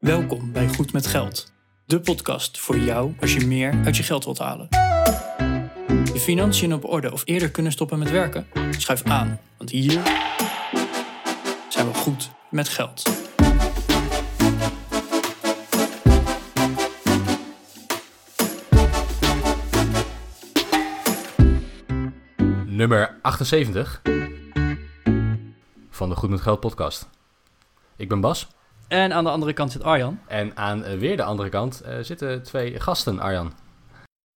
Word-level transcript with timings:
Welkom 0.00 0.52
bij 0.52 0.68
Goed 0.68 0.92
met 0.92 1.06
Geld, 1.06 1.52
de 1.84 2.00
podcast 2.00 2.58
voor 2.58 2.78
jou 2.78 3.14
als 3.20 3.34
je 3.34 3.46
meer 3.46 3.80
uit 3.84 3.96
je 3.96 4.02
geld 4.02 4.24
wilt 4.24 4.38
halen. 4.38 4.66
Je 6.12 6.20
financiën 6.20 6.74
op 6.74 6.84
orde 6.84 7.12
of 7.12 7.22
eerder 7.24 7.50
kunnen 7.50 7.72
stoppen 7.72 7.98
met 7.98 8.10
werken? 8.10 8.46
Schuif 8.70 9.02
aan, 9.02 9.40
want 9.56 9.70
hier 9.70 10.02
zijn 11.68 11.86
we 11.86 11.94
goed 11.94 12.30
met 12.50 12.68
geld. 12.68 13.02
Nummer 22.66 23.18
78 23.22 24.02
van 25.90 26.08
de 26.08 26.14
Goed 26.14 26.30
met 26.30 26.40
Geld 26.40 26.60
podcast. 26.60 27.08
Ik 27.96 28.08
ben 28.08 28.20
Bas 28.20 28.48
En 28.90 29.12
aan 29.12 29.24
de 29.24 29.30
andere 29.30 29.52
kant 29.52 29.72
zit 29.72 29.82
Arjan. 29.82 30.18
en 30.26 30.56
aan 30.56 30.84
eh, 30.84 30.98
weer 30.98 31.16
de 31.16 31.22
andere 31.22 31.48
kant 31.48 31.80
eh, 31.80 31.94
zitten 32.00 32.42
twee 32.42 32.80
gasten, 32.80 33.20
Arjan. 33.20 33.52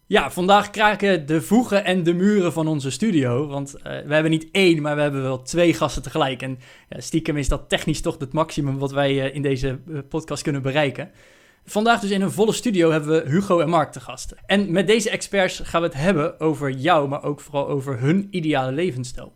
Ja, 0.08 0.32
vandaag 0.32 0.70
kraken 0.70 1.26
de 1.26 1.42
voegen 1.42 1.86
en 1.86 2.04
de 2.04 2.14
muren 2.14 2.54
van 2.54 2.68
onze 2.68 2.90
studio. 2.90 3.48
Want 3.48 3.76
eh, 3.76 3.84
we 3.84 4.14
hebben 4.14 4.32
niet 4.32 4.48
één, 4.52 4.82
maar 4.82 4.96
we 4.96 5.02
hebben 5.02 5.22
wel 5.22 5.42
twee 5.42 5.74
gasten 5.74 6.02
tegelijk. 6.02 6.42
En 6.42 6.60
stiekem 6.90 7.38
is 7.38 7.48
dat 7.48 7.70
technisch 7.70 8.02
toch 8.02 8.18
het 8.20 8.34
maximum 8.34 8.78
wat 8.78 8.92
wij 8.92 9.16
in 9.16 9.42
deze 9.42 9.80
podcast 10.10 10.44
kunnen 10.44 10.62
bereiken. 10.62 11.12
Vandaag 11.66 12.00
dus 12.00 12.10
in 12.10 12.22
een 12.22 12.32
volle 12.32 12.54
studio 12.54 12.92
hebben 12.92 13.24
we 13.24 13.30
Hugo 13.30 13.60
en 13.60 13.70
Mark 13.70 13.92
te 13.92 14.00
gasten. 14.00 14.38
En 14.46 14.72
met 14.72 14.88
deze 14.88 15.10
experts 15.10 15.60
gaan 15.64 15.82
we 15.82 15.88
het 15.88 15.98
hebben 15.98 16.40
over 16.40 16.70
jou, 16.70 17.08
maar 17.08 17.24
ook 17.24 17.40
vooral 17.40 17.68
over 17.68 18.00
hun 18.00 18.28
ideale 18.32 18.72
levensstijl. 18.72 19.34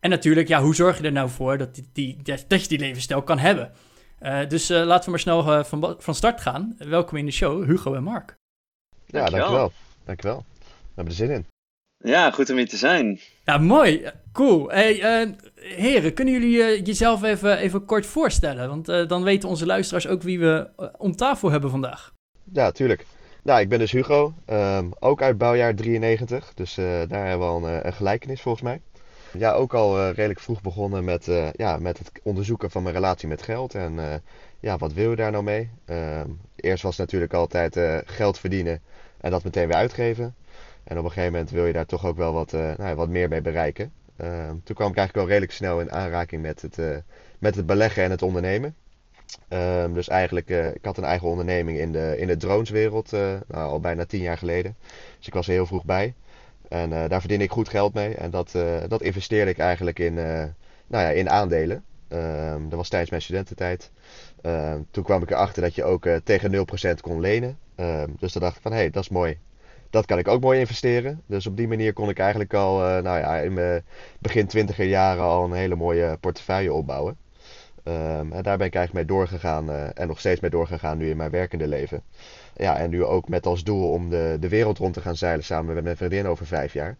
En 0.00 0.10
natuurlijk, 0.10 0.48
ja, 0.48 0.62
hoe 0.62 0.74
zorg 0.74 0.98
je 0.98 1.04
er 1.04 1.12
nou 1.12 1.30
voor 1.30 1.58
dat, 1.58 1.74
die, 1.74 1.88
die, 1.92 2.16
dat 2.48 2.62
je 2.62 2.68
die 2.68 2.78
levensstijl 2.78 3.22
kan 3.22 3.38
hebben? 3.38 3.72
Eh, 4.18 4.48
dus 4.48 4.70
eh, 4.70 4.84
laten 4.84 5.04
we 5.04 5.10
maar 5.10 5.20
snel 5.20 5.52
eh, 5.52 5.64
van, 5.64 5.96
van 5.98 6.14
start 6.14 6.40
gaan. 6.40 6.74
Welkom 6.78 7.16
in 7.18 7.26
de 7.26 7.32
show, 7.32 7.64
Hugo 7.64 7.94
en 7.94 8.02
Mark. 8.02 8.34
Ja, 9.06 9.18
Dankjewel. 9.18 9.40
dankjewel. 9.40 9.72
Dankjewel. 10.04 10.44
We 10.58 10.92
hebben 10.94 11.12
er 11.14 11.18
zin 11.18 11.30
in. 11.30 11.46
Ja, 12.04 12.30
goed 12.30 12.50
om 12.50 12.56
hier 12.56 12.68
te 12.68 12.76
zijn. 12.76 13.20
Ja, 13.44 13.58
mooi. 13.58 14.10
Cool. 14.32 14.68
Hey, 14.70 15.00
eh, 15.02 15.28
heren, 15.54 16.14
kunnen 16.14 16.34
jullie 16.34 16.82
jezelf 16.82 17.22
even, 17.22 17.58
even 17.58 17.84
kort 17.84 18.06
voorstellen? 18.06 18.68
Want 18.68 18.88
eh, 18.88 19.08
dan 19.08 19.22
weten 19.22 19.48
onze 19.48 19.66
luisteraars 19.66 20.06
ook 20.06 20.22
wie 20.22 20.38
we 20.40 20.68
om 20.98 21.16
tafel 21.16 21.50
hebben 21.50 21.70
vandaag. 21.70 22.12
Ja, 22.52 22.70
tuurlijk. 22.70 23.06
Nou, 23.42 23.60
ik 23.60 23.68
ben 23.68 23.78
dus 23.78 23.92
Hugo, 23.92 24.34
ehm, 24.44 24.86
ook 24.98 25.22
uit 25.22 25.38
bouwjaar 25.38 25.74
93, 25.74 26.54
dus 26.54 26.78
eh, 26.78 26.84
daar 26.84 27.26
hebben 27.26 27.46
we 27.46 27.52
al 27.52 27.66
een, 27.66 27.80
eh, 27.80 27.84
een 27.84 27.92
gelijkenis 27.92 28.40
volgens 28.40 28.64
mij. 28.64 28.80
Ja, 29.32 29.52
ook 29.52 29.74
al 29.74 29.98
eh, 29.98 30.14
redelijk 30.14 30.40
vroeg 30.40 30.60
begonnen 30.60 31.04
met, 31.04 31.28
eh, 31.28 31.52
ja, 31.52 31.76
met 31.76 31.98
het 31.98 32.10
onderzoeken 32.22 32.70
van 32.70 32.82
mijn 32.82 32.94
relatie 32.94 33.28
met 33.28 33.42
geld 33.42 33.74
en 33.74 33.98
eh, 33.98 34.14
ja, 34.60 34.76
wat 34.76 34.92
wil 34.92 35.10
je 35.10 35.16
daar 35.16 35.30
nou 35.30 35.44
mee? 35.44 35.70
Ehm, 35.84 36.28
eerst 36.56 36.82
was 36.82 36.96
natuurlijk 36.96 37.32
altijd 37.34 37.80
geld 38.04 38.38
verdienen 38.38 38.80
en 39.20 39.30
dat 39.30 39.44
meteen 39.44 39.66
weer 39.66 39.76
uitgeven. 39.76 40.34
En 40.84 40.98
op 40.98 41.04
een 41.04 41.10
gegeven 41.10 41.32
moment 41.32 41.50
wil 41.50 41.66
je 41.66 41.72
daar 41.72 41.86
toch 41.86 42.06
ook 42.06 42.16
wel 42.16 42.32
wat, 42.32 42.52
nou 42.52 42.94
wat 42.94 43.08
meer 43.08 43.28
mee 43.28 43.40
bereiken. 43.40 43.92
Ehm, 44.16 44.56
toen 44.64 44.76
kwam 44.76 44.90
ik 44.90 44.96
eigenlijk 44.96 45.16
al 45.16 45.26
redelijk 45.26 45.52
snel 45.52 45.80
in 45.80 45.92
aanraking 45.92 46.42
met 46.42 46.62
het, 46.62 46.76
met 47.38 47.54
het 47.54 47.66
beleggen 47.66 48.02
en 48.02 48.10
het 48.10 48.22
ondernemen. 48.22 48.74
Ehm, 49.48 49.92
dus 49.92 50.08
eigenlijk, 50.08 50.50
eh, 50.50 50.74
ik 50.74 50.84
had 50.84 50.96
een 50.96 51.04
eigen 51.04 51.28
onderneming 51.28 51.78
in 51.78 51.92
de, 51.92 52.14
in 52.18 52.26
de 52.26 52.36
droneswereld, 52.36 53.10
nou, 53.10 53.44
al 53.48 53.80
bijna 53.80 54.04
tien 54.04 54.20
jaar 54.20 54.38
geleden. 54.38 54.76
Dus 55.16 55.26
ik 55.26 55.34
was 55.34 55.46
er 55.46 55.52
heel 55.52 55.66
vroeg 55.66 55.84
bij. 55.84 56.14
En 56.68 56.92
eh, 56.92 57.08
daar 57.08 57.20
verdiende 57.20 57.44
ik 57.44 57.50
goed 57.50 57.68
geld 57.68 57.94
mee. 57.94 58.14
En 58.14 58.30
dat, 58.30 58.54
eh, 58.54 58.76
dat 58.88 59.02
investeerde 59.02 59.50
ik 59.50 59.58
eigenlijk 59.58 59.98
in, 59.98 60.18
eh, 60.18 60.44
nou 60.86 61.04
ja, 61.04 61.08
in 61.08 61.30
aandelen. 61.30 61.84
Ehm, 62.08 62.62
dat 62.68 62.78
was 62.78 62.88
tijdens 62.88 63.10
mijn 63.10 63.22
studententijd. 63.22 63.90
Ehm, 64.42 64.80
toen 64.90 65.04
kwam 65.04 65.22
ik 65.22 65.30
erachter 65.30 65.62
dat 65.62 65.74
je 65.74 65.84
ook 65.84 66.08
tegen 66.24 66.50
0% 66.50 67.00
kon 67.00 67.20
lenen. 67.20 67.58
Ehm, 67.74 68.10
dus 68.18 68.32
toen 68.32 68.42
dacht 68.42 68.56
ik 68.56 68.62
van, 68.62 68.72
hé, 68.72 68.78
hey, 68.78 68.90
dat 68.90 69.02
is 69.02 69.08
mooi. 69.08 69.38
Dat 69.90 70.06
kan 70.06 70.18
ik 70.18 70.28
ook 70.28 70.40
mooi 70.40 70.60
investeren. 70.60 71.22
Dus 71.26 71.46
op 71.46 71.56
die 71.56 71.68
manier 71.68 71.92
kon 71.92 72.08
ik 72.08 72.18
eigenlijk 72.18 72.54
al, 72.54 72.78
nou 72.78 73.18
ja, 73.18 73.36
in 73.38 73.52
mijn 73.54 73.84
begin 74.18 74.46
twintiger 74.46 74.84
jaren 74.84 75.22
al 75.22 75.44
een 75.44 75.52
hele 75.52 75.74
mooie 75.74 76.16
portefeuille 76.20 76.72
opbouwen. 76.72 77.16
En 77.82 78.42
daar 78.42 78.56
ben 78.56 78.66
ik 78.66 78.74
eigenlijk 78.74 78.92
mee 78.92 79.04
doorgegaan 79.04 79.70
en 79.70 80.08
nog 80.08 80.18
steeds 80.18 80.40
mee 80.40 80.50
doorgegaan 80.50 80.98
nu 80.98 81.10
in 81.10 81.16
mijn 81.16 81.30
werkende 81.30 81.68
leven. 81.68 82.02
Ja, 82.58 82.76
en 82.76 82.90
nu 82.90 83.04
ook 83.04 83.28
met 83.28 83.46
als 83.46 83.64
doel 83.64 83.90
om 83.92 84.10
de, 84.10 84.36
de 84.40 84.48
wereld 84.48 84.78
rond 84.78 84.94
te 84.94 85.00
gaan 85.00 85.16
zeilen 85.16 85.44
samen 85.44 85.74
met 85.74 85.84
mijn 85.84 85.96
vriendin 85.96 86.26
over 86.26 86.46
vijf 86.46 86.72
jaar. 86.72 86.96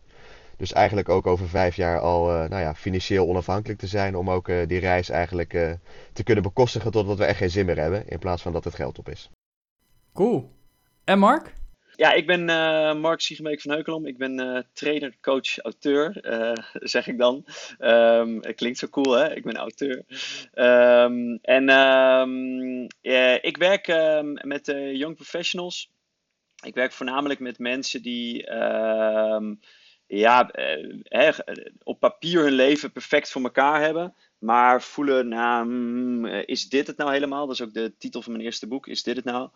Dus 0.57 0.73
eigenlijk 0.73 1.09
ook 1.09 1.27
over 1.27 1.49
vijf 1.49 1.77
jaar 1.77 2.01
al 2.01 2.31
eh, 2.31 2.49
nou 2.49 2.63
ja, 2.63 2.75
financieel 2.75 3.29
onafhankelijk 3.29 3.79
te 3.81 3.87
zijn 3.87 4.17
om 4.17 4.31
ook 4.31 4.49
eh, 4.49 4.67
die 4.67 4.79
reis 4.79 5.09
eigenlijk 5.09 5.55
eh, 5.55 5.73
te 6.13 6.23
kunnen 6.23 6.43
bekostigen 6.43 6.91
totdat 6.91 7.19
we 7.19 7.25
echt 7.25 7.39
geen 7.39 7.51
zin 7.51 7.67
meer 7.67 7.79
hebben 7.79 8.09
in 8.09 8.19
plaats 8.19 8.43
van 8.43 8.53
dat 8.53 8.65
het 8.65 8.75
geld 8.75 8.99
op 8.99 9.09
is. 9.09 9.31
Cool. 10.13 10.51
En 11.05 11.19
Mark? 11.19 11.53
Ja, 11.99 12.13
ik 12.13 12.27
ben 12.27 12.49
eh, 12.49 12.95
Mark 12.95 13.21
Siegenbeek 13.21 13.61
van 13.61 13.71
Heukelom. 13.71 14.07
Ik 14.07 14.19
ben 14.19 14.41
eh, 14.41 14.63
trainer, 14.73 15.15
coach, 15.21 15.59
auteur, 15.59 16.21
eh, 16.21 16.53
zeg 16.95 17.07
ik 17.07 17.19
dan. 17.19 17.45
Ehm, 17.79 18.39
het 18.41 18.57
klinkt 18.57 18.79
zo 18.79 18.89
cool, 18.89 19.13
hè? 19.13 19.35
Ik 19.35 19.43
ben 19.43 19.57
auteur. 19.57 20.05
Ehm, 20.53 21.37
en 21.43 21.69
ehm, 21.69 22.87
eh, 23.01 23.35
ik 23.35 23.57
werk 23.57 23.87
met 24.43 24.67
young 24.93 25.15
professionals. 25.15 25.91
Ik 26.65 26.75
werk 26.75 26.93
voornamelijk 26.93 27.41
met 27.41 27.59
mensen 27.59 28.03
die 28.03 28.51
ja, 30.07 30.51
op 31.83 32.01
papier 32.01 32.43
hun 32.43 32.53
leven 32.53 32.93
perfect 32.93 33.31
voor 33.31 33.43
elkaar 33.43 33.81
hebben. 33.81 34.15
Maar 34.39 34.83
voelen, 34.83 35.29
nou, 35.29 35.67
hmm, 35.67 36.25
eh, 36.25 36.43
is 36.47 36.69
dit 36.69 36.87
het 36.87 36.97
nou 36.97 37.13
helemaal? 37.13 37.47
Dat 37.47 37.55
is 37.55 37.63
ook 37.63 37.73
de 37.73 37.93
titel 37.99 38.23
van 38.23 38.33
mijn 38.33 38.45
eerste 38.45 38.67
boek. 38.67 38.87
Is 38.87 39.03
dit 39.03 39.17
het 39.17 39.25
nou? 39.25 39.49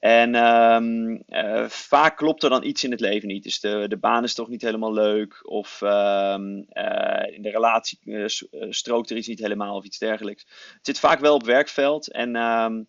En 0.00 0.34
ehm, 0.34 1.16
eh, 1.28 1.68
vaak 1.68 2.16
klopt 2.16 2.42
er 2.42 2.50
dan 2.50 2.64
iets 2.64 2.84
in 2.84 2.90
het 2.90 3.00
leven 3.00 3.28
niet. 3.28 3.42
Dus 3.42 3.60
de, 3.60 3.88
de 3.88 3.96
baan 3.96 4.24
is 4.24 4.34
toch 4.34 4.48
niet 4.48 4.62
helemaal 4.62 4.92
leuk. 4.92 5.40
Of 5.42 5.82
ehm, 5.82 6.62
eh, 6.68 7.34
in 7.34 7.42
de 7.42 7.50
relatie 7.50 7.98
strookt 8.68 9.10
er 9.10 9.16
iets 9.16 9.28
niet 9.28 9.38
helemaal 9.38 9.76
of 9.76 9.84
iets 9.84 9.98
dergelijks. 9.98 10.42
Het 10.42 10.86
zit 10.86 10.98
vaak 10.98 11.20
wel 11.20 11.34
op 11.34 11.44
werkveld. 11.44 12.10
En 12.10 12.36
ehm, 12.36 12.76
eh, 12.76 12.84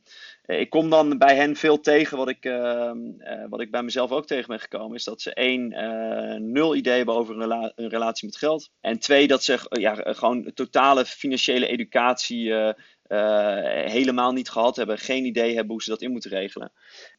ik 0.57 0.69
kom 0.69 0.89
dan 0.89 1.17
bij 1.17 1.35
hen 1.35 1.55
veel 1.55 1.79
tegen 1.79 2.17
wat 2.17 2.29
ik, 2.29 2.45
ehm, 2.45 2.97
eh, 3.19 3.43
wat 3.49 3.61
ik 3.61 3.71
bij 3.71 3.83
mezelf 3.83 4.11
ook 4.11 4.25
tegen 4.25 4.47
ben 4.47 4.59
gekomen. 4.59 4.95
Is 4.95 5.03
dat 5.03 5.21
ze 5.21 5.33
één, 5.33 5.71
eh, 5.71 6.39
nul 6.39 6.75
idee 6.75 6.97
hebben 6.97 7.15
over 7.15 7.35
een, 7.35 7.41
rela- 7.41 7.71
een 7.75 7.89
relatie 7.89 8.27
met 8.27 8.37
geld. 8.37 8.69
En 8.81 8.99
twee, 8.99 9.27
dat 9.27 9.43
ze 9.43 9.53
eh, 9.53 9.81
ja, 9.81 9.97
eh, 9.97 10.15
gewoon 10.15 10.51
totale 10.53 11.05
financiële 11.05 11.67
educatie 11.67 12.53
eh, 12.53 12.73
eh, 13.03 13.91
helemaal 13.91 14.31
niet 14.31 14.49
gehad 14.49 14.75
hebben. 14.75 14.97
Geen 14.97 15.25
idee 15.25 15.55
hebben 15.55 15.71
hoe 15.71 15.83
ze 15.83 15.89
dat 15.89 16.01
in 16.01 16.11
moeten 16.11 16.31
regelen. 16.31 16.71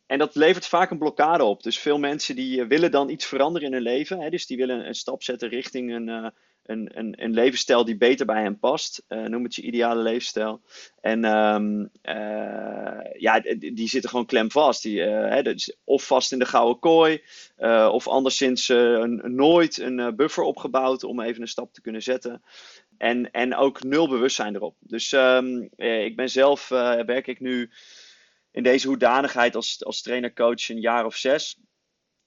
En 0.06 0.18
dat 0.18 0.34
levert 0.34 0.66
vaak 0.66 0.90
een 0.90 0.98
blokkade 0.98 1.44
op. 1.44 1.62
Dus 1.62 1.78
veel 1.78 1.98
mensen 1.98 2.36
die 2.36 2.60
eh, 2.60 2.66
willen 2.66 2.90
dan 2.90 3.08
iets 3.08 3.26
veranderen 3.26 3.68
in 3.68 3.74
hun 3.74 3.82
leven. 3.82 4.20
Hè? 4.20 4.30
Dus 4.30 4.46
die 4.46 4.56
willen 4.56 4.86
een 4.86 4.94
stap 4.94 5.22
zetten 5.22 5.48
richting 5.48 5.94
een, 5.94 6.08
eh, 6.08 6.26
een, 6.70 7.14
een, 7.24 7.32
levensstijl 7.32 7.84
die 7.84 7.96
beter 7.96 8.26
bij 8.26 8.42
hen 8.42 8.58
past. 8.58 9.04
Eh, 9.08 9.22
noem 9.22 9.44
het 9.44 9.54
je 9.54 9.62
ideale 9.62 10.02
levensstijl. 10.02 10.62
En 11.00 11.24
ehm, 11.24 11.86
eh, 12.02 13.20
ja, 13.20 13.40
die, 13.58 13.88
zitten 13.88 14.10
gewoon 14.10 14.26
klem 14.26 14.50
vast. 14.50 14.82
Die, 14.82 15.02
eh, 15.02 15.42
hè, 15.42 15.54
of 15.84 16.06
vast 16.06 16.32
in 16.32 16.38
de 16.38 16.46
gouden 16.46 16.78
kooi. 16.78 17.22
of 17.90 18.08
anderszins 18.08 18.68
nooit 19.22 19.78
een 19.78 20.16
buffer 20.16 20.44
opgebouwd 20.44 21.04
om 21.04 21.20
even 21.20 21.42
een 21.42 21.48
stap 21.48 21.72
te 21.72 21.80
kunnen 21.80 22.02
zetten. 22.02 22.42
En, 23.00 23.30
en 23.30 23.54
ook 23.54 23.82
nul 23.82 24.08
bewustzijn 24.08 24.54
erop. 24.54 24.76
Dus 24.80 25.12
ehm, 25.12 25.66
eh, 25.76 26.04
ik 26.04 26.16
ben 26.16 26.30
zelf, 26.30 26.68
werk 27.06 27.26
ik 27.26 27.40
nu 27.40 27.70
in 28.50 28.62
deze 28.62 28.88
hoedanigheid 28.88 29.56
als, 29.56 29.84
als 29.84 30.02
trainer-coach 30.02 30.68
een 30.68 30.80
jaar 30.80 31.04
of 31.04 31.16
zes. 31.16 31.58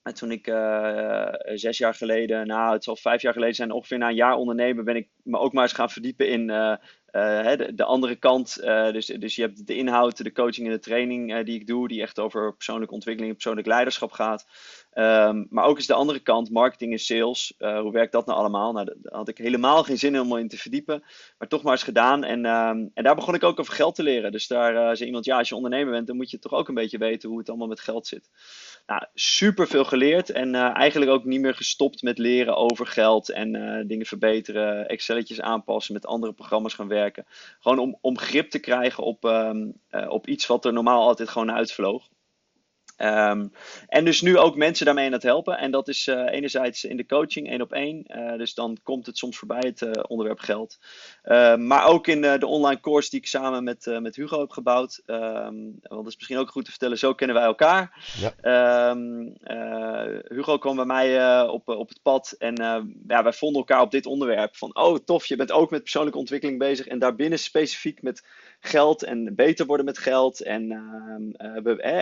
En 0.04 0.14
toen 0.14 0.32
ik 0.32 0.48
eh, 0.48 1.28
zes 1.54 1.78
jaar 1.78 1.94
geleden, 1.94 2.48
nou 2.48 2.74
het 2.74 2.84
zal 2.84 2.96
vijf 2.96 3.22
jaar 3.22 3.34
geleden 3.34 3.56
zijn, 3.56 3.72
ongeveer 3.72 3.98
na 3.98 4.10
een 4.10 4.16
jaar 4.16 4.36
ondernemen, 4.36 4.86
ben 4.86 4.96
ik 4.96 5.10
me 5.24 5.38
ook 5.38 5.54
maar 5.54 5.64
eens 5.64 5.74
gaan 5.74 5.90
verdiepen 5.90 6.30
in 6.30 6.50
eh, 6.50 6.76
eh, 7.06 7.58
de, 7.58 7.74
de 7.76 7.84
andere 7.84 8.16
kant. 8.16 8.56
Dus, 8.92 9.06
dus 9.06 9.36
je 9.36 9.42
hebt 9.42 9.68
de 9.68 9.76
inhoud, 9.76 10.24
de 10.24 10.32
coaching 10.32 10.68
en 10.68 10.74
de 10.74 10.80
training 10.80 11.44
die 11.44 11.60
ik 11.60 11.68
doe, 11.68 11.88
die 11.88 12.02
echt 12.02 12.20
over 12.20 12.54
persoonlijke 12.56 12.94
ontwikkeling 12.94 13.32
en 13.32 13.38
persoonlijk 13.38 13.68
leiderschap 13.68 14.12
gaat. 14.12 14.48
Ehm, 14.92 15.46
maar 15.50 15.66
ook 15.66 15.78
is 15.78 15.88
de 15.88 15.94
andere 15.94 16.20
kant, 16.20 16.50
marketing 16.50 16.92
en 16.92 17.00
sales. 17.00 17.54
Hoe 17.58 17.92
werkt 17.92 18.12
dat 18.12 18.26
nou 18.26 18.40
allemaal? 18.40 18.72
Nou, 18.72 18.86
daar 18.86 19.14
had 19.14 19.28
ik 19.28 19.38
helemaal 19.38 19.84
geen 19.84 19.98
zin 19.98 20.20
om 20.20 20.38
in 20.38 20.48
te 20.48 20.58
verdiepen. 20.58 21.04
Maar 21.38 21.48
toch 21.48 21.64
maar 21.64 21.72
eens 21.72 21.84
gedaan. 21.84 22.24
En, 22.24 22.46
ehm, 22.46 22.88
en 22.94 23.04
daar 23.04 23.16
begon 23.16 23.36
ik 23.36 23.44
ook 23.44 23.60
over 23.60 23.74
geld 23.74 23.96
te 23.96 24.04
leren. 24.04 24.32
Dus 24.32 24.48
daar 24.48 24.96
zei 24.96 25.08
iemand, 25.08 25.26
ja, 25.26 25.38
als 25.38 25.50
je 25.50 25.56
ondernemer 25.56 25.92
bent, 25.92 26.08
dan 26.08 26.16
moet 26.16 26.32
je 26.32 26.40
toch 26.40 26.54
ook 26.54 26.68
een 26.68 26.74
beetje 26.74 26.98
weten 26.98 27.30
hoe 27.30 27.38
het 27.38 27.50
allemaal 27.50 27.68
met 27.68 27.80
geld 27.80 28.08
zit. 28.08 28.30
Nou, 28.86 29.06
super 29.14 29.68
veel 29.68 29.84
geleerd. 29.84 30.30
En 30.30 30.56
eh, 30.56 30.76
eigenlijk 30.76 31.12
ook 31.12 31.24
niet 31.26 31.42
meer 31.42 31.56
gestopt 31.56 32.02
met 32.02 32.18
leren 32.18 32.56
over 32.56 32.88
geld. 32.88 33.30
En 33.30 33.56
eh, 33.56 33.88
dingen 33.88 34.06
verbeteren, 34.06 34.88
Excelletjes 34.88 35.42
aanpassen, 35.42 35.94
met 35.94 36.06
andere 36.06 36.34
programma's 36.34 36.74
gaan 36.74 36.88
werken. 36.88 37.26
Gewoon 37.60 37.80
om, 37.80 37.98
om 38.02 38.18
grip 38.18 38.50
te 38.50 38.60
krijgen 38.60 39.04
op, 39.04 39.26
ehm, 39.26 39.72
eh, 39.90 40.10
op 40.10 40.28
iets 40.28 40.48
wat 40.48 40.66
er 40.66 40.74
normaal 40.74 41.02
altijd 41.02 41.30
gewoon 41.30 41.52
uitvloog. 41.52 42.10
Ehm, 42.96 43.48
en 43.88 44.06
dus 44.06 44.22
nu 44.22 44.38
ook 44.38 44.56
mensen 44.56 44.86
daarmee 44.86 45.06
aan 45.06 45.12
het 45.12 45.24
helpen. 45.24 45.58
En 45.58 45.72
dat 45.72 45.88
is 45.88 46.08
uh, 46.08 46.32
enerzijds 46.32 46.84
in 46.84 46.98
de 46.98 47.06
coaching, 47.06 47.50
één 47.50 47.62
op 47.62 47.72
één. 47.72 48.06
Uh, 48.08 48.38
dus 48.38 48.54
dan 48.54 48.78
komt 48.84 49.06
het 49.06 49.18
soms 49.18 49.38
voorbij, 49.38 49.64
het 49.66 49.82
uh, 49.82 49.92
onderwerp 50.08 50.40
geld. 50.40 50.80
Ehm, 51.24 51.68
maar 51.68 51.86
ook 51.86 52.08
in 52.08 52.22
de 52.22 52.46
online 52.46 52.80
course 52.80 53.10
die 53.10 53.20
ik 53.20 53.28
samen 53.28 53.64
met, 53.64 54.00
met 54.00 54.16
Hugo 54.16 54.40
heb 54.40 54.50
gebouwd. 54.50 55.02
Um, 55.06 55.16
want 55.82 56.04
dat 56.04 56.08
is 56.08 56.16
misschien 56.16 56.38
ook 56.38 56.50
goed 56.50 56.66
te 56.66 56.72
vertellen, 56.72 56.98
zo 56.98 57.14
kennen 57.14 57.36
wij 57.36 57.46
elkaar. 57.46 57.98
Ja. 58.42 58.96
Hugo 60.28 60.58
kwam 60.58 60.76
bij 60.76 60.86
mij 60.86 61.42
op, 61.48 61.68
op 61.68 61.90
het 61.90 62.02
pad 62.02 62.36
en 62.38 62.56
ja, 63.08 63.24
wij 63.24 63.34
vonden 63.34 63.60
elkaar 63.60 63.82
op 63.82 63.92
dit 63.92 64.06
onderwerp. 64.06 64.56
Van, 64.56 64.76
oh 64.76 64.98
tof, 65.06 65.26
je 65.26 65.36
bent 65.36 65.52
ook 65.52 65.72
met 65.72 65.82
persoonlijke 65.82 66.20
ontwikkeling 66.20 66.60
bezig. 66.60 66.88
En 66.88 67.00
daarbinnen 67.00 67.40
specifiek 67.40 68.02
met 68.02 68.24
geld 68.66 69.04
en 69.04 69.36
beter 69.36 69.66
worden 69.66 69.86
met 69.86 69.98
geld. 69.98 70.42
En 70.42 70.72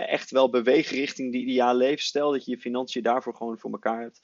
echt 0.00 0.30
wel 0.30 0.50
bewegen 0.50 0.96
richting 0.96 1.32
die 1.32 1.42
ideale 1.42 1.78
levensstijl. 1.78 2.32
Dat 2.32 2.44
je 2.44 2.50
je 2.50 2.58
financiën 2.58 3.02
daarvoor 3.02 3.34
gewoon 3.34 3.58
voor 3.58 3.72
elkaar 3.72 4.00
hebt. 4.00 4.22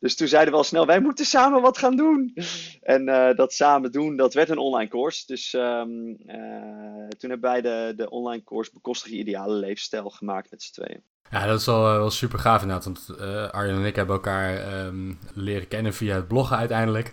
Dus 0.00 0.16
toen 0.16 0.28
zeiden 0.28 0.52
we 0.52 0.58
al 0.58 0.64
snel, 0.64 0.86
wij 0.86 1.00
moeten 1.00 1.24
samen 1.24 1.62
wat 1.62 1.78
gaan 1.78 1.96
doen. 1.96 2.34
En 2.82 3.08
uh, 3.08 3.34
dat 3.34 3.52
samen 3.52 3.92
doen, 3.92 4.16
dat 4.16 4.34
werd 4.34 4.48
een 4.48 4.58
online 4.58 4.90
course. 4.90 5.26
Dus 5.26 5.52
um, 5.52 6.08
uh, 6.08 7.08
toen 7.18 7.30
hebben 7.30 7.50
wij 7.50 7.94
de, 7.94 8.10
online 8.10 8.44
course 8.44 8.70
Bekostig 8.72 9.10
ideale 9.12 9.54
levensstijl 9.54 10.10
gemaakt 10.10 10.50
met 10.50 10.62
z'n 10.62 10.72
tweeën. 10.72 11.02
Ja, 11.30 11.46
dat 11.46 11.60
is 11.60 11.66
wel, 11.66 11.82
wel 11.82 12.10
super 12.10 12.38
gaaf 12.38 12.62
inderdaad. 12.62 12.84
Want 12.84 13.20
Arjen 13.52 13.76
en 13.76 13.84
ik 13.84 13.96
hebben 13.96 14.14
elkaar 14.14 14.84
um, 14.86 15.18
leren 15.34 15.68
kennen 15.68 15.94
via 15.94 16.14
het 16.14 16.28
bloggen 16.28 16.56
uiteindelijk. 16.56 17.12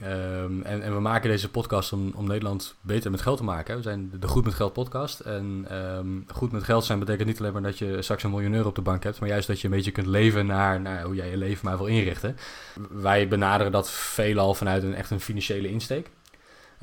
Um, 0.00 0.62
en, 0.62 0.82
en, 0.82 0.94
we 0.94 1.00
maken 1.00 1.30
deze 1.30 1.50
podcast 1.50 1.92
om, 1.92 2.12
om 2.14 2.26
Nederland 2.26 2.74
beter 2.80 3.10
met 3.10 3.20
geld 3.20 3.36
te 3.36 3.44
maken. 3.44 3.76
We 3.76 3.82
zijn 3.82 4.12
de 4.20 4.28
Goed 4.28 4.44
met 4.44 4.54
Geld 4.54 4.72
podcast. 4.72 5.20
En 5.20 5.66
um, 5.96 6.24
goed 6.28 6.52
met 6.52 6.64
geld 6.64 6.84
zijn 6.84 6.98
betekent 6.98 7.28
niet 7.28 7.38
alleen 7.40 7.52
maar 7.52 7.62
dat 7.62 7.78
je 7.78 8.02
straks 8.02 8.22
een 8.22 8.30
miljoen 8.30 8.54
euro 8.54 8.68
op 8.68 8.74
de 8.74 8.82
bank 8.82 9.02
hebt, 9.02 9.20
maar 9.20 9.28
juist 9.28 9.46
dat 9.46 9.60
je 9.60 9.68
een 9.68 9.74
beetje 9.74 9.90
kunt 9.90 10.06
leven 10.06 10.46
naar, 10.46 11.02
hoe 11.02 11.14
jij 11.14 11.30
je 11.30 11.36
leven 11.36 11.64
maar 11.64 11.76
wil 11.76 11.86
inrichten. 11.86 12.36
Wij 12.90 13.28
benaderen 13.28 13.72
dat 13.72 13.90
veelal 13.90 14.54
vanuit 14.54 14.82
een 14.82 14.94
echt 14.94 15.10
een 15.10 15.20
financiële 15.20 15.68
insteek. 15.68 16.10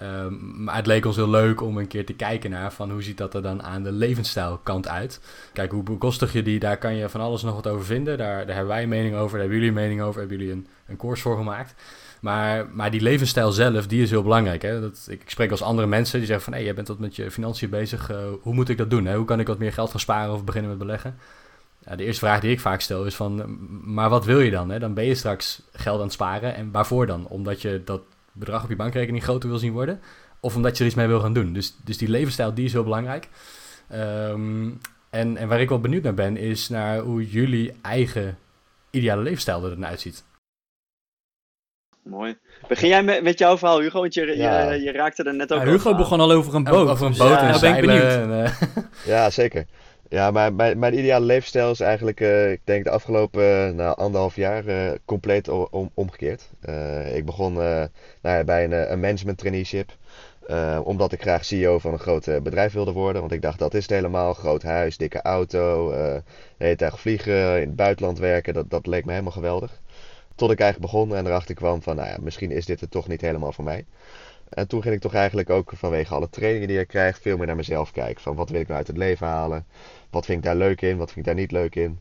Um, 0.04 0.64
maar 0.64 0.76
het 0.76 0.86
leek 0.86 1.06
ons 1.06 1.16
heel 1.16 1.30
leuk 1.30 1.62
om 1.62 1.78
een 1.78 1.88
keer 1.88 2.06
te 2.06 2.14
kijken 2.14 2.50
naar 2.50 2.74
van 2.74 2.92
hoe 2.92 3.04
ziet 3.04 3.18
dat 3.18 3.34
er 3.34 3.42
dan 3.42 3.64
aan 3.64 3.84
de 3.84 3.92
levensstijlkant 3.92 4.88
uit. 4.88 5.22
Kijk, 5.54 5.72
hoe 5.72 5.84
bekostig 5.84 6.34
je 6.34 6.44
die, 6.44 6.60
daar 6.60 6.78
kan 6.78 6.96
je 6.96 7.10
van 7.10 7.22
alles 7.22 7.44
nog 7.44 7.56
wat 7.56 7.68
over 7.68 7.86
vinden. 7.86 8.18
Daar, 8.18 8.46
daar 8.46 8.56
hebben 8.56 8.74
wij 8.74 8.84
een 8.84 8.90
mening 8.90 9.16
over, 9.16 9.32
daar 9.32 9.40
hebben 9.40 9.58
jullie 9.58 9.68
een 9.68 9.82
mening 9.82 10.02
over, 10.02 10.20
hebben 10.20 10.38
jullie 10.38 10.54
een, 10.54 10.68
een 10.88 10.98
course 10.98 11.22
voor 11.22 11.38
gemaakt. 11.38 11.74
Maar, 12.20 12.68
maar 12.72 12.92
die 12.92 13.02
levensstijl 13.02 13.52
zelf, 13.52 13.88
die 13.88 14.02
is 14.02 14.10
heel 14.10 14.24
belangrijk. 14.24 14.62
Hè? 14.62 14.82
Dat, 14.82 15.08
ik, 15.10 15.22
spreek 15.26 15.52
als 15.52 15.62
andere 15.62 15.88
mensen 15.88 16.18
die 16.18 16.28
zeggen 16.28 16.46
van... 16.46 16.54
hé, 16.54 16.60
jij 16.60 16.74
bent 16.74 16.88
wat 16.88 17.00
met 17.00 17.16
je 17.16 17.32
financiën 17.32 17.70
bezig. 17.70 18.12
Uh, 18.12 18.18
hoe 18.42 18.54
moet 18.54 18.70
ik 18.70 18.78
dat 18.78 18.90
doen? 18.90 19.06
Hè? 19.06 19.16
Hoe 19.16 19.26
kan 19.26 19.40
ik 19.40 19.48
wat 19.48 19.58
meer 19.58 19.74
geld 19.74 19.92
gaan 19.92 20.00
sparen 20.00 20.34
of 20.34 20.44
beginnen 20.44 20.70
met 20.70 20.80
beleggen? 20.80 21.18
De 21.96 22.04
eerste 22.04 22.26
vraag 22.26 22.40
die 22.40 22.52
ik 22.52 22.60
vaak 22.60 22.82
stel 22.82 23.06
is 23.06 23.16
van... 23.16 23.58
maar 23.84 24.10
wat 24.10 24.26
wil 24.26 24.40
je 24.40 24.52
dan? 24.52 24.70
Hè? 24.70 24.80
Dan 24.80 24.94
ben 24.94 25.06
je 25.06 25.16
straks 25.16 25.62
geld 25.74 25.98
aan 25.98 26.04
het 26.04 26.14
sparen. 26.14 26.56
En 26.56 26.72
waarvoor 26.72 27.06
dan? 27.06 27.28
Omdat 27.28 27.62
je 27.62 27.82
dat 27.86 28.02
bedrag 28.32 28.64
op 28.64 28.70
je 28.70 28.76
bankrekening 28.76 29.24
groter 29.24 29.50
wil 29.50 29.58
zien 29.58 29.74
worden? 29.74 30.00
Of 30.40 30.56
omdat 30.56 30.74
je 30.78 30.80
er 30.80 30.90
iets 30.90 30.96
mee 30.98 31.08
wil 31.08 31.20
gaan 31.20 31.34
doen? 31.34 31.54
Dus, 31.54 31.76
dus 31.84 31.98
die 31.98 32.10
levensstijl, 32.10 32.54
die 32.54 32.66
is 32.66 32.74
heel 32.74 32.84
belangrijk. 32.84 33.28
Um, 33.94 34.80
en, 35.10 35.38
en 35.38 35.48
waar 35.48 35.62
ik 35.62 35.70
wel 35.70 35.80
benieuwd 35.80 36.04
naar 36.04 36.14
ben, 36.14 36.38
is 36.38 36.70
naar 36.70 37.00
hoe 37.00 37.30
jullie 37.30 37.74
eigen 37.82 38.38
ideale 38.90 39.22
levensstijl 39.22 39.64
er 39.64 39.70
dan 39.70 39.86
uitziet. 39.86 40.24
Mooi. 42.04 42.38
Begin 42.68 42.90
jij 42.90 43.04
met, 43.04 43.24
met 43.24 43.40
jouw 43.40 43.58
verhaal, 43.58 43.80
Hugo? 43.80 44.00
Want 44.00 44.14
je, 44.14 44.26
je, 44.26 44.82
je, 44.84 44.92
raakte 44.92 45.24
er 45.24 45.36
net 45.36 45.54
ook 45.54 45.60
ja, 45.60 45.66
Hugo 45.66 45.96
begon 45.96 46.20
al 46.20 46.32
over 46.32 46.56
een 46.56 46.64
boot. 46.64 46.90
Over 46.90 47.06
een 47.06 47.18
boot 47.18 47.30
ja, 47.30 47.54
en 47.54 47.60
ben 47.60 47.76
ik 47.76 47.82
benieuwd. 47.82 48.04
En, 48.04 48.30
uh... 48.30 48.52
Ja, 49.14 49.30
zeker. 49.30 49.66
Ja, 50.10 50.32
maar 50.32 50.54
mijn, 50.54 50.80
mijn 50.80 50.98
ideale 50.98 51.26
levensstijl 51.26 51.72
is 51.72 51.80
eigenlijk, 51.80 52.20
uh, 52.20 52.52
ik 52.52 52.62
denk 52.64 52.84
de 52.84 52.90
afgelopen 52.90 53.76
nou, 53.76 53.98
anderhalf 53.98 54.36
jaar 54.36 54.66
uh, 54.66 54.92
compleet 55.06 55.48
om, 55.48 55.92
omgekeerd. 55.94 56.50
ik 57.14 57.26
begon 57.26 57.54
nou, 58.22 58.44
bij 58.46 58.64
een, 58.64 58.92
een 58.92 59.00
management 59.00 59.38
traineeship. 59.38 59.92
omdat 60.84 61.12
ik 61.12 61.22
graag 61.22 61.46
CEO 61.46 61.80
van 61.80 61.94
een 61.94 62.00
groot 62.00 62.44
bedrijf 62.44 62.74
wilde 62.74 62.92
worden. 62.92 63.22
Want 63.22 63.34
ik 63.34 63.42
dacht, 63.42 63.60
dat 63.60 63.74
is 63.74 63.82
het 63.82 63.92
helemaal. 63.92 64.34
Groot 64.34 64.64
huis, 64.64 64.98
dikke 64.98 65.22
auto, 65.22 65.92
de 65.92 66.24
hele 66.58 66.76
dag 66.76 67.00
vliegen, 67.00 67.62
in 67.62 67.68
het 67.68 67.76
buitenland 67.76 68.20
werken. 68.20 68.54
Dat, 68.54 68.70
dat 68.70 68.88
leek 68.88 69.06
me 69.06 69.12
helemaal 69.12 69.32
geweldig. 69.32 69.80
Tot 70.40 70.52
ik 70.52 70.60
eigenlijk 70.60 70.92
begon 70.92 71.16
en 71.16 71.26
erachter 71.26 71.56
kwam 71.56 71.82
van, 71.82 71.96
nou 71.96 72.08
ja, 72.08 72.18
misschien 72.22 72.52
is 72.52 72.66
dit 72.66 72.80
het 72.80 72.92
toch 72.92 73.08
niet 73.08 73.22
helemaal 73.22 73.52
voor 73.52 73.64
mij. 73.64 73.86
En 74.50 74.68
toen 74.68 74.82
ging 74.82 74.96
ik 74.96 75.02
toch 75.02 75.14
eigenlijk 75.14 75.50
ook 75.50 75.72
vanwege 75.76 76.14
alle 76.14 76.30
trainingen 76.30 76.68
die 76.68 76.80
ik 76.80 76.88
krijg, 76.88 77.20
veel 77.22 77.38
meer 77.38 77.48
naar 77.48 77.56
mezelf 77.56 77.92
kijken. 77.92 78.22
Van 78.22 78.36
wat 78.36 78.50
wil 78.50 78.60
ik 78.60 78.68
nou 78.68 78.78
uit 78.78 78.88
het 78.88 78.98
leven 78.98 79.28
halen? 79.28 79.66
Wat 80.10 80.26
vind 80.26 80.38
ik 80.38 80.44
daar 80.44 80.56
leuk 80.56 80.82
in? 80.82 80.98
Wat 80.98 81.12
vind 81.12 81.20
ik 81.20 81.26
daar 81.26 81.42
niet 81.42 81.52
leuk 81.52 81.76
in? 81.76 82.00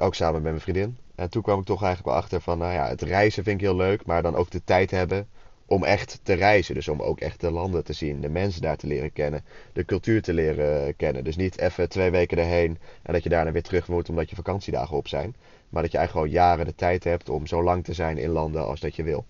Ook 0.00 0.14
samen 0.14 0.42
met 0.42 0.50
mijn 0.50 0.60
vriendin. 0.60 0.98
En 1.14 1.30
toen 1.30 1.42
kwam 1.42 1.58
ik 1.58 1.64
toch 1.64 1.82
eigenlijk 1.82 2.14
wel 2.14 2.22
achter 2.22 2.40
van, 2.40 2.58
nou 2.58 2.72
ja, 2.72 2.88
het 2.88 3.02
reizen 3.02 3.44
vind 3.44 3.60
ik 3.60 3.66
heel 3.66 3.76
leuk, 3.76 4.06
maar 4.06 4.22
dan 4.22 4.36
ook 4.36 4.50
de 4.50 4.64
tijd 4.64 4.90
hebben 4.90 5.28
om 5.66 5.84
echt 5.84 6.20
te 6.22 6.32
reizen. 6.32 6.74
Dus 6.74 6.88
om 6.88 7.02
ook 7.02 7.20
echt 7.20 7.40
de 7.40 7.50
landen 7.50 7.84
te 7.84 7.92
zien, 7.92 8.20
de 8.20 8.28
mensen 8.28 8.62
daar 8.62 8.76
te 8.76 8.86
leren 8.86 9.12
kennen, 9.12 9.44
de 9.72 9.84
cultuur 9.84 10.22
te 10.22 10.32
leren 10.32 10.96
kennen. 10.96 11.24
Dus 11.24 11.36
niet 11.36 11.58
even 11.58 11.88
twee 11.88 12.10
weken 12.10 12.38
erheen 12.38 12.78
en 13.02 13.12
dat 13.12 13.22
je 13.22 13.28
daarna 13.28 13.52
weer 13.52 13.62
terug 13.62 13.88
moet 13.88 14.08
omdat 14.08 14.30
je 14.30 14.36
vakantiedagen 14.36 14.96
op 14.96 15.08
zijn. 15.08 15.34
Maar 15.70 15.82
dat 15.82 15.92
je 15.92 15.98
eigenlijk 15.98 16.26
gewoon 16.26 16.44
jaren 16.44 16.66
de 16.66 16.74
tijd 16.74 17.04
hebt 17.04 17.28
om 17.28 17.46
zo 17.46 17.62
lang 17.62 17.84
te 17.84 17.92
zijn 17.92 18.18
in 18.18 18.30
landen 18.30 18.66
als 18.66 18.80
dat 18.80 18.96
je 18.96 19.02
wil. 19.02 19.24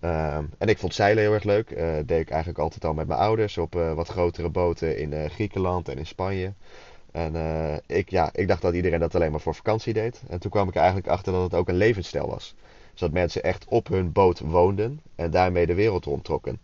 Ehm, 0.00 0.44
en 0.58 0.68
ik 0.68 0.78
vond 0.78 0.94
zeilen 0.94 1.22
heel 1.22 1.32
erg 1.32 1.44
leuk. 1.44 1.70
Uh, 1.70 1.94
deed 2.06 2.20
ik 2.20 2.30
eigenlijk 2.30 2.58
altijd 2.58 2.84
al 2.84 2.94
met 2.94 3.06
mijn 3.06 3.20
ouders 3.20 3.58
op 3.58 3.76
uh, 3.76 3.92
wat 3.92 4.08
grotere 4.08 4.48
boten 4.48 4.98
in 4.98 5.12
uh, 5.12 5.24
Griekenland 5.24 5.88
en 5.88 5.98
in 5.98 6.06
Spanje. 6.06 6.52
En 7.12 7.34
ik, 7.86 8.10
ja, 8.10 8.30
ik 8.32 8.48
dacht 8.48 8.62
dat 8.62 8.74
iedereen 8.74 9.00
dat 9.00 9.14
alleen 9.14 9.30
maar 9.30 9.40
voor 9.40 9.54
vakantie 9.54 9.92
deed. 9.92 10.22
En 10.28 10.40
toen 10.40 10.50
kwam 10.50 10.68
ik 10.68 10.74
er 10.74 10.80
eigenlijk 10.80 11.08
achter 11.08 11.32
dat 11.32 11.42
het 11.42 11.54
ook 11.54 11.68
een 11.68 11.76
levensstijl 11.76 12.28
was. 12.28 12.54
Dus 12.90 13.00
dat 13.00 13.12
mensen 13.12 13.42
echt 13.42 13.64
op 13.68 13.88
hun 13.88 14.12
boot 14.12 14.40
woonden 14.40 15.00
en 15.14 15.30
daarmee 15.30 15.66
de 15.66 15.74
wereld 15.74 16.04
rondtrokken. 16.04 16.58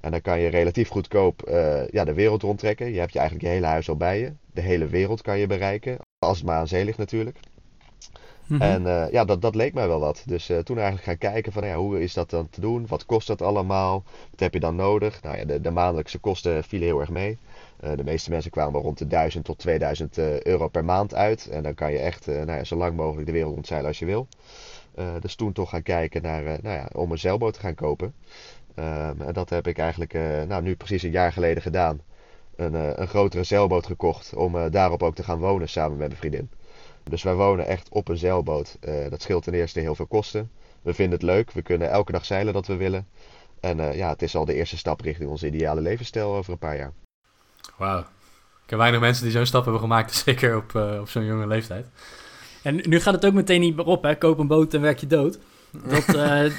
En 0.00 0.10
dan 0.10 0.20
kan 0.20 0.40
je 0.40 0.48
relatief 0.48 0.88
goedkoop 0.88 1.42
ja, 1.90 2.04
de 2.04 2.14
wereld 2.14 2.42
rondtrekken. 2.42 2.92
Je 2.92 2.98
hebt 2.98 3.12
je 3.12 3.18
eigenlijk 3.18 3.48
je 3.48 3.54
hele 3.54 3.66
huis 3.66 3.88
al 3.88 3.96
bij 3.96 4.20
je. 4.20 4.32
De 4.52 4.60
hele 4.60 4.86
wereld 4.86 5.22
kan 5.22 5.38
je 5.38 5.46
bereiken. 5.46 5.98
Als 6.18 6.36
het 6.36 6.46
maar 6.46 6.58
aan 6.58 6.68
zee 6.68 6.84
ligt 6.84 6.98
natuurlijk. 6.98 7.38
Mhm. 8.46 8.62
En 8.62 8.82
uh, 8.82 9.10
ja, 9.10 9.24
dat, 9.24 9.42
dat 9.42 9.54
leek 9.54 9.74
mij 9.74 9.88
wel 9.88 10.00
wat. 10.00 10.22
Dus 10.26 10.50
uh, 10.50 10.58
toen 10.58 10.76
eigenlijk 10.76 11.06
gaan 11.06 11.32
kijken 11.32 11.52
van 11.52 11.66
ja, 11.66 11.76
hoe 11.76 12.02
is 12.02 12.14
dat 12.14 12.30
dan 12.30 12.50
te 12.50 12.60
doen? 12.60 12.86
Wat 12.88 13.06
kost 13.06 13.26
dat 13.26 13.42
allemaal? 13.42 14.04
Wat 14.30 14.40
heb 14.40 14.52
je 14.52 14.60
dan 14.60 14.76
nodig? 14.76 15.22
Nou 15.22 15.36
ja, 15.36 15.44
de, 15.44 15.60
de 15.60 15.70
maandelijkse 15.70 16.18
kosten 16.18 16.64
vielen 16.64 16.88
heel 16.88 17.00
erg 17.00 17.10
mee. 17.10 17.38
Uh, 17.84 17.90
de 17.96 18.04
meeste 18.04 18.30
mensen 18.30 18.50
kwamen 18.50 18.80
rond 18.80 18.98
de 18.98 19.06
1000 19.06 19.44
tot 19.44 19.58
2000 19.58 20.18
euro 20.42 20.68
per 20.68 20.84
maand 20.84 21.14
uit. 21.14 21.46
En 21.46 21.62
dan 21.62 21.74
kan 21.74 21.92
je 21.92 21.98
echt 21.98 22.26
nou 22.26 22.50
ja, 22.50 22.64
zo 22.64 22.76
lang 22.76 22.96
mogelijk 22.96 23.26
de 23.26 23.32
wereld 23.32 23.54
rondzeilen 23.54 23.88
als 23.88 23.98
je 23.98 24.04
wil. 24.04 24.26
dus 25.20 25.34
toen 25.34 25.52
toch 25.52 25.70
gaan 25.70 25.82
kijken 25.82 26.22
naar, 26.22 26.42
nou 26.42 26.76
ja, 26.76 26.88
om 26.92 27.10
een 27.12 27.18
zeilboot 27.18 27.54
te 27.54 27.60
gaan 27.60 27.74
kopen. 27.74 28.14
Ehm, 28.74 29.20
en 29.20 29.32
dat 29.32 29.50
heb 29.50 29.66
ik 29.66 29.78
eigenlijk 29.78 30.12
nou, 30.48 30.62
nu 30.62 30.76
precies 30.76 31.02
een 31.02 31.10
jaar 31.10 31.32
geleden 31.32 31.62
gedaan. 31.62 32.00
Een, 32.56 33.00
een 33.00 33.08
grotere 33.08 33.44
zeilboot 33.44 33.86
gekocht 33.86 34.34
om 34.34 34.70
daarop 34.70 35.02
ook 35.02 35.14
te 35.14 35.22
gaan 35.22 35.38
wonen 35.38 35.68
samen 35.68 35.96
met 35.96 36.06
mijn 36.06 36.20
vriendin. 36.20 36.50
Dus 37.10 37.22
wij 37.22 37.34
wonen 37.34 37.66
echt 37.66 37.88
op 37.88 38.08
een 38.08 38.16
zeilboot. 38.16 38.76
Uh, 38.88 39.10
dat 39.10 39.22
scheelt 39.22 39.44
ten 39.44 39.54
eerste 39.54 39.80
heel 39.80 39.94
veel 39.94 40.06
kosten. 40.06 40.50
We 40.82 40.94
vinden 40.94 41.18
het 41.18 41.28
leuk. 41.28 41.50
We 41.50 41.62
kunnen 41.62 41.90
elke 41.90 42.12
dag 42.12 42.24
zeilen 42.24 42.52
dat 42.52 42.66
we 42.66 42.76
willen. 42.76 43.06
En 43.60 43.78
uh, 43.78 43.96
ja, 43.96 44.08
het 44.08 44.22
is 44.22 44.36
al 44.36 44.44
de 44.44 44.54
eerste 44.54 44.76
stap 44.76 45.00
richting 45.00 45.30
onze 45.30 45.46
ideale 45.46 45.80
levensstijl 45.80 46.34
over 46.34 46.52
een 46.52 46.58
paar 46.58 46.76
jaar. 46.76 46.92
Wauw. 47.76 47.98
Ik 48.00 48.06
ken 48.66 48.78
weinig 48.78 49.00
mensen 49.00 49.22
die 49.22 49.32
zo'n 49.32 49.46
stap 49.46 49.62
hebben 49.62 49.80
gemaakt, 49.80 50.14
zeker 50.24 50.56
op, 50.56 50.72
uh, 50.72 51.00
op 51.00 51.08
zo'n 51.08 51.24
jonge 51.24 51.46
leeftijd. 51.46 51.86
En 52.62 52.80
nu 52.88 53.00
gaat 53.00 53.14
het 53.14 53.26
ook 53.26 53.32
meteen 53.32 53.60
niet 53.60 53.76
meer 53.76 53.84
op, 53.84 54.02
hè? 54.02 54.16
Koop 54.18 54.38
een 54.38 54.46
boot 54.46 54.74
en 54.74 54.80
werk 54.80 54.98
je 54.98 55.06
dood. 55.06 55.38
Dat, 55.70 56.06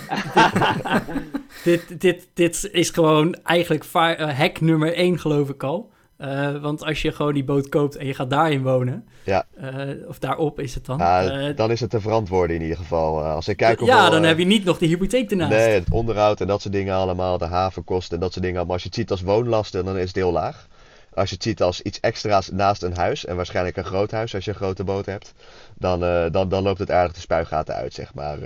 dit, 1.63 1.87
dit, 1.87 2.01
dit, 2.01 2.27
dit, 2.33 2.69
is 2.71 2.89
gewoon 2.89 3.35
eigenlijk 3.43 3.85
hack 4.17 4.61
nummer 4.61 4.93
1, 4.93 5.19
geloof 5.19 5.49
ik 5.49 5.63
al. 5.63 5.91
Uh, 6.17 6.61
want 6.61 6.83
als 6.83 7.01
je 7.01 7.11
gewoon 7.11 7.33
die 7.33 7.43
boot 7.43 7.69
koopt 7.69 7.95
en 7.95 8.05
je 8.05 8.13
gaat 8.13 8.29
daarin 8.29 8.63
wonen, 8.63 9.07
ja. 9.23 9.45
Uh, 9.61 10.07
of 10.07 10.19
daarop 10.19 10.59
is 10.59 10.75
het 10.75 10.85
dan. 10.85 11.01
Uh, 11.01 11.55
dan 11.55 11.71
is 11.71 11.79
het 11.79 11.89
te 11.89 12.01
verantwoorden 12.01 12.55
in 12.55 12.61
ieder 12.61 12.77
geval. 12.77 13.23
als 13.23 13.47
ik 13.47 13.57
kijk 13.57 13.79
ja, 13.79 14.09
dan 14.09 14.23
heb 14.23 14.37
je 14.37 14.45
niet 14.45 14.63
nog 14.63 14.77
de 14.77 14.85
hypotheek 14.85 15.31
ernaast. 15.31 15.51
Nee, 15.51 15.73
het 15.73 15.91
onderhoud 15.91 16.41
en 16.41 16.47
dat 16.47 16.61
soort 16.61 16.73
dingen 16.73 16.95
allemaal, 16.95 17.37
de 17.37 17.45
havenkosten 17.45 18.15
en 18.15 18.19
dat 18.19 18.33
soort 18.33 18.45
dingen. 18.45 18.61
Maar 18.61 18.73
als 18.73 18.81
je 18.81 18.87
het 18.87 18.97
ziet 18.97 19.11
als 19.11 19.21
woonlasten, 19.21 19.85
dan 19.85 19.97
is 19.97 20.07
het 20.07 20.15
heel 20.15 20.31
laag. 20.31 20.67
Als 21.13 21.29
je 21.29 21.35
het 21.35 21.43
ziet 21.43 21.61
als 21.61 21.81
iets 21.81 21.99
extra's 21.99 22.49
naast 22.51 22.83
een 22.83 22.95
huis, 22.95 23.25
en 23.25 23.35
waarschijnlijk 23.35 23.77
een 23.77 23.85
groot 23.85 24.11
huis 24.11 24.35
als 24.35 24.45
je 24.45 24.51
een 24.51 24.57
grote 24.57 24.83
boot 24.83 25.05
hebt, 25.05 25.33
dan, 25.75 25.99
dan, 26.31 26.49
dan 26.49 26.63
loopt 26.63 26.79
het 26.79 26.91
aardig 26.91 27.13
de 27.13 27.19
spuigaten 27.19 27.75
uit, 27.75 27.93
zeg 27.93 28.13
maar. 28.13 28.37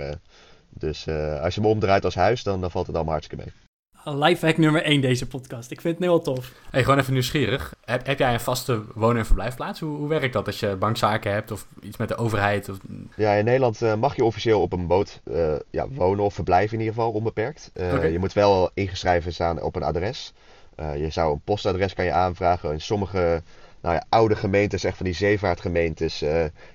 dus 0.68 1.08
als 1.42 1.54
je 1.54 1.60
hem 1.60 1.70
omdraait 1.70 2.04
als 2.04 2.14
huis, 2.14 2.42
dan, 2.42 2.60
dan 2.60 2.70
valt 2.70 2.86
het 2.86 2.94
allemaal 2.94 3.14
hartstikke 3.14 3.44
mee 3.44 3.71
lifehack 4.04 4.58
nummer 4.58 4.82
1 4.82 5.00
deze 5.00 5.26
podcast. 5.26 5.70
Ik 5.70 5.80
vind 5.80 5.94
het 5.94 6.04
heel 6.04 6.20
tof. 6.20 6.52
Hey, 6.70 6.82
gewoon 6.82 6.98
even 6.98 7.12
nieuwsgierig. 7.12 7.74
Heb, 7.84 8.06
heb 8.06 8.18
jij 8.18 8.32
een 8.32 8.40
vaste 8.40 8.82
woon- 8.94 9.16
en 9.16 9.26
verblijfplaats? 9.26 9.80
Hoe, 9.80 9.96
hoe 9.96 10.08
werkt 10.08 10.32
dat 10.32 10.46
als 10.46 10.60
je 10.60 10.76
bankzaken 10.76 11.32
hebt 11.32 11.50
of 11.50 11.66
iets 11.80 11.96
met 11.96 12.08
de 12.08 12.16
overheid? 12.16 12.68
Of... 12.68 12.76
Ja, 13.16 13.32
in 13.32 13.44
Nederland 13.44 13.82
uh, 13.82 13.94
mag 13.94 14.16
je 14.16 14.24
officieel 14.24 14.60
op 14.60 14.72
een 14.72 14.86
boot 14.86 15.20
uh, 15.24 15.54
ja, 15.70 15.88
wonen 15.88 16.24
of 16.24 16.34
verblijven 16.34 16.72
in 16.72 16.84
ieder 16.84 16.94
geval, 16.94 17.12
onbeperkt. 17.12 17.70
Uh, 17.74 17.92
okay. 17.94 18.12
Je 18.12 18.18
moet 18.18 18.32
wel 18.32 18.70
ingeschreven 18.74 19.32
staan 19.32 19.62
op 19.62 19.76
een 19.76 19.82
adres. 19.82 20.32
je 20.76 21.08
zou 21.10 21.32
een 21.32 21.40
postadres 21.44 21.94
kan 21.94 22.04
je 22.04 22.12
aanvragen. 22.12 22.72
In 22.72 22.80
sommige 22.80 23.42
nou 23.80 23.94
ja, 23.94 24.04
oude 24.08 24.36
gemeentes, 24.36 24.84
echt 24.84 24.96
van 24.96 25.06
die 25.06 25.14
zeevaartgemeentes, 25.14 26.24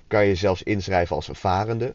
kan 0.06 0.26
je 0.26 0.34
zelfs 0.34 0.62
inschrijven 0.62 1.16
als 1.16 1.28
varende. 1.32 1.94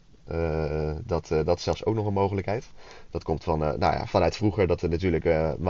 Dat, 1.04 1.28
dat 1.28 1.56
is 1.56 1.62
zelfs 1.62 1.84
ook 1.84 1.94
nog 1.94 2.06
een 2.06 2.12
mogelijkheid. 2.12 2.66
Dat 3.10 3.24
komt 3.24 3.44
van, 3.44 3.58
nou 3.58 3.78
ja, 3.78 4.06
vanuit 4.06 4.36
vroeger 4.36 4.66
dat 4.66 4.82
er 4.82 4.88
natuurlijk 4.88 5.24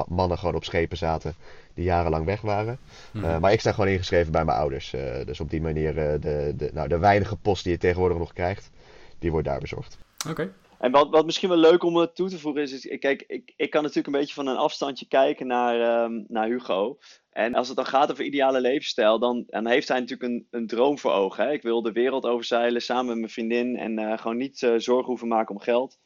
mannen 0.08 0.38
gewoon 0.38 0.54
op 0.54 0.64
schepen 0.64 0.96
zaten 0.96 1.34
die 1.74 1.84
jarenlang 1.84 2.24
weg 2.24 2.40
waren. 2.40 2.78
Mhm. 3.10 3.40
maar 3.40 3.52
ik 3.52 3.60
sta 3.60 3.72
gewoon 3.72 3.90
ingeschreven 3.90 4.32
bij 4.32 4.44
mijn 4.44 4.58
ouders. 4.58 4.90
dus 5.24 5.40
op 5.40 5.50
die 5.50 5.60
manier 5.60 5.94
de, 5.94 6.52
de, 6.56 6.70
nou, 6.72 6.88
de 6.88 6.98
weinige 6.98 7.36
post 7.36 7.62
die 7.62 7.72
je 7.72 7.78
tegenwoordig 7.78 8.18
nog 8.18 8.32
krijgt, 8.32 8.70
die 9.18 9.30
wordt 9.30 9.46
daar 9.46 9.60
bezorgd. 9.60 9.98
Oké. 10.28 10.50
En 10.84 10.90
wat, 10.90 11.10
wat 11.10 11.24
misschien 11.24 11.48
wel 11.48 11.58
leuk 11.58 11.82
om 11.82 12.12
toe 12.12 12.28
te 12.28 12.38
voegen 12.38 12.62
is, 12.62 12.86
kijk, 12.98 13.24
ik, 13.26 13.52
ik 13.56 13.70
kan 13.70 13.80
natuurlijk 13.80 14.06
een 14.06 14.20
beetje 14.20 14.34
van 14.34 14.46
een 14.46 14.56
afstandje 14.56 15.08
kijken 15.08 15.46
naar, 15.46 16.04
um, 16.04 16.24
naar 16.28 16.48
Hugo. 16.48 16.98
En 17.30 17.54
als 17.54 17.66
het 17.68 17.76
dan 17.76 17.86
gaat 17.86 18.10
over 18.10 18.24
ideale 18.24 18.60
levensstijl, 18.60 19.18
dan, 19.18 19.44
dan 19.46 19.66
heeft 19.66 19.88
hij 19.88 20.00
natuurlijk 20.00 20.32
een, 20.32 20.46
een 20.50 20.66
droom 20.66 20.98
voor 20.98 21.12
ogen. 21.12 21.44
Hè? 21.44 21.52
Ik 21.52 21.62
wil 21.62 21.82
de 21.82 21.92
wereld 21.92 22.24
overzeilen 22.24 22.82
samen 22.82 23.06
met 23.06 23.16
mijn 23.16 23.30
vriendin 23.30 23.76
en 23.76 24.00
uh, 24.00 24.18
gewoon 24.18 24.36
niet 24.36 24.62
uh, 24.62 24.74
zorgen 24.76 25.06
hoeven 25.06 25.28
maken 25.28 25.54
om 25.54 25.60
geld. 25.60 25.98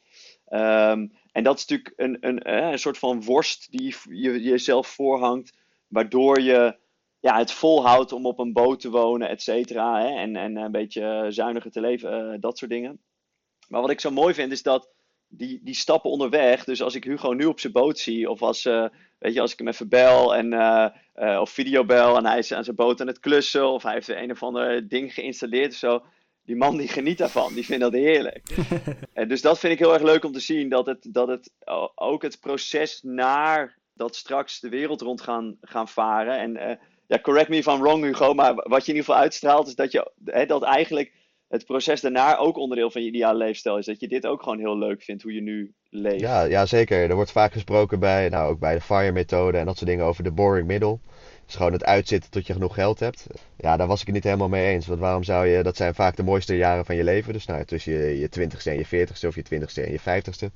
Um, 0.49 1.11
en 1.31 1.43
dat 1.43 1.57
is 1.57 1.65
natuurlijk 1.65 1.93
een, 1.95 2.17
een, 2.19 2.49
uh, 2.49 2.71
een 2.71 2.79
soort 2.79 2.97
van 2.97 3.23
worst 3.23 3.71
die 3.71 3.95
je 4.09 4.41
jezelf 4.41 4.87
voorhangt, 4.87 5.57
waardoor 5.87 6.41
je 6.41 6.77
ja, 7.19 7.37
het 7.37 7.51
volhoudt 7.51 8.11
om 8.11 8.25
op 8.25 8.39
een 8.39 8.53
boot 8.53 8.79
te 8.79 8.89
wonen, 8.89 9.29
et 9.29 9.41
cetera. 9.41 10.15
En, 10.15 10.35
en 10.35 10.55
een 10.55 10.71
beetje 10.71 11.25
zuiniger 11.29 11.71
te 11.71 11.81
leven, 11.81 12.41
dat 12.41 12.57
soort 12.57 12.71
dingen. 12.71 12.99
Maar 13.69 13.81
wat 13.81 13.89
ik 13.89 13.99
zo 13.99 14.11
mooi 14.11 14.33
vind 14.33 14.51
is 14.51 14.63
dat 14.63 14.89
die, 15.27 15.59
die 15.63 15.75
stappen 15.75 16.09
onderweg. 16.09 16.63
Dus 16.63 16.81
als 16.81 16.95
ik 16.95 17.03
Hugo 17.03 17.31
nu 17.31 17.45
op 17.45 17.59
zijn 17.59 17.73
boot 17.73 17.99
zie, 17.99 18.29
of 18.29 18.41
als, 18.41 18.65
uh, 18.65 18.85
weet 19.17 19.33
je, 19.33 19.41
als 19.41 19.51
ik 19.51 19.57
hem 19.57 19.67
even 19.67 19.89
bel 19.89 20.35
en, 20.35 20.53
uh, 20.53 20.85
uh, 21.15 21.39
of 21.41 21.49
videobel 21.49 22.17
en 22.17 22.25
hij 22.25 22.37
is 22.37 22.53
aan 22.53 22.63
zijn 22.63 22.75
boot 22.75 23.01
aan 23.01 23.07
het 23.07 23.19
klussen, 23.19 23.67
of 23.67 23.83
hij 23.83 23.93
heeft 23.93 24.07
een 24.07 24.31
of 24.31 24.43
ander 24.43 24.87
ding 24.87 25.13
geïnstalleerd 25.13 25.71
of 25.71 25.77
zo. 25.77 26.03
Die 26.45 26.55
man 26.55 26.77
die 26.77 26.87
geniet 26.87 27.17
daarvan, 27.17 27.53
die 27.53 27.65
vindt 27.65 27.81
dat 27.81 27.93
heerlijk. 27.93 28.49
en 29.13 29.27
dus 29.27 29.41
dat 29.41 29.59
vind 29.59 29.73
ik 29.73 29.79
heel 29.79 29.93
erg 29.93 30.03
leuk 30.03 30.23
om 30.23 30.31
te 30.31 30.39
zien, 30.39 30.69
dat 30.69 30.85
het, 30.85 31.07
dat 31.09 31.27
het 31.27 31.51
ook 31.95 32.21
het 32.21 32.39
proces 32.39 32.99
naar 33.03 33.77
dat 33.93 34.15
straks 34.15 34.59
de 34.59 34.69
wereld 34.69 35.01
rond 35.01 35.21
gaan, 35.21 35.57
gaan 35.61 35.87
varen. 35.87 36.37
En 36.37 36.79
ja, 37.07 37.19
correct 37.19 37.49
me 37.49 37.57
if 37.57 37.67
I'm 37.67 37.81
wrong 37.81 38.03
Hugo, 38.03 38.33
maar 38.33 38.53
wat 38.55 38.85
je 38.85 38.91
in 38.91 38.97
ieder 38.97 39.03
geval 39.03 39.21
uitstraalt 39.21 39.67
is 39.67 39.75
dat, 39.75 39.91
je, 39.91 40.11
hè, 40.25 40.45
dat 40.45 40.63
eigenlijk 40.63 41.11
het 41.49 41.65
proces 41.65 42.01
daarna 42.01 42.37
ook 42.37 42.57
onderdeel 42.57 42.91
van 42.91 43.01
je 43.01 43.07
ideale 43.07 43.37
leefstijl 43.37 43.77
is. 43.77 43.85
Dat 43.85 43.99
je 43.99 44.07
dit 44.07 44.25
ook 44.25 44.43
gewoon 44.43 44.59
heel 44.59 44.77
leuk 44.77 45.01
vindt, 45.01 45.23
hoe 45.23 45.33
je 45.33 45.41
nu 45.41 45.73
leeft. 45.89 46.19
Ja, 46.19 46.43
ja 46.43 46.65
zeker. 46.65 47.09
Er 47.09 47.15
wordt 47.15 47.31
vaak 47.31 47.51
gesproken 47.51 47.99
bij, 47.99 48.29
nou, 48.29 48.51
ook 48.51 48.59
bij 48.59 48.73
de 48.73 48.81
FIRE-methode 48.81 49.57
en 49.57 49.65
dat 49.65 49.77
soort 49.77 49.89
dingen 49.89 50.05
over 50.05 50.23
de 50.23 50.31
boring 50.31 50.67
middle. 50.67 50.99
Dus 51.45 51.55
gewoon 51.55 51.73
het 51.73 51.83
uitzitten 51.83 52.31
tot 52.31 52.47
je 52.47 52.53
genoeg 52.53 52.73
geld 52.73 52.99
hebt. 52.99 53.27
Ja, 53.57 53.77
daar 53.77 53.87
was 53.87 53.99
ik 53.99 54.05
het 54.05 54.15
niet 54.15 54.23
helemaal 54.23 54.49
mee 54.49 54.73
eens. 54.73 54.87
Want 54.87 54.99
waarom 54.99 55.23
zou 55.23 55.47
je, 55.47 55.63
dat 55.63 55.75
zijn 55.75 55.95
vaak 55.95 56.15
de 56.15 56.23
mooiste 56.23 56.55
jaren 56.55 56.85
van 56.85 56.95
je 56.95 57.03
leven. 57.03 57.33
Dus 57.33 57.45
nou, 57.45 57.65
tussen 57.65 57.93
je, 57.93 58.19
je 58.19 58.27
20ste 58.27 58.63
en 58.63 58.77
je 58.77 59.07
40ste 59.07 59.27
of 59.27 59.35
je 59.35 59.43
20ste 59.43 59.83
en 59.83 59.91
je 59.91 59.99
50ste. 59.99 60.53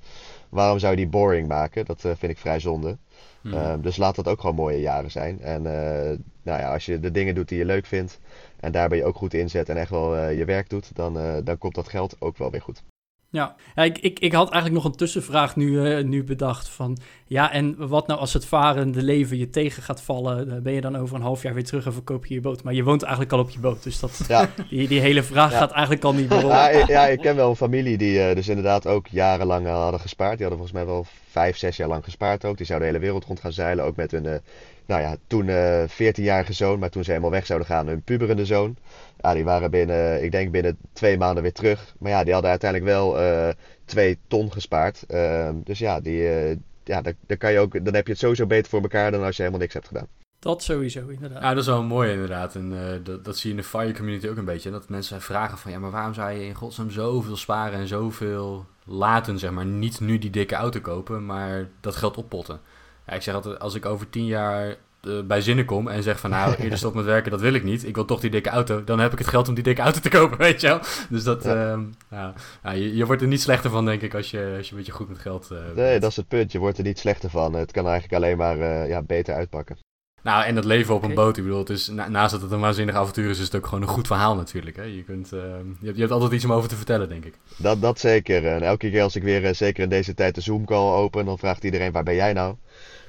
Waarom 0.50 0.80
zou 0.80 0.92
je 0.92 0.98
die 0.98 1.08
boring 1.08 1.48
maken? 1.48 1.86
Dat 1.86 2.04
uh, 2.04 2.12
vind 2.18 2.32
ik 2.32 2.38
vrij 2.38 2.60
zonde. 2.60 2.98
Hmm. 3.42 3.54
Um, 3.54 3.82
dus 3.82 3.98
laat 3.98 4.16
dat 4.16 4.28
ook 4.28 4.40
gewoon 4.40 4.56
mooie 4.56 4.80
jaren 4.80 5.12
zijn. 5.12 5.42
En 5.42 5.64
uh, 5.64 6.18
nou 6.44 6.60
ja, 6.60 6.74
als 6.74 6.86
je 6.86 7.00
de 7.00 7.12
dingen 7.12 7.36
doet 7.36 7.50
die 7.50 7.58
je 7.58 7.66
leuk 7.66 7.86
vindt 7.86 8.20
en 8.64 8.72
daar 8.72 8.90
ben 8.90 8.98
je 8.98 9.06
ook 9.06 9.16
goed 9.16 9.34
inzet 9.34 9.70
en 9.70 9.78
echt 9.78 9.90
wel 9.90 10.16
uh, 10.16 10.38
je 10.38 10.46
werk 10.46 10.70
doet, 10.70 10.96
dan, 10.96 11.18
uh, 11.18 11.34
dan 11.44 11.58
komt 11.58 11.76
dat 11.76 11.88
geld 11.88 12.16
ook 12.20 12.38
wel 12.38 12.52
weer 12.52 12.62
goed. 12.62 12.84
Ja, 13.30 13.56
ja 13.76 13.84
ik, 13.84 13.98
ik, 13.98 14.20
ik 14.20 14.34
had 14.34 14.52
eigenlijk 14.52 14.84
nog 14.84 14.92
een 14.92 14.98
tussenvraag 14.98 15.56
nu, 15.56 15.66
uh, 15.66 16.04
nu 16.04 16.24
bedacht 16.24 16.70
van... 16.70 16.98
Ja, 17.26 17.52
en 17.52 17.88
wat 17.88 18.08
nou 18.08 18.20
als 18.20 18.34
het 18.34 18.46
varende 18.46 19.02
leven 19.02 19.38
je 19.38 19.50
tegen 19.50 19.84
gaat 19.84 20.02
vallen? 20.02 20.64
Ben 20.64 20.74
je 20.74 20.82
dan 20.82 20.96
over 20.96 21.16
een 21.16 21.22
half 21.22 21.42
jaar 21.42 21.54
weer 21.54 21.64
terug 21.64 21.86
en 21.86 21.94
verkoop 21.94 22.26
je 22.26 22.34
je 22.34 22.42
boot? 22.42 22.64
Maar 22.64 22.74
je 22.74 22.84
woont 22.84 23.02
eigenlijk 23.02 23.34
al 23.34 23.40
op 23.40 23.50
je 23.50 23.60
boot, 23.60 23.84
dus 23.84 24.00
dat, 24.00 24.20
ja. 24.28 24.50
die, 24.70 24.88
die 24.88 25.00
hele 25.00 25.24
vraag 25.24 25.52
ja. 25.52 25.58
gaat 25.58 25.72
eigenlijk 25.72 26.04
al 26.04 26.14
niet 26.14 26.30
meer 26.30 26.46
Ja, 26.46 26.70
ja, 26.70 27.08
ik 27.08 27.20
ken 27.20 27.36
wel 27.36 27.50
een 27.50 27.56
familie 27.56 27.98
die 27.98 28.36
dus 28.36 28.48
inderdaad 28.48 28.88
ook 28.88 29.08
jarenlang 29.08 29.68
hadden 29.68 30.00
gespaard. 30.00 30.38
Die 30.38 30.48
hadden 30.48 30.66
volgens 30.66 30.86
mij 30.86 30.94
wel 30.94 31.06
vijf, 31.30 31.58
zes 31.58 31.78
jaar 31.78 31.88
lang 31.88 32.04
gespaard 32.04 32.46
ook. 32.46 32.58
Die 32.58 32.66
zouden 32.66 32.88
de 32.88 32.94
hele 32.94 33.06
wereld 33.06 33.26
rond 33.26 33.40
gaan 33.40 33.54
zeilen, 33.54 33.86
ook 33.86 33.96
met 33.96 34.12
hun 34.12 34.42
nou 34.86 35.02
ja, 35.02 35.16
toen 35.28 35.48
uh, 35.48 35.84
14-jarige 35.84 36.54
zoon, 36.54 36.80
maar 36.80 36.90
toen 36.90 37.04
ze 37.04 37.10
helemaal 37.10 37.32
weg 37.32 37.46
zouden 37.46 37.68
gaan, 37.68 37.88
hun 37.88 38.02
puberende 38.02 38.46
zoon. 38.46 38.78
Ja, 39.18 39.34
die 39.34 39.44
waren 39.44 39.72
binnen, 39.72 40.24
ik 40.24 40.32
denk 40.32 40.52
binnen 40.52 40.78
twee 40.94 41.18
maanden 41.18 41.44
weer 41.44 41.54
terug. 41.54 41.96
Maar 42.00 42.12
ja, 42.12 42.24
die 42.24 42.34
hadden 42.34 42.52
uiteindelijk 42.52 42.92
wel 42.92 43.22
uh, 43.22 43.50
twee 43.86 44.18
ton 44.28 44.52
gespaard. 44.52 45.04
Uh, 45.08 45.50
dus 45.64 45.80
ja, 45.80 46.00
die, 46.00 46.20
uh, 46.20 46.58
ja 46.84 47.02
dan, 47.02 47.14
dan, 47.28 47.38
kan 47.38 47.52
je 47.52 47.60
ook, 47.60 47.86
dan 47.86 47.94
heb 47.94 48.06
je 48.06 48.12
het 48.12 48.22
sowieso 48.22 48.46
beter 48.46 48.70
voor 48.70 48.82
elkaar 48.82 49.12
dan 49.12 49.24
als 49.24 49.36
je 49.36 49.42
helemaal 49.42 49.62
niks 49.62 49.74
hebt 49.74 49.88
gedaan. 49.88 50.08
Dat 50.40 50.64
sowieso, 50.64 51.08
inderdaad. 51.08 51.42
Ja, 51.42 51.50
dat 51.50 51.64
is 51.64 51.70
wel 51.70 51.84
mooi 51.84 52.12
inderdaad. 52.12 52.56
En 52.56 52.74
dat, 53.04 53.26
dat 53.26 53.38
zie 53.38 53.50
je 53.50 53.56
in 53.56 53.62
de 53.62 53.68
fire 53.68 53.94
community 53.94 54.28
ook 54.28 54.38
een 54.38 54.46
beetje. 54.46 54.72
Dat 54.72 54.90
mensen 54.90 55.22
vragen 55.22 55.58
van, 55.58 55.72
ja, 55.72 55.80
maar 55.80 55.92
waarom 55.92 56.14
zou 56.14 56.32
je 56.32 56.46
in 56.46 56.54
godsnaam 56.54 56.92
zoveel 56.92 57.38
sparen 57.38 57.80
en 57.80 57.88
zoveel 57.88 58.66
laten, 58.86 59.40
zeg 59.40 59.52
maar. 59.52 59.66
Niet 59.66 60.00
nu 60.00 60.18
die 60.18 60.30
dikke 60.30 60.56
auto 60.56 60.80
kopen, 60.80 61.26
maar 61.26 61.70
dat 61.80 61.96
geld 61.96 62.18
oppotten. 62.18 62.60
Ja, 63.08 63.14
ik 63.14 63.22
zeg 63.22 63.36
altijd, 63.36 63.60
als 63.60 63.76
ik 63.76 63.86
over 63.86 64.10
tien 64.10 64.26
jaar 64.26 64.76
uh, 65.02 65.22
bij 65.22 65.42
zinnen 65.42 65.66
kom 65.66 65.88
en 65.88 66.04
zeg 66.04 66.20
van 66.20 66.30
nou, 66.30 66.56
eerder 66.60 66.78
stop 66.78 66.94
met 66.94 67.06
werken, 67.06 67.32
dat 67.32 67.42
wil 67.42 67.54
ik 67.54 67.64
niet. 67.64 67.88
Ik 67.88 67.96
wil 67.96 68.06
toch 68.06 68.20
die 68.20 68.30
dikke 68.30 68.50
auto. 68.50 68.84
Dan 68.84 69.00
heb 69.00 69.12
ik 69.12 69.18
het 69.18 69.28
geld 69.28 69.48
om 69.48 69.54
die 69.54 69.64
dikke 69.64 69.82
auto 69.82 70.00
te 70.00 70.10
kopen, 70.10 70.38
weet 70.48 70.62
je 70.62 70.68
wel. 70.68 70.80
Dus 71.10 71.24
dat, 71.24 71.44
ja. 71.44 71.74
Uh, 72.12 72.28
ja, 72.64 72.72
je, 72.72 72.96
je, 72.96 73.06
wordt 73.06 73.22
er 73.22 73.28
niet 73.28 73.42
slechter 73.42 73.70
van, 73.70 73.86
denk 73.86 74.02
ik, 74.02 74.14
als 74.14 74.32
je, 74.32 74.54
als 74.58 74.66
je 74.66 74.72
een 74.72 74.78
beetje 74.78 74.94
goed 74.94 75.10
met 75.10 75.20
geld 75.20 75.50
uh, 75.52 75.58
Nee, 75.60 75.74
bent. 75.74 76.02
dat 76.02 76.10
is 76.10 76.18
het 76.18 76.28
punt. 76.28 76.52
Je 76.52 76.60
wordt 76.60 76.78
er 76.78 76.84
niet 76.84 77.00
slechter 77.00 77.30
van. 77.30 77.54
Het 77.54 77.72
kan 77.72 77.88
eigenlijk 77.88 78.24
alleen 78.24 78.38
maar 78.38 78.58
uh, 78.58 78.88
ja, 78.88 79.02
beter 79.02 79.36
uitpakken. 79.36 79.78
Nou, 80.24 80.46
en 80.46 80.56
dat 80.56 80.66
leven 80.66 80.96
op 80.96 81.04
een 81.04 81.14
boot, 81.14 81.38
ik 81.38 81.44
bedoel, 81.44 81.60
het 81.60 81.70
is, 81.70 81.88
na, 81.88 82.10
naast 82.10 82.32
dat 82.32 82.42
het 82.42 82.52
een 82.52 82.60
waanzinnig 82.60 82.96
avontuur 82.96 83.30
is, 83.30 83.40
is 83.40 83.46
het 83.46 83.56
ook 83.56 83.66
gewoon 83.66 83.82
een 83.82 83.88
goed 83.88 84.08
verhaal 84.08 84.36
natuurlijk. 84.36 84.76
Hè? 84.76 84.84
Je, 84.84 85.04
kunt, 85.04 85.34
uh, 85.34 85.40
je, 85.40 85.86
hebt, 85.86 85.96
je, 85.96 86.02
hebt, 86.02 86.12
altijd 86.12 86.32
iets 86.32 86.46
om 86.46 86.54
over 86.54 86.70
te 86.70 86.76
vertellen, 86.76 87.10
denk 87.10 87.26
ik. 87.26 87.34
Dat, 87.58 87.82
dat 87.82 88.00
zeker. 88.00 88.48
En 88.48 88.62
elke 88.62 88.90
keer 88.90 89.02
als 89.02 89.16
ik 89.16 89.24
weer, 89.24 89.56
zeker 89.56 89.84
in 89.84 89.90
deze 89.90 90.14
tijd, 90.14 90.36
de 90.36 90.42
Zoom-call 90.42 90.94
open, 90.94 91.26
dan 91.26 91.38
vraagt 91.38 91.64
iedereen, 91.64 91.92
waar 91.92 92.04
ben 92.04 92.16
jij 92.16 92.34
nou? 92.34 92.56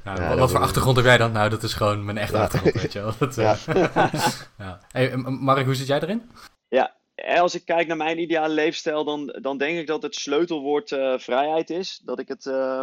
Nou, 0.05 0.21
ja, 0.21 0.37
wat 0.37 0.51
voor 0.51 0.61
achtergrond 0.61 0.97
heb 0.97 1.05
jij 1.05 1.19
dan? 1.19 1.33
Nou, 1.33 1.51
dat 1.51 1.63
is 1.63 1.73
gewoon 1.73 2.05
mijn 2.05 2.19
echte 2.19 2.39
achtergrond, 2.39 2.75
weet 2.75 2.93
je 2.93 3.01
wel. 3.01 3.13
Dat, 3.19 3.35
ja. 3.35 3.57
ja. 4.65 4.81
Hey, 4.89 5.17
Mark, 5.17 5.65
hoe 5.65 5.75
zit 5.75 5.87
jij 5.87 6.01
erin? 6.01 6.31
Ja, 6.69 6.95
als 7.41 7.55
ik 7.55 7.65
kijk 7.65 7.87
naar 7.87 7.97
mijn 7.97 8.21
ideale 8.21 8.55
leefstijl, 8.55 9.05
dan, 9.05 9.39
dan 9.41 9.59
denk 9.59 9.79
ik 9.79 9.87
dat 9.87 10.03
het 10.03 10.15
sleutelwoord 10.15 10.91
uh, 10.91 11.19
vrijheid 11.19 11.71
is. 11.71 12.01
Dat 12.05 12.19
ik 12.19 12.29
het, 12.29 12.45
uh, 12.45 12.83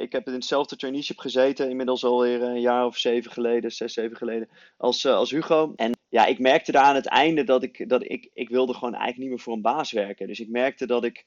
ik 0.00 0.12
heb 0.12 0.26
in 0.26 0.32
hetzelfde 0.32 0.76
traineeship 0.76 1.18
gezeten, 1.18 1.70
inmiddels 1.70 2.04
alweer 2.04 2.42
een 2.42 2.60
jaar 2.60 2.86
of 2.86 2.96
zeven 2.96 3.30
geleden, 3.32 3.72
zes, 3.72 3.92
zeven 3.92 4.16
geleden, 4.16 4.48
als, 4.76 5.06
als 5.06 5.30
Hugo. 5.30 5.72
En 5.76 5.92
ja, 6.08 6.26
ik 6.26 6.38
merkte 6.38 6.72
daar 6.72 6.84
aan 6.84 6.94
het 6.94 7.08
einde 7.08 7.44
dat 7.44 7.62
ik, 7.62 7.88
dat 7.88 8.02
ik, 8.04 8.30
ik 8.32 8.48
wilde 8.48 8.74
gewoon 8.74 8.94
eigenlijk 8.94 9.18
niet 9.18 9.28
meer 9.28 9.40
voor 9.40 9.54
een 9.54 9.62
baas 9.62 9.92
werken. 9.92 10.26
Dus 10.26 10.40
ik 10.40 10.48
merkte 10.48 10.86
dat 10.86 11.04
ik 11.04 11.24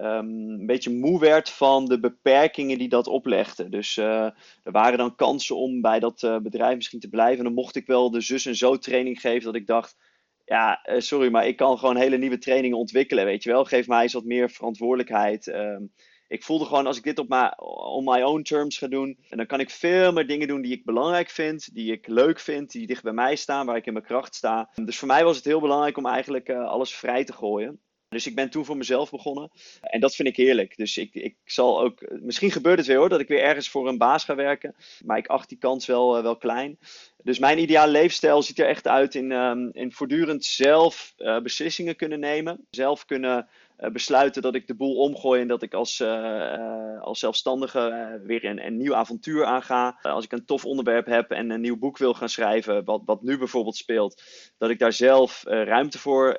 um, 0.00 0.48
een 0.48 0.66
beetje 0.66 0.90
moe 0.90 1.20
werd 1.20 1.50
van 1.50 1.84
de 1.84 2.00
beperkingen 2.00 2.78
die 2.78 2.88
dat 2.88 3.06
oplegde. 3.06 3.68
Dus 3.68 3.96
uh, 3.96 4.24
er 4.62 4.72
waren 4.72 4.98
dan 4.98 5.14
kansen 5.14 5.56
om 5.56 5.80
bij 5.80 6.00
dat 6.00 6.22
uh, 6.22 6.38
bedrijf 6.38 6.76
misschien 6.76 7.00
te 7.00 7.08
blijven. 7.08 7.38
En 7.38 7.44
dan 7.44 7.54
mocht 7.54 7.76
ik 7.76 7.86
wel 7.86 8.10
de 8.10 8.20
zus 8.20 8.46
en 8.46 8.56
zo 8.56 8.78
training 8.78 9.20
geven 9.20 9.44
dat 9.44 9.54
ik 9.54 9.66
dacht, 9.66 9.96
ja, 10.44 10.86
uh, 10.90 11.00
sorry, 11.00 11.30
maar 11.30 11.46
ik 11.46 11.56
kan 11.56 11.78
gewoon 11.78 11.96
hele 11.96 12.16
nieuwe 12.16 12.38
trainingen 12.38 12.78
ontwikkelen, 12.78 13.24
weet 13.24 13.42
je 13.42 13.50
wel. 13.50 13.64
Geef 13.64 13.86
mij 13.86 14.02
eens 14.02 14.12
wat 14.12 14.24
meer 14.24 14.50
verantwoordelijkheid. 14.50 15.46
Um, 15.46 15.92
ik 16.28 16.44
voelde 16.44 16.64
gewoon, 16.64 16.86
als 16.86 16.96
ik 16.96 17.04
dit 17.04 17.18
op 17.18 17.28
my, 17.28 17.52
on 17.94 18.04
my 18.04 18.22
own 18.22 18.42
terms 18.42 18.78
ga 18.78 18.86
doen, 18.86 19.18
en 19.28 19.36
dan 19.36 19.46
kan 19.46 19.60
ik 19.60 19.70
veel 19.70 20.12
meer 20.12 20.26
dingen 20.26 20.48
doen 20.48 20.62
die 20.62 20.72
ik 20.72 20.84
belangrijk 20.84 21.30
vind, 21.30 21.74
die 21.74 21.92
ik 21.92 22.06
leuk 22.06 22.40
vind, 22.40 22.70
die 22.70 22.86
dicht 22.86 23.02
bij 23.02 23.12
mij 23.12 23.36
staan, 23.36 23.66
waar 23.66 23.76
ik 23.76 23.86
in 23.86 23.92
mijn 23.92 24.04
kracht 24.04 24.34
sta. 24.34 24.70
Dus 24.84 24.98
voor 24.98 25.08
mij 25.08 25.24
was 25.24 25.36
het 25.36 25.44
heel 25.44 25.60
belangrijk 25.60 25.96
om 25.96 26.06
eigenlijk 26.06 26.50
alles 26.50 26.94
vrij 26.94 27.24
te 27.24 27.32
gooien. 27.32 27.80
Dus 28.10 28.26
ik 28.26 28.34
ben 28.34 28.50
toen 28.50 28.64
voor 28.64 28.76
mezelf 28.76 29.10
begonnen. 29.10 29.50
En 29.80 30.00
dat 30.00 30.14
vind 30.14 30.28
ik 30.28 30.36
heerlijk. 30.36 30.76
Dus 30.76 30.96
ik, 30.96 31.14
ik 31.14 31.36
zal 31.44 31.80
ook. 31.80 32.20
Misschien 32.20 32.50
gebeurt 32.50 32.78
het 32.78 32.86
weer 32.86 32.96
hoor, 32.96 33.08
dat 33.08 33.20
ik 33.20 33.28
weer 33.28 33.42
ergens 33.42 33.68
voor 33.68 33.88
een 33.88 33.98
baas 33.98 34.24
ga 34.24 34.34
werken. 34.34 34.74
Maar 35.04 35.18
ik 35.18 35.26
acht 35.26 35.48
die 35.48 35.58
kans 35.58 35.86
wel, 35.86 36.16
uh, 36.16 36.22
wel 36.22 36.36
klein. 36.36 36.78
Dus 37.22 37.38
mijn 37.38 37.58
ideale 37.58 37.92
leefstijl 37.92 38.42
ziet 38.42 38.58
er 38.58 38.66
echt 38.66 38.86
uit 38.86 39.14
in, 39.14 39.30
um, 39.30 39.70
in 39.72 39.92
voortdurend 39.92 40.44
zelf 40.44 41.14
uh, 41.18 41.40
beslissingen 41.40 41.96
kunnen 41.96 42.20
nemen. 42.20 42.66
Zelf 42.70 43.04
kunnen 43.04 43.48
besluiten 43.92 44.42
dat 44.42 44.54
ik 44.54 44.66
de 44.66 44.74
boel 44.74 44.96
omgooi 44.96 45.40
en 45.40 45.48
dat 45.48 45.62
ik 45.62 45.74
als, 45.74 46.00
uh, 46.00 47.00
als 47.00 47.18
zelfstandige 47.18 48.20
weer 48.24 48.44
een, 48.44 48.66
een 48.66 48.76
nieuw 48.76 48.94
avontuur 48.94 49.44
aanga. 49.44 49.98
als 50.02 50.24
ik 50.24 50.32
een 50.32 50.44
tof 50.44 50.64
onderwerp 50.64 51.06
heb 51.06 51.30
en 51.30 51.50
een 51.50 51.60
nieuw 51.60 51.78
boek 51.78 51.98
wil 51.98 52.14
gaan 52.14 52.28
schrijven, 52.28 52.84
wat, 52.84 53.02
wat 53.04 53.22
nu 53.22 53.38
bijvoorbeeld 53.38 53.76
speelt, 53.76 54.22
dat 54.58 54.70
ik 54.70 54.78
daar 54.78 54.92
zelf 54.92 55.42
ruimte 55.44 55.98
voor 55.98 56.36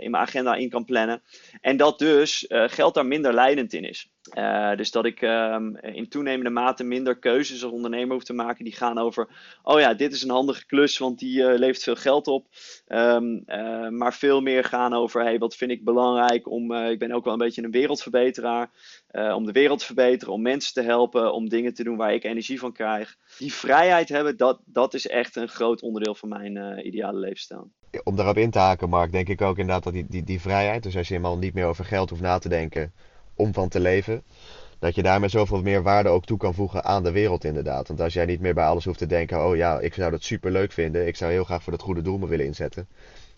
in 0.00 0.10
mijn 0.10 0.16
agenda 0.16 0.54
in 0.54 0.68
kan 0.68 0.84
plannen. 0.84 1.22
En 1.60 1.76
dat 1.76 1.98
dus 1.98 2.44
geld 2.48 2.94
daar 2.94 3.06
minder 3.06 3.34
leidend 3.34 3.72
in 3.72 3.84
is. 3.84 4.10
Uh, 4.38 4.76
dus 4.76 4.90
dat 4.90 5.04
ik 5.04 5.22
um, 5.22 5.76
in 5.76 6.08
toenemende 6.08 6.50
mate 6.50 6.84
minder 6.84 7.18
keuzes 7.18 7.62
als 7.62 7.72
ondernemer 7.72 8.14
hoef 8.14 8.24
te 8.24 8.32
maken 8.32 8.64
die 8.64 8.72
gaan 8.72 8.98
over, 8.98 9.28
oh 9.62 9.80
ja, 9.80 9.94
dit 9.94 10.12
is 10.12 10.22
een 10.22 10.30
handige 10.30 10.66
klus, 10.66 10.98
want 10.98 11.18
die 11.18 11.38
uh, 11.38 11.58
levert 11.58 11.82
veel 11.82 11.96
geld 11.96 12.26
op. 12.26 12.46
Um, 12.88 13.42
uh, 13.46 13.88
maar 13.88 14.14
veel 14.14 14.40
meer 14.40 14.64
gaan 14.64 14.92
over, 14.92 15.22
hey, 15.22 15.38
wat 15.38 15.56
vind 15.56 15.70
ik 15.70 15.84
belangrijk 15.84 16.50
om, 16.50 16.72
ik 16.72 16.98
ben 16.98 17.12
ook 17.12 17.24
wel 17.24 17.32
een 17.32 17.38
beetje 17.38 17.62
een 17.62 17.70
wereldverbeteraar, 17.70 18.70
om 19.34 19.46
de 19.46 19.52
wereld 19.52 19.78
te 19.78 19.84
verbeteren, 19.84 20.34
om 20.34 20.42
mensen 20.42 20.74
te 20.74 20.82
helpen, 20.82 21.32
om 21.32 21.48
dingen 21.48 21.74
te 21.74 21.84
doen 21.84 21.96
waar 21.96 22.14
ik 22.14 22.24
energie 22.24 22.58
van 22.58 22.72
krijg. 22.72 23.16
Die 23.38 23.52
vrijheid 23.52 24.08
hebben, 24.08 24.36
dat, 24.36 24.60
dat 24.64 24.94
is 24.94 25.06
echt 25.06 25.36
een 25.36 25.48
groot 25.48 25.82
onderdeel 25.82 26.14
van 26.14 26.28
mijn 26.28 26.86
ideale 26.86 27.18
levensstijl. 27.18 27.70
Om 28.04 28.16
daarop 28.16 28.36
in 28.36 28.50
te 28.50 28.58
haken, 28.58 28.88
Mark, 28.88 29.12
denk 29.12 29.28
ik 29.28 29.40
ook 29.40 29.58
inderdaad 29.58 29.84
dat 29.84 29.92
die, 29.92 30.06
die, 30.08 30.24
die 30.24 30.40
vrijheid, 30.40 30.82
dus 30.82 30.96
als 30.96 31.08
je 31.08 31.14
helemaal 31.14 31.38
niet 31.38 31.54
meer 31.54 31.66
over 31.66 31.84
geld 31.84 32.10
hoeft 32.10 32.22
na 32.22 32.38
te 32.38 32.48
denken 32.48 32.92
om 33.42 33.52
van 33.52 33.68
te 33.68 33.80
leven. 33.80 34.22
Dat 34.78 34.94
je 34.94 35.02
daarmee 35.02 35.28
zoveel 35.28 35.62
meer 35.62 35.82
waarde 35.82 36.08
ook 36.08 36.24
toe 36.24 36.38
kan 36.38 36.54
voegen 36.54 36.84
aan 36.84 37.02
de 37.02 37.12
wereld 37.12 37.44
inderdaad. 37.44 37.88
Want 37.88 38.00
als 38.00 38.12
jij 38.12 38.24
niet 38.24 38.40
meer 38.40 38.54
bij 38.54 38.64
alles 38.64 38.84
hoeft 38.84 38.98
te 38.98 39.06
denken, 39.06 39.46
oh 39.46 39.56
ja, 39.56 39.80
ik 39.80 39.94
zou 39.94 40.10
dat 40.10 40.22
super 40.22 40.50
leuk 40.50 40.72
vinden. 40.72 41.06
Ik 41.06 41.16
zou 41.16 41.32
heel 41.32 41.44
graag 41.44 41.62
voor 41.62 41.72
dat 41.72 41.82
goede 41.82 42.02
doel 42.02 42.18
me 42.18 42.26
willen 42.26 42.46
inzetten. 42.46 42.88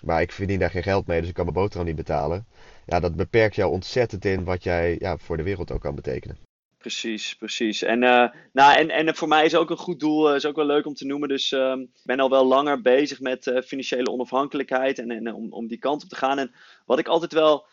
Maar 0.05 0.21
ik 0.21 0.33
verdien 0.33 0.59
daar 0.59 0.71
geen 0.71 0.83
geld 0.83 1.07
mee, 1.07 1.21
dus 1.21 1.29
ik 1.29 1.35
kan 1.35 1.45
mijn 1.45 1.57
boterham 1.57 1.87
niet 1.87 1.97
betalen. 1.97 2.47
Ja, 2.87 3.01
dat 3.01 3.17
beperkt 3.17 3.55
jou 3.55 3.73
ontzettend 3.73 4.25
in 4.25 4.45
wat 4.45 4.63
jij 4.63 4.97
ja, 4.99 5.17
voor 5.19 5.37
de 5.37 5.43
wereld 5.43 5.73
ook 5.73 5.81
kan 5.81 5.95
betekenen. 5.95 6.39
Precies, 6.79 7.35
precies. 7.35 7.83
En, 7.83 8.03
uh, 8.03 8.27
nou, 8.53 8.79
en, 8.79 8.91
en 8.91 9.15
voor 9.15 9.29
mij 9.29 9.45
is 9.45 9.55
ook 9.55 9.71
een 9.71 9.77
goed 9.77 10.01
doel, 10.01 10.31
uh, 10.31 10.37
is 10.37 10.47
ook 10.47 10.57
wel 10.57 10.67
leuk 10.67 10.87
om 10.87 10.95
te 10.95 11.07
noemen. 11.07 11.29
Dus 11.29 11.53
uh, 11.53 11.75
ik 11.77 12.01
ben 12.03 12.21
al 12.21 12.31
wel 12.31 12.47
langer 12.47 12.81
bezig 12.81 13.21
met 13.21 13.47
uh, 13.47 13.61
financiële 13.61 14.11
onafhankelijkheid 14.11 14.99
en, 14.99 15.11
en 15.11 15.35
om, 15.35 15.53
om 15.53 15.67
die 15.67 15.79
kant 15.79 16.03
op 16.03 16.09
te 16.09 16.17
gaan. 16.17 16.39
En 16.39 16.55
wat 16.87 16.99
ik 16.99 17.09
altijd 17.09 17.33
wel 17.33 17.67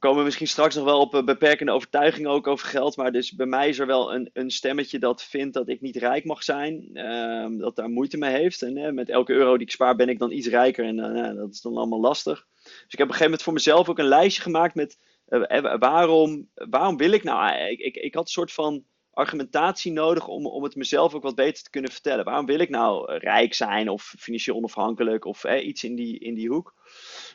komen 0.00 0.24
misschien 0.24 0.48
straks 0.48 0.74
nog 0.74 0.84
wel 0.84 1.00
op 1.00 1.14
een 1.14 1.24
beperkende 1.24 1.72
overtuiging 1.72 2.26
ook 2.26 2.46
over 2.46 2.66
geld. 2.66 2.96
Maar 2.96 3.12
dus 3.12 3.32
bij 3.32 3.46
mij 3.46 3.68
is 3.68 3.78
er 3.78 3.86
wel 3.86 4.14
een, 4.14 4.30
een 4.32 4.50
stemmetje 4.50 4.98
dat 4.98 5.22
vindt 5.22 5.54
dat 5.54 5.68
ik 5.68 5.80
niet 5.80 5.96
rijk 5.96 6.24
mag 6.24 6.42
zijn. 6.42 6.90
Uh, 6.92 7.60
dat 7.60 7.76
daar 7.76 7.90
moeite 7.90 8.16
mee 8.16 8.32
heeft. 8.32 8.62
En 8.62 8.76
uh, 8.76 8.90
met 8.90 9.08
elke 9.08 9.32
euro 9.32 9.56
die 9.56 9.66
ik 9.66 9.72
spaar 9.72 9.96
ben 9.96 10.08
ik 10.08 10.18
dan 10.18 10.32
iets 10.32 10.46
rijker. 10.46 10.84
En 10.84 10.98
uh, 10.98 11.34
dat 11.36 11.52
is 11.52 11.60
dan 11.60 11.76
allemaal 11.76 12.00
lastig. 12.00 12.46
Dus 12.62 12.72
ik 12.72 12.74
heb 12.74 12.92
op 12.92 12.98
een 12.98 13.06
gegeven 13.06 13.24
moment 13.24 13.42
voor 13.42 13.52
mezelf 13.52 13.88
ook 13.88 13.98
een 13.98 14.04
lijstje 14.04 14.42
gemaakt 14.42 14.74
met 14.74 14.98
eh, 15.26 15.78
waarom, 15.78 16.48
waarom 16.54 16.96
wil 16.96 17.12
ik 17.12 17.22
nou... 17.22 17.54
Ik, 17.54 17.78
ik, 17.78 17.96
ik 17.96 18.14
had 18.14 18.22
een 18.22 18.30
soort 18.30 18.52
van 18.52 18.84
argumentatie 19.12 19.92
nodig 19.92 20.26
om, 20.26 20.46
om 20.46 20.62
het 20.62 20.74
mezelf 20.74 21.14
ook 21.14 21.22
wat 21.22 21.34
beter 21.34 21.62
te 21.64 21.70
kunnen 21.70 21.92
vertellen. 21.92 22.24
Waarom 22.24 22.46
wil 22.46 22.58
ik 22.58 22.68
nou 22.68 23.18
rijk 23.18 23.54
zijn 23.54 23.88
of 23.88 24.14
financieel 24.18 24.56
onafhankelijk 24.56 25.24
of 25.24 25.44
iets 25.44 25.84
in 25.84 25.94
die, 25.94 26.18
in 26.18 26.34
die 26.34 26.48
hoek? 26.48 26.74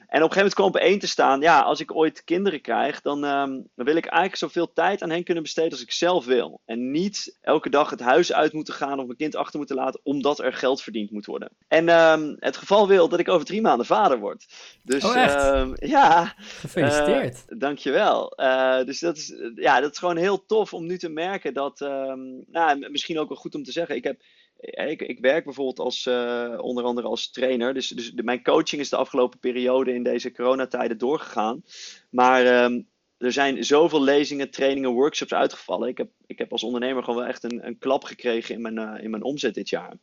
En 0.08 0.24
op 0.24 0.30
een 0.30 0.36
gegeven 0.36 0.36
moment 0.36 0.54
kwam 0.54 0.68
op 0.68 0.76
één 0.76 1.00
te 1.00 1.08
staan, 1.08 1.42
ja, 1.42 1.62
als 1.62 1.80
ik 1.80 1.96
ooit 1.96 2.24
kinderen 2.24 2.62
krijg, 2.62 3.02
dan, 3.02 3.24
um, 3.24 3.70
dan 3.76 3.86
wil 3.86 3.96
ik 3.96 4.06
eigenlijk 4.06 4.36
zoveel 4.36 4.74
tijd 4.74 5.02
aan 5.02 5.10
hen 5.10 5.24
kunnen 5.24 5.44
besteden 5.44 5.72
als 5.72 5.82
ik 5.82 5.92
zelf 5.92 6.26
wil. 6.26 6.62
En 6.66 6.92
niet 6.92 7.38
elke 7.42 7.70
dag 7.70 7.90
het 7.90 8.00
huis 8.00 8.34
uit 8.34 8.54
moeten 8.54 8.74
gaan 8.74 9.00
of 9.00 9.06
mijn 9.06 9.18
kind 9.18 9.36
achter 9.36 9.58
moeten 9.58 9.76
laten, 9.76 10.00
omdat 10.04 10.40
er 10.40 10.54
geld 10.54 10.82
verdiend 10.82 11.12
moet 11.12 11.26
worden. 11.26 11.50
En 11.68 11.90
um, 11.90 12.36
het 12.40 12.58
geval 12.58 12.88
wil 12.88 13.10
dat 13.10 13.20
ik 13.20 13.30
over 13.30 13.46
drie 13.46 13.62
maanden 13.62 13.86
vader 13.86 14.20
word. 14.20 14.46
Dus 14.84 15.04
oh, 15.04 15.18
echt? 15.18 15.46
Um, 15.46 15.74
ja. 15.76 16.34
Gefeliciteerd. 16.38 17.44
Uh, 17.48 17.60
dankjewel. 17.60 18.34
Uh, 18.36 18.84
dus 18.84 19.00
dat 19.00 19.18
is, 19.18 19.34
ja, 19.56 19.80
dat 19.80 19.92
is 19.92 19.98
gewoon 19.98 20.18
heel 20.18 20.46
tof 20.46 20.74
om 20.74 20.86
nu 20.86 20.98
te 20.98 21.10
merken 21.10 21.54
dat, 21.54 21.65
nou, 22.48 22.90
misschien 22.90 23.20
ook 23.20 23.28
wel 23.28 23.38
goed 23.38 23.56
om 23.56 23.64
te 23.64 23.72
zeggen, 23.72 23.96
ik 23.96 24.04
heb 24.04 24.22
ik, 24.60 25.02
ik, 25.02 25.20
werk 25.20 25.44
bijvoorbeeld 25.44 25.80
als, 25.80 26.06
uh, 26.06 26.58
onder 26.58 26.84
andere 26.84 27.08
als 27.08 27.32
trainer. 27.32 27.74
Dus, 27.74 27.88
dus 27.88 28.12
mijn 28.12 28.44
coaching 28.44 28.82
is 28.82 28.90
de 28.90 28.96
afgelopen 28.96 29.40
periode 29.40 29.94
in 29.94 30.04
deze 30.04 30.32
coronatijden 30.32 30.98
doorgegaan. 30.98 31.64
Maar 32.10 32.64
um, 32.64 32.88
er 33.18 33.32
zijn 33.32 33.64
zoveel 33.64 34.04
lezingen, 34.04 34.50
trainingen, 34.50 34.92
workshops 34.92 35.34
uitgevallen. 35.34 35.90
Ik 35.90 35.98
heb, 35.98 36.10
ik 36.26 36.38
heb 36.38 36.52
als 36.52 36.64
ondernemer 36.64 37.04
gewoon 37.04 37.20
wel 37.20 37.30
echt 37.30 37.44
een, 37.44 37.68
een 37.68 37.78
klap 37.78 38.04
gekregen 38.04 38.56
in 38.56 38.62
mijn, 38.62 38.80
uh, 38.80 39.04
in 39.04 39.10
mijn 39.10 39.24
omzet 39.24 39.54
dit 39.54 39.70
jaar. 39.70 39.94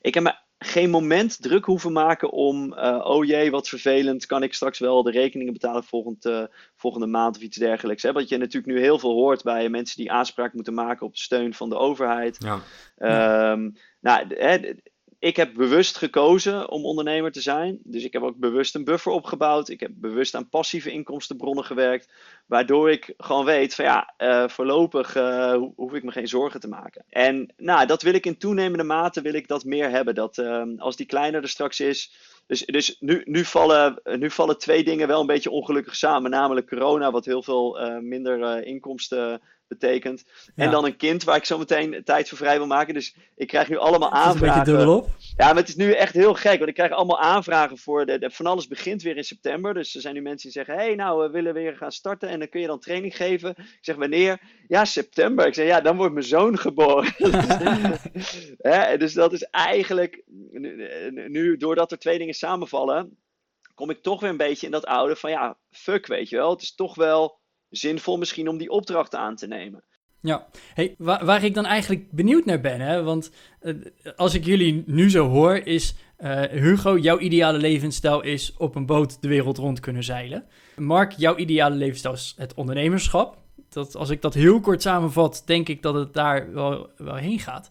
Ik 0.00 0.14
heb 0.14 0.22
me 0.22 0.34
geen 0.64 0.90
moment 0.90 1.42
druk 1.42 1.64
hoeven 1.64 1.92
maken 1.92 2.30
om, 2.30 2.72
uh, 2.72 3.00
oh 3.04 3.24
jee, 3.24 3.50
wat 3.50 3.68
vervelend, 3.68 4.26
kan 4.26 4.42
ik 4.42 4.54
straks 4.54 4.78
wel 4.78 5.02
de 5.02 5.10
rekeningen 5.10 5.52
betalen 5.52 5.84
volgend, 5.84 6.24
uh, 6.24 6.44
volgende 6.76 7.06
maand 7.06 7.36
of 7.36 7.42
iets 7.42 7.56
dergelijks. 7.56 8.02
Hè? 8.02 8.12
Wat 8.12 8.28
je 8.28 8.36
natuurlijk 8.36 8.72
nu 8.72 8.80
heel 8.80 8.98
veel 8.98 9.12
hoort 9.12 9.42
bij 9.42 9.68
mensen 9.68 9.96
die 9.96 10.12
aanspraak 10.12 10.52
moeten 10.52 10.74
maken 10.74 11.06
op 11.06 11.16
steun 11.16 11.54
van 11.54 11.68
de 11.68 11.76
overheid. 11.76 12.46
Ja. 12.98 13.52
Um, 13.52 13.76
nou, 14.00 14.26
hè, 14.34 14.74
ik 15.20 15.36
heb 15.36 15.54
bewust 15.54 15.96
gekozen 15.96 16.70
om 16.70 16.84
ondernemer 16.84 17.32
te 17.32 17.40
zijn. 17.40 17.78
Dus 17.82 18.04
ik 18.04 18.12
heb 18.12 18.22
ook 18.22 18.36
bewust 18.36 18.74
een 18.74 18.84
buffer 18.84 19.12
opgebouwd. 19.12 19.68
Ik 19.68 19.80
heb 19.80 19.90
bewust 19.94 20.34
aan 20.34 20.48
passieve 20.48 20.90
inkomstenbronnen 20.90 21.64
gewerkt. 21.64 22.12
Waardoor 22.46 22.90
ik 22.90 23.14
gewoon 23.16 23.44
weet 23.44 23.74
van 23.74 23.84
ja, 23.84 24.14
uh, 24.18 24.48
voorlopig 24.48 25.16
uh, 25.16 25.62
hoef 25.76 25.92
ik 25.92 26.02
me 26.02 26.10
geen 26.10 26.28
zorgen 26.28 26.60
te 26.60 26.68
maken. 26.68 27.04
En 27.08 27.52
nou, 27.56 27.86
dat 27.86 28.02
wil 28.02 28.14
ik 28.14 28.26
in 28.26 28.38
toenemende 28.38 28.84
mate 28.84 29.20
wil 29.20 29.34
ik 29.34 29.48
dat 29.48 29.64
meer 29.64 29.90
hebben. 29.90 30.14
Dat 30.14 30.38
uh, 30.38 30.62
als 30.76 30.96
die 30.96 31.06
kleiner 31.06 31.42
er 31.42 31.48
straks 31.48 31.80
is. 31.80 32.12
Dus, 32.46 32.64
dus 32.64 32.96
nu, 33.00 33.22
nu, 33.24 33.44
vallen, 33.44 34.00
nu 34.18 34.30
vallen 34.30 34.58
twee 34.58 34.84
dingen 34.84 35.08
wel 35.08 35.20
een 35.20 35.26
beetje 35.26 35.50
ongelukkig 35.50 35.96
samen. 35.96 36.30
Namelijk 36.30 36.68
corona, 36.68 37.10
wat 37.10 37.24
heel 37.24 37.42
veel 37.42 37.78
minder 38.00 38.64
inkomsten 38.64 39.40
betekent. 39.70 40.24
Ja. 40.54 40.64
En 40.64 40.70
dan 40.70 40.84
een 40.84 40.96
kind 40.96 41.24
waar 41.24 41.36
ik 41.36 41.44
zo 41.44 41.58
meteen 41.58 42.00
tijd 42.04 42.28
voor 42.28 42.38
vrij 42.38 42.56
wil 42.56 42.66
maken. 42.66 42.94
Dus 42.94 43.14
ik 43.36 43.46
krijg 43.46 43.68
nu 43.68 43.76
allemaal 43.76 44.12
aanvragen. 44.12 44.80
Een 44.80 44.88
op. 44.88 45.08
Ja, 45.36 45.46
maar 45.46 45.56
het 45.56 45.68
is 45.68 45.76
nu 45.76 45.92
echt 45.92 46.14
heel 46.14 46.34
gek. 46.34 46.56
Want 46.56 46.68
ik 46.68 46.74
krijg 46.74 46.92
allemaal 46.92 47.20
aanvragen 47.20 47.78
voor. 47.78 48.06
De, 48.06 48.18
de, 48.18 48.30
van 48.30 48.46
alles 48.46 48.68
begint 48.68 49.02
weer 49.02 49.16
in 49.16 49.24
september. 49.24 49.74
Dus 49.74 49.94
er 49.94 50.00
zijn 50.00 50.14
nu 50.14 50.20
mensen 50.20 50.50
die 50.50 50.64
zeggen: 50.64 50.74
hé, 50.74 50.86
hey, 50.86 50.94
nou, 50.94 51.22
we 51.22 51.30
willen 51.30 51.54
weer 51.54 51.76
gaan 51.76 51.92
starten. 51.92 52.28
En 52.28 52.38
dan 52.38 52.48
kun 52.48 52.60
je 52.60 52.66
dan 52.66 52.80
training 52.80 53.16
geven. 53.16 53.50
Ik 53.50 53.78
zeg: 53.80 53.96
wanneer? 53.96 54.40
Ja, 54.68 54.84
september. 54.84 55.46
Ik 55.46 55.54
zeg: 55.54 55.66
ja, 55.66 55.80
dan 55.80 55.96
wordt 55.96 56.12
mijn 56.14 56.26
zoon 56.26 56.58
geboren. 56.58 57.14
Dus 58.98 59.12
dat 59.12 59.32
is 59.32 59.42
eigenlijk. 59.42 60.22
Nu, 60.50 60.88
nu, 61.28 61.56
doordat 61.56 61.92
er 61.92 61.98
twee 61.98 62.18
dingen 62.18 62.34
samenvallen. 62.34 63.18
Kom 63.74 63.90
ik 63.90 64.02
toch 64.02 64.20
weer 64.20 64.30
een 64.30 64.36
beetje 64.36 64.66
in 64.66 64.72
dat 64.72 64.86
oude 64.86 65.16
van 65.16 65.30
ja, 65.30 65.58
fuck, 65.70 66.06
weet 66.06 66.28
je 66.28 66.36
wel. 66.36 66.50
Het 66.50 66.62
is 66.62 66.74
toch 66.74 66.94
wel 66.94 67.39
zinvol 67.70 68.18
misschien 68.18 68.48
om 68.48 68.58
die 68.58 68.70
opdracht 68.70 69.14
aan 69.14 69.36
te 69.36 69.46
nemen. 69.46 69.84
Ja, 70.22 70.46
hey, 70.74 70.94
waar, 70.98 71.24
waar 71.24 71.44
ik 71.44 71.54
dan 71.54 71.66
eigenlijk 71.66 72.10
benieuwd 72.10 72.44
naar 72.44 72.60
ben, 72.60 72.80
hè? 72.80 73.02
want 73.02 73.30
uh, 73.62 73.74
als 74.16 74.34
ik 74.34 74.44
jullie 74.44 74.82
nu 74.86 75.10
zo 75.10 75.28
hoor, 75.28 75.56
is 75.56 75.94
uh, 76.18 76.42
Hugo, 76.42 76.98
jouw 76.98 77.18
ideale 77.18 77.58
levensstijl 77.58 78.20
is 78.20 78.54
op 78.56 78.74
een 78.74 78.86
boot 78.86 79.22
de 79.22 79.28
wereld 79.28 79.58
rond 79.58 79.80
kunnen 79.80 80.04
zeilen. 80.04 80.44
Mark, 80.76 81.12
jouw 81.12 81.36
ideale 81.36 81.74
levensstijl 81.74 82.14
is 82.14 82.34
het 82.36 82.54
ondernemerschap. 82.54 83.38
Dat, 83.68 83.96
als 83.96 84.10
ik 84.10 84.22
dat 84.22 84.34
heel 84.34 84.60
kort 84.60 84.82
samenvat, 84.82 85.42
denk 85.46 85.68
ik 85.68 85.82
dat 85.82 85.94
het 85.94 86.14
daar 86.14 86.52
wel, 86.52 86.90
wel 86.96 87.14
heen 87.14 87.38
gaat. 87.38 87.70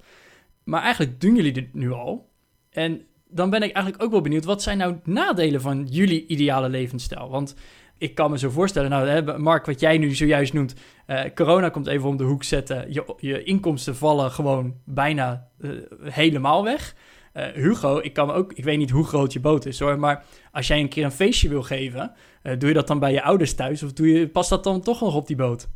Maar 0.64 0.82
eigenlijk 0.82 1.22
doen 1.22 1.36
jullie 1.36 1.52
dit 1.52 1.74
nu 1.74 1.92
al. 1.92 2.30
En 2.70 3.02
dan 3.28 3.50
ben 3.50 3.64
ik 3.64 3.72
eigenlijk 3.74 4.04
ook 4.04 4.12
wel 4.12 4.22
benieuwd, 4.22 4.46
wat 4.46 4.62
zijn 4.62 4.78
nou 4.78 4.96
nadelen 5.04 5.62
van 5.62 5.86
jullie 5.86 6.28
ideale 6.28 6.70
levensstijl? 6.70 7.30
Want 7.30 7.56
ik 8.00 8.16
kan 8.16 8.32
me 8.32 8.38
zo 8.38 8.50
voorstellen, 8.50 8.90
nou, 8.90 9.08
hè, 9.08 9.38
Mark, 9.38 9.66
wat 9.66 9.80
jij 9.80 9.98
nu 9.98 10.16
zojuist 10.16 10.54
noemt, 10.54 10.74
uh, 11.08 11.22
corona 11.36 11.70
komt 11.70 11.88
even 11.88 12.10
om 12.10 12.18
de 12.18 12.24
hoek 12.24 12.44
zetten. 12.44 12.94
Je, 12.94 13.14
je 13.18 13.44
inkomsten 13.44 13.96
vallen 13.96 14.32
gewoon 14.32 14.76
bijna 14.86 15.48
uh, 15.60 15.72
helemaal 16.02 16.64
weg. 16.64 16.96
Uh, 17.34 17.46
Hugo, 17.46 18.00
ik 18.00 18.14
kan 18.14 18.28
me 18.28 18.34
ook, 18.34 18.54
ik 18.54 18.64
weet 18.64 18.78
niet 18.78 18.90
hoe 18.90 19.06
groot 19.06 19.34
je 19.34 19.40
boot 19.40 19.66
is 19.66 19.80
hoor, 19.80 20.00
maar 20.00 20.24
als 20.52 20.68
jij 20.68 20.80
een 20.80 20.90
keer 20.90 21.04
een 21.04 21.12
feestje 21.12 21.50
wil 21.50 21.64
geven, 21.64 22.12
doe 22.42 22.68
je 22.68 22.74
dat 22.74 22.88
dan 22.88 23.00
bij 23.00 23.12
je 23.12 23.24
ouders 23.24 23.54
thuis 23.54 23.84
of 23.84 23.94
doe 23.94 24.08
je, 24.08 24.28
past 24.28 24.50
dat 24.50 24.64
dan 24.64 24.82
toch 24.82 25.02
nog 25.02 25.16
op 25.16 25.28
die 25.28 25.36
boot? 25.36 25.68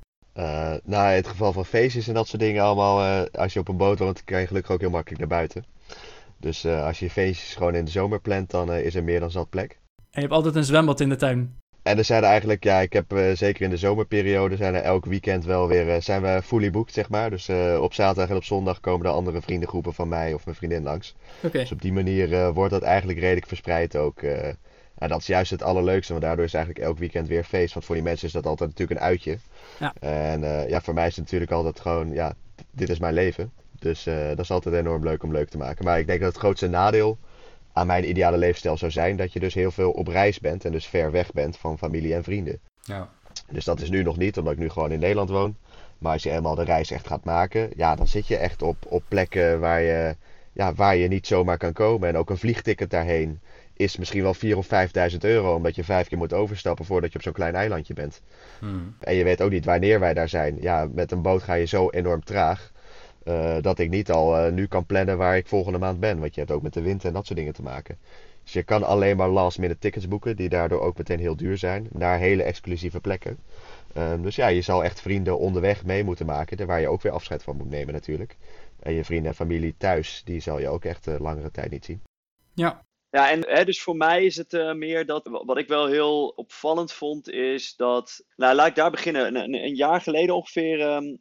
nou, 0.84 1.10
in 1.10 1.16
het 1.16 1.28
geval 1.28 1.54
van 1.54 1.66
feestjes 1.66 2.08
en 2.08 2.14
dat 2.14 2.28
soort 2.28 2.42
dingen 2.42 2.64
allemaal, 2.64 3.28
als 3.32 3.54
je 3.54 3.60
op 3.60 3.68
een 3.68 3.78
boot 3.78 4.00
woont, 4.00 4.24
kan 4.24 4.40
je 4.40 4.48
gelukkig 4.48 4.72
ook 4.72 4.80
heel 4.80 4.90
makkelijk 4.90 5.20
naar 5.20 5.30
buiten. 5.30 5.66
Dus 6.38 6.66
als 6.66 7.00
je 7.00 7.10
feestjes 7.10 7.56
gewoon 7.56 7.76
in 7.76 7.86
de 7.86 7.92
zomer 7.92 8.22
plant, 8.22 8.52
dan 8.52 8.72
is 8.72 8.96
er 8.96 9.04
meer 9.04 9.20
dan 9.20 9.32
zat 9.32 9.50
plek. 9.50 9.72
En 9.98 10.22
je 10.22 10.28
hebt 10.28 10.34
altijd 10.34 10.56
een 10.56 10.64
zwembad 10.64 11.00
in 11.00 11.10
de 11.10 11.16
tuin? 11.16 11.62
En 11.84 11.98
er 11.98 12.04
zijn 12.04 12.24
er 12.24 12.30
eigenlijk, 12.30 12.64
ja, 12.64 12.80
ik 12.80 12.94
heb 12.94 13.14
uh, 13.14 13.36
zeker 13.36 13.62
in 13.62 13.70
de 13.70 13.78
zomerperiode 13.78 14.56
zijn 14.56 14.76
er 14.76 14.82
elk 14.82 15.06
weekend 15.06 15.46
wel 15.46 15.68
weer, 15.68 15.88
uh, 15.88 15.96
zijn 16.00 16.22
we 16.22 16.42
fully 16.44 16.72
booked, 16.72 16.94
zeg 16.94 17.10
maar. 17.10 17.30
Dus 17.30 17.50
uh, 17.50 17.82
op 17.82 17.94
zaterdag 17.94 18.30
en 18.30 18.36
op 18.36 18.44
zondag 18.44 18.80
komen 18.80 19.06
er 19.06 19.12
andere 19.12 19.42
vriendengroepen 19.42 19.94
van 19.94 20.08
mij 20.08 20.34
of 20.34 20.46
mijn 20.46 20.58
vriendin 20.58 20.84
langs. 20.84 21.16
Okay. 21.42 21.62
Dus 21.62 21.72
op 21.72 21.82
die 21.82 21.94
manier 21.94 22.54
wordt 22.54 22.72
dat 22.72 22.82
eigenlijk 22.82 23.20
redelijk 23.20 23.48
verspreid 23.48 23.96
ook. 23.96 24.22
en 24.22 25.10
dat 25.10 25.20
is 25.20 25.28
juist 25.28 25.52
het 25.52 25.64
allerleukste, 25.64 26.12
want 26.12 26.26
daardoor 26.26 26.46
is 26.46 26.54
eigenlijk 26.54 26.86
elk 26.86 26.98
weekend 26.98 27.28
weer 27.28 27.44
feest. 27.44 27.74
Want 27.74 27.86
voor 27.86 27.96
die 27.96 28.04
mensen 28.04 28.28
is 28.28 28.34
dat 28.34 28.46
altijd 28.46 28.70
natuurlijk 28.70 29.00
een 29.00 29.06
uitje. 29.06 29.38
Ja. 29.80 29.94
En 30.00 30.70
ja, 30.70 30.82
voor 30.82 30.94
mij 30.94 31.08
is 31.08 31.16
het 31.16 31.24
natuurlijk 31.24 31.52
altijd 31.52 31.80
gewoon, 31.80 32.12
ja, 32.12 32.34
dit 32.72 32.90
is 32.90 33.00
mijn 33.00 33.14
leven. 33.14 33.52
Dus 33.80 34.04
dat 34.04 34.40
is 34.40 34.52
altijd 34.52 34.76
enorm 34.76 35.04
leuk 35.04 35.24
om 35.24 35.32
leuk 35.32 35.50
te 35.50 35.58
maken. 35.58 35.86
Maar 35.86 36.00
ik 36.00 36.08
denk 36.08 36.20
dat 36.20 36.30
het 36.30 36.40
grootste 36.40 36.68
nadeel 36.68 37.18
aan 37.74 37.88
mijn 37.88 38.10
ideale 38.10 38.38
levensstijl 38.38 38.78
zou 38.78 38.92
zijn 38.92 39.16
dat 39.16 39.34
je 39.34 39.40
dus 39.40 39.54
heel 39.54 39.72
veel 39.72 39.92
op 39.92 40.08
reis 40.08 40.40
bent 40.40 40.66
en 40.66 40.72
dus 40.72 40.88
ver 40.88 41.12
weg 41.12 41.32
bent 41.32 41.58
van 41.58 41.78
familie 41.78 42.14
en 42.14 42.24
vrienden. 42.24 42.60
Ja. 42.82 43.10
Dus 43.52 43.66
dat 43.66 43.82
is 43.82 43.90
nu 43.90 44.04
nog 44.04 44.18
niet, 44.18 44.38
omdat 44.38 44.54
ik 44.54 44.60
nu 44.60 44.70
gewoon 44.70 44.92
in 44.92 45.00
Nederland 45.00 45.30
woon. 45.30 45.56
Maar 45.98 46.14
als 46.14 46.24
je 46.24 46.32
eenmaal 46.32 46.56
de 46.56 46.64
reis 46.64 46.92
echt 46.92 47.08
gaat 47.08 47.24
maken, 47.24 47.70
ja, 47.76 47.96
dan 47.96 48.08
zit 48.08 48.28
je 48.28 48.38
echt 48.38 48.62
op, 48.62 48.78
op 48.88 49.04
plekken 49.08 49.60
waar 49.60 49.82
je, 49.82 50.16
ja, 50.54 50.74
waar 50.74 50.96
je 50.96 51.08
niet 51.08 51.28
zomaar 51.28 51.58
kan 51.58 51.74
komen. 51.74 52.10
En 52.10 52.18
ook 52.18 52.30
een 52.30 52.38
vliegticket 52.38 52.90
daarheen 52.90 53.40
is 53.74 53.98
misschien 53.98 54.24
wel 54.24 54.36
4.000 54.36 54.58
of 54.58 54.68
5.000 55.12 55.18
euro, 55.20 55.56
omdat 55.56 55.76
je 55.76 55.84
vijf 55.84 56.08
keer 56.08 56.18
moet 56.18 56.34
overstappen 56.34 56.86
voordat 56.86 57.12
je 57.12 57.18
op 57.18 57.24
zo'n 57.24 57.34
klein 57.34 57.56
eilandje 57.56 57.94
bent. 57.94 58.22
Hmm. 58.60 58.96
En 59.00 59.16
je 59.16 59.24
weet 59.24 59.42
ook 59.42 59.52
niet 59.52 59.66
wanneer 59.66 60.00
wij 60.00 60.14
daar 60.14 60.30
zijn. 60.30 60.58
Ja, 60.62 60.88
met 60.94 61.12
een 61.12 61.22
boot 61.22 61.44
ga 61.44 61.54
je 61.54 61.66
zo 61.66 61.90
enorm 61.90 62.24
traag. 62.24 62.72
Eh, 63.24 63.58
dat 63.62 63.80
ik 63.80 63.90
niet 63.90 64.12
al 64.12 64.38
eh, 64.38 64.52
nu 64.52 64.68
kan 64.68 64.86
plannen 64.86 65.18
waar 65.18 65.38
ik 65.38 65.48
volgende 65.48 65.78
maand 65.78 66.00
ben. 66.00 66.20
Want 66.20 66.34
je 66.34 66.40
hebt 66.40 66.54
ook 66.54 66.62
met 66.62 66.74
de 66.74 66.82
wind 66.82 67.06
en 67.06 67.14
dat 67.14 67.26
soort 67.26 67.40
dingen 67.40 67.54
te 67.54 67.62
maken. 67.62 67.98
Dus 68.44 68.54
je 68.54 68.64
kan 68.64 68.84
alleen 68.84 69.18
maar 69.18 69.30
last 69.30 69.60
minute 69.60 69.80
tickets 69.80 70.08
boeken, 70.08 70.36
die 70.36 70.50
daardoor 70.50 70.82
ook 70.82 70.98
meteen 70.98 71.20
heel 71.20 71.36
duur 71.36 71.58
zijn, 71.58 71.88
naar 71.92 72.20
hele 72.20 72.44
exclusieve 72.44 73.00
plekken. 73.00 73.38
Ehm, 73.94 74.22
dus 74.22 74.36
ja, 74.36 74.48
je 74.48 74.62
zal 74.62 74.84
echt 74.84 75.02
vrienden 75.02 75.40
onderweg 75.40 75.86
mee 75.86 76.04
moeten 76.04 76.26
maken, 76.26 76.68
waar 76.68 76.82
je 76.82 76.88
ook 76.88 77.02
weer 77.02 77.12
afscheid 77.12 77.44
van 77.44 77.58
moet 77.58 77.70
nemen 77.70 77.94
natuurlijk. 77.94 78.38
En 78.80 78.94
je 78.94 79.04
vrienden 79.04 79.30
en 79.30 79.36
familie 79.36 79.76
thuis, 79.78 80.22
die 80.26 80.40
zal 80.40 80.60
je 80.60 80.70
ook 80.70 80.86
echt 80.86 81.08
uh, 81.08 81.20
langere 81.20 81.52
tijd 81.52 81.72
niet 81.72 81.86
zien. 81.86 82.02
Ja. 82.54 82.86
Ja, 83.10 83.32
en 83.32 83.50
hè, 83.50 83.66
dus 83.66 83.82
voor 83.82 83.96
mij 83.96 84.26
is 84.26 84.36
het 84.36 84.54
uh, 84.54 84.74
meer 84.74 85.06
dat, 85.06 85.42
wat 85.46 85.58
ik 85.58 85.68
wel 85.68 85.88
heel 85.88 86.28
opvallend 86.28 86.92
vond, 86.92 87.30
is 87.30 87.76
dat, 87.76 88.26
nou 88.36 88.56
laat 88.56 88.68
ik 88.68 88.76
daar 88.76 88.92
beginnen. 88.92 89.36
Een, 89.36 89.54
een 89.54 89.76
jaar 89.76 90.02
geleden 90.02 90.36
ongeveer 90.36 90.82
um, 90.82 91.20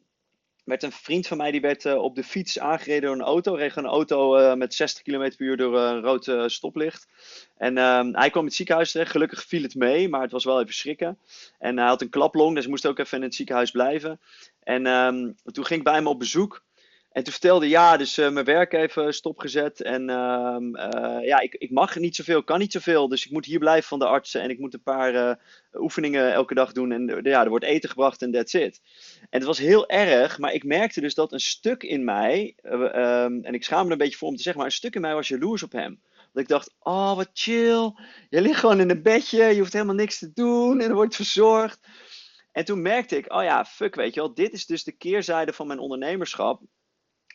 werd 0.63 0.83
een 0.83 0.91
vriend 0.91 1.27
van 1.27 1.37
mij, 1.37 1.51
die 1.51 1.61
werd 1.61 1.85
uh, 1.85 1.95
op 1.95 2.15
de 2.15 2.23
fiets 2.23 2.59
aangereden 2.59 3.01
door 3.01 3.11
een 3.11 3.25
auto. 3.25 3.53
Reed 3.53 3.75
een 3.75 3.85
auto 3.85 4.37
uh, 4.39 4.53
met 4.53 4.73
60 4.73 5.03
km 5.03 5.17
per 5.17 5.45
uur 5.45 5.57
door 5.57 5.79
een 5.79 6.01
rood 6.01 6.51
stoplicht. 6.51 7.07
En 7.57 7.77
um, 7.77 8.15
hij 8.15 8.29
kwam 8.29 8.41
in 8.41 8.47
het 8.47 8.55
ziekenhuis 8.55 8.91
terecht. 8.91 9.11
Gelukkig 9.11 9.43
viel 9.43 9.61
het 9.61 9.75
mee, 9.75 10.09
maar 10.09 10.21
het 10.21 10.31
was 10.31 10.43
wel 10.43 10.61
even 10.61 10.73
schrikken. 10.73 11.17
En 11.59 11.77
hij 11.77 11.87
had 11.87 12.01
een 12.01 12.09
klaplong, 12.09 12.55
dus 12.55 12.67
moest 12.67 12.87
ook 12.87 12.99
even 12.99 13.17
in 13.17 13.23
het 13.23 13.35
ziekenhuis 13.35 13.71
blijven. 13.71 14.19
En 14.63 14.85
um, 14.85 15.35
toen 15.43 15.65
ging 15.65 15.79
ik 15.79 15.85
bij 15.85 15.95
hem 15.95 16.07
op 16.07 16.19
bezoek. 16.19 16.63
En 17.13 17.23
toen 17.23 17.31
vertelde 17.31 17.69
ja, 17.69 17.97
dus 17.97 18.17
uh, 18.17 18.29
mijn 18.29 18.45
werk 18.45 18.73
even 18.73 19.13
stopgezet. 19.13 19.81
En 19.81 20.09
uh, 20.09 20.57
uh, 20.59 21.17
ja, 21.21 21.39
ik, 21.39 21.53
ik 21.53 21.71
mag 21.71 21.95
niet 21.95 22.15
zoveel, 22.15 22.43
kan 22.43 22.59
niet 22.59 22.71
zoveel. 22.71 23.07
Dus 23.07 23.25
ik 23.25 23.31
moet 23.31 23.45
hier 23.45 23.59
blijven 23.59 23.87
van 23.87 23.99
de 23.99 24.05
artsen. 24.05 24.41
En 24.41 24.49
ik 24.49 24.59
moet 24.59 24.73
een 24.73 24.83
paar 24.83 25.13
uh, 25.13 25.33
oefeningen 25.73 26.33
elke 26.33 26.53
dag 26.53 26.71
doen. 26.71 26.91
En 26.91 27.19
ja, 27.23 27.43
er 27.43 27.49
wordt 27.49 27.65
eten 27.65 27.89
gebracht 27.89 28.21
en 28.21 28.31
that's 28.31 28.53
it. 28.53 28.81
En 29.19 29.39
het 29.39 29.43
was 29.43 29.57
heel 29.57 29.89
erg, 29.89 30.37
maar 30.37 30.53
ik 30.53 30.63
merkte 30.63 31.01
dus 31.01 31.13
dat 31.13 31.31
een 31.31 31.39
stuk 31.39 31.83
in 31.83 32.03
mij, 32.03 32.55
um, 32.63 33.43
en 33.43 33.53
ik 33.53 33.63
schaam 33.63 33.85
me 33.85 33.91
een 33.91 33.97
beetje 33.97 34.17
voor 34.17 34.27
om 34.27 34.35
te 34.35 34.41
zeggen, 34.41 34.61
maar 34.61 34.71
een 34.71 34.77
stuk 34.77 34.95
in 34.95 35.01
mij 35.01 35.13
was 35.13 35.27
jaloers 35.27 35.63
op 35.63 35.71
hem. 35.71 36.01
Dat 36.31 36.43
ik 36.43 36.47
dacht, 36.47 36.75
oh 36.79 37.15
wat 37.15 37.29
chill, 37.33 37.93
je 38.29 38.41
ligt 38.41 38.59
gewoon 38.59 38.79
in 38.79 38.89
een 38.89 39.01
bedje, 39.01 39.43
je 39.43 39.59
hoeft 39.59 39.73
helemaal 39.73 39.95
niks 39.95 40.19
te 40.19 40.31
doen 40.33 40.81
en 40.81 40.89
er 40.89 40.95
wordt 40.95 41.15
verzorgd. 41.15 41.79
En 42.51 42.65
toen 42.65 42.81
merkte 42.81 43.17
ik, 43.17 43.33
oh 43.33 43.43
ja, 43.43 43.65
fuck, 43.65 43.95
weet 43.95 44.13
je 44.13 44.19
wel, 44.19 44.33
dit 44.33 44.53
is 44.53 44.65
dus 44.65 44.83
de 44.83 44.91
keerzijde 44.91 45.53
van 45.53 45.67
mijn 45.67 45.79
ondernemerschap 45.79 46.61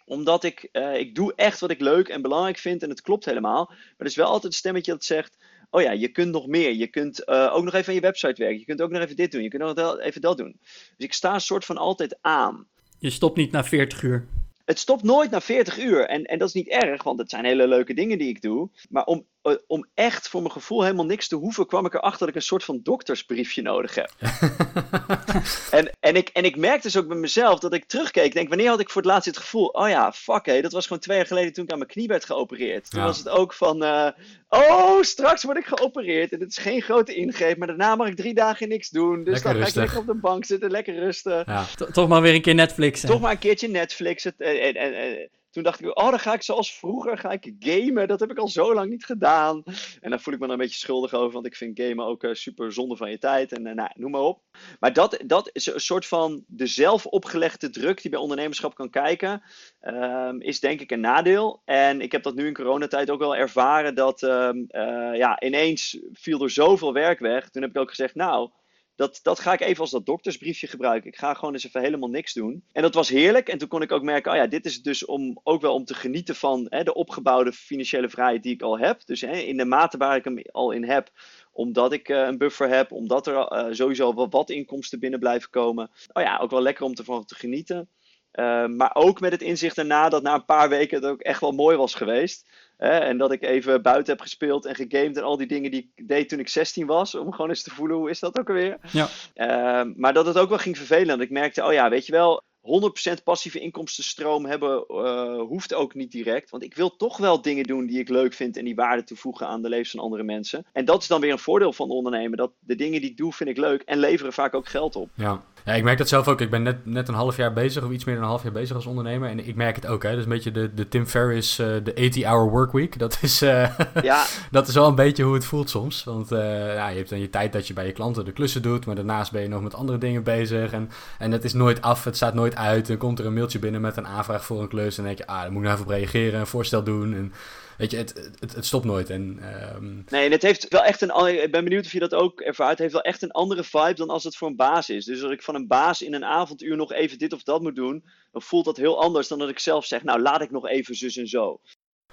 omdat 0.09 0.45
ik, 0.45 0.69
uh, 0.73 0.97
ik 0.97 1.15
doe 1.15 1.33
echt 1.35 1.61
wat 1.61 1.71
ik 1.71 1.81
leuk 1.81 2.09
en 2.09 2.23
belangrijk 2.23 2.59
vind 2.59 2.83
en 2.83 2.89
het 2.89 3.01
klopt 3.01 3.25
helemaal. 3.25 3.65
Maar 3.67 3.95
er 3.97 4.07
is 4.07 4.17
wel 4.17 4.27
altijd 4.27 4.53
een 4.53 4.59
stemmetje 4.59 4.93
dat 4.93 5.05
zegt, 5.05 5.37
oh 5.71 5.83
ja, 5.83 5.93
je 5.93 6.09
kunt 6.09 6.33
nog 6.33 6.47
meer. 6.47 6.73
Je 6.73 6.87
kunt 6.87 7.23
uh, 7.27 7.51
ook 7.55 7.65
nog 7.65 7.75
even 7.75 7.89
aan 7.89 7.95
je 7.95 8.01
website 8.01 8.43
werken. 8.43 8.59
Je 8.59 8.65
kunt 8.65 8.83
ook 8.83 8.91
nog 8.91 9.03
even 9.03 9.17
dit 9.17 9.33
doen. 9.33 9.43
Je 9.43 9.49
kunt 9.49 9.63
nog 9.63 9.75
dat, 9.75 10.01
even 10.01 10.21
dat 10.21 10.37
doen. 10.37 10.57
Dus 10.63 11.07
ik 11.07 11.13
sta 11.13 11.35
een 11.35 11.41
soort 11.41 11.65
van 11.65 11.77
altijd 11.77 12.19
aan. 12.21 12.67
Je 12.99 13.11
stopt 13.11 13.37
niet 13.37 13.53
na 13.53 13.65
40 13.65 14.03
uur. 14.03 14.27
Het 14.65 14.79
stopt 14.79 15.03
nooit 15.03 15.31
na 15.31 15.41
40 15.41 15.79
uur. 15.79 16.07
En, 16.07 16.25
en 16.25 16.39
dat 16.39 16.49
is 16.49 16.55
niet 16.55 16.69
erg, 16.69 17.03
want 17.03 17.19
het 17.19 17.31
zijn 17.31 17.45
hele 17.45 17.69
leuke 17.69 17.95
dingen 17.95 18.19
die 18.19 18.29
ik 18.29 18.43
doe. 18.43 18.71
Maar 18.89 19.05
om, 19.05 19.27
om 19.67 19.87
echt 19.95 20.29
voor 20.29 20.41
mijn 20.41 20.53
gevoel 20.53 20.83
helemaal 20.83 21.05
niks 21.05 21.29
te 21.29 21.37
hoeven, 21.37 21.67
kwam 21.67 21.87
ik 21.87 21.95
erachter 21.95 22.19
dat 22.19 22.29
ik 22.29 22.35
een 22.35 22.43
soort 22.43 22.65
van 22.65 22.81
doktersbriefje 22.83 23.63
nodig 23.63 23.95
heb. 23.95 24.11
en, 25.79 25.91
en, 26.01 26.17
ik, 26.17 26.29
en 26.29 26.45
ik 26.45 26.57
merkte 26.57 26.87
dus 26.87 26.97
ook 26.97 27.09
bij 27.09 27.17
mezelf 27.17 27.59
dat 27.59 27.75
ik 27.75 27.85
terugkeek. 27.85 28.33
Denk, 28.33 28.49
wanneer 28.49 28.69
had 28.69 28.81
ik 28.81 28.91
voor 28.91 29.03
het 29.03 29.11
laatst 29.11 29.27
het 29.27 29.37
gevoel, 29.37 29.67
oh 29.67 29.89
ja, 29.89 30.13
fuck 30.13 30.47
hé, 30.47 30.61
dat 30.61 30.73
was 30.73 30.87
gewoon 30.87 31.03
twee 31.03 31.17
jaar 31.17 31.27
geleden 31.27 31.53
toen 31.53 31.65
ik 31.65 31.71
aan 31.71 31.79
mijn 31.79 31.91
knie 31.91 32.09
werd 32.09 32.25
geopereerd. 32.25 32.91
Toen 32.91 33.01
ja. 33.01 33.07
was 33.07 33.19
het 33.19 33.29
ook 33.29 33.55
van, 33.55 33.83
uh, 33.83 34.09
oh, 34.49 35.03
straks 35.03 35.43
word 35.43 35.57
ik 35.57 35.67
geopereerd. 35.67 36.33
En 36.33 36.41
het 36.41 36.51
is 36.51 36.59
geen 36.59 36.83
grote 36.83 37.15
ingreep, 37.15 37.59
maar 37.59 37.67
daarna 37.67 37.97
mag 37.97 38.09
ik 38.09 38.17
drie 38.17 38.35
dagen 38.35 38.69
niks 38.69 38.89
doen. 38.89 39.25
Dus 39.25 39.35
lekker 39.35 39.53
dan 39.53 39.63
rustig. 39.63 39.75
ga 39.75 39.81
ik 39.81 39.87
lekker 39.87 40.13
op 40.13 40.15
de 40.15 40.21
bank 40.21 40.45
zitten, 40.45 40.71
lekker 40.71 40.95
rusten. 40.95 41.43
Ja. 41.47 41.67
Toch 41.93 42.09
maar 42.09 42.23
weer 42.23 42.35
een 42.35 42.43
keer 42.43 42.55
Netflix. 42.55 43.01
Toch 43.01 43.21
maar 43.21 43.31
een 43.31 43.39
keertje 43.39 43.69
Netflix. 43.69 44.25
Het, 44.25 44.35
en, 44.39 44.75
en, 44.75 44.95
en, 44.95 45.29
toen 45.51 45.63
dacht 45.63 45.81
ik, 45.81 45.99
oh, 45.99 46.11
dan 46.11 46.19
ga 46.19 46.33
ik 46.33 46.43
zoals 46.43 46.75
vroeger 46.75 47.19
ga 47.19 47.31
ik 47.31 47.55
gamen. 47.59 48.09
Dat 48.09 48.21
heb 48.21 48.31
ik 48.31 48.39
al 48.39 48.49
zo 48.49 48.75
lang 48.75 48.91
niet 48.91 49.05
gedaan. 49.05 49.63
En 50.01 50.11
dan 50.11 50.21
voel 50.21 50.35
ik 50.35 50.41
me 50.41 50.47
er 50.47 50.53
een 50.53 50.59
beetje 50.59 50.79
schuldig 50.79 51.15
over, 51.15 51.33
want 51.33 51.47
ik 51.47 51.57
vind 51.57 51.81
gamen 51.81 52.07
ook 52.07 52.23
uh, 52.23 52.35
super 52.35 52.73
zonde 52.73 52.97
van 52.97 53.11
je 53.11 53.19
tijd. 53.19 53.53
En 53.53 53.67
uh, 53.67 53.75
nou, 53.75 53.91
noem 53.95 54.11
maar 54.11 54.21
op. 54.21 54.41
Maar 54.81 54.93
dat, 54.93 55.23
dat 55.27 55.51
is 55.53 55.67
een 55.67 55.81
soort 55.81 56.07
van 56.07 56.45
de 56.47 56.67
zelf 56.67 57.07
opgelegde 57.07 57.71
druk 57.71 58.03
die 58.03 58.11
bij 58.11 58.21
ondernemerschap 58.21 58.75
kan 58.75 58.91
kijken, 58.91 59.43
um, 59.83 60.41
is 60.41 60.61
denk 60.61 60.81
ik 60.81 60.91
een 60.91 61.01
nadeel. 61.01 61.63
En 61.65 62.01
ik 62.01 62.13
heb 62.13 62.23
dat 62.23 62.35
nu 62.35 62.47
in 62.47 62.55
coronatijd 62.55 63.11
ook 63.11 63.19
wel 63.19 63.37
ervaren 63.37 63.95
dat 63.95 64.23
um, 64.23 64.67
uh, 64.71 65.17
ja, 65.17 65.41
ineens 65.41 65.99
viel 66.13 66.43
er 66.43 66.51
zoveel 66.51 66.93
werk 66.93 67.19
weg. 67.19 67.49
Toen 67.49 67.63
heb 67.63 67.71
ik 67.71 67.81
ook 67.81 67.89
gezegd, 67.89 68.15
nou, 68.15 68.51
dat, 68.99 69.21
dat 69.23 69.41
ga 69.41 69.53
ik 69.53 69.61
even 69.61 69.81
als 69.81 69.91
dat 69.91 70.07
doktersbriefje 70.07 70.67
gebruiken. 70.67 71.11
Ik 71.11 71.17
ga 71.17 71.35
gewoon 71.35 71.53
eens 71.53 71.67
even 71.67 71.81
helemaal 71.81 72.09
niks 72.09 72.33
doen. 72.33 72.65
En 72.73 72.83
dat 72.83 72.95
was 72.95 73.09
heerlijk. 73.09 73.49
En 73.49 73.59
toen 73.59 73.69
kon 73.69 73.83
ik 73.83 73.93
ook 73.93 74.03
merken, 74.03 74.31
oh 74.33 74.37
ja, 74.37 74.47
dit 74.47 74.65
is 74.65 74.83
dus 74.83 75.05
om 75.05 75.41
ook 75.43 75.61
wel 75.61 75.75
om 75.75 75.85
te 75.85 75.95
genieten 75.95 76.35
van 76.35 76.67
hè, 76.69 76.85
de 76.85 76.95
opgebouwde 76.95 77.53
financiële 77.53 78.09
vrijheid 78.09 78.43
die 78.43 78.53
ik 78.53 78.63
al 78.63 78.79
heb. 78.79 79.01
Dus 79.05 79.21
hè, 79.21 79.37
in 79.37 79.57
de 79.57 79.65
mate 79.65 79.97
waar 79.97 80.17
ik 80.17 80.25
hem 80.25 80.43
al 80.51 80.71
in 80.71 80.85
heb, 80.85 81.11
omdat 81.53 81.93
ik 81.93 82.09
uh, 82.09 82.27
een 82.27 82.39
buffer 82.39 82.69
heb, 82.69 82.93
omdat 82.93 83.27
er 83.27 83.35
uh, 83.35 83.67
sowieso 83.71 84.15
wel 84.15 84.29
wat 84.29 84.51
inkomsten 84.51 85.01
binnen 85.01 85.21
blijven 85.21 85.51
komen. 85.51 85.91
Oh 86.13 86.23
ja, 86.23 86.39
ook 86.39 86.51
wel 86.51 86.63
lekker 86.63 86.85
om 86.85 86.95
ervan 86.95 87.25
te 87.25 87.35
genieten. 87.35 87.89
Uh, 88.33 88.67
maar 88.67 88.91
ook 88.95 89.21
met 89.21 89.33
het 89.33 89.43
inzicht 89.43 89.77
daarna 89.77 90.09
dat 90.09 90.23
na 90.23 90.35
een 90.35 90.45
paar 90.45 90.69
weken 90.69 90.97
het 90.97 91.11
ook 91.11 91.21
echt 91.21 91.41
wel 91.41 91.53
mooi 91.53 91.77
was 91.77 91.95
geweest. 91.95 92.47
En 92.79 93.19
dat 93.19 93.33
ik 93.33 93.43
even 93.43 93.83
buiten 93.83 94.13
heb 94.13 94.23
gespeeld 94.23 94.65
en 94.65 94.75
gegamed 94.75 95.17
en 95.17 95.23
al 95.23 95.37
die 95.37 95.47
dingen 95.47 95.71
die 95.71 95.93
ik 95.95 96.09
deed 96.09 96.29
toen 96.29 96.39
ik 96.39 96.49
16 96.49 96.87
was. 96.87 97.15
Om 97.15 97.33
gewoon 97.33 97.49
eens 97.49 97.63
te 97.63 97.71
voelen, 97.71 97.97
hoe 97.97 98.11
is 98.11 98.21
dat 98.21 98.39
ook 98.39 98.49
alweer? 98.49 98.79
Ja. 98.93 99.09
Uh, 99.35 99.93
maar 99.97 100.13
dat 100.13 100.27
het 100.27 100.39
ook 100.39 100.49
wel 100.49 100.59
ging 100.59 100.77
vervelen. 100.77 101.07
Dat 101.07 101.21
ik 101.21 101.31
merkte, 101.31 101.65
oh 101.65 101.73
ja, 101.73 101.89
weet 101.89 102.07
je 102.07 102.13
wel, 102.13 102.43
100% 102.69 103.23
passieve 103.25 103.61
inkomstenstroom 103.61 104.47
hebben 104.47 104.85
uh, 104.89 105.41
hoeft 105.41 105.75
ook 105.75 105.95
niet 105.95 106.13
direct. 106.13 106.51
Want 106.51 106.63
ik 106.63 106.75
wil 106.75 106.97
toch 106.97 107.17
wel 107.17 107.43
dingen 107.43 107.65
doen 107.65 107.87
die 107.87 107.99
ik 107.99 108.09
leuk 108.09 108.33
vind 108.35 108.57
en 108.57 108.65
die 108.65 108.75
waarde 108.75 109.05
toevoegen 109.05 109.47
aan 109.47 109.63
de 109.63 109.69
levens 109.69 109.91
van 109.91 110.01
andere 110.01 110.23
mensen. 110.23 110.67
En 110.73 110.85
dat 110.85 111.03
is 111.03 111.09
dan 111.09 111.21
weer 111.21 111.33
een 111.33 111.39
voordeel 111.39 111.73
van 111.73 111.91
ondernemen. 111.91 112.39
Dat 112.39 112.53
de 112.59 112.75
dingen 112.75 113.01
die 113.01 113.11
ik 113.11 113.17
doe 113.17 113.33
vind 113.33 113.51
ik 113.51 113.57
leuk 113.57 113.83
en 113.83 113.99
leveren 113.99 114.33
vaak 114.33 114.55
ook 114.55 114.69
geld 114.69 114.97
op. 114.97 115.11
Ja. 115.15 115.43
Ja, 115.69 115.75
ik 115.75 115.83
merk 115.83 115.99
dat 115.99 116.09
zelf 116.09 116.29
ook. 116.29 116.41
Ik 116.41 116.51
ben 116.51 116.63
net, 116.63 116.87
net 116.87 117.09
een 117.09 117.15
half 117.15 117.37
jaar 117.37 117.53
bezig, 117.53 117.85
of 117.85 117.91
iets 117.91 118.05
meer 118.05 118.15
dan 118.15 118.25
een 118.25 118.31
half 118.31 118.43
jaar 118.43 118.53
bezig 118.53 118.77
als 118.77 118.87
ondernemer. 118.87 119.29
En 119.29 119.47
ik 119.47 119.55
merk 119.55 119.77
het 119.77 119.87
ook, 119.87 120.03
hè. 120.03 120.15
Dus 120.15 120.23
een 120.23 120.29
beetje 120.29 120.51
de, 120.51 120.75
de 120.75 120.89
Tim 120.89 121.07
Ferriss, 121.07 121.59
uh, 121.59 121.67
de 121.85 122.11
80-hour 122.13 122.51
workweek. 122.51 122.99
Dat 122.99 123.19
is, 123.21 123.43
uh, 123.43 123.69
ja. 124.03 124.25
dat 124.51 124.69
is 124.69 124.75
wel 124.75 124.87
een 124.87 124.95
beetje 124.95 125.23
hoe 125.23 125.35
het 125.35 125.45
voelt 125.45 125.71
soms. 125.71 126.05
Want 126.05 126.33
uh, 126.33 126.75
ja, 126.75 126.89
je 126.89 126.97
hebt 126.97 127.11
dan 127.11 127.21
je 127.21 127.31
tijd 127.31 127.53
dat 127.53 127.67
je 127.67 127.75
bij 127.75 127.87
je 127.87 127.93
klanten 127.93 128.25
de 128.25 128.33
klussen 128.33 128.63
doet. 128.63 128.87
Maar 128.87 128.95
daarnaast 128.95 129.33
ben 129.33 129.43
je 129.43 129.49
nog 129.49 129.63
met 129.63 129.75
andere 129.75 129.99
dingen 129.99 130.23
bezig. 130.23 130.73
En, 130.73 130.91
en 131.19 131.33
het 131.33 131.45
is 131.45 131.53
nooit 131.53 131.83
af, 131.83 132.05
het 132.05 132.17
staat 132.17 132.35
nooit 132.35 132.57
uit. 132.57 132.87
Dan 132.87 132.97
komt 132.97 133.19
er 133.19 133.27
een 133.27 133.35
mailtje 133.35 133.59
binnen 133.59 133.81
met 133.81 133.97
een 133.97 134.07
aanvraag 134.07 134.45
voor 134.45 134.61
een 134.61 134.69
klus. 134.69 134.99
En 134.99 135.05
dan 135.05 135.15
denk 135.15 135.19
je, 135.19 135.35
ah, 135.35 135.41
daar 135.41 135.53
moet 135.53 135.63
ik 135.63 135.69
nou 135.69 135.75
even 135.75 135.87
op 135.87 135.99
reageren, 135.99 136.41
een 136.41 136.47
voorstel 136.47 136.83
doen. 136.83 137.15
En, 137.15 137.33
Weet 137.79 137.91
je, 137.91 137.97
het, 137.97 138.31
het, 138.41 138.55
het 138.55 138.67
stopt 138.67 138.85
nooit. 138.85 139.11
En, 139.11 139.43
um... 139.77 140.05
Nee, 140.09 140.25
en 140.25 140.33
het 140.33 140.43
heeft 140.43 140.69
wel 140.69 140.85
echt 140.85 141.01
een. 141.01 141.43
Ik 141.43 141.51
ben 141.51 141.65
benieuwd 141.65 141.85
of 141.85 141.93
je 141.93 141.99
dat 141.99 142.15
ook 142.15 142.41
ervaart. 142.41 142.71
Het 142.71 142.79
heeft 142.79 142.93
wel 142.93 143.03
echt 143.03 143.23
een 143.23 143.31
andere 143.31 143.65
vibe 143.65 143.95
dan 143.95 144.11
als 144.11 144.25
het 144.25 144.37
voor 144.37 144.49
een 144.49 144.57
baas 144.57 144.91
is. 144.91 145.05
Dus 145.05 145.23
als 145.23 145.33
ik 145.33 145.43
van 145.43 145.55
een 145.55 145.67
baas 145.67 146.03
in 146.03 146.15
een 146.15 146.25
avonduur 146.25 146.77
nog 146.77 146.93
even 146.93 147.19
dit 147.19 147.33
of 147.33 147.43
dat 147.43 147.63
moet 147.63 147.77
doen, 147.77 148.05
dan 148.33 148.43
voelt 148.43 148.65
dat 148.65 148.77
heel 148.77 149.03
anders 149.03 149.29
dan 149.29 149.39
dat 149.39 149.49
ik 149.49 149.59
zelf 149.59 149.85
zeg, 149.85 150.03
nou 150.03 150.23
laat 150.23 150.43
ik 150.43 150.51
nog 150.51 150.69
even 150.69 150.95
zus 150.95 151.17
en 151.17 151.29
zo. 151.29 151.61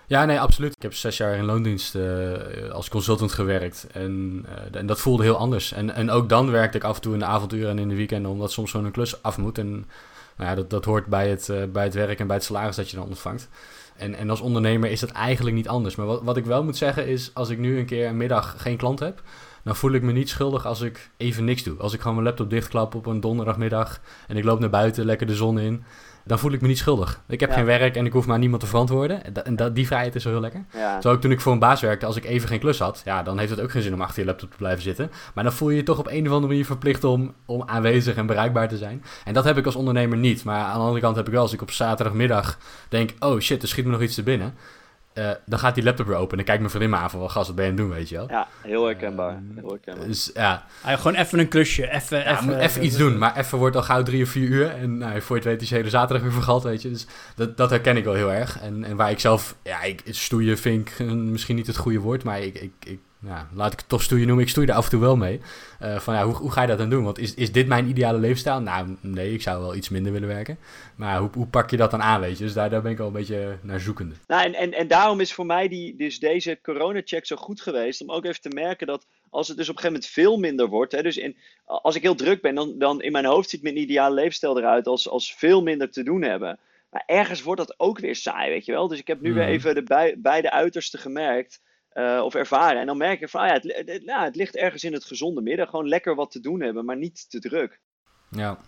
Ja, 0.08 0.26
nee, 0.26 0.40
absoluut. 0.40 0.76
Ik 0.76 0.82
heb 0.82 0.94
zes 0.94 1.18
jaar 1.18 1.36
in 1.36 1.46
loondienst 1.46 1.96
uh, 1.96 2.70
als 2.72 2.90
consultant 2.90 3.32
gewerkt. 3.32 3.88
En, 3.92 4.46
uh, 4.50 4.80
en 4.80 4.86
dat 4.86 5.00
voelde 5.00 5.24
heel 5.24 5.38
anders. 5.38 5.72
En, 5.72 5.94
en 5.94 6.10
ook 6.10 6.30
dan 6.30 6.52
werkte 6.52 6.78
ik 6.78 6.84
af 6.84 6.96
en 6.96 7.02
toe 7.02 7.14
in 7.14 7.20
de 7.20 7.26
avonduren 7.26 7.70
en 7.70 7.80
in 7.80 7.90
de 7.90 7.96
weekenden, 7.96 8.32
omdat 8.32 8.52
soms 8.52 8.74
een 8.74 8.92
klus 8.92 9.24
af 9.24 9.38
moet. 9.38 9.58
En 9.58 9.72
nou 10.38 10.50
ja, 10.50 10.56
dat, 10.56 10.70
dat 10.70 10.86
hoort 10.86 11.06
bij 11.06 11.30
het, 11.30 11.48
uh, 11.48 11.64
bij 11.64 11.84
het 11.84 11.94
werk 11.94 12.20
en 12.20 12.28
bij 12.28 12.36
het 12.36 12.46
salaris 12.46 12.76
dat 12.76 12.90
je 12.90 12.98
dan 12.98 13.08
ontvangt. 13.08 13.50
En, 13.96 14.16
en 14.16 14.30
als 14.30 14.42
ondernemer 14.42 14.92
is 14.92 15.00
dat 15.00 15.12
eigenlijk 15.12 15.56
niet 15.56 15.68
anders. 15.68 15.96
Maar 15.96 16.06
wat, 16.06 16.24
wat 16.24 16.38
ik 16.38 16.46
wel 16.46 16.64
moet 16.64 16.78
zeggen 16.78 17.08
is, 17.08 17.32
als 17.34 17.50
ik 17.50 17.58
nu 17.58 17.80
een 17.80 17.86
keer 17.86 18.08
een 18.08 18.18
middag 18.18 18.56
geen 18.58 18.78
klant 18.78 19.00
heb, 19.00 19.22
dan 19.64 19.76
voel 19.76 19.92
ik 19.92 20.02
me 20.02 20.12
niet 20.12 20.30
schuldig 20.30 20.66
als 20.66 20.82
ik 20.82 21.10
even 21.18 21.46
niks 21.46 21.64
doe. 21.64 21.78
Als 21.78 21.94
ik 21.94 22.00
gewoon 22.00 22.16
mijn 22.16 22.28
laptop 22.28 22.50
dichtklap 22.50 22.96
op 22.96 23.06
een 23.06 23.20
donderdagmiddag 23.20 24.02
en 24.28 24.38
ik 24.38 24.44
loop 24.44 24.60
naar 24.60 24.70
buiten, 24.70 25.06
lekker 25.06 25.28
de 25.28 25.36
zon 25.36 25.60
in, 25.60 25.84
dan 26.26 26.40
voel 26.40 26.52
ik 26.52 26.62
me 26.62 26.68
niet 26.68 26.78
schuldig. 26.78 27.22
Ik 27.28 27.40
heb 27.40 27.50
Ja. 27.50 27.56
geen 27.56 27.66
werk 27.66 27.96
en 27.96 28.06
ik 28.06 28.14
hoef 28.14 28.26
maar 28.28 28.40
niemand 28.40 28.62
te 28.62 28.68
verantwoorden. 28.68 29.24
En, 29.24 29.34
dat, 29.34 29.46
en 29.46 29.56
dat, 29.56 29.76
die 29.76 29.86
vrijheid 29.88 30.16
is 30.16 30.24
wel 30.24 30.34
heel 30.34 30.42
lekker. 30.42 30.66
Ja. 30.74 31.02
Zo 31.02 31.12
ook 31.12 31.22
toen 31.22 31.32
ik 31.32 31.42
voor 31.42 31.54
een 31.54 31.60
baas 31.60 31.82
werkte, 31.82 32.06
als 32.06 32.16
ik 32.16 32.26
even 32.26 32.48
geen 32.48 32.60
klus 32.60 32.80
had, 32.80 33.02
ja, 33.06 33.24
dan 33.24 33.38
heeft 33.40 33.50
het 33.52 33.62
ook 33.62 33.72
geen 33.72 33.82
zin 33.82 33.94
om 33.94 34.02
achter 34.02 34.20
je 34.20 34.26
laptop 34.26 34.52
te 34.52 34.58
blijven 34.58 34.84
zitten. 34.84 35.12
Maar 35.34 35.44
dan 35.44 35.54
voel 35.54 35.70
je 35.70 35.76
je 35.76 35.84
toch 35.84 36.00
op 36.00 36.08
een 36.08 36.26
of 36.28 36.32
andere 36.34 36.48
manier 36.48 36.66
verplicht 36.66 37.04
om, 37.04 37.34
om 37.46 37.64
aanwezig 37.66 38.16
en 38.16 38.26
bereikbaar 38.26 38.68
te 38.68 38.78
zijn. 38.78 39.04
En 39.26 39.34
dat 39.34 39.44
heb 39.44 39.58
ik 39.58 39.66
als 39.66 39.76
ondernemer 39.76 40.18
niet. 40.18 40.44
Maar 40.44 40.64
aan 40.64 40.74
de 40.78 40.80
andere 40.84 41.00
kant 41.02 41.16
heb 41.16 41.26
ik 41.28 41.34
wel, 41.34 41.42
als 41.42 41.54
ik 41.54 41.62
op 41.62 41.72
zaterdagmiddag 41.72 42.58
denk, 42.90 43.14
oh 43.20 43.40
shit, 43.40 43.62
er 43.62 43.68
schiet 43.68 43.86
me 43.86 43.92
nog 43.92 44.02
iets 44.02 44.16
te 44.16 44.24
binnen. 44.24 44.54
Uh, 45.16 45.32
dan 45.46 45.60
gaat 45.60 45.76
die 45.76 45.84
laptop 45.84 46.06
weer 46.08 46.16
open 46.16 46.30
en 46.32 46.36
dan 46.36 46.46
kijkt 46.46 46.60
mijn 46.60 46.72
vriendin 46.72 46.90
me 46.90 47.04
aan 47.04 47.10
van, 47.10 47.20
wat 47.20 47.32
gast, 47.32 47.48
wat 47.48 47.56
ben 47.56 47.66
je 47.66 47.72
aan 47.72 47.78
het 47.78 47.88
doen, 47.88 47.96
weet 47.96 48.10
je 48.10 48.16
wel? 48.16 48.30
Ja, 48.30 48.48
heel 48.62 48.86
herkenbaar. 48.86 49.32
Uh, 49.32 49.56
heel 49.56 49.70
herkenbaar. 49.70 50.08
Dus 50.08 50.32
ja. 50.34 50.66
Ah, 50.82 50.98
gewoon 50.98 51.16
even 51.16 51.40
een 51.40 51.48
klusje, 51.48 51.92
even... 51.92 52.18
Ja, 52.18 52.42
even, 52.42 52.60
even 52.60 52.86
iets 52.86 52.98
doen, 52.98 53.18
maar 53.18 53.38
even 53.38 53.58
wordt 53.58 53.76
al 53.76 53.84
gauw 53.84 54.04
drie 54.04 54.24
of 54.24 54.30
vier 54.30 54.48
uur 54.48 54.70
en 54.70 54.98
nou, 54.98 55.22
voor 55.22 55.36
je 55.36 55.42
het 55.42 55.52
weet 55.52 55.62
is 55.62 55.70
je 55.70 55.76
hele 55.76 55.90
zaterdag 55.90 56.22
weer 56.22 56.34
vergald, 56.34 56.64
weet 56.64 56.82
je. 56.82 56.90
Dus 56.90 57.06
dat, 57.36 57.58
dat 57.58 57.70
herken 57.70 57.98
ik 57.98 58.04
wel 58.04 58.14
heel 58.14 58.32
erg. 58.32 58.60
En, 58.60 58.84
en 58.84 58.96
waar 58.96 59.12
ik 59.12 59.20
zelf, 59.20 59.56
ja, 59.64 59.82
ik, 59.82 60.02
stoeien 60.06 60.58
vind 60.58 60.90
ik 60.90 61.06
misschien 61.14 61.56
niet 61.56 61.68
het 61.68 61.78
goede 61.78 62.00
woord, 62.00 62.24
maar 62.24 62.42
ik, 62.42 62.60
ik, 62.60 62.72
ik 62.84 63.00
ja, 63.26 63.48
laat 63.54 63.74
ik 63.74 63.80
het 63.80 63.90
toch 63.90 64.04
stoeien 64.04 64.26
noemen. 64.28 64.46
Ik 64.46 64.52
stoei 64.52 64.68
er 64.68 64.74
af 64.74 64.84
en 64.84 64.90
toe 64.90 65.00
wel 65.00 65.16
mee. 65.16 65.40
Uh, 65.82 66.00
van 66.00 66.14
ja, 66.14 66.26
hoe, 66.26 66.36
hoe 66.36 66.52
ga 66.52 66.62
je 66.62 66.68
dat 66.68 66.78
dan 66.78 66.90
doen? 66.90 67.04
Want 67.04 67.20
is, 67.20 67.34
is 67.34 67.52
dit 67.52 67.68
mijn 67.68 67.88
ideale 67.88 68.20
leefstijl? 68.20 68.60
Nou, 68.62 68.96
nee, 69.02 69.34
ik 69.34 69.42
zou 69.42 69.62
wel 69.62 69.76
iets 69.76 69.90
minder 69.90 70.12
willen 70.12 70.28
werken. 70.28 70.58
Maar 70.96 71.20
hoe, 71.20 71.30
hoe 71.34 71.48
pak 71.48 71.70
je 71.70 71.78
dat 71.78 71.92
dan 71.92 72.02
aan, 72.02 72.22
weet 72.22 72.38
je? 72.38 72.44
Dus 72.44 72.54
daar, 72.54 72.70
daar 72.70 72.82
ben 72.82 72.92
ik 72.92 73.00
al 73.00 73.08
een 73.08 73.14
beetje 73.14 73.58
naar 73.62 73.80
zoekende. 73.80 74.16
Nou, 74.28 74.46
en, 74.46 74.54
en, 74.54 74.74
en 74.74 74.88
daarom 74.88 75.20
is 75.20 75.34
voor 75.34 75.46
mij 75.46 75.68
die, 75.68 75.96
dus 75.96 76.20
deze 76.20 76.60
corona-check 76.64 77.26
zo 77.26 77.36
goed 77.36 77.62
geweest. 77.62 78.02
Om 78.02 78.12
ook 78.12 78.26
even 78.26 78.42
te 78.42 78.50
merken 78.50 78.88
dat 78.88 79.06
als 79.30 79.48
het 79.48 79.58
dus 79.58 79.70
op 79.70 79.76
een 79.76 79.82
gegeven 79.82 80.02
moment 80.02 80.14
veel 80.14 80.38
minder 80.38 80.68
wordt. 80.68 80.92
Hè, 80.92 81.02
dus 81.02 81.18
in, 81.18 81.38
als 81.66 81.96
ik 81.96 82.02
heel 82.02 82.16
druk 82.16 82.42
ben, 82.42 82.56
dan, 82.56 82.78
dan 82.78 83.02
in 83.02 83.12
mijn 83.12 83.26
hoofd 83.26 83.50
ziet 83.50 83.64
mijn 83.64 83.80
ideale 83.80 84.16
leefstijl 84.16 84.58
eruit 84.58 84.88
als, 84.88 85.10
als 85.10 85.34
veel 85.34 85.62
minder 85.62 85.92
te 85.92 86.04
doen 86.04 86.22
hebben. 86.22 86.60
Maar 86.90 87.04
ergens 87.06 87.42
wordt 87.42 87.68
dat 87.68 87.80
ook 87.80 88.00
weer 88.00 88.16
saai, 88.16 88.50
weet 88.50 88.66
je 88.66 88.72
wel. 88.72 88.88
Dus 88.88 89.00
ik 89.00 89.08
heb 89.08 89.22
nu 89.22 89.34
weer 89.34 89.44
mhm. 89.44 89.52
even 89.52 89.76
de 89.76 90.16
beide 90.18 90.52
uitersten 90.52 91.00
gemerkt. 91.00 91.62
Uh, 91.98 92.22
of 92.24 92.36
ervaren. 92.36 92.80
En 92.80 92.86
dan 92.86 92.98
merk 92.98 93.20
je 93.20 93.28
van, 93.28 93.42
ah 93.42 93.48
ja, 93.48 93.54
het, 93.54 94.06
nou, 94.06 94.24
het 94.24 94.36
ligt 94.36 94.56
ergens 94.56 94.84
in 94.84 94.94
het 94.94 95.06
gezonde 95.06 95.42
midden. 95.42 95.68
Gewoon 95.68 95.88
lekker 95.88 96.16
wat 96.16 96.32
te 96.32 96.40
doen 96.40 96.62
hebben, 96.62 96.86
maar 96.86 96.98
niet 96.98 97.30
te 97.30 97.40
druk. 97.40 97.80
Ja. 98.30 98.60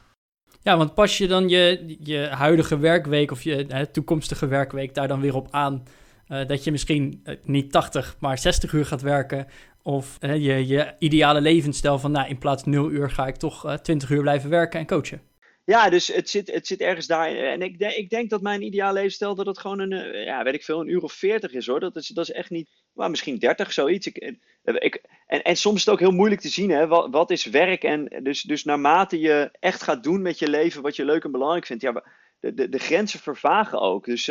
Ja, 0.61 0.77
want 0.77 0.93
pas 0.93 1.17
je 1.17 1.27
dan 1.27 1.49
je, 1.49 1.95
je 1.99 2.27
huidige 2.27 2.77
werkweek 2.77 3.31
of 3.31 3.43
je 3.43 3.65
hè, 3.67 3.85
toekomstige 3.85 4.47
werkweek 4.47 4.93
daar 4.93 5.07
dan 5.07 5.21
weer 5.21 5.35
op 5.35 5.47
aan... 5.51 5.83
Uh, 6.27 6.45
dat 6.47 6.63
je 6.63 6.71
misschien 6.71 7.21
uh, 7.23 7.35
niet 7.43 7.71
80, 7.71 8.15
maar 8.19 8.37
60 8.37 8.73
uur 8.73 8.85
gaat 8.85 9.01
werken... 9.01 9.47
of 9.81 10.17
je, 10.19 10.67
je 10.67 10.95
ideale 10.99 11.41
levensstijl 11.41 11.99
van, 11.99 12.11
nou, 12.11 12.27
in 12.27 12.37
plaats 12.37 12.63
0 12.63 12.91
uur 12.91 13.09
ga 13.09 13.27
ik 13.27 13.35
toch 13.35 13.77
20 13.81 14.09
uur 14.09 14.21
blijven 14.21 14.49
werken 14.49 14.79
en 14.79 14.85
coachen. 14.85 15.21
Ja, 15.67 15.89
dus 15.89 16.07
het 16.07 16.29
zit, 16.29 16.51
het 16.51 16.67
zit 16.67 16.81
ergens 16.81 17.07
daar. 17.07 17.35
En 17.35 17.61
ik, 17.61 17.79
denk, 17.79 17.93
ik 17.93 18.09
denk 18.09 18.29
dat 18.29 18.41
mijn 18.41 18.61
ideaal 18.61 18.93
levensstijl 18.93 19.35
dat 19.35 19.45
het 19.45 19.59
gewoon 19.59 19.79
een, 19.79 19.91
eh, 19.91 20.25
ja, 20.25 20.43
weet 20.43 20.53
ik 20.53 20.63
veel, 20.63 20.79
een 20.79 20.89
uur 20.89 21.03
of 21.03 21.13
veertig 21.13 21.53
is 21.53 21.67
hoor. 21.67 21.79
Dat 21.79 21.95
is, 21.95 22.07
dat 22.07 22.29
is 22.29 22.35
echt 22.35 22.49
niet, 22.49 22.69
maar 22.93 23.09
misschien 23.09 23.37
dertig, 23.37 23.73
zoiets. 23.73 24.07
Ik, 24.07 24.17
eh, 24.17 24.75
ik, 24.79 25.01
en, 25.25 25.43
en 25.43 25.55
soms 25.55 25.75
is 25.75 25.85
het 25.85 25.93
ook 25.93 25.99
heel 25.99 26.11
moeilijk 26.11 26.41
te 26.41 26.49
zien, 26.49 26.69
hè, 26.69 26.87
wat, 26.87 27.09
wat 27.11 27.31
is 27.31 27.45
werk? 27.45 27.83
En 27.83 28.23
dus, 28.23 28.41
dus 28.41 28.63
naarmate 28.63 29.19
je 29.19 29.49
echt 29.59 29.83
gaat 29.83 30.03
doen 30.03 30.21
met 30.21 30.39
je 30.39 30.49
leven 30.49 30.81
wat 30.81 30.95
je 30.95 31.05
leuk 31.05 31.23
en 31.23 31.31
belangrijk 31.31 31.65
vindt, 31.65 31.83
ja, 31.83 32.03
de, 32.39 32.53
de, 32.53 32.69
de 32.69 32.79
grenzen 32.79 33.19
vervagen 33.19 33.79
ook. 33.79 34.05
Dus 34.05 34.27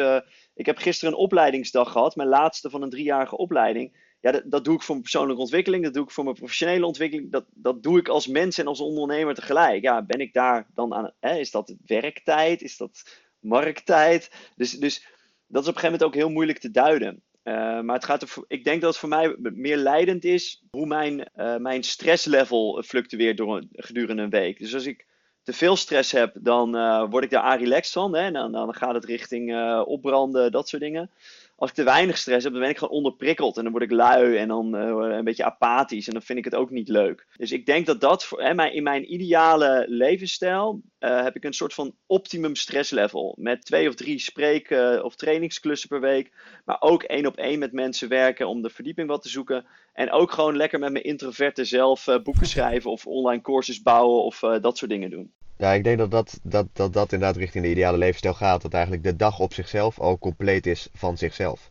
ik 0.54 0.66
heb 0.66 0.78
gisteren 0.78 1.14
een 1.14 1.20
opleidingsdag 1.20 1.92
gehad, 1.92 2.16
mijn 2.16 2.28
laatste 2.28 2.70
van 2.70 2.82
een 2.82 2.90
driejarige 2.90 3.36
opleiding 3.36 4.05
ja, 4.26 4.32
dat, 4.32 4.42
dat, 4.46 4.64
doe 4.64 4.74
ik 4.74 4.82
voor 4.82 4.94
mijn 4.94 5.02
persoonlijke 5.02 5.42
ontwikkeling, 5.42 5.84
dat 5.84 5.94
doe 5.94 6.04
ik 6.04 6.10
voor 6.10 6.24
mijn 6.24 6.36
professionele 6.36 6.86
ontwikkeling, 6.86 7.32
dat, 7.32 7.44
dat 7.54 7.82
doe 7.82 7.98
ik 7.98 8.08
als 8.08 8.26
mens 8.26 8.58
en 8.58 8.66
als 8.66 8.80
ondernemer 8.80 9.34
tegelijk. 9.34 9.82
Ja, 9.82 10.02
ben 10.02 10.20
ik 10.20 10.32
daar 10.32 10.66
dan 10.74 10.94
aan, 10.94 11.12
hè, 11.20 11.38
is 11.38 11.50
dat 11.50 11.74
werktijd, 11.86 12.62
is 12.62 12.76
dat 12.76 13.20
markttijd? 13.40 14.30
Dus, 14.56 14.70
dus 14.70 15.06
dat 15.46 15.62
is 15.62 15.68
op 15.68 15.74
een 15.74 15.80
gegeven 15.80 15.82
moment 15.82 16.02
ook 16.02 16.14
heel 16.14 16.30
moeilijk 16.30 16.58
te 16.58 16.70
duiden. 16.70 17.22
Uh, 17.44 17.80
maar 17.80 17.94
het 17.94 18.04
gaat 18.04 18.22
er, 18.22 18.32
ik 18.46 18.64
denk 18.64 18.80
dat 18.80 18.90
het 18.90 18.98
voor 18.98 19.08
mij 19.08 19.36
meer 19.38 19.76
leidend 19.76 20.24
is 20.24 20.62
hoe 20.70 20.86
mijn, 20.86 21.30
uh, 21.36 21.56
mijn 21.56 21.82
stresslevel 21.82 22.82
fluctueert 22.86 23.36
door, 23.36 23.62
gedurende 23.72 24.22
een 24.22 24.30
week. 24.30 24.58
Dus 24.58 24.74
als 24.74 24.86
ik 24.86 25.06
te 25.42 25.52
veel 25.52 25.76
stress 25.76 26.12
heb, 26.12 26.36
dan 26.40 26.76
uh, 26.76 27.10
word 27.10 27.24
ik 27.24 27.30
daar 27.30 27.58
relaxed 27.58 27.92
van. 27.92 28.16
Hè? 28.16 28.30
Dan, 28.30 28.52
dan 28.52 28.74
gaat 28.74 28.94
het 28.94 29.04
richting 29.04 29.74
opbranden, 29.84 30.52
dat 30.52 30.68
soort 30.68 30.82
dingen 30.82 31.10
als 31.56 31.70
ik 31.70 31.76
te 31.76 31.84
weinig 31.84 32.18
stress 32.18 32.44
heb, 32.44 32.52
dan 32.52 32.62
ben 32.62 32.70
ik 32.70 32.78
gewoon 32.78 32.94
onderprikkeld. 32.94 33.56
En 33.56 33.62
dan 33.62 33.72
word 33.72 33.84
ik 33.84 33.90
lui 33.90 34.36
en 34.36 34.48
dan 34.48 34.76
uh, 34.76 35.16
een 35.16 35.24
beetje 35.24 35.44
apathisch. 35.44 36.06
En 36.06 36.12
dan 36.12 36.22
vind 36.22 36.38
ik 36.38 36.44
het 36.44 36.54
ook 36.54 36.70
niet 36.70 36.88
leuk. 36.88 37.26
Dus 37.36 37.52
ik 37.52 37.66
denk 37.66 37.86
dat 37.86 38.00
dat 38.00 38.24
voor, 38.24 38.42
hè, 38.42 38.64
in 38.70 38.82
mijn 38.82 39.12
ideale 39.12 39.84
levensstijl 39.88 40.80
uh, 41.00 41.22
heb 41.22 41.36
ik 41.36 41.44
een 41.44 41.52
soort 41.52 41.74
van 41.74 41.94
optimum 42.06 42.54
stresslevel. 42.54 43.34
Met 43.38 43.64
twee 43.64 43.88
of 43.88 43.94
drie 43.94 44.18
spreek- 44.18 44.70
uh, 44.70 45.04
of 45.04 45.16
trainingsklussen 45.16 45.88
per 45.88 46.00
week. 46.00 46.32
Maar 46.64 46.76
ook 46.80 47.02
één 47.02 47.26
op 47.26 47.36
één 47.36 47.58
met 47.58 47.72
mensen 47.72 48.08
werken 48.08 48.48
om 48.48 48.62
de 48.62 48.70
verdieping 48.70 49.08
wat 49.08 49.22
te 49.22 49.28
zoeken. 49.28 49.66
En 49.92 50.10
ook 50.10 50.32
gewoon 50.32 50.56
lekker 50.56 50.78
met 50.78 50.92
mijn 50.92 51.04
introverte 51.04 51.64
zelf 51.64 52.04
boeken 52.22 52.46
schrijven 52.46 52.90
of 52.90 53.06
online 53.06 53.42
courses 53.42 53.82
bouwen 53.82 54.22
of 54.22 54.38
dat 54.38 54.78
soort 54.78 54.90
dingen 54.90 55.10
doen. 55.10 55.32
Ja, 55.56 55.72
ik 55.72 55.84
denk 55.84 55.98
dat 55.98 56.10
dat, 56.10 56.38
dat, 56.42 56.66
dat 56.72 56.92
dat 56.92 57.12
inderdaad 57.12 57.36
richting 57.36 57.64
de 57.64 57.70
ideale 57.70 57.98
levensstijl 57.98 58.34
gaat. 58.34 58.62
Dat 58.62 58.72
eigenlijk 58.72 59.04
de 59.04 59.16
dag 59.16 59.38
op 59.38 59.54
zichzelf 59.54 60.00
al 60.00 60.18
compleet 60.18 60.66
is 60.66 60.88
van 60.94 61.18
zichzelf. 61.18 61.70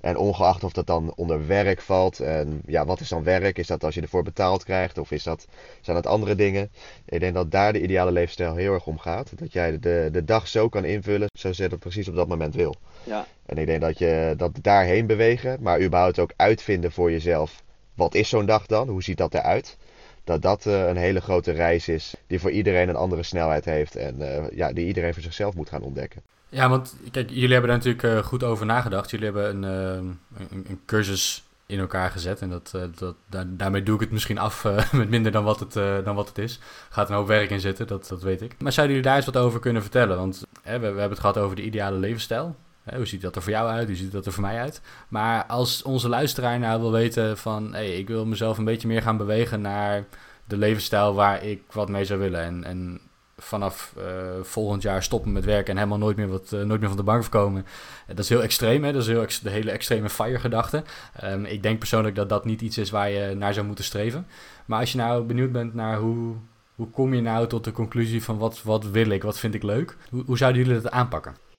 En 0.00 0.16
ongeacht 0.16 0.64
of 0.64 0.72
dat 0.72 0.86
dan 0.86 1.12
onder 1.16 1.46
werk 1.46 1.80
valt. 1.80 2.20
En 2.20 2.62
ja, 2.66 2.84
wat 2.84 3.00
is 3.00 3.08
dan 3.08 3.22
werk? 3.22 3.58
Is 3.58 3.66
dat 3.66 3.84
als 3.84 3.94
je 3.94 4.00
ervoor 4.00 4.22
betaald 4.22 4.64
krijgt? 4.64 4.98
Of 4.98 5.10
is 5.10 5.22
dat, 5.22 5.46
zijn 5.80 5.96
dat 5.96 6.06
andere 6.06 6.34
dingen? 6.34 6.70
Ik 7.04 7.20
denk 7.20 7.34
dat 7.34 7.50
daar 7.50 7.72
de 7.72 7.82
ideale 7.82 8.12
levensstijl 8.12 8.54
heel 8.54 8.72
erg 8.72 8.86
om 8.86 8.98
gaat. 8.98 9.38
Dat 9.38 9.52
jij 9.52 9.78
de, 9.78 10.08
de 10.12 10.24
dag 10.24 10.48
zo 10.48 10.68
kan 10.68 10.84
invullen 10.84 11.28
zoals 11.38 11.56
je 11.56 11.68
dat 11.68 11.78
precies 11.78 12.08
op 12.08 12.14
dat 12.14 12.28
moment 12.28 12.54
wil. 12.54 12.74
Ja. 13.04 13.26
En 13.46 13.58
ik 13.58 13.66
denk 13.66 13.80
dat 13.80 13.98
je 13.98 14.34
dat 14.36 14.58
daarheen 14.62 15.06
bewegen. 15.06 15.58
Maar 15.60 15.80
überhaupt 15.80 16.18
ook 16.18 16.32
uitvinden 16.36 16.92
voor 16.92 17.10
jezelf. 17.10 17.62
Wat 17.94 18.14
is 18.14 18.28
zo'n 18.28 18.46
dag 18.46 18.66
dan? 18.66 18.88
Hoe 18.88 19.02
ziet 19.02 19.18
dat 19.18 19.34
eruit? 19.34 19.76
Dat 20.24 20.42
dat 20.42 20.66
uh, 20.66 20.88
een 20.88 20.96
hele 20.96 21.20
grote 21.20 21.50
reis 21.50 21.88
is 21.88 22.14
die 22.26 22.40
voor 22.40 22.50
iedereen 22.50 22.88
een 22.88 22.96
andere 22.96 23.22
snelheid 23.22 23.64
heeft 23.64 23.96
en 23.96 24.16
uh, 24.18 24.50
ja, 24.50 24.72
die 24.72 24.86
iedereen 24.86 25.14
voor 25.14 25.22
zichzelf 25.22 25.54
moet 25.54 25.68
gaan 25.68 25.82
ontdekken. 25.82 26.22
Ja, 26.48 26.68
want 26.68 26.96
kijk, 27.10 27.30
jullie 27.30 27.52
hebben 27.52 27.70
daar 27.70 27.78
natuurlijk 27.78 28.04
uh, 28.04 28.18
goed 28.18 28.44
over 28.44 28.66
nagedacht. 28.66 29.10
Jullie 29.10 29.26
hebben 29.26 29.62
een, 29.62 30.18
een, 30.50 30.80
cursus 30.86 31.44
in 31.66 31.78
elkaar 31.78 32.10
gezet 32.10 32.40
en 32.40 32.50
dat, 32.50 32.72
dat, 32.94 33.14
daar, 33.30 33.44
daarmee 33.48 33.82
doe 33.82 33.94
ik 33.94 34.00
het 34.00 34.10
misschien 34.10 34.38
af 34.38 34.64
met 34.92 35.08
minder 35.08 35.32
dan 35.32 35.44
wat 35.44 35.60
het, 35.60 35.72
dan 36.04 36.14
wat 36.14 36.28
het 36.28 36.38
is. 36.38 36.60
Gaat 36.90 37.08
een 37.08 37.14
hoop 37.14 37.26
werk 37.26 37.50
in 37.50 37.60
zitten, 37.60 37.86
dat, 37.86 38.08
dat 38.08 38.22
weet 38.22 38.42
ik. 38.42 38.54
Maar 38.58 38.72
zouden 38.72 38.96
jullie 38.96 39.10
daar 39.10 39.20
eens 39.20 39.32
wat 39.32 39.42
over 39.42 39.60
kunnen 39.60 39.82
vertellen? 39.82 40.16
Want 40.16 40.42
we 40.62 40.70
hebben 40.70 41.08
het 41.08 41.18
gehad 41.18 41.38
over 41.38 41.56
de 41.56 41.62
ideale 41.62 41.98
levensstijl 41.98 42.56
hoe 42.84 43.06
ziet 43.06 43.22
dat 43.22 43.36
er 43.36 43.42
voor 43.42 43.52
jou 43.52 43.68
uit? 43.68 43.86
Hoe 43.86 43.96
ziet 43.96 44.12
dat 44.12 44.26
er 44.26 44.32
voor 44.32 44.42
mij 44.42 44.60
uit? 44.60 44.80
Maar 45.08 45.44
als 45.46 45.82
onze 45.82 46.08
luisteraar 46.08 46.58
nou 46.58 46.80
wil 46.80 46.92
weten 46.92 47.38
van... 47.38 47.72
Hey, 47.72 47.98
ik 47.98 48.08
wil 48.08 48.26
mezelf 48.26 48.58
een 48.58 48.64
beetje 48.64 48.88
meer 48.88 49.02
gaan 49.02 49.16
bewegen 49.16 49.60
naar 49.60 50.04
de 50.44 50.56
levensstijl 50.56 51.14
waar 51.14 51.44
ik 51.44 51.62
wat 51.72 51.88
mee 51.88 52.04
zou 52.04 52.20
willen. 52.20 52.42
En, 52.42 52.64
en 52.64 53.00
vanaf 53.36 53.94
uh, 53.98 54.04
volgend 54.42 54.82
jaar 54.82 55.02
stoppen 55.02 55.32
met 55.32 55.44
werken 55.44 55.70
en 55.70 55.76
helemaal 55.76 55.98
nooit 55.98 56.16
meer, 56.16 56.28
wat, 56.28 56.52
uh, 56.54 56.62
nooit 56.62 56.80
meer 56.80 56.88
van 56.88 56.98
de 56.98 57.02
bank 57.02 57.30
komen. 57.30 57.66
dat 58.06 58.18
is 58.18 58.28
heel 58.28 58.42
extreem, 58.42 58.84
hè? 58.84 58.92
dat 58.92 59.02
is 59.02 59.08
heel 59.08 59.26
de 59.42 59.50
hele 59.50 59.70
extreme 59.70 60.08
FIRE-gedachte. 60.08 60.82
Um, 61.24 61.44
ik 61.44 61.62
denk 61.62 61.78
persoonlijk 61.78 62.14
dat 62.14 62.28
dat 62.28 62.44
niet 62.44 62.60
iets 62.60 62.78
is 62.78 62.90
waar 62.90 63.10
je 63.10 63.34
naar 63.34 63.54
zou 63.54 63.66
moeten 63.66 63.84
streven. 63.84 64.26
Maar 64.66 64.80
als 64.80 64.92
je 64.92 64.98
nou 64.98 65.22
benieuwd 65.22 65.52
bent 65.52 65.74
naar 65.74 65.98
hoe, 65.98 66.34
hoe 66.74 66.90
kom 66.90 67.14
je 67.14 67.20
nou 67.20 67.46
tot 67.46 67.64
de 67.64 67.72
conclusie 67.72 68.22
van 68.22 68.38
wat, 68.38 68.62
wat 68.62 68.84
wil 68.84 69.08
ik, 69.10 69.22
wat 69.22 69.38
vind 69.38 69.54
ik 69.54 69.62
leuk, 69.62 69.96
hoe, 70.10 70.24
hoe 70.26 70.36
zouden 70.36 70.62
jullie 70.62 70.80
dat 70.80 70.92
aanpakken? 70.92 71.51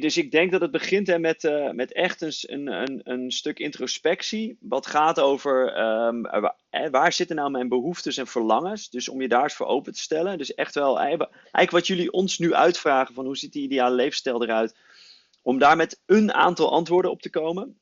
Dus 0.00 0.16
ik 0.16 0.30
denk 0.30 0.50
dat 0.50 0.60
het 0.60 0.70
begint 0.70 1.06
hè, 1.06 1.18
met, 1.18 1.44
uh, 1.44 1.70
met 1.70 1.92
echt 1.92 2.20
een, 2.20 2.66
een, 2.66 3.00
een 3.04 3.30
stuk 3.30 3.58
introspectie. 3.58 4.56
Wat 4.60 4.86
gaat 4.86 5.20
over 5.20 5.80
um, 6.06 6.22
waar 6.90 7.12
zitten 7.12 7.36
nou 7.36 7.50
mijn 7.50 7.68
behoeftes 7.68 8.16
en 8.16 8.26
verlangens. 8.26 8.90
Dus 8.90 9.08
om 9.08 9.20
je 9.20 9.28
daar 9.28 9.42
eens 9.42 9.54
voor 9.54 9.66
open 9.66 9.92
te 9.92 10.00
stellen. 10.00 10.38
Dus 10.38 10.54
echt 10.54 10.74
wel, 10.74 10.98
eigenlijk 10.98 11.70
wat 11.70 11.86
jullie 11.86 12.12
ons 12.12 12.38
nu 12.38 12.54
uitvragen: 12.54 13.14
van 13.14 13.24
hoe 13.24 13.36
ziet 13.36 13.52
die 13.52 13.62
ideale 13.62 13.94
levensstijl 13.94 14.42
eruit? 14.42 14.76
Om 15.42 15.58
daar 15.58 15.76
met 15.76 16.00
een 16.06 16.32
aantal 16.32 16.72
antwoorden 16.72 17.10
op 17.10 17.22
te 17.22 17.30
komen. 17.30 17.78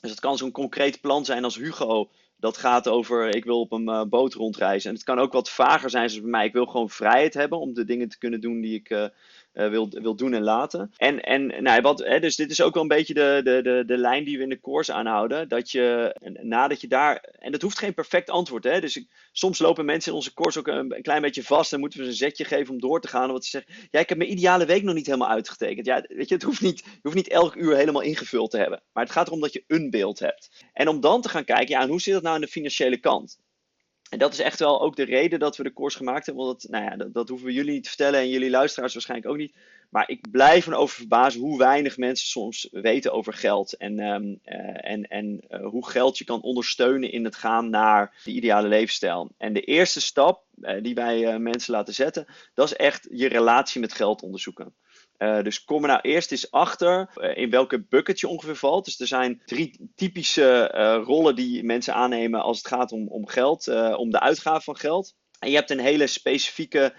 Dus 0.00 0.10
het 0.10 0.20
kan 0.20 0.36
zo'n 0.36 0.50
concreet 0.50 1.00
plan 1.00 1.24
zijn 1.24 1.44
als 1.44 1.56
Hugo. 1.56 2.10
Dat 2.36 2.56
gaat 2.56 2.88
over, 2.88 3.34
ik 3.34 3.44
wil 3.44 3.60
op 3.60 3.72
een 3.72 3.88
uh, 3.88 4.04
boot 4.04 4.34
rondreizen. 4.34 4.90
En 4.90 4.96
het 4.96 5.04
kan 5.04 5.18
ook 5.18 5.32
wat 5.32 5.50
vager 5.50 5.90
zijn, 5.90 6.08
zoals 6.08 6.22
bij 6.22 6.30
mij. 6.30 6.46
Ik 6.46 6.52
wil 6.52 6.66
gewoon 6.66 6.90
vrijheid 6.90 7.34
hebben 7.34 7.58
om 7.58 7.74
de 7.74 7.84
dingen 7.84 8.08
te 8.08 8.18
kunnen 8.18 8.40
doen 8.40 8.60
die 8.60 8.74
ik, 8.74 9.10
uh, 9.54 9.68
wil, 9.68 9.88
wil 9.90 10.14
doen 10.14 10.34
en 10.34 10.42
laten. 10.42 10.92
En, 10.96 11.20
en 11.20 11.62
nou, 11.62 11.80
wat, 11.80 11.98
hè, 11.98 12.20
dus 12.20 12.36
dit 12.36 12.50
is 12.50 12.62
ook 12.62 12.74
wel 12.74 12.82
een 12.82 12.88
beetje 12.88 13.14
de, 13.14 13.40
de, 13.44 13.62
de, 13.62 13.82
de 13.86 13.96
lijn 13.96 14.24
die 14.24 14.36
we 14.36 14.42
in 14.42 14.48
de 14.48 14.60
course 14.60 14.92
aanhouden. 14.92 15.48
Dat 15.48 15.70
je 15.70 16.16
nadat 16.42 16.80
je 16.80 16.88
daar. 16.88 17.24
En 17.38 17.52
dat 17.52 17.62
hoeft 17.62 17.78
geen 17.78 17.94
perfect 17.94 18.30
antwoord. 18.30 18.64
Hè, 18.64 18.80
dus 18.80 19.04
soms 19.32 19.58
lopen 19.58 19.84
mensen 19.84 20.10
in 20.10 20.16
onze 20.16 20.34
course 20.34 20.58
ook 20.58 20.66
een, 20.66 21.02
klein 21.02 21.22
beetje 21.22 21.44
vast. 21.44 21.72
En 21.72 21.80
moeten 21.80 21.98
we 21.98 22.04
ze 22.04 22.10
een 22.10 22.16
zetje 22.16 22.44
geven 22.44 22.74
om 22.74 22.80
door 22.80 23.00
te 23.00 23.08
gaan. 23.08 23.26
Omdat 23.26 23.44
ze 23.44 23.50
zeggen: 23.50 23.88
Ja, 23.90 24.00
ik 24.00 24.08
heb 24.08 24.18
mijn 24.18 24.30
ideale 24.30 24.66
week 24.66 24.82
nog 24.82 24.94
niet 24.94 25.06
helemaal 25.06 25.28
uitgetekend. 25.28 25.86
Ja, 25.86 26.04
weet 26.08 26.28
je, 26.28 26.34
het 26.34 26.44
hoeft 26.44 26.60
niet, 26.60 26.84
hoeft 27.02 27.16
niet 27.16 27.28
elk 27.28 27.54
uur 27.54 27.76
helemaal 27.76 28.02
ingevuld 28.02 28.50
te 28.50 28.58
hebben. 28.58 28.82
Maar 28.92 29.04
het 29.04 29.12
gaat 29.12 29.26
erom 29.26 29.40
dat 29.40 29.52
je 29.52 29.64
een 29.66 29.90
beeld 29.90 30.18
hebt. 30.18 30.64
En 30.72 30.88
om 30.88 31.00
dan 31.00 31.22
te 31.22 31.28
gaan 31.28 31.44
kijken: 31.44 31.74
ja, 31.74 31.80
en 31.80 31.88
hoe 31.88 32.00
zit 32.00 32.14
dat 32.14 32.22
nou 32.22 32.34
aan 32.34 32.40
de 32.40 32.48
financiële 32.48 32.98
kant? 32.98 33.38
En 34.10 34.18
dat 34.18 34.32
is 34.32 34.38
echt 34.38 34.58
wel 34.58 34.80
ook 34.80 34.96
de 34.96 35.04
reden 35.04 35.38
dat 35.38 35.56
we 35.56 35.62
de 35.62 35.72
course 35.72 35.96
gemaakt 35.96 36.26
hebben. 36.26 36.44
Want 36.44 36.62
dat, 36.62 36.70
nou 36.70 36.84
ja, 36.84 36.96
dat, 36.96 37.14
dat, 37.14 37.28
hoeven 37.28 37.46
we 37.46 37.52
jullie 37.52 37.72
niet 37.72 37.82
te 37.82 37.88
vertellen 37.88 38.20
en 38.20 38.28
jullie 38.28 38.50
luisteraars 38.50 38.92
waarschijnlijk 38.92 39.30
ook 39.30 39.36
niet. 39.36 39.54
Maar 39.90 40.08
ik 40.08 40.30
blijf 40.30 40.66
me 40.66 40.74
over 40.74 40.96
verbazen 40.96 41.40
hoe 41.40 41.58
weinig 41.58 41.96
mensen 41.96 42.28
soms 42.28 42.68
weten 42.70 43.12
over 43.12 43.32
geld. 43.32 43.76
En, 43.76 43.98
um, 43.98 44.40
uh, 44.44 44.90
en, 44.90 45.08
en 45.08 45.40
uh, 45.50 45.66
hoe 45.66 45.88
geld 45.88 46.18
je 46.18 46.24
kan 46.24 46.42
ondersteunen 46.42 47.12
in 47.12 47.24
het 47.24 47.36
gaan 47.36 47.70
naar 47.70 48.20
de 48.24 48.30
ideale 48.30 48.68
levensstijl. 48.68 49.30
En 49.36 49.52
de 49.52 49.60
eerste 49.60 50.00
stap 50.00 50.44
uh, 50.60 50.82
die 50.82 50.94
wij 50.94 51.38
mensen 51.38 51.72
laten 51.72 51.94
zetten, 51.94 52.26
dat 52.54 52.66
is 52.66 52.76
echt 52.76 53.08
je 53.10 53.28
relatie 53.28 53.80
met 53.80 53.92
geld 53.92 54.22
onderzoeken. 54.22 54.74
Dus 55.42 55.64
kom 55.64 55.82
er 55.82 55.88
nou 55.88 56.00
eerst 56.00 56.30
eens 56.30 56.50
achter 56.50 57.08
in 57.34 57.50
welke 57.50 57.84
bucket 57.88 58.20
je 58.20 58.28
ongeveer 58.28 58.56
valt. 58.56 58.84
Dus 58.84 59.00
er 59.00 59.06
zijn 59.06 59.42
drie 59.44 59.90
typische 59.94 60.66
rollen 61.06 61.34
die 61.34 61.64
mensen 61.64 61.94
aannemen 61.94 62.42
als 62.42 62.58
het 62.58 62.66
gaat 62.66 62.92
om, 62.92 63.08
om 63.08 63.28
geld, 63.28 63.68
om 63.96 64.10
de 64.10 64.20
uitgave 64.20 64.62
van 64.62 64.76
geld. 64.76 65.14
En 65.38 65.50
je 65.50 65.56
hebt 65.56 65.70
een 65.70 65.80
hele 65.80 66.06
specifieke 66.06 66.94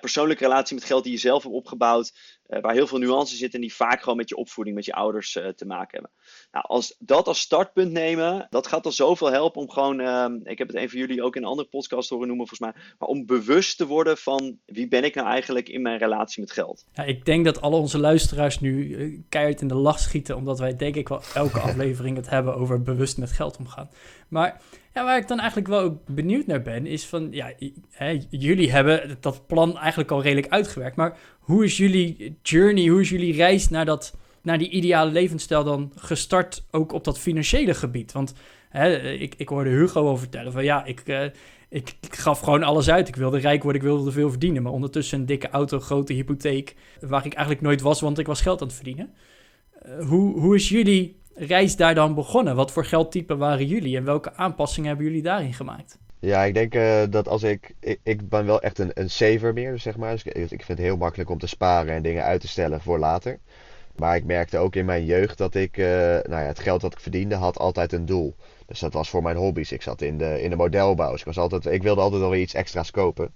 persoonlijke 0.00 0.44
relatie 0.44 0.74
met 0.74 0.84
geld 0.84 1.04
die 1.04 1.12
je 1.12 1.18
zelf 1.18 1.42
hebt 1.42 1.54
opgebouwd, 1.54 2.12
waar 2.60 2.72
heel 2.72 2.86
veel 2.86 2.98
nuances 2.98 3.38
zitten 3.38 3.60
en 3.60 3.66
die 3.66 3.74
vaak 3.74 4.00
gewoon 4.02 4.16
met 4.16 4.28
je 4.28 4.36
opvoeding, 4.36 4.76
met 4.76 4.84
je 4.84 4.92
ouders 4.92 5.36
uh, 5.36 5.48
te 5.48 5.66
maken 5.66 5.90
hebben. 5.90 6.10
Nou, 6.52 6.64
als 6.68 6.96
dat 6.98 7.26
als 7.26 7.40
startpunt 7.40 7.92
nemen, 7.92 8.46
dat 8.50 8.66
gaat 8.66 8.84
al 8.84 8.92
zoveel 8.92 9.30
helpen 9.30 9.60
om 9.60 9.70
gewoon, 9.70 10.00
ehm, 10.00 10.38
ik 10.42 10.58
heb 10.58 10.68
het 10.68 10.76
een 10.76 10.90
van 10.90 10.98
jullie 10.98 11.22
ook 11.22 11.36
in 11.36 11.42
een 11.42 11.48
andere 11.48 11.68
podcast 11.68 12.08
horen 12.08 12.26
noemen 12.26 12.46
volgens 12.48 12.72
mij, 12.72 12.82
maar 12.98 13.08
om 13.08 13.26
bewust 13.26 13.76
te 13.76 13.86
worden 13.86 14.16
van 14.16 14.58
wie 14.66 14.88
ben 14.88 15.04
ik 15.04 15.14
nou 15.14 15.28
eigenlijk 15.28 15.68
in 15.68 15.82
mijn 15.82 15.98
relatie 15.98 16.40
met 16.40 16.52
geld. 16.52 16.84
Ja, 16.92 17.02
ik 17.02 17.24
denk 17.24 17.44
dat 17.44 17.60
alle 17.60 17.76
onze 17.76 17.98
luisteraars 17.98 18.60
nu 18.60 19.24
keihard 19.28 19.60
in 19.60 19.68
de 19.68 19.74
lach 19.74 19.98
schieten, 19.98 20.36
omdat 20.36 20.58
wij 20.58 20.76
denk 20.76 20.94
ik 20.94 21.08
wel 21.08 21.22
elke 21.34 21.60
aflevering 21.68 22.16
het 22.16 22.30
hebben 22.30 22.54
over 22.54 22.82
bewust 22.82 23.18
met 23.18 23.32
geld 23.32 23.56
omgaan. 23.56 23.90
Maar 24.28 24.60
ja, 24.94 25.04
waar 25.04 25.16
ik 25.16 25.28
dan 25.28 25.38
eigenlijk 25.38 25.68
wel 25.68 25.80
ook 25.80 25.98
benieuwd 26.06 26.46
naar 26.46 26.62
ben, 26.62 26.86
is 26.86 27.06
van, 27.06 27.28
ja, 27.30 27.52
hè, 27.90 28.20
jullie 28.30 28.72
hebben 28.72 29.16
dat 29.20 29.46
plan 29.46 29.78
eigenlijk 29.78 30.10
al 30.10 30.22
redelijk 30.22 30.52
uitgewerkt, 30.52 30.96
maar 30.96 31.18
hoe 31.40 31.64
is 31.64 31.76
jullie 31.76 32.38
journey, 32.42 32.86
hoe 32.86 33.00
is 33.00 33.10
jullie 33.10 33.34
reis 33.34 33.68
naar, 33.68 33.84
dat, 33.84 34.16
naar 34.42 34.58
die 34.58 34.70
ideale 34.70 35.10
levensstijl 35.10 35.64
dan 35.64 35.92
gestart, 35.96 36.64
ook 36.70 36.92
op 36.92 37.04
dat 37.04 37.18
financiële 37.18 37.74
gebied? 37.74 38.12
Want 38.12 38.34
hè, 38.68 38.98
ik, 39.12 39.34
ik 39.34 39.48
hoorde 39.48 39.70
Hugo 39.70 40.06
al 40.06 40.16
vertellen 40.16 40.52
van, 40.52 40.64
ja, 40.64 40.84
ik, 40.84 41.02
ik, 41.72 41.96
ik, 42.00 42.14
gaf 42.14 42.40
gewoon 42.40 42.62
alles 42.62 42.90
uit. 42.90 43.08
Ik 43.08 43.16
wilde 43.16 43.38
rijk 43.38 43.62
worden, 43.62 43.82
ik 43.82 43.88
wilde 43.88 44.12
veel 44.12 44.30
verdienen, 44.30 44.62
maar 44.62 44.72
ondertussen 44.72 45.20
een 45.20 45.26
dikke 45.26 45.48
auto, 45.50 45.80
grote 45.80 46.12
hypotheek, 46.12 46.74
waar 47.00 47.26
ik 47.26 47.32
eigenlijk 47.32 47.64
nooit 47.64 47.80
was, 47.80 48.00
want 48.00 48.18
ik 48.18 48.26
was 48.26 48.40
geld 48.40 48.60
aan 48.60 48.66
het 48.66 48.76
verdienen. 48.76 49.14
Uh, 49.86 50.08
hoe, 50.08 50.40
hoe 50.40 50.54
is 50.54 50.68
jullie 50.68 51.20
reis 51.34 51.76
daar 51.76 51.94
dan 51.94 52.14
begonnen? 52.14 52.56
Wat 52.56 52.72
voor 52.72 52.84
geldtypen 52.84 53.38
waren 53.38 53.66
jullie 53.66 53.96
en 53.96 54.04
welke 54.04 54.34
aanpassingen 54.34 54.88
hebben 54.88 55.06
jullie 55.06 55.22
daarin 55.22 55.54
gemaakt? 55.54 55.98
Ja, 56.18 56.42
ik 56.44 56.54
denk 56.54 56.74
uh, 56.74 57.02
dat 57.10 57.28
als 57.28 57.42
ik, 57.42 57.74
ik... 58.02 58.28
Ben 58.28 58.46
wel 58.46 58.60
echt 58.60 58.78
een, 58.78 58.90
een 58.94 59.10
saver 59.10 59.52
meer, 59.52 59.78
zeg 59.78 59.96
maar. 59.96 60.10
Dus 60.10 60.24
ik, 60.24 60.48
vind 60.48 60.66
het 60.66 60.78
heel 60.78 60.96
makkelijk 60.96 61.30
om 61.30 61.38
te 61.38 61.46
sparen 61.46 61.94
en 61.94 62.02
dingen 62.02 62.24
uit 62.24 62.40
te 62.40 62.48
stellen 62.48 62.80
voor 62.80 62.98
later. 62.98 63.38
Maar 63.96 64.16
ik 64.16 64.24
merkte 64.24 64.58
ook 64.58 64.76
in 64.76 64.84
mijn 64.84 65.04
jeugd 65.04 65.38
dat 65.38 65.54
ik... 65.54 65.76
Uh, 65.76 65.86
nou 65.86 66.22
ja, 66.28 66.38
het 66.38 66.58
geld 66.58 66.80
dat 66.80 66.92
ik 66.92 67.00
verdiende 67.00 67.34
had 67.34 67.58
altijd 67.58 67.92
een 67.92 68.06
doel. 68.06 68.34
Dus 68.66 68.80
dat 68.80 68.92
was 68.92 69.10
voor 69.10 69.22
mijn 69.22 69.36
hobby's. 69.36 69.72
Ik 69.72 69.82
zat 69.82 70.00
in 70.02 70.18
de, 70.18 70.42
in 70.42 70.50
de 70.50 70.56
modelbouw. 70.56 71.10
Dus 71.10 71.20
ik, 71.20 71.26
was 71.26 71.38
altijd, 71.38 71.66
ik 71.66 71.82
wilde 71.82 72.00
altijd 72.00 72.20
wel 72.20 72.30
weer 72.30 72.40
iets 72.40 72.54
extra's 72.54 72.90
kopen. 72.90 73.32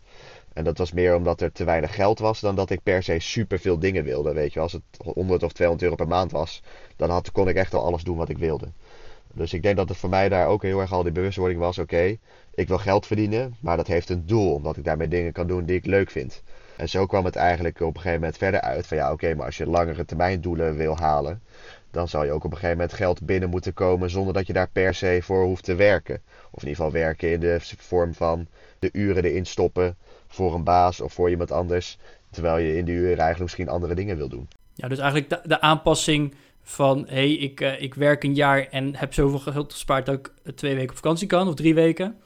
En 0.57 0.65
dat 0.65 0.79
was 0.79 0.93
meer 0.93 1.15
omdat 1.15 1.41
er 1.41 1.53
te 1.53 1.65
weinig 1.65 1.95
geld 1.95 2.19
was 2.19 2.41
dan 2.41 2.55
dat 2.55 2.71
ik 2.71 2.83
per 2.83 3.03
se 3.03 3.19
super 3.19 3.59
veel 3.59 3.79
dingen 3.79 4.05
wilde. 4.05 4.33
Weet 4.33 4.53
je, 4.53 4.61
als 4.61 4.73
het 4.73 4.83
100 5.15 5.43
of 5.43 5.53
200 5.53 5.83
euro 5.83 6.05
per 6.05 6.09
maand 6.09 6.33
was, 6.33 6.63
dan 6.97 7.11
had, 7.11 7.33
kon 7.33 7.49
ik 7.49 7.57
echt 7.57 7.75
al 7.75 7.85
alles 7.85 8.03
doen 8.03 8.17
wat 8.17 8.29
ik 8.29 8.39
wilde. 8.39 8.67
Dus 9.33 9.53
ik 9.53 9.63
denk 9.63 9.77
dat 9.77 9.89
het 9.89 9.99
voor 9.99 10.09
mij 10.09 10.29
daar 10.29 10.47
ook 10.47 10.63
heel 10.63 10.81
erg 10.81 10.93
al 10.93 11.03
die 11.03 11.13
bewustwording 11.13 11.61
was: 11.61 11.79
oké, 11.79 12.17
ik 12.55 12.69
wil 12.69 12.79
geld 12.79 13.07
verdienen, 13.07 13.57
maar 13.61 13.77
dat 13.77 13.87
heeft 13.87 14.09
een 14.09 14.27
doel, 14.27 14.55
omdat 14.55 14.77
ik 14.77 14.85
daarmee 14.85 15.09
dingen 15.09 15.33
kan 15.33 15.47
doen 15.47 15.65
die 15.65 15.77
ik 15.77 15.87
leuk 15.87 16.11
vind. 16.11 16.43
En 16.77 16.89
zo 16.89 17.07
kwam 17.07 17.25
het 17.25 17.37
eigenlijk 17.37 17.81
op 17.81 17.95
een 17.95 18.01
gegeven 18.01 18.21
moment 18.21 18.39
verder 18.39 18.61
uit 18.61 18.87
van 18.87 18.97
ja, 18.97 19.13
oké, 19.13 19.35
maar 19.35 19.47
als 19.47 19.57
je 19.57 19.67
langere 19.67 20.05
termijn 20.05 20.41
doelen 20.41 20.77
wil 20.77 20.97
halen, 20.97 21.43
dan 21.91 22.09
zal 22.09 22.25
je 22.25 22.33
ook 22.33 22.45
op 22.45 22.51
een 22.51 22.59
gegeven 22.59 22.77
moment 22.77 22.93
geld 22.93 23.23
binnen 23.23 23.51
moeten 23.51 23.75
komen 23.75 24.11
zonder 24.11 24.35
dat 24.35 24.47
je 24.47 24.53
daar 24.53 24.69
per 24.73 24.95
se 24.95 25.19
voor 25.23 25.45
hoeft 25.45 25.65
te 25.65 25.75
werken. 25.75 26.23
Of 26.51 26.63
in 26.63 26.69
ieder 26.69 26.85
geval 26.85 27.01
werken 27.01 27.33
in 27.33 27.41
de 27.41 27.59
vorm 27.61 28.15
van 28.15 28.47
de 28.79 28.89
uren 28.93 29.25
erin 29.25 29.47
stoppen 29.47 29.97
voor 30.37 30.55
een 30.55 30.65
baas 30.65 31.01
of 31.01 31.13
voor 31.13 31.31
iemand 31.31 31.53
anders. 31.53 31.99
Terwijl 32.31 32.59
je 32.59 32.77
in 32.77 32.85
die 32.85 32.95
uren 32.95 33.09
eigenlijk 33.09 33.41
misschien 33.41 33.69
andere 33.69 33.95
dingen 33.95 34.17
wil 34.17 34.29
doen. 34.29 34.49
Ja, 34.75 34.89
dus 34.89 34.99
eigenlijk 34.99 35.49
de, 35.49 35.61
aanpassing 35.61 36.35
van 36.63 37.05
hé, 37.07 37.15
hey, 37.15 37.33
ik, 37.33 37.61
uh, 37.61 37.83
ik 37.83 37.95
werk 37.95 38.25
een 38.25 38.35
jaar 38.35 38.69
en 38.71 38.97
heb 38.97 39.15
zoveel 39.15 39.39
geld 39.39 39.73
gespaard 39.73 40.07
dat 40.07 40.15
ik 40.15 40.55
twee 40.55 40.75
weken 40.75 40.91
op 40.91 40.97
vakantie 40.97 41.27
kan 41.27 41.49
of 41.49 41.55
drie 41.55 41.75
weken. 41.75 42.17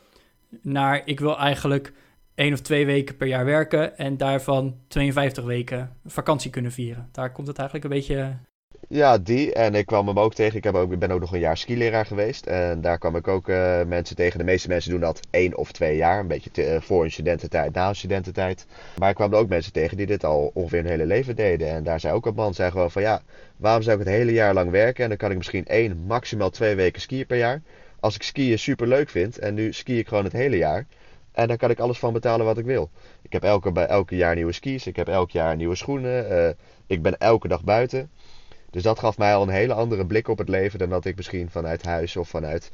Naar 0.62 1.02
ik 1.04 1.20
wil 1.20 1.38
eigenlijk 1.38 1.92
één 2.34 2.52
of 2.52 2.60
twee 2.60 2.86
weken 2.86 3.16
per 3.16 3.26
jaar 3.26 3.44
werken 3.44 3.98
en 3.98 4.16
daarvan 4.16 4.76
52 4.88 5.44
weken 5.44 5.96
vakantie 6.06 6.50
kunnen 6.50 6.72
vieren. 6.72 7.08
Daar 7.12 7.32
komt 7.32 7.46
het 7.46 7.58
eigenlijk 7.58 7.88
een 7.88 8.00
beetje 8.00 8.36
ja, 8.88 9.18
die. 9.18 9.52
En 9.52 9.74
ik 9.74 9.86
kwam 9.86 10.06
hem 10.06 10.18
ook 10.18 10.34
tegen. 10.34 10.56
Ik, 10.56 10.64
heb 10.64 10.74
ook, 10.74 10.98
ben 10.98 11.10
ook 11.10 11.20
nog 11.20 11.32
een 11.32 11.40
jaar 11.40 11.56
skileraar 11.56 12.06
geweest. 12.06 12.46
En 12.46 12.80
daar 12.80 12.98
kwam 12.98 13.16
ik 13.16 13.28
ook 13.28 13.48
uh, 13.48 13.82
mensen 13.84 14.16
tegen. 14.16 14.38
De 14.38 14.44
meeste 14.44 14.68
mensen 14.68 14.90
doen 14.90 15.00
dat 15.00 15.20
één 15.30 15.56
of 15.56 15.72
twee 15.72 15.96
jaar. 15.96 16.20
Een 16.20 16.26
beetje 16.26 16.50
te, 16.50 16.74
uh, 16.74 16.80
voor 16.80 17.04
een 17.04 17.10
studententijd, 17.10 17.74
na 17.74 17.88
een 17.88 17.96
studententijd. 17.96 18.66
Maar 18.98 19.08
ik 19.08 19.14
kwam 19.14 19.32
er 19.32 19.38
ook 19.38 19.48
mensen 19.48 19.72
tegen 19.72 19.96
die 19.96 20.06
dit 20.06 20.24
al 20.24 20.50
ongeveer 20.54 20.78
hun 20.78 20.90
hele 20.90 21.06
leven 21.06 21.36
deden. 21.36 21.68
En 21.68 21.84
daar 21.84 22.00
zei 22.00 22.14
ook 22.14 22.26
een 22.26 22.34
man, 22.34 22.54
zei 22.54 22.70
gewoon 22.70 22.90
van 22.90 23.02
ja, 23.02 23.22
waarom 23.56 23.82
zou 23.82 23.98
ik 23.98 24.06
het 24.06 24.14
hele 24.14 24.32
jaar 24.32 24.54
lang 24.54 24.70
werken? 24.70 25.02
En 25.02 25.08
dan 25.08 25.18
kan 25.18 25.30
ik 25.30 25.36
misschien 25.36 25.66
één, 25.66 26.04
maximaal 26.06 26.50
twee 26.50 26.74
weken 26.74 27.00
skiën 27.00 27.26
per 27.26 27.38
jaar. 27.38 27.62
Als 28.00 28.14
ik 28.14 28.22
skiën 28.22 28.58
super 28.58 28.88
leuk 28.88 29.08
vind 29.08 29.38
en 29.38 29.54
nu 29.54 29.72
ski 29.72 29.98
ik 29.98 30.08
gewoon 30.08 30.24
het 30.24 30.32
hele 30.32 30.56
jaar. 30.56 30.86
En 31.32 31.48
daar 31.48 31.56
kan 31.56 31.70
ik 31.70 31.78
alles 31.78 31.98
van 31.98 32.12
betalen 32.12 32.46
wat 32.46 32.58
ik 32.58 32.64
wil. 32.64 32.90
Ik 33.22 33.32
heb 33.32 33.42
elke, 33.42 33.80
elke 33.80 34.16
jaar 34.16 34.34
nieuwe 34.34 34.52
skis. 34.52 34.86
Ik 34.86 34.96
heb 34.96 35.08
elk 35.08 35.30
jaar 35.30 35.56
nieuwe 35.56 35.74
schoenen. 35.74 36.32
Uh, 36.32 36.48
ik 36.86 37.02
ben 37.02 37.18
elke 37.18 37.48
dag 37.48 37.64
buiten. 37.64 38.10
Dus 38.70 38.82
dat 38.82 38.98
gaf 38.98 39.18
mij 39.18 39.34
al 39.34 39.42
een 39.42 39.48
hele 39.48 39.74
andere 39.74 40.06
blik 40.06 40.28
op 40.28 40.38
het 40.38 40.48
leven 40.48 40.78
dan 40.78 40.90
dat 40.90 41.04
ik 41.04 41.16
misschien 41.16 41.50
vanuit 41.50 41.82
huis 41.82 42.16
of 42.16 42.28
vanuit 42.28 42.72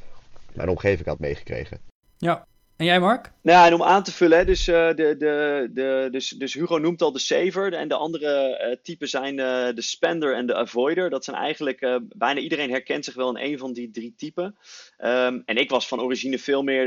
mijn 0.52 0.68
omgeving 0.68 1.09
had 1.09 1.18
meegekregen. 1.18 1.80
Ja, 2.16 2.46
en 2.76 2.85
jij 2.85 3.00
Mark? 3.00 3.32
Nou, 3.42 3.66
en 3.66 3.74
om 3.74 3.82
aan 3.82 4.02
te 4.02 4.12
vullen, 4.12 4.46
dus, 4.46 4.68
uh, 4.68 4.88
de, 4.88 5.16
de, 5.18 5.68
de, 5.72 6.09
dus, 6.11 6.28
dus 6.28 6.54
Hugo 6.54 6.78
noemt 6.78 7.02
al 7.02 7.12
de 7.12 7.18
saver 7.18 7.72
en 7.72 7.88
de 7.88 7.94
andere 7.94 8.64
uh, 8.66 8.76
typen 8.82 9.09
zijn 9.09 9.38
uh, 9.38 9.68
de 9.74 9.82
spender 9.82 10.35
en 10.35 10.46
de 10.46 10.54
avoider. 10.54 11.11
Dat 11.11 11.24
zijn 11.24 11.37
eigenlijk, 11.37 12.00
bijna 12.16 12.40
iedereen 12.40 12.70
herkent 12.70 13.04
zich 13.04 13.14
wel 13.14 13.37
in 13.37 13.52
een 13.52 13.59
van 13.59 13.72
die 13.72 13.90
drie 13.90 14.14
typen. 14.16 14.56
Um, 14.98 15.42
en 15.44 15.56
ik 15.56 15.70
was 15.70 15.88
van 15.88 16.00
origine 16.00 16.38
veel 16.38 16.62
meer 16.62 16.87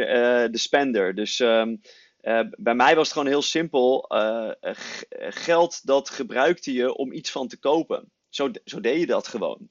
de 0.51 0.57
spender. 0.57 1.15
Dus 1.15 1.39
um, 1.39 1.81
bij 2.57 2.75
mij 2.75 2.95
was 2.95 3.07
het 3.07 3.17
gewoon 3.17 3.27
heel 3.27 3.41
simpel. 3.41 4.05
geld 5.29 5.85
dat 5.85 6.09
gebruikte 6.09 6.73
je 6.73 6.95
om 6.95 7.11
iets 7.11 7.31
van 7.31 7.47
te 7.47 7.57
kopen. 7.57 8.11
Zo, 8.29 8.51
zo 8.65 8.79
deed 8.79 8.99
je 8.99 9.05
dat 9.05 9.27
gewoon. 9.27 9.69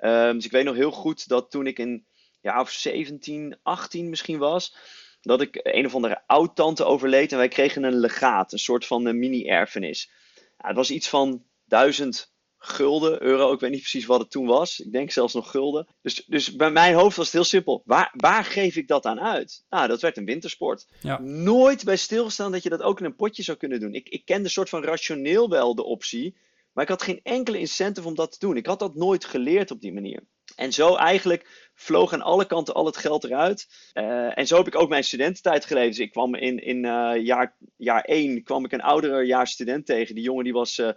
Um, 0.00 0.34
dus 0.34 0.44
ik 0.44 0.50
weet 0.50 0.64
nog 0.64 0.74
heel 0.74 0.90
goed 0.90 1.28
dat 1.28 1.50
toen 1.50 1.66
ik 1.66 1.78
een 1.78 2.06
jaar 2.40 2.60
of 2.60 2.70
17, 2.70 3.58
18 3.62 4.08
misschien 4.08 4.38
was, 4.38 4.76
dat 5.20 5.40
ik 5.40 5.60
een 5.62 5.86
of 5.86 5.94
andere 5.94 6.22
oud-tante 6.26 6.84
overleed 6.84 7.32
en 7.32 7.38
wij 7.38 7.48
kregen 7.48 7.82
een 7.82 7.98
legaat, 8.00 8.52
een 8.52 8.58
soort 8.58 8.86
van 8.86 9.18
mini-erfenis. 9.18 10.10
Ja, 10.34 10.66
het 10.66 10.76
was 10.76 10.90
iets 10.90 11.08
van 11.08 11.44
1000 11.64 12.32
gulden, 12.62 13.22
euro, 13.22 13.52
ik 13.52 13.60
weet 13.60 13.70
niet 13.70 13.80
precies 13.80 14.06
wat 14.06 14.20
het 14.20 14.30
toen 14.30 14.46
was. 14.46 14.80
Ik 14.80 14.92
denk 14.92 15.10
zelfs 15.10 15.34
nog 15.34 15.50
gulden. 15.50 15.86
Dus, 16.02 16.24
dus 16.26 16.56
bij 16.56 16.70
mijn 16.70 16.94
hoofd 16.94 17.16
was 17.16 17.24
het 17.24 17.34
heel 17.34 17.44
simpel. 17.44 17.82
Waar, 17.84 18.12
waar 18.16 18.44
geef 18.44 18.76
ik 18.76 18.88
dat 18.88 19.06
aan 19.06 19.20
uit? 19.20 19.64
Nou, 19.70 19.88
dat 19.88 20.00
werd 20.00 20.16
een 20.16 20.24
wintersport. 20.24 20.86
Ja. 21.02 21.20
Nooit 21.20 21.84
bij 21.84 21.96
stilgestaan 21.96 22.52
dat 22.52 22.62
je 22.62 22.68
dat 22.68 22.82
ook 22.82 22.98
in 22.98 23.04
een 23.04 23.16
potje 23.16 23.42
zou 23.42 23.58
kunnen 23.58 23.80
doen. 23.80 23.94
Ik, 23.94 24.08
ik 24.08 24.24
kende 24.24 24.48
soort 24.48 24.68
van 24.68 24.84
rationeel 24.84 25.48
wel 25.48 25.74
de 25.74 25.84
optie. 25.84 26.36
Maar 26.72 26.84
ik 26.84 26.90
had 26.90 27.02
geen 27.02 27.20
enkele 27.22 27.58
incentive 27.58 28.08
om 28.08 28.14
dat 28.14 28.32
te 28.32 28.38
doen. 28.38 28.56
Ik 28.56 28.66
had 28.66 28.78
dat 28.78 28.94
nooit 28.94 29.24
geleerd 29.24 29.70
op 29.70 29.80
die 29.80 29.92
manier. 29.92 30.22
En 30.56 30.72
zo 30.72 30.94
eigenlijk 30.94 31.70
vloog 31.74 32.12
aan 32.12 32.22
alle 32.22 32.46
kanten 32.46 32.74
al 32.74 32.86
het 32.86 32.96
geld 32.96 33.24
eruit. 33.24 33.90
Uh, 33.94 34.38
en 34.38 34.46
zo 34.46 34.56
heb 34.56 34.66
ik 34.66 34.78
ook 34.78 34.88
mijn 34.88 35.04
studententijd 35.04 35.64
geleefd. 35.64 35.96
Dus 35.96 36.06
ik 36.06 36.12
kwam 36.12 36.34
in, 36.34 36.58
in 36.58 36.84
uh, 36.84 37.12
jaar, 37.16 37.56
jaar 37.76 38.04
één 38.04 38.42
kwam 38.42 38.64
ik 38.64 38.72
een 38.72 38.80
oudere 38.80 39.22
jaar 39.26 39.46
student 39.46 39.86
tegen. 39.86 40.14
Die 40.14 40.24
jongen 40.24 40.44
die 40.44 40.52
was 40.52 40.78
uh, 40.78 40.90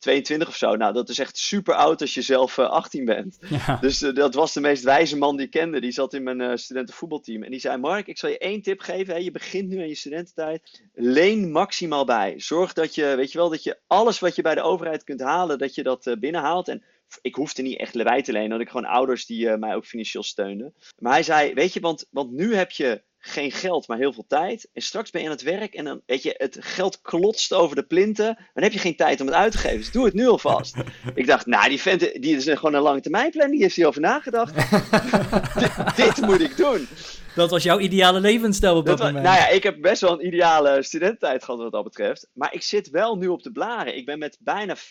22 0.00 0.48
of 0.48 0.56
zo. 0.56 0.76
Nou, 0.76 0.92
dat 0.92 1.08
is 1.08 1.18
echt 1.18 1.36
super 1.36 1.74
oud 1.74 2.00
als 2.00 2.14
je 2.14 2.22
zelf 2.22 2.58
18 2.58 3.00
eh, 3.00 3.14
bent. 3.14 3.38
Ja. 3.66 3.76
Dus 3.80 4.02
uh, 4.02 4.14
dat 4.14 4.34
was 4.34 4.52
de 4.52 4.60
meest 4.60 4.84
wijze 4.84 5.18
man 5.18 5.36
die 5.36 5.44
ik 5.46 5.50
kende. 5.50 5.80
Die 5.80 5.92
zat 5.92 6.14
in 6.14 6.22
mijn 6.22 6.40
uh, 6.40 6.56
studentenvoetbalteam. 6.56 7.42
En 7.42 7.50
die 7.50 7.60
zei: 7.60 7.76
Mark, 7.76 8.06
ik 8.06 8.18
zal 8.18 8.30
je 8.30 8.38
één 8.38 8.62
tip 8.62 8.80
geven. 8.80 9.14
Hè. 9.14 9.20
Je 9.20 9.30
begint 9.30 9.68
nu 9.68 9.78
aan 9.78 9.88
je 9.88 9.94
studententijd. 9.94 10.82
Leen 10.94 11.50
maximaal 11.50 12.04
bij. 12.04 12.34
Zorg 12.36 12.72
dat 12.72 12.94
je, 12.94 13.14
weet 13.16 13.32
je 13.32 13.38
wel, 13.38 13.50
dat 13.50 13.62
je 13.62 13.78
alles 13.86 14.18
wat 14.18 14.36
je 14.36 14.42
bij 14.42 14.54
de 14.54 14.62
overheid 14.62 15.04
kunt 15.04 15.20
halen, 15.20 15.58
dat 15.58 15.74
je 15.74 15.82
dat 15.82 16.16
binnenhaalt. 16.18 16.68
En 16.68 16.84
ik 17.22 17.34
hoefde 17.34 17.62
niet 17.62 17.78
echt 17.78 18.02
bij 18.02 18.22
te 18.22 18.32
lenen, 18.32 18.50
want 18.50 18.60
ik 18.60 18.68
gewoon 18.68 18.84
ouders 18.84 19.26
die 19.26 19.56
mij 19.56 19.74
ook 19.74 19.86
financieel 19.86 20.22
steunden. 20.22 20.74
Maar 20.98 21.12
hij 21.12 21.22
zei: 21.22 21.54
Weet 21.54 21.72
je, 21.72 21.80
want, 21.80 22.06
want 22.10 22.30
nu 22.30 22.54
heb 22.54 22.70
je 22.70 23.02
geen 23.20 23.52
geld, 23.52 23.88
maar 23.88 23.98
heel 23.98 24.12
veel 24.12 24.24
tijd. 24.28 24.68
En 24.72 24.82
straks 24.82 25.10
ben 25.10 25.20
je 25.20 25.26
aan 25.26 25.34
het 25.34 25.42
werk 25.42 25.74
en 25.74 25.84
dan, 25.84 26.00
weet 26.06 26.22
je, 26.22 26.34
het 26.36 26.56
geld 26.60 27.00
klotst 27.00 27.52
over 27.52 27.76
de 27.76 27.82
plinten. 27.82 28.38
Dan 28.54 28.62
heb 28.62 28.72
je 28.72 28.78
geen 28.78 28.96
tijd 28.96 29.20
om 29.20 29.26
het 29.26 29.36
uit 29.36 29.52
te 29.52 29.58
geven. 29.58 29.78
Dus 29.78 29.90
doe 29.90 30.04
het 30.04 30.14
nu 30.14 30.28
alvast. 30.28 30.74
ik 31.14 31.26
dacht, 31.26 31.46
nou, 31.46 31.68
die 31.68 31.80
vent, 31.80 32.00
die 32.00 32.36
is 32.36 32.44
gewoon 32.44 32.74
een 32.74 32.82
lange 32.82 33.00
termijn 33.00 33.30
plan. 33.30 33.50
Die 33.50 33.62
heeft 33.62 33.76
hierover 33.76 34.00
nagedacht. 34.00 34.54
dit, 35.60 35.96
dit, 35.96 36.20
moet 36.20 36.40
ik 36.40 36.56
doen. 36.56 36.88
Dat 37.34 37.50
was 37.50 37.62
jouw 37.62 37.78
ideale 37.78 38.20
levensstijl 38.20 38.76
op 38.76 38.86
dat, 38.86 38.98
dat 38.98 39.06
moment. 39.06 39.24
Nou 39.24 39.38
ja, 39.38 39.48
ik 39.48 39.62
heb 39.62 39.80
best 39.80 40.00
wel 40.00 40.12
een 40.12 40.26
ideale 40.26 40.82
studententijd 40.82 41.44
gehad 41.44 41.60
wat 41.60 41.72
dat 41.72 41.84
betreft. 41.84 42.28
Maar 42.32 42.54
ik 42.54 42.62
zit 42.62 42.90
wel 42.90 43.16
nu 43.16 43.28
op 43.28 43.42
de 43.42 43.52
blaren. 43.52 43.96
Ik 43.96 44.04
ben 44.04 44.18
met 44.18 44.36
bijna 44.40 44.76
50.000 44.76 44.82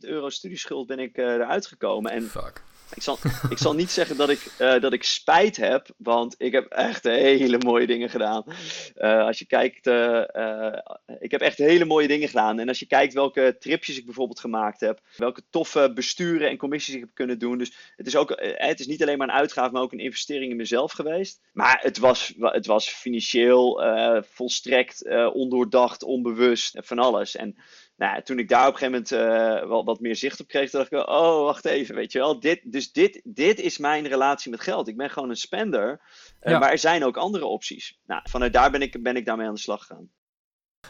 euro 0.00 0.28
studieschuld 0.28 0.86
ben 0.86 0.98
ik 0.98 1.18
uh, 1.18 1.24
eruit 1.24 1.66
gekomen. 1.66 2.12
En 2.12 2.22
Fuck 2.22 2.62
Ik 2.94 3.02
zal, 3.02 3.18
ik 3.50 3.58
zal 3.58 3.74
niet 3.74 3.90
zeggen 3.90 4.16
dat 4.16 4.28
ik, 4.28 4.52
uh, 4.58 4.80
dat 4.80 4.92
ik 4.92 5.02
spijt 5.02 5.56
heb, 5.56 5.90
want 5.96 6.34
ik 6.38 6.52
heb 6.52 6.66
echt 6.66 7.04
hele 7.04 7.58
mooie 7.58 7.86
dingen 7.86 8.10
gedaan. 8.10 8.44
Uh, 8.96 9.24
als 9.24 9.38
je 9.38 9.46
kijkt, 9.46 9.86
uh, 9.86 10.22
ik 11.18 11.30
heb 11.30 11.40
echt 11.40 11.58
hele 11.58 11.84
mooie 11.84 12.08
dingen 12.08 12.28
gedaan. 12.28 12.58
En 12.58 12.68
als 12.68 12.78
je 12.78 12.86
kijkt 12.86 13.14
welke 13.14 13.56
tripjes 13.58 13.98
ik 13.98 14.04
bijvoorbeeld 14.04 14.40
gemaakt 14.40 14.80
heb, 14.80 15.00
welke 15.16 15.42
toffe 15.50 15.92
besturen 15.94 16.48
en 16.48 16.56
commissies 16.56 16.94
ik 16.94 17.00
heb 17.00 17.14
kunnen 17.14 17.38
doen. 17.38 17.58
Dus 17.58 17.92
het 17.96 18.06
is, 18.06 18.16
ook, 18.16 18.32
het 18.40 18.80
is 18.80 18.86
niet 18.86 19.02
alleen 19.02 19.18
maar 19.18 19.28
een 19.28 19.34
uitgave, 19.34 19.72
maar 19.72 19.82
ook 19.82 19.92
een 19.92 19.98
investering 19.98 20.50
in 20.50 20.56
mezelf 20.56 20.92
geweest. 20.92 21.40
Maar 21.52 21.78
het 21.82 21.98
was, 21.98 22.32
het 22.38 22.66
was 22.66 22.88
financieel 22.88 23.82
volstrekt 24.30 25.08
ondoordacht, 25.32 26.02
onbewust, 26.02 26.76
van 26.80 26.98
alles. 26.98 27.36
En 27.36 27.56
nou, 28.02 28.22
toen 28.22 28.38
ik 28.38 28.48
daar 28.48 28.68
op 28.68 28.72
een 28.72 28.78
gegeven 28.78 29.04
moment 29.18 29.62
uh, 29.62 29.68
wel 29.68 29.84
wat 29.84 30.00
meer 30.00 30.16
zicht 30.16 30.40
op 30.40 30.48
kreeg, 30.48 30.70
dacht 30.70 30.92
ik, 30.92 31.08
oh, 31.08 31.44
wacht 31.44 31.64
even, 31.64 31.94
weet 31.94 32.12
je 32.12 32.18
wel. 32.18 32.40
Dit, 32.40 32.60
dus 32.64 32.92
dit, 32.92 33.20
dit 33.24 33.60
is 33.60 33.78
mijn 33.78 34.06
relatie 34.06 34.50
met 34.50 34.60
geld. 34.60 34.88
Ik 34.88 34.96
ben 34.96 35.10
gewoon 35.10 35.28
een 35.28 35.36
spender, 35.36 36.00
uh, 36.42 36.60
maar 36.60 36.70
er 36.70 36.78
zijn 36.78 37.04
ook 37.04 37.16
andere 37.16 37.46
opties. 37.46 37.98
Nou, 38.06 38.20
vanuit 38.24 38.52
daar 38.52 38.70
ben 38.70 38.82
ik, 38.82 39.02
ben 39.02 39.16
ik 39.16 39.24
daarmee 39.24 39.46
aan 39.46 39.54
de 39.54 39.60
slag 39.60 39.80
gegaan. 39.80 40.10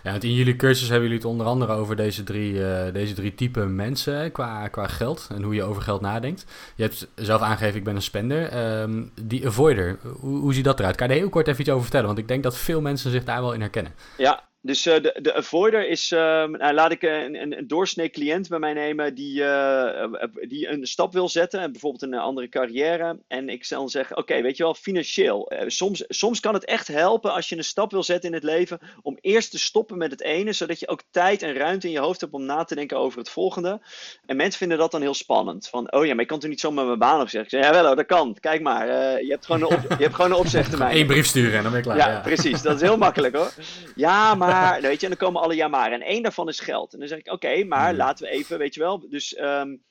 Ja, 0.03 0.11
want 0.11 0.25
in 0.25 0.35
jullie 0.35 0.57
cursus 0.57 0.89
hebben 0.89 1.03
jullie 1.09 1.23
het 1.23 1.33
onder 1.33 1.47
andere 1.47 1.73
over 1.73 1.97
deze 1.97 2.23
drie, 2.23 2.53
uh, 2.53 2.93
deze 2.93 3.15
drie 3.15 3.35
typen 3.35 3.75
mensen 3.75 4.33
qua, 4.33 4.69
qua 4.69 4.87
geld 4.87 5.29
en 5.35 5.43
hoe 5.43 5.55
je 5.55 5.63
over 5.63 5.83
geld 5.83 6.01
nadenkt. 6.01 6.47
Je 6.77 6.83
hebt 6.83 7.09
zelf 7.15 7.41
aangegeven, 7.41 7.79
ik 7.79 7.85
ben 7.85 7.95
een 7.95 8.03
spender. 8.03 8.71
Um, 8.81 9.13
die 9.23 9.47
avoider, 9.47 9.99
hoe, 10.03 10.39
hoe 10.39 10.55
ziet 10.55 10.65
dat 10.65 10.79
eruit? 10.79 10.97
Kan 10.97 11.07
je 11.07 11.13
er 11.13 11.19
heel 11.19 11.29
kort 11.29 11.49
even 11.49 11.61
iets 11.61 11.71
over 11.71 11.83
vertellen? 11.83 12.07
Want 12.07 12.19
ik 12.19 12.29
denk 12.29 12.43
dat 12.43 12.59
veel 12.59 12.81
mensen 12.81 13.11
zich 13.11 13.25
daar 13.25 13.41
wel 13.41 13.53
in 13.53 13.61
herkennen. 13.61 13.95
Ja, 14.17 14.51
dus 14.65 14.87
uh, 14.87 14.95
de, 14.95 15.19
de 15.23 15.35
avoider 15.35 15.89
is, 15.89 16.13
uh, 16.13 16.19
nou, 16.45 16.73
laat 16.73 16.91
ik 16.91 17.03
een, 17.03 17.43
een, 17.43 17.59
een 17.59 17.67
doorsnee 17.67 18.11
cliënt 18.11 18.49
bij 18.49 18.59
mij 18.59 18.73
nemen 18.73 19.15
die, 19.15 19.41
uh, 19.41 20.05
die 20.49 20.69
een 20.69 20.87
stap 20.87 21.13
wil 21.13 21.29
zetten, 21.29 21.73
bijvoorbeeld 21.73 22.03
een 22.03 22.15
andere 22.15 22.49
carrière. 22.49 23.19
En 23.29 23.49
ik 23.49 23.65
zal 23.65 23.89
zeggen, 23.89 24.17
oké, 24.17 24.43
weet 24.43 24.57
je 24.57 24.63
wel, 24.63 24.75
financieel. 24.75 25.53
soms, 25.67 26.05
soms 26.09 26.41
kan 26.41 26.55
het 26.55 26.65
echt 26.65 26.89
helpen 26.89 27.33
als 27.33 27.49
je 27.49 27.57
een 27.57 27.65
stap 27.65 27.91
wil 27.91 28.03
zetten 28.03 28.29
in 28.29 28.35
het 28.35 28.45
leven, 28.45 28.79
om 29.03 29.19
eerst 29.21 29.51
te 29.51 29.59
stoppen 29.59 29.99
met 29.99 30.11
het 30.11 30.23
ene, 30.23 30.53
zodat 30.53 30.81
je 30.81 30.89
ook 30.89 31.03
tijd 31.11 31.43
en 31.43 31.55
ruimte 31.55 31.87
in 31.87 31.93
je 31.93 31.99
hoofd 31.99 32.21
hebt 32.21 32.33
om 32.33 32.45
na 32.45 32.65
te 32.65 32.75
denken 32.75 32.99
over 32.99 33.19
het 33.19 33.31
volgende. 33.31 33.81
En 34.27 34.37
mensen 34.37 34.59
vinden 34.59 34.79
dat 34.79 34.91
dan 34.91 35.01
heel 35.01 35.15
spannend. 35.15 35.69
Van, 35.69 35.93
oh 35.93 36.05
ja, 36.05 36.13
maar 36.13 36.23
ik 36.23 36.29
kan 36.29 36.39
toch 36.39 36.51
niet 36.51 36.61
zomaar 36.61 36.87
mijn 36.87 36.99
baan 36.99 37.21
opzeggen? 37.21 37.59
Ik 37.59 37.65
zeg, 37.65 37.75
ja 37.75 37.83
wel, 37.83 37.95
dat 37.95 38.07
kan. 38.07 38.37
Kijk 38.41 38.63
maar, 38.63 38.87
je, 39.23 39.31
hebt 39.31 39.47
gewoon 39.47 39.61
een 39.61 39.77
op, 39.77 39.81
je 39.99 40.03
hebt 40.03 40.15
gewoon 40.15 40.31
een 40.31 40.37
opzegtermijn. 40.37 40.97
Eén 40.99 41.07
brief 41.07 41.27
sturen 41.27 41.57
en 41.57 41.63
dan 41.63 41.71
ben 41.71 41.81
ik 41.81 41.87
klaar. 41.87 41.97
Ja, 41.97 42.11
ja, 42.11 42.21
precies. 42.21 42.63
Dat 42.63 42.75
is 42.75 42.81
heel 42.81 42.97
makkelijk 42.97 43.37
hoor. 43.37 43.53
Ja, 43.95 44.35
maar 44.35 44.52
maar, 44.53 44.81
weet 44.81 45.01
je, 45.01 45.07
en 45.07 45.17
dan 45.17 45.27
komen 45.27 45.43
alle 45.43 45.55
ja 45.55 45.69
maar. 45.69 45.93
En 45.93 46.03
één 46.03 46.23
daarvan 46.23 46.49
is 46.49 46.61
geld. 46.61 46.93
En 46.93 46.99
dan 46.99 47.09
zeg 47.09 47.19
ik, 47.19 47.33
oké, 47.33 47.65
maar 47.65 47.89
hmm. 47.89 47.97
laten 47.97 48.27
we 48.27 48.33
even, 48.33 48.59
weet 48.59 48.75
je 48.75 48.81
wel. 48.81 49.09
Dus 49.09 49.39
um, 49.39 49.85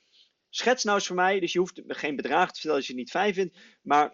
schets 0.49 0.83
nou 0.83 0.97
eens 0.97 1.07
voor 1.07 1.15
mij. 1.15 1.39
Dus 1.39 1.53
je 1.53 1.59
hoeft 1.59 1.81
geen 1.87 2.15
bedrag 2.15 2.47
te 2.47 2.53
vertellen 2.53 2.77
als 2.77 2.85
je 2.87 2.93
het 2.93 3.01
niet 3.01 3.11
fijn 3.11 3.33
vindt. 3.33 3.57
Maar 3.81 4.13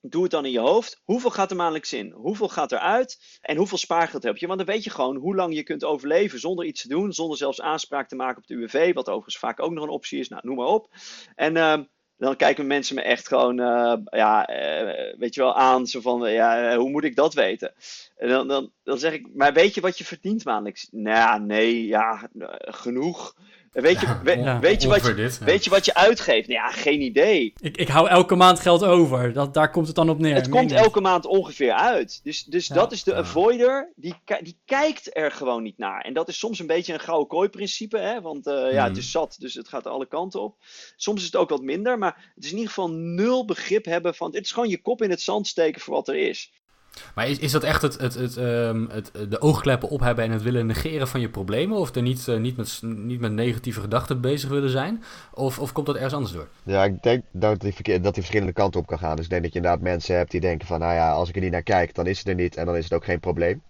doe 0.00 0.22
het 0.22 0.30
dan 0.30 0.44
in 0.44 0.50
je 0.50 0.60
hoofd. 0.60 1.00
Hoeveel 1.04 1.30
gaat 1.30 1.50
er 1.50 1.56
maandelijks 1.56 1.92
in? 1.92 2.10
Hoeveel 2.10 2.48
gaat 2.48 2.72
er 2.72 2.78
uit? 2.78 3.38
En 3.40 3.56
hoeveel 3.56 3.78
spaargeld 3.78 4.22
heb 4.22 4.36
je? 4.36 4.46
Want 4.46 4.58
dan 4.58 4.74
weet 4.74 4.84
je 4.84 4.90
gewoon 4.90 5.16
hoe 5.16 5.34
lang 5.34 5.54
je 5.54 5.62
kunt 5.62 5.84
overleven 5.84 6.40
zonder 6.40 6.64
iets 6.64 6.82
te 6.82 6.88
doen. 6.88 7.12
Zonder 7.12 7.36
zelfs 7.36 7.60
aanspraak 7.60 8.08
te 8.08 8.16
maken 8.16 8.38
op 8.38 8.46
de 8.46 8.54
UWV. 8.54 8.94
Wat 8.94 9.08
overigens 9.08 9.38
vaak 9.38 9.60
ook 9.60 9.72
nog 9.72 9.84
een 9.84 9.90
optie 9.90 10.18
is. 10.18 10.28
Nou, 10.28 10.42
noem 10.44 10.56
maar 10.56 10.66
op. 10.66 10.88
En... 11.34 11.56
Uh, 11.56 11.78
dan 12.16 12.36
kijken 12.36 12.66
mensen 12.66 12.94
me 12.94 13.02
echt 13.02 13.28
gewoon, 13.28 13.60
uh, 13.60 13.96
ja, 14.04 14.50
uh, 14.50 15.18
weet 15.18 15.34
je 15.34 15.40
wel, 15.40 15.56
aan. 15.56 15.86
Zo 15.86 16.00
van, 16.00 16.32
ja, 16.32 16.76
hoe 16.76 16.90
moet 16.90 17.04
ik 17.04 17.16
dat 17.16 17.34
weten? 17.34 17.74
En 18.16 18.28
dan, 18.28 18.48
dan, 18.48 18.70
dan 18.82 18.98
zeg 18.98 19.12
ik, 19.12 19.28
maar 19.34 19.52
weet 19.52 19.74
je 19.74 19.80
wat 19.80 19.98
je 19.98 20.04
verdient 20.04 20.44
maandelijks? 20.44 20.88
Nou, 20.90 21.40
nee, 21.40 21.86
ja, 21.86 22.28
genoeg. 22.58 23.34
Weet 23.74 24.00
je, 24.00 24.06
ja, 24.06 24.60
weet, 24.60 24.82
je 24.82 24.88
wat 24.88 25.06
je, 25.06 25.14
dit, 25.14 25.36
ja. 25.38 25.44
weet 25.44 25.64
je 25.64 25.70
wat 25.70 25.84
je 25.84 25.94
uitgeeft? 25.94 26.48
Nou 26.48 26.60
ja, 26.60 26.70
geen 26.70 27.00
idee. 27.00 27.52
Ik, 27.60 27.76
ik 27.76 27.88
hou 27.88 28.08
elke 28.08 28.34
maand 28.34 28.60
geld 28.60 28.84
over. 28.84 29.32
Dat, 29.32 29.54
daar 29.54 29.70
komt 29.70 29.86
het 29.86 29.96
dan 29.96 30.10
op 30.10 30.18
neer. 30.18 30.34
Het 30.34 30.48
komt 30.48 30.72
elke 30.72 31.00
maand 31.00 31.26
ongeveer 31.26 31.72
uit. 31.72 32.20
Dus, 32.22 32.44
dus 32.44 32.66
dat 32.66 32.92
is 32.92 33.02
de 33.02 33.14
avoider. 33.14 33.92
Die, 33.96 34.14
die 34.40 34.58
kijkt 34.64 35.16
er 35.16 35.30
gewoon 35.30 35.62
niet 35.62 35.78
naar. 35.78 36.00
En 36.00 36.14
dat 36.14 36.28
is 36.28 36.38
soms 36.38 36.58
een 36.58 36.66
beetje 36.66 36.92
een 36.92 37.00
gouden 37.00 37.28
kooi 37.28 37.48
principe. 37.48 37.98
Hè? 37.98 38.20
Want 38.20 38.46
uh, 38.46 38.54
ja, 38.54 38.82
het 38.82 38.90
hmm. 38.90 39.00
is 39.00 39.10
zat, 39.10 39.36
dus 39.38 39.54
het 39.54 39.68
gaat 39.68 39.86
alle 39.86 40.06
kanten 40.06 40.42
op. 40.42 40.56
Soms 40.96 41.20
is 41.20 41.26
het 41.26 41.36
ook 41.36 41.50
wat 41.50 41.62
minder. 41.62 41.98
Maar 41.98 42.32
het 42.34 42.44
is 42.44 42.50
in 42.50 42.56
ieder 42.56 42.72
geval 42.72 42.90
nul 42.90 43.44
begrip 43.44 43.84
hebben 43.84 44.14
van... 44.14 44.34
Het 44.34 44.44
is 44.44 44.52
gewoon 44.52 44.68
je 44.68 44.82
kop 44.82 45.02
in 45.02 45.10
het 45.10 45.20
zand 45.20 45.46
steken 45.46 45.80
voor 45.80 45.94
wat 45.94 46.08
er 46.08 46.16
is. 46.16 46.52
Maar 47.14 47.28
is, 47.28 47.38
is 47.38 47.52
dat 47.52 47.62
echt 47.62 47.82
het, 47.82 48.00
het, 48.00 48.14
het, 48.14 48.36
um, 48.36 48.88
het, 48.90 49.10
de 49.28 49.40
oogkleppen 49.40 49.88
op 49.88 50.00
hebben 50.00 50.24
en 50.24 50.30
het 50.30 50.42
willen 50.42 50.66
negeren 50.66 51.08
van 51.08 51.20
je 51.20 51.28
problemen? 51.28 51.78
Of 51.78 51.94
er 51.94 52.02
niet, 52.02 52.26
uh, 52.26 52.36
niet, 52.36 52.56
met, 52.56 52.80
niet 52.82 53.20
met 53.20 53.32
negatieve 53.32 53.80
gedachten 53.80 54.20
bezig 54.20 54.50
willen 54.50 54.70
zijn? 54.70 55.02
Of, 55.32 55.58
of 55.58 55.72
komt 55.72 55.86
dat 55.86 55.94
ergens 55.94 56.14
anders 56.14 56.32
door? 56.32 56.48
Ja, 56.62 56.84
ik 56.84 57.02
denk 57.02 57.22
dat 57.30 57.60
die, 57.60 57.74
dat 57.84 58.02
die 58.02 58.12
verschillende 58.12 58.52
kanten 58.52 58.80
op 58.80 58.86
kan 58.86 58.98
gaan. 58.98 59.16
Dus 59.16 59.24
ik 59.24 59.30
denk 59.30 59.42
dat 59.42 59.52
je 59.52 59.58
inderdaad 59.58 59.82
mensen 59.82 60.16
hebt 60.16 60.30
die 60.30 60.40
denken 60.40 60.66
van... 60.66 60.80
nou 60.80 60.94
ja, 60.94 61.12
als 61.12 61.28
ik 61.28 61.34
er 61.34 61.40
niet 61.40 61.52
naar 61.52 61.62
kijk, 61.62 61.94
dan 61.94 62.06
is 62.06 62.18
het 62.18 62.28
er 62.28 62.34
niet 62.34 62.56
en 62.56 62.66
dan 62.66 62.76
is 62.76 62.84
het 62.84 62.92
ook 62.92 63.04
geen 63.04 63.20
probleem. 63.20 63.62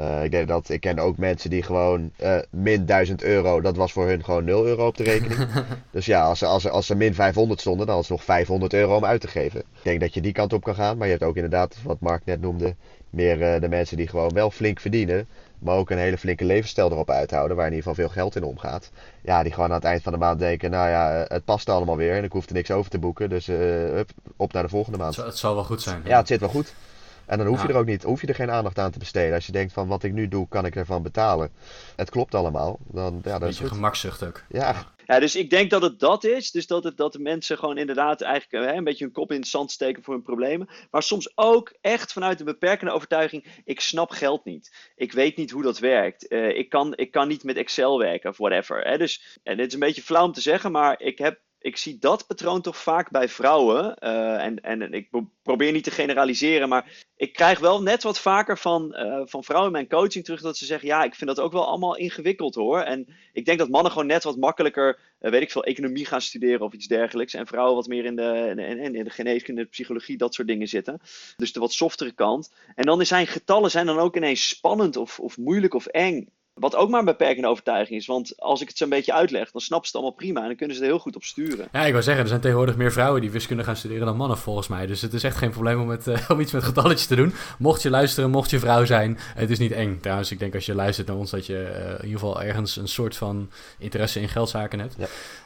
Uh, 0.00 0.24
ik, 0.24 0.30
denk 0.30 0.48
dat, 0.48 0.68
ik 0.68 0.80
ken 0.80 0.98
ook 0.98 1.16
mensen 1.16 1.50
die 1.50 1.62
gewoon 1.62 2.10
uh, 2.22 2.38
min 2.50 2.86
1000 2.86 3.22
euro, 3.22 3.60
dat 3.60 3.76
was 3.76 3.92
voor 3.92 4.06
hun 4.06 4.24
gewoon 4.24 4.44
0 4.44 4.66
euro 4.66 4.86
op 4.86 4.96
de 4.96 5.02
rekening. 5.02 5.48
dus 5.90 6.06
ja, 6.06 6.24
als 6.24 6.38
ze, 6.38 6.46
als, 6.46 6.68
als 6.68 6.86
ze 6.86 6.94
min 6.94 7.14
500 7.14 7.60
stonden, 7.60 7.86
dan 7.86 7.96
was 7.96 8.08
het 8.08 8.16
nog 8.16 8.24
500 8.24 8.72
euro 8.72 8.96
om 8.96 9.04
uit 9.04 9.20
te 9.20 9.28
geven. 9.28 9.60
Ik 9.60 9.82
denk 9.82 10.00
dat 10.00 10.14
je 10.14 10.20
die 10.20 10.32
kant 10.32 10.52
op 10.52 10.62
kan 10.62 10.74
gaan, 10.74 10.96
maar 10.96 11.06
je 11.06 11.12
hebt 11.12 11.24
ook 11.24 11.34
inderdaad, 11.34 11.76
wat 11.82 12.00
Mark 12.00 12.24
net 12.24 12.40
noemde, 12.40 12.74
meer 13.10 13.54
uh, 13.54 13.60
de 13.60 13.68
mensen 13.68 13.96
die 13.96 14.08
gewoon 14.08 14.32
wel 14.32 14.50
flink 14.50 14.80
verdienen, 14.80 15.28
maar 15.58 15.76
ook 15.76 15.90
een 15.90 15.98
hele 15.98 16.18
flinke 16.18 16.44
levensstijl 16.44 16.90
erop 16.90 17.10
uithouden, 17.10 17.56
waar 17.56 17.66
in 17.66 17.72
ieder 17.72 17.88
geval 17.88 18.04
veel 18.04 18.14
geld 18.14 18.36
in 18.36 18.44
omgaat. 18.44 18.90
Ja, 19.22 19.42
die 19.42 19.52
gewoon 19.52 19.68
aan 19.68 19.74
het 19.74 19.84
eind 19.84 20.02
van 20.02 20.12
de 20.12 20.18
maand 20.18 20.38
denken, 20.38 20.70
nou 20.70 20.88
ja, 20.88 21.24
het 21.28 21.44
past 21.44 21.68
allemaal 21.68 21.96
weer 21.96 22.16
en 22.16 22.24
ik 22.24 22.32
hoef 22.32 22.46
er 22.46 22.54
niks 22.54 22.70
over 22.70 22.90
te 22.90 22.98
boeken, 22.98 23.28
dus 23.28 23.46
hup, 23.46 24.10
op 24.36 24.52
naar 24.52 24.62
de 24.62 24.68
volgende 24.68 24.98
maand. 24.98 25.16
Het 25.16 25.38
zal 25.38 25.54
wel 25.54 25.64
goed 25.64 25.82
zijn. 25.82 26.02
Ja, 26.04 26.18
het 26.18 26.26
zit 26.26 26.40
wel 26.40 26.48
goed. 26.48 26.74
En 27.30 27.38
dan 27.38 27.46
hoef 27.46 27.62
je 27.62 27.68
er 27.68 27.76
ook 27.76 27.86
niet, 27.86 28.02
hoef 28.02 28.20
je 28.20 28.26
er 28.26 28.34
geen 28.34 28.50
aandacht 28.50 28.78
aan 28.78 28.90
te 28.90 28.98
besteden. 28.98 29.34
Als 29.34 29.46
je 29.46 29.52
denkt 29.52 29.72
van 29.72 29.88
wat 29.88 30.02
ik 30.02 30.12
nu 30.12 30.28
doe, 30.28 30.48
kan 30.48 30.66
ik 30.66 30.76
ervan 30.76 31.02
betalen. 31.02 31.50
Het 31.96 32.10
klopt 32.10 32.34
allemaal. 32.34 32.78
Dan, 32.88 33.20
ja, 33.24 33.30
dat 33.30 33.40
Beetje 33.40 33.64
is 33.64 33.70
gemakzucht 33.70 34.22
ook. 34.22 34.42
Ja. 34.48 34.94
ja, 35.06 35.18
dus 35.18 35.36
ik 35.36 35.50
denk 35.50 35.70
dat 35.70 35.82
het 35.82 35.98
dat 35.98 36.24
is. 36.24 36.50
Dus 36.50 36.66
dat, 36.66 36.84
het, 36.84 36.96
dat 36.96 37.12
de 37.12 37.18
mensen 37.18 37.58
gewoon 37.58 37.78
inderdaad 37.78 38.20
eigenlijk 38.20 38.64
hè, 38.64 38.72
een 38.72 38.84
beetje 38.84 39.04
hun 39.04 39.12
kop 39.12 39.32
in 39.32 39.38
het 39.38 39.48
zand 39.48 39.70
steken 39.70 40.02
voor 40.02 40.14
hun 40.14 40.22
problemen. 40.22 40.68
Maar 40.90 41.02
soms 41.02 41.32
ook 41.34 41.74
echt 41.80 42.12
vanuit 42.12 42.40
een 42.40 42.46
beperkende 42.46 42.92
overtuiging. 42.92 43.46
Ik 43.64 43.80
snap 43.80 44.10
geld 44.10 44.44
niet. 44.44 44.92
Ik 44.96 45.12
weet 45.12 45.36
niet 45.36 45.50
hoe 45.50 45.62
dat 45.62 45.78
werkt. 45.78 46.32
Uh, 46.32 46.56
ik, 46.56 46.68
kan, 46.68 46.96
ik 46.96 47.10
kan 47.10 47.28
niet 47.28 47.44
met 47.44 47.56
Excel 47.56 47.98
werken 47.98 48.30
of 48.30 48.36
whatever. 48.36 48.80
Hè. 48.80 48.98
Dus, 48.98 49.38
en 49.42 49.56
dit 49.56 49.66
is 49.66 49.72
een 49.72 49.80
beetje 49.80 50.02
flauw 50.02 50.24
om 50.24 50.32
te 50.32 50.40
zeggen, 50.40 50.72
maar 50.72 51.00
ik 51.00 51.18
heb 51.18 51.40
ik 51.60 51.76
zie 51.76 51.98
dat 51.98 52.26
patroon 52.26 52.60
toch 52.60 52.76
vaak 52.76 53.10
bij 53.10 53.28
vrouwen. 53.28 53.96
Uh, 54.00 54.44
en, 54.44 54.60
en 54.60 54.92
ik 54.92 55.08
probeer 55.42 55.72
niet 55.72 55.84
te 55.84 55.90
generaliseren, 55.90 56.68
maar 56.68 57.04
ik 57.16 57.32
krijg 57.32 57.58
wel 57.58 57.82
net 57.82 58.02
wat 58.02 58.18
vaker 58.18 58.58
van, 58.58 58.94
uh, 58.96 59.20
van 59.24 59.44
vrouwen 59.44 59.70
in 59.70 59.76
mijn 59.76 59.88
coaching 59.88 60.24
terug 60.24 60.40
dat 60.40 60.56
ze 60.56 60.64
zeggen: 60.64 60.88
Ja, 60.88 61.04
ik 61.04 61.14
vind 61.14 61.30
dat 61.30 61.44
ook 61.44 61.52
wel 61.52 61.66
allemaal 61.66 61.96
ingewikkeld 61.96 62.54
hoor. 62.54 62.80
En 62.80 63.06
ik 63.32 63.44
denk 63.44 63.58
dat 63.58 63.68
mannen 63.68 63.92
gewoon 63.92 64.06
net 64.06 64.24
wat 64.24 64.36
makkelijker, 64.36 64.98
uh, 65.20 65.30
weet 65.30 65.42
ik 65.42 65.50
veel, 65.50 65.64
economie 65.64 66.06
gaan 66.06 66.20
studeren 66.20 66.60
of 66.60 66.72
iets 66.72 66.86
dergelijks. 66.86 67.34
En 67.34 67.46
vrouwen 67.46 67.74
wat 67.74 67.86
meer 67.86 68.04
in 68.04 68.16
de, 68.16 68.54
in, 68.56 68.94
in 68.94 69.04
de 69.04 69.10
geneeskunde, 69.10 69.62
de 69.62 69.68
psychologie, 69.68 70.16
dat 70.16 70.34
soort 70.34 70.48
dingen 70.48 70.68
zitten. 70.68 71.00
Dus 71.36 71.52
de 71.52 71.60
wat 71.60 71.72
softere 71.72 72.12
kant. 72.12 72.52
En 72.74 72.84
dan 72.84 73.06
zijn 73.06 73.26
getallen 73.26 73.70
zijn 73.70 73.86
dan 73.86 73.98
ook 73.98 74.16
ineens 74.16 74.48
spannend 74.48 74.96
of, 74.96 75.20
of 75.20 75.38
moeilijk 75.38 75.74
of 75.74 75.86
eng. 75.86 76.28
Wat 76.54 76.76
ook 76.76 76.90
maar 76.90 76.98
een 76.98 77.04
beperkende 77.04 77.48
overtuiging 77.48 78.00
is. 78.00 78.06
Want 78.06 78.40
als 78.40 78.60
ik 78.60 78.68
het 78.68 78.76
zo 78.76 78.84
een 78.84 78.90
beetje 78.90 79.12
uitleg, 79.12 79.50
dan 79.50 79.60
snappen 79.60 79.88
ze 79.88 79.96
het 79.96 80.04
allemaal 80.04 80.22
prima. 80.22 80.40
En 80.40 80.46
dan 80.46 80.56
kunnen 80.56 80.76
ze 80.76 80.82
er 80.82 80.88
heel 80.88 80.98
goed 80.98 81.16
op 81.16 81.24
sturen. 81.24 81.68
Ja, 81.72 81.84
ik 81.84 81.92
wil 81.92 82.02
zeggen, 82.02 82.22
er 82.22 82.28
zijn 82.28 82.40
tegenwoordig 82.40 82.76
meer 82.76 82.92
vrouwen 82.92 83.20
die 83.20 83.30
wiskunde 83.30 83.64
gaan 83.64 83.76
studeren 83.76 84.06
dan 84.06 84.16
mannen 84.16 84.38
volgens 84.38 84.68
mij. 84.68 84.86
Dus 84.86 85.00
het 85.00 85.12
is 85.12 85.24
echt 85.24 85.36
geen 85.36 85.50
probleem 85.50 85.80
om, 85.80 85.86
met, 85.86 86.06
uh, 86.06 86.18
om 86.30 86.40
iets 86.40 86.52
met 86.52 86.64
getalletjes 86.64 87.06
te 87.06 87.16
doen. 87.16 87.32
Mocht 87.58 87.82
je 87.82 87.90
luisteren, 87.90 88.30
mocht 88.30 88.50
je 88.50 88.58
vrouw 88.58 88.84
zijn, 88.84 89.18
het 89.34 89.50
is 89.50 89.58
niet 89.58 89.72
eng. 89.72 89.98
Trouwens, 90.00 90.30
ik 90.30 90.38
denk 90.38 90.54
als 90.54 90.66
je 90.66 90.74
luistert 90.74 91.06
naar 91.06 91.16
ons 91.16 91.30
dat 91.30 91.46
je 91.46 91.52
uh, 91.54 91.88
in 91.88 92.04
ieder 92.04 92.20
geval 92.20 92.42
ergens 92.42 92.76
een 92.76 92.88
soort 92.88 93.16
van 93.16 93.50
interesse 93.78 94.20
in 94.20 94.28
geldzaken 94.28 94.78
hebt. 94.78 94.96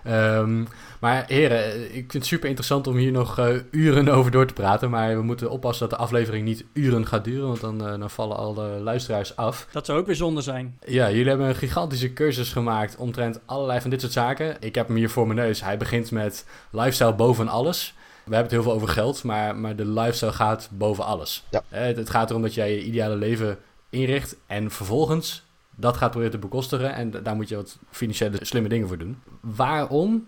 Ja. 0.04 0.36
Um, 0.38 0.68
maar 1.00 1.24
heren, 1.26 1.84
ik 1.84 1.92
vind 1.92 2.12
het 2.12 2.26
super 2.26 2.48
interessant 2.48 2.86
om 2.86 2.96
hier 2.96 3.12
nog 3.12 3.38
uh, 3.38 3.48
uren 3.70 4.08
over 4.08 4.30
door 4.30 4.46
te 4.46 4.54
praten. 4.54 4.90
Maar 4.90 5.16
we 5.16 5.22
moeten 5.22 5.50
oppassen 5.50 5.88
dat 5.88 5.98
de 5.98 6.04
aflevering 6.04 6.44
niet 6.44 6.64
uren 6.72 7.06
gaat 7.06 7.24
duren. 7.24 7.46
Want 7.46 7.60
dan, 7.60 7.78
dan 7.78 8.10
vallen 8.10 8.36
alle 8.36 8.68
luisteraars 8.68 9.36
af. 9.36 9.66
Dat 9.72 9.86
zou 9.86 9.98
ook 9.98 10.06
weer 10.06 10.14
zonde 10.14 10.40
zijn. 10.40 10.78
Ja, 10.94 11.10
jullie 11.10 11.28
hebben 11.28 11.48
een 11.48 11.54
gigantische 11.54 12.12
cursus 12.12 12.52
gemaakt 12.52 12.96
omtrent 12.96 13.40
allerlei 13.44 13.80
van 13.80 13.90
dit 13.90 14.00
soort 14.00 14.12
zaken. 14.12 14.56
Ik 14.60 14.74
heb 14.74 14.86
hem 14.86 14.96
hier 14.96 15.10
voor 15.10 15.26
mijn 15.26 15.38
neus. 15.38 15.62
Hij 15.62 15.76
begint 15.76 16.10
met 16.10 16.46
lifestyle 16.70 17.14
boven 17.14 17.48
alles. 17.48 17.94
We 17.96 18.34
hebben 18.34 18.42
het 18.42 18.50
heel 18.50 18.62
veel 18.62 18.72
over 18.72 18.88
geld, 18.88 19.22
maar, 19.22 19.56
maar 19.56 19.76
de 19.76 19.86
lifestyle 19.86 20.32
gaat 20.32 20.68
boven 20.72 21.04
alles. 21.04 21.44
Ja. 21.50 21.62
Het, 21.68 21.96
het 21.96 22.10
gaat 22.10 22.30
erom 22.30 22.42
dat 22.42 22.54
jij 22.54 22.74
je 22.74 22.84
ideale 22.84 23.16
leven 23.16 23.58
inricht 23.90 24.36
en 24.46 24.70
vervolgens 24.70 25.44
dat 25.76 25.96
gaat 25.96 26.10
proberen 26.10 26.32
te 26.32 26.46
bekostigen. 26.46 26.94
En 26.94 27.10
daar 27.10 27.36
moet 27.36 27.48
je 27.48 27.56
wat 27.56 27.78
financiële 27.90 28.38
slimme 28.40 28.68
dingen 28.68 28.88
voor 28.88 28.98
doen. 28.98 29.22
Waarom 29.40 30.26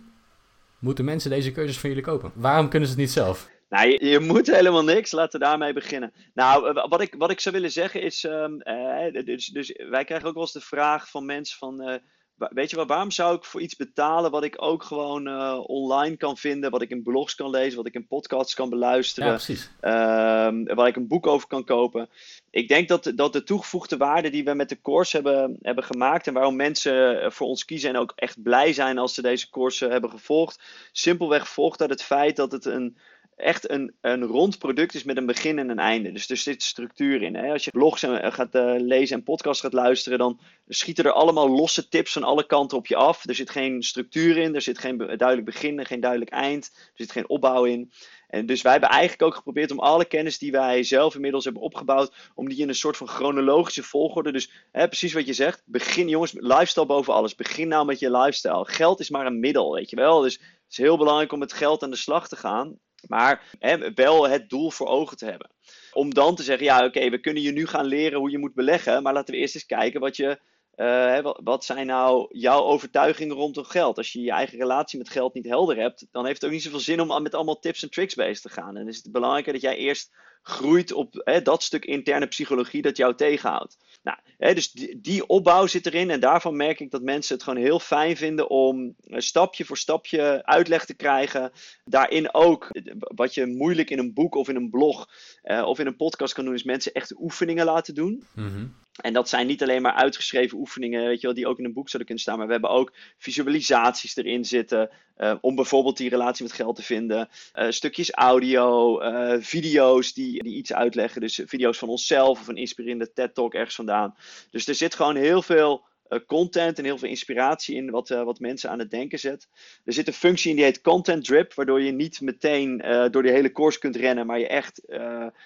moeten 0.78 1.04
mensen 1.04 1.30
deze 1.30 1.52
cursus 1.52 1.78
van 1.78 1.88
jullie 1.88 2.04
kopen? 2.04 2.30
Waarom 2.34 2.68
kunnen 2.68 2.88
ze 2.88 2.94
het 2.94 3.02
niet 3.04 3.12
zelf? 3.12 3.48
Nou, 3.68 3.88
je, 3.88 4.06
je, 4.06 4.20
moet 4.20 4.46
helemaal 4.46 4.84
niks. 4.84 5.12
Laten 5.12 5.40
we 5.40 5.46
daarmee 5.46 5.72
beginnen. 5.72 6.12
Nou, 6.34 6.72
wat 6.88 7.00
ik, 7.00 7.14
wat 7.18 7.30
ik 7.30 7.40
zou 7.40 7.54
willen 7.54 7.72
zeggen 7.72 8.02
is... 8.02 8.24
Um, 8.24 8.60
uh, 8.64 9.24
dus, 9.24 9.46
dus 9.46 9.72
wij 9.90 10.04
krijgen 10.04 10.28
ook 10.28 10.34
wel 10.34 10.42
eens 10.42 10.52
de 10.52 10.60
vraag 10.60 11.10
van 11.10 11.24
mensen 11.24 11.58
van... 11.58 11.88
Uh, 11.88 11.94
weet 12.36 12.70
je 12.70 12.76
wel, 12.76 12.86
waarom 12.86 13.10
zou 13.10 13.36
ik 13.36 13.44
voor 13.44 13.60
iets 13.60 13.76
betalen 13.76 14.30
wat 14.30 14.44
ik 14.44 14.62
ook 14.62 14.82
gewoon 14.82 15.28
uh, 15.28 15.60
online 15.66 16.16
kan 16.16 16.36
vinden, 16.36 16.70
wat 16.70 16.82
ik 16.82 16.90
in 16.90 17.02
blogs 17.02 17.34
kan 17.34 17.50
lezen, 17.50 17.76
wat 17.76 17.86
ik 17.86 17.94
in 17.94 18.06
podcasts 18.06 18.54
kan 18.54 18.70
beluisteren, 18.70 19.28
ja, 19.28 19.34
precies. 19.34 19.70
Uh, 19.80 20.74
waar 20.74 20.86
ik 20.86 20.96
een 20.96 21.08
boek 21.08 21.26
over 21.26 21.48
kan 21.48 21.64
kopen. 21.64 22.08
Ik 22.50 22.68
denk 22.68 22.88
dat, 22.88 23.12
dat 23.14 23.32
de 23.32 23.42
toegevoegde 23.42 23.96
waarde 23.96 24.30
die 24.30 24.44
we 24.44 24.54
met 24.54 24.68
de 24.68 24.80
course 24.80 25.16
hebben, 25.16 25.58
hebben 25.62 25.84
gemaakt 25.84 26.26
en 26.26 26.34
waarom 26.34 26.56
mensen 26.56 27.32
voor 27.32 27.46
ons 27.46 27.64
kiezen 27.64 27.90
en 27.90 27.96
ook 27.96 28.12
echt 28.16 28.42
blij 28.42 28.72
zijn 28.72 28.98
als 28.98 29.14
ze 29.14 29.22
deze 29.22 29.50
course 29.50 29.88
hebben 29.88 30.10
gevolgd, 30.10 30.60
simpelweg 30.92 31.48
volgt 31.48 31.80
uit 31.80 31.90
het 31.90 32.02
feit 32.02 32.36
dat 32.36 32.52
het 32.52 32.64
een 32.64 32.96
echt 33.36 33.70
een, 33.70 33.94
een 34.00 34.24
rond 34.24 34.58
product 34.58 34.94
is 34.94 35.04
met 35.04 35.16
een 35.16 35.26
begin 35.26 35.58
en 35.58 35.68
een 35.68 35.78
einde. 35.78 36.12
Dus 36.12 36.30
er 36.30 36.36
zit 36.36 36.62
structuur 36.62 37.22
in. 37.22 37.34
Hè? 37.34 37.52
Als 37.52 37.64
je 37.64 37.70
blogs 37.70 38.02
eh, 38.02 38.32
gaat 38.32 38.54
uh, 38.54 38.74
lezen 38.78 39.16
en 39.16 39.22
podcasts 39.22 39.62
gaat 39.62 39.72
luisteren, 39.72 40.18
dan 40.18 40.40
schieten 40.68 41.04
er 41.04 41.12
allemaal 41.12 41.50
losse 41.50 41.88
tips 41.88 42.12
van 42.12 42.22
alle 42.22 42.46
kanten 42.46 42.78
op 42.78 42.86
je 42.86 42.96
af. 42.96 43.28
Er 43.28 43.34
zit 43.34 43.50
geen 43.50 43.82
structuur 43.82 44.36
in, 44.36 44.54
er 44.54 44.62
zit 44.62 44.78
geen 44.78 44.96
duidelijk 44.96 45.44
begin 45.44 45.78
en 45.78 45.86
geen 45.86 46.00
duidelijk 46.00 46.30
eind. 46.30 46.70
Er 46.74 46.90
zit 46.94 47.12
geen 47.12 47.28
opbouw 47.28 47.64
in. 47.64 47.92
En 48.28 48.46
dus 48.46 48.62
wij 48.62 48.72
hebben 48.72 48.90
eigenlijk 48.90 49.22
ook 49.22 49.34
geprobeerd 49.34 49.70
om 49.70 49.78
alle 49.78 50.04
kennis 50.04 50.38
die 50.38 50.52
wij 50.52 50.82
zelf 50.82 51.14
inmiddels 51.14 51.44
hebben 51.44 51.62
opgebouwd, 51.62 52.14
om 52.34 52.48
die 52.48 52.58
in 52.58 52.68
een 52.68 52.74
soort 52.74 52.96
van 52.96 53.08
chronologische 53.08 53.82
volgorde. 53.82 54.32
Dus 54.32 54.50
hè, 54.72 54.88
precies 54.88 55.12
wat 55.12 55.26
je 55.26 55.32
zegt, 55.32 55.62
begin 55.64 56.08
jongens, 56.08 56.32
lifestyle 56.32 56.86
boven 56.86 57.14
alles. 57.14 57.34
Begin 57.34 57.68
nou 57.68 57.86
met 57.86 57.98
je 57.98 58.10
lifestyle. 58.10 58.64
Geld 58.68 59.00
is 59.00 59.10
maar 59.10 59.26
een 59.26 59.40
middel, 59.40 59.72
weet 59.72 59.90
je 59.90 59.96
wel. 59.96 60.20
Dus 60.20 60.34
het 60.34 60.70
is 60.70 60.76
heel 60.76 60.96
belangrijk 60.96 61.32
om 61.32 61.38
met 61.38 61.52
geld 61.52 61.82
aan 61.82 61.90
de 61.90 61.96
slag 61.96 62.28
te 62.28 62.36
gaan. 62.36 62.78
Maar 63.08 63.56
hè, 63.58 63.92
wel 63.94 64.28
het 64.28 64.48
doel 64.48 64.70
voor 64.70 64.86
ogen 64.86 65.16
te 65.16 65.24
hebben. 65.24 65.50
Om 65.92 66.14
dan 66.14 66.34
te 66.34 66.42
zeggen, 66.42 66.66
ja 66.66 66.84
oké, 66.84 67.10
we 67.10 67.18
kunnen 67.18 67.42
je 67.42 67.52
nu 67.52 67.66
gaan 67.66 67.86
leren 67.86 68.18
hoe 68.18 68.30
je 68.30 68.38
moet 68.38 68.54
beleggen. 68.54 69.02
Maar 69.02 69.12
laten 69.12 69.34
we 69.34 69.40
eerst 69.40 69.54
eens 69.54 69.66
kijken 69.66 70.00
wat 70.00 70.16
je... 70.16 70.40
Uh, 70.76 71.18
wat 71.42 71.64
zijn 71.64 71.86
nou 71.86 72.26
jouw 72.28 72.62
overtuigingen 72.62 73.36
rondom 73.36 73.64
geld? 73.64 73.96
Als 73.96 74.12
je 74.12 74.20
je 74.20 74.30
eigen 74.30 74.58
relatie 74.58 74.98
met 74.98 75.08
geld 75.08 75.34
niet 75.34 75.46
helder 75.46 75.76
hebt, 75.76 76.06
dan 76.10 76.24
heeft 76.24 76.40
het 76.40 76.44
ook 76.44 76.54
niet 76.54 76.62
zoveel 76.62 76.80
zin 76.80 77.00
om 77.00 77.22
met 77.22 77.34
allemaal 77.34 77.58
tips 77.58 77.82
en 77.82 77.90
tricks 77.90 78.14
bezig 78.14 78.40
te 78.40 78.48
gaan. 78.48 78.68
En 78.68 78.74
dan 78.74 78.88
is 78.88 78.96
het 78.96 79.12
belangrijker 79.12 79.52
dat 79.52 79.62
jij 79.62 79.76
eerst 79.76 80.10
groeit 80.42 80.92
op 80.92 81.20
hè, 81.24 81.42
dat 81.42 81.62
stuk 81.62 81.84
interne 81.84 82.26
psychologie 82.26 82.82
dat 82.82 82.96
jou 82.96 83.14
tegenhoudt. 83.14 83.76
Nou, 84.02 84.18
hè, 84.38 84.54
dus 84.54 84.72
die, 84.72 85.26
opbouw 85.26 85.66
zit 85.66 85.86
erin 85.86 86.10
en 86.10 86.20
daarvan 86.20 86.56
merk 86.56 86.80
ik 86.80 86.90
dat 86.90 87.02
mensen 87.02 87.34
het 87.34 87.44
gewoon 87.44 87.62
heel 87.62 87.80
fijn 87.80 88.16
vinden 88.16 88.50
om 88.50 88.94
eh, 89.00 89.20
stapje 89.20 89.64
voor 89.64 89.76
stapje 89.78 90.44
uitleg 90.44 90.84
te 90.84 90.94
krijgen. 90.94 91.52
Daarin 91.84 92.34
ook, 92.34 92.68
wat 92.98 93.34
je 93.34 93.46
moeilijk 93.46 93.90
in 93.90 93.98
een 93.98 94.14
boek 94.14 94.34
of 94.34 94.48
in 94.48 94.56
een 94.56 94.70
blog 94.70 95.08
of 95.42 95.78
in 95.78 95.86
een 95.86 95.96
podcast 95.96 96.34
kan 96.34 96.44
doen, 96.44 96.54
is 96.54 96.64
mensen 96.64 96.92
echt 96.92 97.20
oefeningen 97.20 97.64
laten 97.64 97.94
doen. 97.94 98.24
Mm 98.34 98.84
en 98.96 99.12
dat 99.12 99.28
zijn 99.28 99.46
niet 99.46 99.62
alleen 99.62 99.82
maar 99.82 99.92
uitgeschreven 99.92 100.58
oefeningen, 100.58 101.06
weet 101.06 101.20
je 101.20 101.26
wel, 101.26 101.36
die 101.36 101.46
ook 101.46 101.58
in 101.58 101.64
een 101.64 101.72
boek 101.72 101.88
zouden 101.88 102.06
kunnen 102.06 102.24
staan. 102.24 102.36
Maar 102.38 102.46
we 102.46 102.52
hebben 102.52 102.70
ook 102.70 102.92
visualisaties 103.18 104.16
erin 104.16 104.44
zitten. 104.44 104.90
Uh, 105.18 105.34
om 105.40 105.54
bijvoorbeeld 105.54 105.96
die 105.96 106.08
relatie 106.08 106.44
met 106.44 106.52
geld 106.52 106.76
te 106.76 106.82
vinden. 106.82 107.28
Uh, 107.54 107.70
stukjes 107.70 108.10
audio, 108.10 109.00
uh, 109.02 109.36
video's 109.40 110.12
die, 110.12 110.42
die 110.42 110.56
iets 110.56 110.72
uitleggen. 110.72 111.20
Dus 111.20 111.42
video's 111.44 111.78
van 111.78 111.88
onszelf 111.88 112.40
of 112.40 112.48
een 112.48 112.56
inspirerende 112.56 113.12
TED-talk 113.12 113.54
ergens 113.54 113.74
vandaan. 113.74 114.14
Dus 114.50 114.66
er 114.66 114.74
zit 114.74 114.94
gewoon 114.94 115.16
heel 115.16 115.42
veel 115.42 115.84
content 116.26 116.78
en 116.78 116.84
heel 116.84 116.98
veel 116.98 117.08
inspiratie 117.08 117.76
in 117.76 117.90
wat, 117.90 118.10
uh, 118.10 118.22
wat 118.22 118.40
mensen 118.40 118.70
aan 118.70 118.78
het 118.78 118.90
denken 118.90 119.18
zet. 119.18 119.48
Er 119.84 119.92
zit 119.92 120.06
een 120.06 120.12
functie 120.12 120.50
in 120.50 120.56
die 120.56 120.64
heet 120.64 120.80
content 120.80 121.24
drip, 121.24 121.54
waardoor 121.54 121.82
je 121.82 121.92
niet 121.92 122.20
meteen 122.20 122.82
uh, 122.86 123.06
door 123.10 123.22
die 123.22 123.32
hele 123.32 123.52
course 123.52 123.78
kunt 123.78 123.96
rennen, 123.96 124.26
maar 124.26 124.38
je 124.38 124.48
echt 124.48 124.80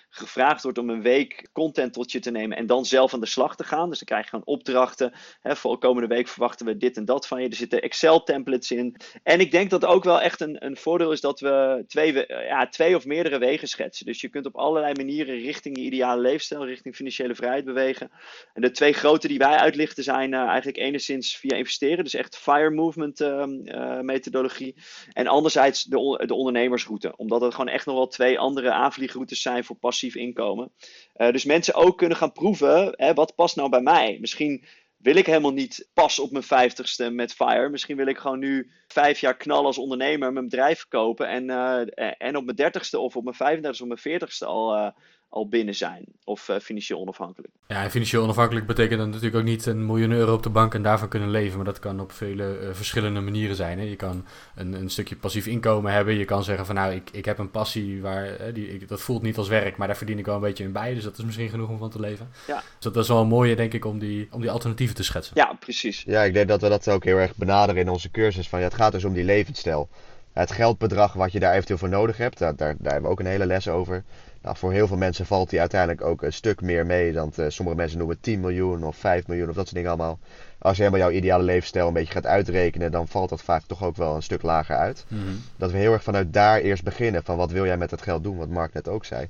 gevraagd 0.08 0.62
wordt 0.62 0.78
om 0.78 0.90
een 0.90 1.02
week 1.02 1.48
content 1.52 1.92
tot 1.92 2.12
je 2.12 2.18
te 2.18 2.30
nemen 2.30 2.56
en 2.56 2.66
dan 2.66 2.84
zelf 2.84 3.14
aan 3.14 3.20
de 3.20 3.26
slag 3.26 3.56
te 3.56 3.64
gaan. 3.64 3.88
Dus 3.88 3.98
dan 3.98 4.06
krijg 4.06 4.22
je 4.22 4.30
gewoon 4.30 4.46
opdrachten. 4.46 5.12
Hè, 5.40 5.56
voor 5.56 5.78
komende 5.78 6.14
week 6.14 6.28
verwachten 6.28 6.66
we 6.66 6.76
dit 6.76 6.96
en 6.96 7.04
dat 7.04 7.26
van 7.26 7.42
je. 7.42 7.48
Er 7.48 7.54
zitten 7.54 7.82
Excel 7.82 8.22
templates 8.22 8.70
in. 8.70 8.96
En 9.22 9.40
ik 9.40 9.50
denk 9.50 9.70
dat 9.70 9.84
ook 9.84 10.04
wel 10.04 10.20
echt 10.20 10.40
een, 10.40 10.64
een 10.64 10.76
voordeel 10.76 11.12
is 11.12 11.20
dat 11.20 11.40
we 11.40 11.84
twee, 11.86 12.24
ja, 12.28 12.68
twee 12.68 12.96
of 12.96 13.04
meerdere 13.04 13.38
wegen 13.38 13.68
schetsen. 13.68 14.06
Dus 14.06 14.20
je 14.20 14.28
kunt 14.28 14.46
op 14.46 14.56
allerlei 14.56 14.92
manieren 14.94 15.38
richting 15.38 15.76
je 15.76 15.82
ideale 15.82 16.20
leefstijl, 16.20 16.66
richting 16.66 16.96
financiële 16.96 17.34
vrijheid 17.34 17.64
bewegen. 17.64 18.10
En 18.52 18.62
de 18.62 18.70
twee 18.70 18.92
grote 18.92 19.28
die 19.28 19.38
wij 19.38 19.56
uitlichten 19.56 20.04
zijn 20.04 20.34
eigenlijk 20.50 20.78
enigszins 20.78 21.36
via 21.36 21.56
investeren, 21.56 22.04
dus 22.04 22.14
echt 22.14 22.36
fire 22.36 22.70
movement 22.70 23.20
ehm, 23.20 23.66
eh, 23.66 24.00
methodologie. 24.00 24.76
En 25.12 25.26
anderzijds 25.26 25.84
de, 25.84 26.24
de 26.26 26.34
ondernemersroute, 26.34 27.16
omdat 27.16 27.40
het 27.40 27.54
gewoon 27.54 27.72
echt 27.72 27.86
nog 27.86 27.94
wel 27.94 28.06
twee 28.06 28.38
andere 28.38 28.70
aanvliegroutes 28.70 29.42
zijn 29.42 29.64
voor 29.64 29.76
passief 29.76 30.14
inkomen. 30.14 30.72
Uh, 31.16 31.30
dus 31.30 31.44
mensen 31.44 31.74
ook 31.74 31.98
kunnen 31.98 32.16
gaan 32.16 32.32
proeven, 32.32 32.92
hè, 32.96 33.14
wat 33.14 33.34
past 33.34 33.56
nou 33.56 33.68
bij 33.68 33.80
mij? 33.80 34.18
Misschien 34.20 34.64
wil 34.96 35.16
ik 35.16 35.26
helemaal 35.26 35.52
niet 35.52 35.88
pas 35.94 36.18
op 36.18 36.30
mijn 36.30 36.44
vijftigste 36.44 37.10
met 37.10 37.34
FIRE. 37.34 37.68
Misschien 37.68 37.96
wil 37.96 38.06
ik 38.06 38.18
gewoon 38.18 38.38
nu 38.38 38.70
vijf 38.86 39.20
jaar 39.20 39.36
knallen 39.36 39.64
als 39.64 39.78
ondernemer, 39.78 40.32
mijn 40.32 40.48
bedrijf 40.48 40.78
verkopen. 40.78 41.28
En, 41.28 41.48
uh, 41.48 41.80
en 42.18 42.36
op 42.36 42.44
mijn 42.44 42.56
dertigste 42.56 42.98
of 42.98 43.16
op 43.16 43.24
mijn 43.24 43.58
35ste 43.58 43.80
of 43.80 43.86
mijn 43.86 43.98
veertigste 43.98 44.46
al, 44.46 44.92
al 45.30 45.48
binnen 45.48 45.74
zijn. 45.74 46.04
Of 46.24 46.48
uh, 46.48 46.56
financieel 46.56 47.00
onafhankelijk. 47.00 47.52
Ja, 47.66 47.82
en 47.82 47.90
financieel 47.90 48.22
onafhankelijk 48.22 48.66
betekent 48.66 48.98
dan 48.98 49.08
natuurlijk 49.08 49.36
ook 49.36 49.44
niet 49.44 49.66
een 49.66 49.86
miljoen 49.86 50.10
euro 50.10 50.34
op 50.34 50.42
de 50.42 50.50
bank 50.50 50.74
en 50.74 50.82
daarvan 50.82 51.08
kunnen 51.08 51.30
leven. 51.30 51.56
Maar 51.56 51.64
dat 51.64 51.78
kan 51.78 52.00
op 52.00 52.12
vele 52.12 52.58
uh, 52.62 52.68
verschillende 52.72 53.20
manieren 53.20 53.56
zijn. 53.56 53.78
Hè. 53.78 53.84
Je 53.84 53.96
kan 53.96 54.24
een, 54.54 54.72
een 54.72 54.90
stukje 54.90 55.16
passief 55.16 55.46
inkomen 55.46 55.92
hebben. 55.92 56.14
Je 56.14 56.24
kan 56.24 56.44
zeggen 56.44 56.66
van 56.66 56.74
nou, 56.74 56.94
ik, 56.94 57.10
ik 57.12 57.24
heb 57.24 57.38
een 57.38 57.50
passie 57.50 58.02
waar 58.02 58.24
hè, 58.24 58.52
die, 58.52 58.74
ik, 58.74 58.88
dat 58.88 59.00
voelt 59.00 59.22
niet 59.22 59.36
als 59.36 59.48
werk, 59.48 59.76
maar 59.76 59.86
daar 59.86 59.96
verdien 59.96 60.18
ik 60.18 60.26
wel 60.26 60.34
een 60.34 60.40
beetje 60.40 60.64
in 60.64 60.72
bij. 60.72 60.94
Dus 60.94 61.04
dat 61.04 61.18
is 61.18 61.24
misschien 61.24 61.48
genoeg 61.48 61.68
om 61.68 61.78
van 61.78 61.90
te 61.90 62.00
leven. 62.00 62.28
Ja. 62.46 62.56
Dus 62.56 62.92
dat 62.92 62.96
is 62.96 63.08
wel 63.08 63.20
een 63.20 63.28
mooie, 63.28 63.56
denk 63.56 63.72
ik, 63.72 63.84
om 63.84 63.98
die, 63.98 64.28
om 64.30 64.40
die 64.40 64.50
alternatieven 64.50 64.96
te 64.96 65.04
schetsen. 65.04 65.32
Ja, 65.36 65.56
precies. 65.60 66.02
Ja, 66.02 66.22
ik 66.22 66.34
denk 66.34 66.48
dat 66.48 66.60
we 66.60 66.68
dat 66.68 66.88
ook 66.88 67.04
heel 67.04 67.18
erg 67.18 67.36
benaderen 67.36 67.82
in 67.82 67.88
onze 67.88 68.10
cursus. 68.10 68.48
Van, 68.48 68.58
ja, 68.58 68.64
het 68.64 68.74
gaat 68.74 68.92
dus 68.92 69.04
om 69.04 69.12
die 69.12 69.24
levensstijl. 69.24 69.88
Het 70.32 70.52
geldbedrag 70.52 71.12
wat 71.12 71.32
je 71.32 71.40
daar 71.40 71.52
eventueel 71.52 71.78
voor 71.78 71.88
nodig 71.88 72.16
hebt, 72.16 72.38
daar, 72.38 72.56
daar, 72.56 72.74
daar 72.78 72.92
hebben 72.92 73.02
we 73.02 73.16
ook 73.16 73.20
een 73.20 73.26
hele 73.26 73.46
les 73.46 73.68
over. 73.68 74.04
Nou, 74.42 74.56
voor 74.56 74.72
heel 74.72 74.86
veel 74.86 74.96
mensen 74.96 75.26
valt 75.26 75.50
die 75.50 75.60
uiteindelijk 75.60 76.02
ook 76.02 76.22
een 76.22 76.32
stuk 76.32 76.60
meer 76.60 76.86
mee 76.86 77.12
dan 77.12 77.32
uh, 77.36 77.44
sommige 77.48 77.76
mensen 77.76 77.98
noemen 77.98 78.20
10 78.20 78.40
miljoen 78.40 78.84
of 78.84 78.96
5 78.96 79.26
miljoen 79.26 79.48
of 79.48 79.54
dat 79.54 79.64
soort 79.64 79.76
dingen 79.76 79.90
allemaal. 79.90 80.18
Als 80.58 80.76
je 80.76 80.82
helemaal 80.82 81.08
jouw 81.08 81.18
ideale 81.18 81.42
levensstijl 81.42 81.86
een 81.86 81.92
beetje 81.92 82.12
gaat 82.12 82.26
uitrekenen, 82.26 82.90
dan 82.90 83.08
valt 83.08 83.28
dat 83.28 83.42
vaak 83.42 83.62
toch 83.66 83.84
ook 83.84 83.96
wel 83.96 84.14
een 84.14 84.22
stuk 84.22 84.42
lager 84.42 84.76
uit. 84.76 85.04
Mm 85.08 85.18
-hmm. 85.18 85.42
Dat 85.56 85.70
we 85.70 85.78
heel 85.78 85.92
erg 85.92 86.02
vanuit 86.02 86.32
daar 86.32 86.58
eerst 86.58 86.82
beginnen, 86.82 87.24
van 87.24 87.36
wat 87.36 87.50
wil 87.50 87.66
jij 87.66 87.76
met 87.76 87.90
het 87.90 88.02
geld 88.02 88.22
doen, 88.22 88.36
wat 88.36 88.48
Mark 88.48 88.72
net 88.72 88.88
ook 88.88 89.04
zei. 89.04 89.28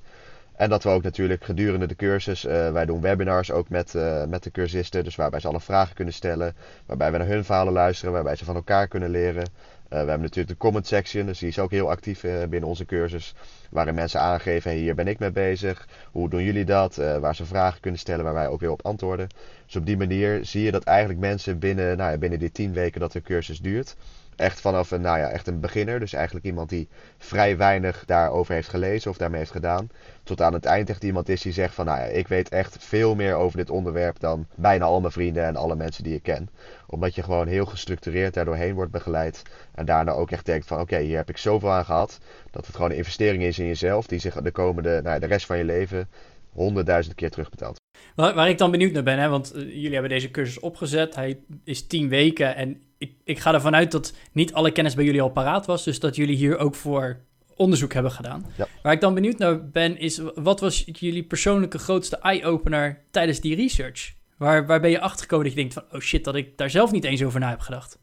En 0.60 0.68
dat 0.68 0.82
we 0.82 0.88
ook 0.88 1.02
natuurlijk 1.02 1.44
gedurende 1.44 1.86
de 1.86 1.96
cursus, 1.96 2.44
uh, 2.44 2.72
wij 2.72 2.86
doen 2.86 3.00
webinars 3.00 3.50
ook 3.50 3.68
met, 3.68 3.94
uh, 3.94 4.24
met 4.24 4.42
de 4.42 4.50
cursisten, 4.50 5.04
dus 5.04 5.16
waarbij 5.16 5.40
ze 5.40 5.48
alle 5.48 5.60
vragen 5.60 5.94
kunnen 5.94 6.14
stellen, 6.14 6.54
waarbij 6.86 7.12
we 7.12 7.18
naar 7.18 7.26
hun 7.26 7.44
verhalen 7.44 7.72
luisteren, 7.72 8.12
waarbij 8.12 8.36
ze 8.36 8.44
van 8.44 8.54
elkaar 8.54 8.88
kunnen 8.88 9.10
leren. 9.10 9.44
Uh, 9.92 9.96
we 9.96 9.96
hebben 9.96 10.20
natuurlijk 10.20 10.48
de 10.48 10.56
comment 10.56 10.86
section, 10.86 11.26
dus 11.26 11.38
die 11.38 11.48
is 11.48 11.58
ook 11.58 11.70
heel 11.70 11.90
actief 11.90 12.22
uh, 12.22 12.38
binnen 12.40 12.68
onze 12.68 12.84
cursus. 12.84 13.34
Waarin 13.70 13.94
mensen 13.94 14.20
aangeven, 14.20 14.70
hier 14.72 14.94
ben 14.94 15.08
ik 15.08 15.18
mee 15.18 15.30
bezig. 15.30 15.88
Hoe 16.10 16.28
doen 16.28 16.42
jullie 16.42 16.64
dat? 16.64 16.98
Uh, 16.98 17.16
waar 17.16 17.34
ze 17.34 17.44
vragen 17.46 17.80
kunnen 17.80 18.00
stellen, 18.00 18.24
waar 18.24 18.34
wij 18.34 18.48
ook 18.48 18.60
weer 18.60 18.70
op 18.70 18.84
antwoorden. 18.84 19.28
Dus 19.66 19.76
op 19.76 19.86
die 19.86 19.96
manier 19.96 20.44
zie 20.44 20.62
je 20.62 20.70
dat 20.70 20.84
eigenlijk 20.84 21.20
mensen 21.20 21.58
binnen, 21.58 21.96
nou 21.96 22.10
ja, 22.10 22.18
binnen 22.18 22.38
die 22.38 22.52
tien 22.52 22.72
weken 22.72 23.00
dat 23.00 23.12
de 23.12 23.22
cursus 23.22 23.58
duurt... 23.58 23.96
Echt 24.36 24.60
vanaf 24.60 24.90
een, 24.90 25.00
nou 25.00 25.18
ja, 25.18 25.28
echt 25.28 25.46
een 25.46 25.60
beginner, 25.60 26.00
dus 26.00 26.12
eigenlijk 26.12 26.46
iemand 26.46 26.68
die 26.68 26.88
vrij 27.18 27.56
weinig 27.56 28.04
daarover 28.06 28.54
heeft 28.54 28.68
gelezen 28.68 29.10
of 29.10 29.16
daarmee 29.16 29.38
heeft 29.38 29.50
gedaan. 29.50 29.88
Tot 30.30 30.40
aan 30.40 30.52
het 30.52 30.64
eind 30.64 30.90
echt 30.90 31.04
iemand 31.04 31.28
is 31.28 31.42
die 31.42 31.52
zegt 31.52 31.74
van, 31.74 31.84
nou 31.84 31.98
ja, 31.98 32.04
ik 32.04 32.28
weet 32.28 32.48
echt 32.48 32.76
veel 32.80 33.14
meer 33.14 33.34
over 33.34 33.56
dit 33.56 33.70
onderwerp 33.70 34.20
dan 34.20 34.46
bijna 34.54 34.84
al 34.84 35.00
mijn 35.00 35.12
vrienden 35.12 35.44
en 35.44 35.56
alle 35.56 35.76
mensen 35.76 36.04
die 36.04 36.14
ik 36.14 36.22
ken. 36.22 36.48
Omdat 36.86 37.14
je 37.14 37.22
gewoon 37.22 37.46
heel 37.46 37.66
gestructureerd 37.66 38.34
daardoorheen 38.34 38.74
wordt 38.74 38.90
begeleid. 38.90 39.42
En 39.74 39.84
daarna 39.84 40.12
ook 40.12 40.30
echt 40.30 40.46
denkt 40.46 40.66
van, 40.66 40.80
oké, 40.80 40.98
hier 40.98 41.16
heb 41.16 41.28
ik 41.28 41.36
zoveel 41.36 41.70
aan 41.70 41.84
gehad. 41.84 42.18
Dat 42.50 42.66
het 42.66 42.74
gewoon 42.74 42.90
een 42.90 42.96
investering 42.96 43.42
is 43.42 43.58
in 43.58 43.66
jezelf 43.66 44.06
die 44.06 44.18
zich 44.18 44.34
de 44.34 44.50
komende, 44.50 44.90
nou 44.90 45.14
ja, 45.14 45.18
de 45.18 45.26
rest 45.26 45.46
van 45.46 45.58
je 45.58 45.64
leven 45.64 46.08
honderdduizend 46.52 47.14
keer 47.14 47.30
terugbetaalt. 47.30 47.80
Waar, 48.14 48.34
waar, 48.34 48.48
ik 48.48 48.58
dan 48.58 48.70
benieuwd 48.70 48.92
naar 48.92 49.02
ben, 49.02 49.18
hè, 49.18 49.28
want 49.28 49.56
uh, 49.56 49.62
jullie 49.62 49.92
hebben 49.92 50.10
deze 50.10 50.30
cursus 50.30 50.60
opgezet. 50.60 51.14
Hij 51.14 51.38
is 51.64 51.86
tien 51.86 52.08
weken 52.08 52.56
en 52.56 52.80
ik, 52.98 53.12
ik 53.24 53.38
ga 53.38 53.54
ervan 53.54 53.74
uit 53.74 53.90
dat 53.90 54.14
niet 54.32 54.52
alle 54.52 54.72
kennis 54.72 54.94
bij 54.94 55.04
jullie 55.04 55.22
al 55.22 55.30
paraat 55.30 55.66
was. 55.66 55.84
Dus 55.84 56.00
dat 56.00 56.16
jullie 56.16 56.36
hier 56.36 56.58
ook 56.58 56.74
voor 56.74 57.20
onderzoek 57.60 57.92
hebben 57.92 58.12
gedaan. 58.12 58.46
Ja. 58.56 58.66
Waar 58.82 58.92
ik 58.92 59.00
dan 59.00 59.14
benieuwd 59.14 59.38
naar 59.38 59.70
ben, 59.70 59.98
is 59.98 60.20
wat 60.34 60.60
was 60.60 60.84
jullie 60.92 61.24
persoonlijke 61.24 61.78
grootste 61.78 62.16
eye-opener 62.16 63.04
tijdens 63.10 63.40
die 63.40 63.56
research? 63.56 64.12
Waar, 64.38 64.66
waar 64.66 64.80
ben 64.80 64.90
je 64.90 65.00
achtergekomen 65.00 65.44
dat 65.44 65.54
je 65.54 65.60
denkt 65.60 65.74
van, 65.74 65.84
oh 65.92 66.00
shit, 66.00 66.24
dat 66.24 66.34
ik 66.34 66.56
daar 66.56 66.70
zelf 66.70 66.90
niet 66.90 67.04
eens 67.04 67.24
over 67.24 67.40
na 67.40 67.48
heb 67.50 67.60
gedacht? 67.60 67.98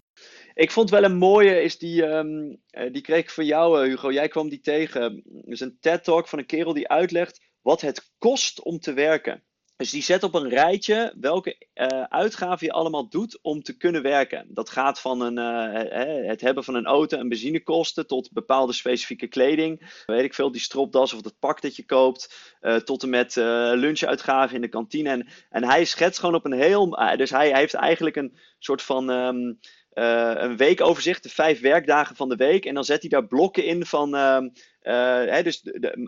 Ik 0.53 0.71
vond 0.71 0.89
wel 0.89 1.03
een 1.03 1.17
mooie, 1.17 1.61
is 1.61 1.77
die, 1.77 2.03
um, 2.03 2.61
die 2.91 3.01
kreeg 3.01 3.19
ik 3.19 3.29
van 3.29 3.45
jou, 3.45 3.83
uh, 3.83 3.89
Hugo. 3.89 4.11
Jij 4.11 4.27
kwam 4.27 4.49
die 4.49 4.59
tegen. 4.59 5.23
Is 5.45 5.59
een 5.59 5.77
TED-talk 5.79 6.27
van 6.27 6.39
een 6.39 6.45
kerel 6.45 6.73
die 6.73 6.87
uitlegt 6.87 7.41
wat 7.61 7.81
het 7.81 8.11
kost 8.17 8.63
om 8.63 8.79
te 8.79 8.93
werken. 8.93 9.43
Dus 9.77 9.89
die 9.89 10.03
zet 10.03 10.23
op 10.23 10.33
een 10.33 10.49
rijtje 10.49 11.13
welke 11.19 11.67
uh, 11.75 12.03
uitgaven 12.03 12.65
je 12.65 12.73
allemaal 12.73 13.09
doet 13.09 13.39
om 13.41 13.63
te 13.63 13.77
kunnen 13.77 14.01
werken. 14.01 14.47
Dat 14.49 14.69
gaat 14.69 14.99
van 14.99 15.21
een, 15.21 15.37
uh, 15.37 16.27
het 16.27 16.41
hebben 16.41 16.63
van 16.63 16.75
een 16.75 16.85
auto 16.85 17.17
en 17.17 17.29
benzinekosten 17.29 18.07
tot 18.07 18.31
bepaalde 18.31 18.73
specifieke 18.73 19.27
kleding. 19.27 20.01
Weet 20.05 20.23
ik 20.23 20.33
veel, 20.33 20.51
die 20.51 20.61
stropdas 20.61 21.13
of 21.13 21.21
dat 21.21 21.39
pak 21.39 21.61
dat 21.61 21.75
je 21.75 21.85
koopt. 21.85 22.55
Uh, 22.61 22.75
tot 22.75 23.03
en 23.03 23.09
met 23.09 23.35
lunchuitgaven 23.35 24.55
in 24.55 24.61
de 24.61 24.67
kantine. 24.67 25.09
En, 25.09 25.27
en 25.49 25.63
hij 25.63 25.85
schetst 25.85 26.19
gewoon 26.19 26.35
op 26.35 26.45
een 26.45 26.59
heel. 26.59 26.89
dus 27.17 27.29
hij, 27.29 27.55
heeft 27.55 27.73
eigenlijk 27.73 28.15
een 28.15 28.37
soort 28.59 28.81
van. 28.81 29.09
Um, 29.09 29.59
een 29.97 30.57
weekoverzicht, 30.57 31.23
de 31.23 31.29
vijf 31.29 31.61
werkdagen 31.61 32.15
van 32.15 32.29
de 32.29 32.35
week. 32.35 32.65
En 32.65 32.73
dan 32.73 32.83
zet 32.83 33.01
hij 33.01 33.09
daar 33.09 33.27
blokken 33.27 33.65
in 33.65 33.85
van. 33.85 34.15
Uh, 34.15 34.39
hè, 34.81 35.43
dus 35.43 35.63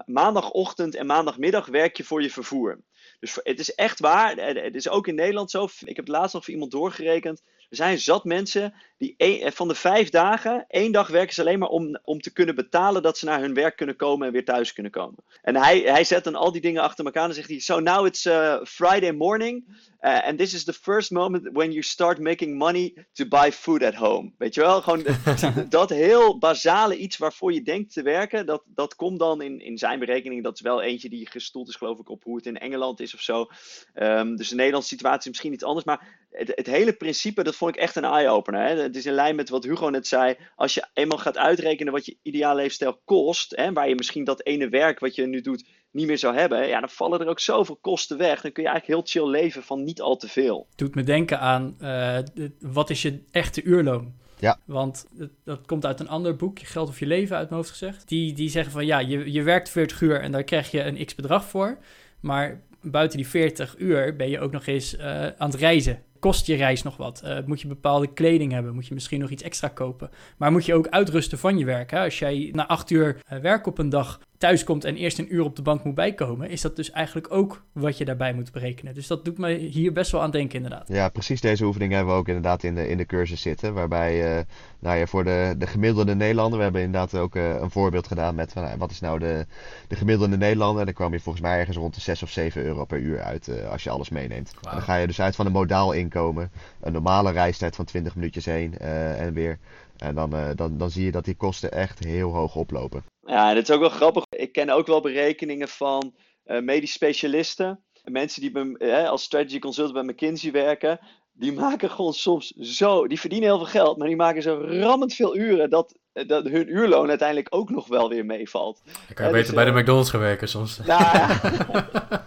maandagochtend 0.06 0.96
en 0.96 1.06
maandagmiddag 1.06 1.66
werk 1.66 1.98
je 1.98 2.04
voor 2.04 2.22
je 2.22 2.30
vervoer. 2.30 2.80
Dus 3.20 3.40
het 3.44 3.60
is 3.60 3.76
echt 3.76 4.00
waar. 4.00 4.36
Het 4.38 4.76
is 4.76 4.90
ook 4.90 5.08
in 5.08 5.16
Nederland 5.16 5.52
zo. 5.52 5.64
Ik 5.80 5.96
heb 5.96 6.06
het 6.06 6.08
laatst 6.08 6.34
nog 6.34 6.44
voor 6.44 6.54
iemand 6.54 6.72
doorgerekend. 6.72 7.44
Er 7.70 7.76
zijn 7.76 8.00
zat 8.00 8.24
mensen 8.24 8.74
die 9.00 9.14
een, 9.18 9.52
van 9.52 9.68
de 9.68 9.76
vijf 9.76 10.10
dagen, 10.10 10.66
één 10.68 10.92
dag 10.92 11.08
werken 11.08 11.34
ze 11.34 11.42
alleen 11.42 11.60
maar 11.60 11.70
om, 11.70 12.00
om 12.04 12.22
te 12.22 12.34
kunnen 12.34 12.56
betalen 12.56 13.02
dat 13.02 13.18
ze 13.18 13.26
naar 13.26 13.40
hun 13.40 13.54
werk 13.54 13.76
kunnen 13.76 13.96
komen 13.96 14.28
en 14.28 14.34
weer 14.34 14.46
thuis 14.46 14.74
kunnen 14.74 14.92
komen. 14.92 15.24
En 15.42 15.56
hij, 15.56 15.80
hij 15.80 16.04
zet 16.04 16.24
dan 16.24 16.36
al 16.36 16.52
die 16.52 16.62
dingen 16.62 16.82
achter 16.82 17.06
elkaar 17.06 17.28
en 17.28 17.34
zegt 17.34 17.50
hij: 17.50 17.60
So 17.60 17.80
now 17.80 18.06
it's 18.06 18.26
uh, 18.26 18.56
Friday 18.64 19.12
morning. 19.12 19.64
Uh, 20.02 20.28
and 20.28 20.38
this 20.38 20.54
is 20.54 20.64
the 20.64 20.74
first 20.74 21.12
moment 21.12 21.50
when 21.52 21.72
you 21.72 21.82
start 21.82 22.20
making 22.20 22.58
money 22.58 23.06
to 23.14 23.26
buy 23.26 23.52
food 23.52 23.84
at 23.84 23.96
home. 23.96 24.32
Weet 24.38 24.54
je 24.54 24.62
wel? 24.62 24.82
Gewoon 24.82 25.06
dat 25.70 25.90
heel 25.90 26.38
basale 26.38 26.98
iets 26.98 27.18
waarvoor 27.18 27.54
je 27.54 27.62
denkt 27.62 27.94
te 27.94 28.02
werken, 28.02 28.46
dat, 28.46 28.64
dat 28.66 28.96
komt 28.96 29.20
dan 29.20 29.42
in, 29.42 29.60
in 29.60 29.78
zijn 29.78 30.00
berekening. 30.00 30.44
Dat 30.44 30.54
is 30.54 30.62
wel 30.62 30.82
eentje 30.82 31.10
die 31.10 31.30
gestoeld 31.30 31.68
is, 31.68 31.76
geloof 31.76 32.00
ik, 32.00 32.10
op 32.10 32.24
hoe 32.24 32.36
het 32.36 32.46
in 32.46 32.58
Engeland 32.58 33.00
is 33.00 33.14
of 33.14 33.22
zo. 33.22 33.48
Um, 33.96 34.36
dus 34.36 34.50
de 34.50 34.56
Nederlandse 34.56 34.90
situatie 34.90 35.20
is 35.20 35.28
misschien 35.28 35.54
iets 35.54 35.64
anders. 35.64 35.86
Maar 35.86 36.28
het, 36.32 36.52
het 36.56 36.68
hele 36.68 36.94
principe, 36.94 37.44
dat 37.44 37.56
vond 37.56 37.76
ik 37.76 37.82
echt 37.82 37.96
een 37.96 38.04
eye-opener. 38.04 38.89
Het 38.90 38.98
is 38.98 39.06
in 39.06 39.14
lijn 39.14 39.36
met 39.36 39.50
wat 39.50 39.64
Hugo 39.64 39.90
net 39.90 40.08
zei. 40.08 40.36
Als 40.56 40.74
je 40.74 40.88
eenmaal 40.94 41.18
gaat 41.18 41.38
uitrekenen 41.38 41.94
wat 41.94 42.06
je 42.06 42.18
ideale 42.22 42.62
leefstijl 42.62 43.02
kost, 43.06 43.56
hè, 43.56 43.74
waar 43.74 43.90
je 43.90 43.96
misschien 43.96 44.24
dat 44.24 44.46
ene 44.46 44.70
werk 44.70 45.00
wat 45.00 45.16
je 45.16 45.28
nu 45.28 45.42
doet 45.42 45.68
niet 45.92 46.08
meer 46.08 46.18
zou 46.18 46.36
hebben, 46.36 46.68
ja, 46.68 46.80
dan 46.80 46.90
vallen 46.90 47.20
er 47.20 47.28
ook 47.28 47.40
zoveel 47.40 47.78
kosten 47.82 48.18
weg. 48.18 48.42
Dan 48.42 48.52
kun 48.52 48.64
je 48.64 48.70
eigenlijk 48.70 49.00
heel 49.00 49.22
chill 49.22 49.32
leven 49.32 49.64
van 49.64 49.84
niet 49.84 50.02
al 50.02 50.18
te 50.18 50.28
veel. 50.28 50.68
Doet 50.76 50.96
me 50.96 51.04
denken 51.04 51.40
aan 51.40 51.78
uh, 51.82 52.18
wat 52.60 52.90
is 52.90 53.02
je 53.02 53.24
echte 53.32 53.64
uurloon? 53.64 54.14
Ja. 54.40 54.60
Want 54.66 55.06
dat 55.44 55.66
komt 55.66 55.86
uit 55.86 56.00
een 56.00 56.10
ander 56.10 56.36
boek, 56.36 56.60
Geld 56.60 56.90
of 56.90 57.00
Je 57.00 57.06
Leven, 57.06 57.36
uit 57.36 57.50
mijn 57.50 57.62
hoofd 57.62 57.78
gezegd. 57.78 58.08
Die, 58.08 58.34
die 58.34 58.50
zeggen 58.50 58.72
van 58.72 58.86
ja, 58.86 59.00
je, 59.00 59.32
je 59.32 59.44
werkt 59.44 59.70
40 59.70 60.02
uur 60.02 60.22
en 60.22 60.32
daar 60.32 60.44
krijg 60.44 60.72
je 60.72 60.84
een 60.84 61.06
x 61.06 61.16
bedrag 61.16 61.46
voor. 61.46 61.78
Maar 62.20 62.62
buiten 62.82 63.18
die 63.18 63.28
40 63.28 63.76
uur 63.78 64.16
ben 64.16 64.30
je 64.30 64.40
ook 64.40 64.52
nog 64.52 64.66
eens 64.66 64.94
uh, 64.94 65.28
aan 65.28 65.50
het 65.50 65.56
reizen 65.56 66.04
kost 66.20 66.46
je 66.46 66.56
reis 66.56 66.84
nog 66.84 66.98
wat? 66.98 67.22
Uh, 67.26 67.38
moet 67.46 67.62
je 67.62 67.68
bepaalde 67.68 68.14
kleding 68.14 68.52
hebben? 68.52 68.74
Moet 68.74 68.88
je 68.88 68.94
misschien 68.94 69.20
nog 69.20 69.30
iets 69.30 69.44
extra 69.44 69.68
kopen? 69.68 70.10
Maar 70.38 70.52
moet 70.52 70.66
je 70.66 70.74
ook 70.74 70.88
uitrusten 70.88 71.38
van 71.38 71.58
je 71.58 71.66
werk? 71.66 71.92
Hè? 71.92 72.04
Als 72.04 72.20
jij 72.20 72.50
na 72.54 72.68
acht 72.68 72.90
uur 72.90 73.22
uh, 73.34 73.40
werk 73.40 73.68
op 73.68 73.78
een 73.78 73.90
dag 73.90 74.20
thuis 74.40 74.64
komt 74.64 74.86
en 74.86 74.96
eerst 74.96 75.20
een 75.20 75.34
uur 75.34 75.44
op 75.44 75.56
de 75.56 75.62
bank 75.62 75.84
moet 75.84 75.96
bijkomen, 75.96 76.50
is 76.50 76.62
dat 76.62 76.76
dus 76.76 76.92
eigenlijk 76.92 77.34
ook 77.34 77.64
wat 77.72 77.98
je 77.98 78.06
daarbij 78.06 78.34
moet 78.34 78.52
berekenen. 78.52 78.94
Dus 78.94 79.08
dat 79.08 79.26
doet 79.26 79.38
me 79.38 79.54
hier 79.54 79.94
best 79.94 80.12
wel 80.12 80.22
aan 80.22 80.32
denken, 80.32 80.56
inderdaad. 80.56 80.88
Ja, 80.88 81.10
precies 81.10 81.42
deze 81.42 81.66
oefening 81.66 81.94
hebben 81.94 82.14
we 82.14 82.20
ook 82.20 82.28
inderdaad 82.28 82.64
in 82.64 82.76
de, 82.76 82.90
in 82.90 82.98
de 82.98 83.06
cursus 83.06 83.42
zitten. 83.42 83.74
Waarbij, 83.74 84.38
uh, 84.38 84.44
nou 84.80 84.98
ja, 84.98 85.06
voor 85.06 85.24
de, 85.24 85.56
de 85.58 85.68
gemiddelde 85.68 86.16
Nederlander, 86.16 86.58
we 86.58 86.64
hebben 86.64 86.82
inderdaad 86.82 87.16
ook 87.16 87.36
uh, 87.36 87.60
een 87.60 87.72
voorbeeld 87.72 88.08
gedaan 88.08 88.36
met 88.36 88.52
van, 88.52 88.64
nou, 88.64 88.78
wat 88.78 88.92
is 88.92 89.00
nou 89.00 89.20
de, 89.20 89.46
de 89.88 89.96
gemiddelde 89.96 90.38
Nederlander. 90.38 90.80
En 90.80 90.86
dan 90.86 90.96
kwam 90.96 91.14
je 91.14 91.20
volgens 91.20 91.44
mij 91.44 91.60
ergens 91.60 91.78
rond 91.78 91.96
de 91.96 92.02
6 92.02 92.24
of 92.24 92.30
7 92.30 92.64
euro 92.64 92.86
per 92.86 93.00
uur 93.00 93.22
uit 93.22 93.48
uh, 93.48 93.70
als 93.70 93.84
je 93.84 93.90
alles 93.90 94.10
meeneemt. 94.10 94.54
Wow. 94.62 94.72
Dan 94.72 94.82
ga 94.82 94.96
je 94.96 95.08
dus 95.08 95.22
uit 95.22 95.36
van 95.36 95.46
een 95.46 95.52
modaal 95.52 95.92
inkomen, 95.92 96.52
een 96.82 96.94
normale 96.94 97.32
reistijd 97.32 97.76
van 97.76 97.86
20 97.86 98.16
minuutjes 98.16 98.46
heen 98.46 98.78
en 98.78 99.34
weer. 99.34 99.60
En 100.00 100.16
dan, 100.16 100.36
uh, 100.36 100.50
dan, 100.56 100.78
dan 100.78 100.90
zie 100.90 101.06
je 101.06 101.12
dat 101.12 101.26
die 101.26 101.36
kosten 101.36 101.72
echt 101.72 102.00
heel 102.00 102.34
hoog 102.34 102.56
oplopen. 102.56 103.04
Ja, 103.26 103.50
en 103.50 103.56
het 103.56 103.70
is 103.70 103.76
ook 103.76 103.82
wel 103.82 103.90
grappig. 103.90 104.24
Ik 104.40 104.52
ken 104.52 104.70
ook 104.70 104.88
wel 104.88 105.02
berekeningen 105.02 105.68
van 105.68 106.14
uh, 106.46 106.62
medisch 106.62 106.92
specialisten. 106.92 107.80
Mensen 108.04 108.42
die 108.42 108.52
bij, 108.52 108.76
uh, 108.78 109.10
als 109.10 109.24
strategy 109.24 109.60
consultant 109.60 109.94
bij 109.94 110.14
McKinsey 110.14 110.52
werken. 110.52 111.00
Die 111.32 111.54
maken 111.54 111.90
gewoon 111.90 112.14
soms 112.14 112.48
zo. 112.50 113.08
Die 113.08 113.20
verdienen 113.20 113.48
heel 113.48 113.58
veel 113.58 113.68
geld, 113.68 113.98
maar 113.98 114.08
die 114.08 114.16
maken 114.16 114.42
zo 114.42 114.66
rammend 114.68 115.14
veel 115.14 115.38
uren. 115.38 115.70
Dat, 115.70 115.96
dat 116.14 116.48
hun 116.48 116.76
uurloon 116.76 117.10
uiteindelijk 117.10 117.48
ook 117.50 117.70
nog 117.70 117.88
wel 117.88 118.10
weer 118.10 118.26
meevalt. 118.26 118.82
Ik 119.08 119.16
kan 119.16 119.26
je 119.26 119.32
beter 119.32 119.54
dus, 119.54 119.64
bij 119.64 119.74
de 119.74 119.80
McDonald's 119.80 120.10
gaan 120.10 120.20
werken 120.20 120.50
soms. 120.50 120.80
Nou, 120.86 121.02
ja. 121.02 121.40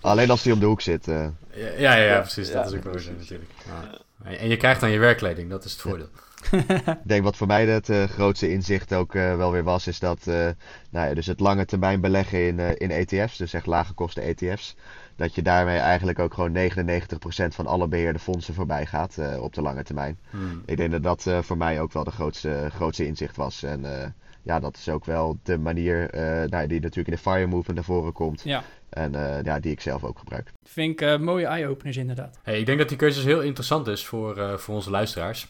Alleen 0.00 0.30
als 0.30 0.42
die 0.42 0.52
om 0.52 0.60
de 0.60 0.66
hoek 0.66 0.80
zit. 0.80 1.06
Ja, 1.06 1.32
ja, 1.78 1.94
ja, 1.94 2.20
precies. 2.20 2.52
Dat 2.52 2.72
is 2.72 2.76
ook 2.78 2.84
wel 2.84 2.98
zo 2.98 3.10
natuurlijk. 3.18 3.50
En 4.24 4.48
je 4.48 4.56
krijgt 4.56 4.80
dan 4.80 4.90
je 4.90 4.98
werkkleding, 4.98 5.50
dat 5.50 5.64
is 5.64 5.72
het 5.72 5.80
voordeel. 5.80 6.08
Ik 6.50 6.96
denk 7.02 7.24
wat 7.24 7.36
voor 7.36 7.46
mij 7.46 7.66
het 7.66 7.88
uh, 7.88 8.04
grootste 8.04 8.50
inzicht 8.50 8.94
ook 8.94 9.14
uh, 9.14 9.36
wel 9.36 9.52
weer 9.52 9.64
was, 9.64 9.86
is 9.86 9.98
dat 9.98 10.26
uh, 10.28 10.34
nou 10.90 11.08
ja, 11.08 11.14
dus 11.14 11.26
het 11.26 11.40
lange 11.40 11.64
termijn 11.64 12.00
beleggen 12.00 12.46
in, 12.46 12.78
in 12.78 12.90
ETF's, 12.90 13.36
dus 13.36 13.52
echt 13.52 13.66
lage 13.66 13.92
kosten 13.92 14.22
ETF's, 14.22 14.76
dat 15.16 15.34
je 15.34 15.42
daarmee 15.42 15.78
eigenlijk 15.78 16.18
ook 16.18 16.34
gewoon 16.34 16.70
99% 16.70 16.74
van 17.48 17.66
alle 17.66 17.88
beheerde 17.88 18.18
fondsen 18.18 18.54
voorbij 18.54 18.86
gaat 18.86 19.18
op 19.40 19.54
de 19.54 19.62
lange 19.62 19.82
termijn. 19.82 20.18
Hmm. 20.30 20.62
Ik 20.66 20.76
denk 20.76 20.90
dat 20.90 21.02
dat 21.02 21.44
voor 21.44 21.56
mij 21.56 21.80
ook 21.80 21.92
wel 21.92 22.04
de 22.04 22.10
grootste, 22.10 22.68
grootste 22.74 23.06
inzicht 23.06 23.36
was. 23.36 23.62
En 23.62 23.84
ja, 24.42 24.60
dat 24.60 24.76
is 24.76 24.88
ook 24.88 25.04
wel 25.04 25.38
de 25.42 25.58
manier 25.58 26.08
nou, 26.50 26.66
die 26.66 26.80
natuurlijk 26.80 27.08
in 27.08 27.14
de 27.14 27.30
FIRE 27.30 27.46
movement 27.46 27.74
naar 27.74 27.84
voren 27.84 28.12
komt. 28.12 28.42
Ja. 28.44 28.62
En 28.88 29.12
ja, 29.42 29.60
die 29.60 29.72
ik 29.72 29.80
zelf 29.80 30.04
ook 30.04 30.18
gebruik. 30.18 30.52
Vind 30.62 31.00
ik 31.00 31.18
mooie 31.18 31.46
eye-openers 31.46 31.96
inderdaad. 31.96 32.38
Hey, 32.42 32.58
ik 32.58 32.66
denk 32.66 32.78
dat 32.78 32.88
die 32.88 32.98
cursus 32.98 33.24
heel 33.24 33.42
interessant 33.42 33.86
is 33.86 34.06
voor, 34.06 34.58
voor 34.58 34.74
onze 34.74 34.90
luisteraars. 34.90 35.48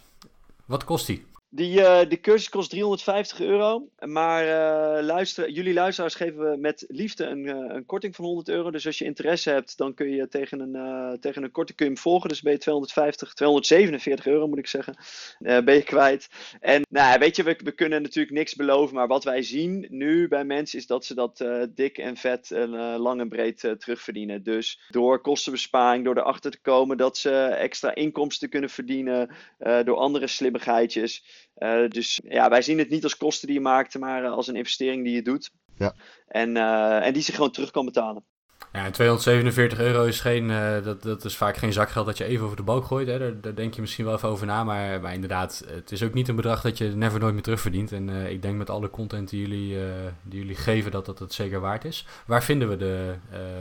Wat 0.71 0.85
kost 0.85 1.07
die? 1.07 1.25
Die, 1.53 1.81
uh, 1.81 2.01
die 2.09 2.21
cursus 2.21 2.49
kost 2.49 2.71
350 2.71 3.41
euro. 3.41 3.89
Maar 3.99 4.45
uh, 4.45 5.05
luister, 5.07 5.51
jullie 5.51 5.73
luisteraars 5.73 6.15
geven 6.15 6.51
we 6.51 6.57
met 6.57 6.85
liefde 6.89 7.25
een, 7.25 7.45
uh, 7.45 7.55
een, 7.57 7.87
korting 7.87 8.17
van 8.17 8.25
100 8.25 8.49
euro. 8.49 8.71
Dus 8.71 8.87
als 8.87 8.99
je 8.99 9.05
interesse 9.05 9.51
hebt, 9.51 9.77
dan 9.77 9.95
kun 9.95 10.11
je 10.11 10.29
tegen 10.29 10.61
een, 10.61 11.21
tegen 11.21 11.43
een 11.43 11.51
korting 11.51 11.77
kun 11.77 11.87
je 11.87 11.93
hem 11.93 12.03
volgen. 12.03 12.29
Dus 12.29 12.43
ben 12.43 12.53
je 12.53 12.59
250, 12.59 13.35
247 13.35 14.27
euro 14.27 14.49
moet 14.49 14.59
ik 14.59 14.67
zeggen. 14.67 14.97
ben 15.39 15.75
je 15.75 15.83
kwijt. 15.83 16.29
En 16.61 16.83
nou, 16.91 17.19
weet 17.19 17.37
je, 17.37 17.43
we, 17.43 17.57
we, 17.65 17.73
kunnen 17.73 18.03
natuurlijk 18.03 18.35
niks 18.35 18.55
beloven. 18.55 18.95
Maar 18.95 19.07
wat 19.07 19.25
wij 19.25 19.43
zien 19.43 19.87
nu 19.89 20.29
bij 20.29 20.45
mensen 20.45 20.79
is 20.79 20.87
dat 20.87 21.05
ze 21.05 21.15
dat 21.15 21.45
dik 21.75 21.99
en 21.99 22.17
vet 22.17 22.51
en 22.51 22.71
lang 22.97 23.21
en 23.21 23.29
breed 23.29 23.59
terugverdienen. 23.79 24.43
Dus 24.43 24.81
door 24.89 25.21
kostenbesparing, 25.21 26.05
door 26.05 26.17
erachter 26.17 26.51
te 26.51 26.61
komen 26.61 26.97
dat 26.97 27.19
ze 27.19 27.45
extra 27.45 27.95
inkomsten 27.95 28.49
kunnen 28.49 28.71
verdienen. 28.71 29.35
door 29.59 29.97
andere 29.97 30.27
slimmigheidjes. 30.27 31.40
Uh, 31.59 31.89
dus 31.89 32.21
ja, 32.25 32.49
wij 32.49 32.63
zien 32.63 32.79
het 32.79 32.91
niet 32.91 33.05
als 33.05 33.17
kosten 33.17 33.47
die 33.47 33.57
je 33.57 33.63
maakt, 33.63 33.99
maar 33.99 34.27
als 34.27 34.47
een 34.47 34.57
investering 34.57 35.05
die 35.05 35.15
je 35.15 35.23
doet. 35.23 35.51
Ja. 35.77 35.95
En, 36.27 36.57
uh, 36.57 37.07
en 37.07 37.13
die 37.13 37.23
zich 37.23 37.35
gewoon 37.35 37.51
terug 37.51 37.71
kan 37.71 37.85
betalen. 37.85 38.25
Ja, 38.73 38.85
en 38.85 38.93
247 38.93 39.79
euro 39.79 40.05
is, 40.05 40.21
geen, 40.21 40.51
uh, 40.51 40.85
dat, 40.85 41.03
dat 41.03 41.25
is 41.25 41.37
vaak 41.37 41.57
geen 41.57 41.73
zakgeld 41.73 42.07
dat 42.07 42.19
je 42.19 42.25
even 42.25 42.45
over 42.45 42.57
de 42.57 42.63
balk 42.63 42.85
gooit. 42.85 43.07
Hè. 43.07 43.19
Daar, 43.19 43.41
daar, 43.41 43.55
denk 43.55 43.75
je 43.75 43.81
misschien 43.81 44.05
wel 44.05 44.15
even 44.15 44.29
over 44.29 44.47
na. 44.47 44.65
Maar, 44.65 45.01
maar 45.01 45.15
inderdaad, 45.15 45.65
het 45.67 45.93
is 45.93 46.03
ook 46.03 46.15
niet 46.15 46.29
een 46.29 46.37
bedrag 46.37 46.61
dat 46.61 46.79
je 46.79 46.85
never 46.85 47.21
nooit 47.21 47.33
meer 47.33 47.43
terugverdient. 47.43 47.93
En 47.93 48.09
uh, 48.09 48.31
ik 48.31 48.43
denk 48.43 48.57
met 48.57 48.71
alle 48.71 48.91
content 48.91 49.29
die 49.29 49.41
jullie, 49.41 49.75
uh, 49.75 49.83
die 50.23 50.39
jullie 50.39 50.57
geven 50.57 50.91
dat 50.91 51.07
dat 51.07 51.19
het 51.19 51.33
zeker 51.33 51.61
waard 51.61 51.85
is. 51.85 52.07
Waar 52.27 52.45
vinden 52.45 52.69
we 52.69 52.77
de, 52.77 53.15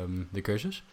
um, 0.04 0.28
de 0.32 0.42
cursus? 0.42 0.84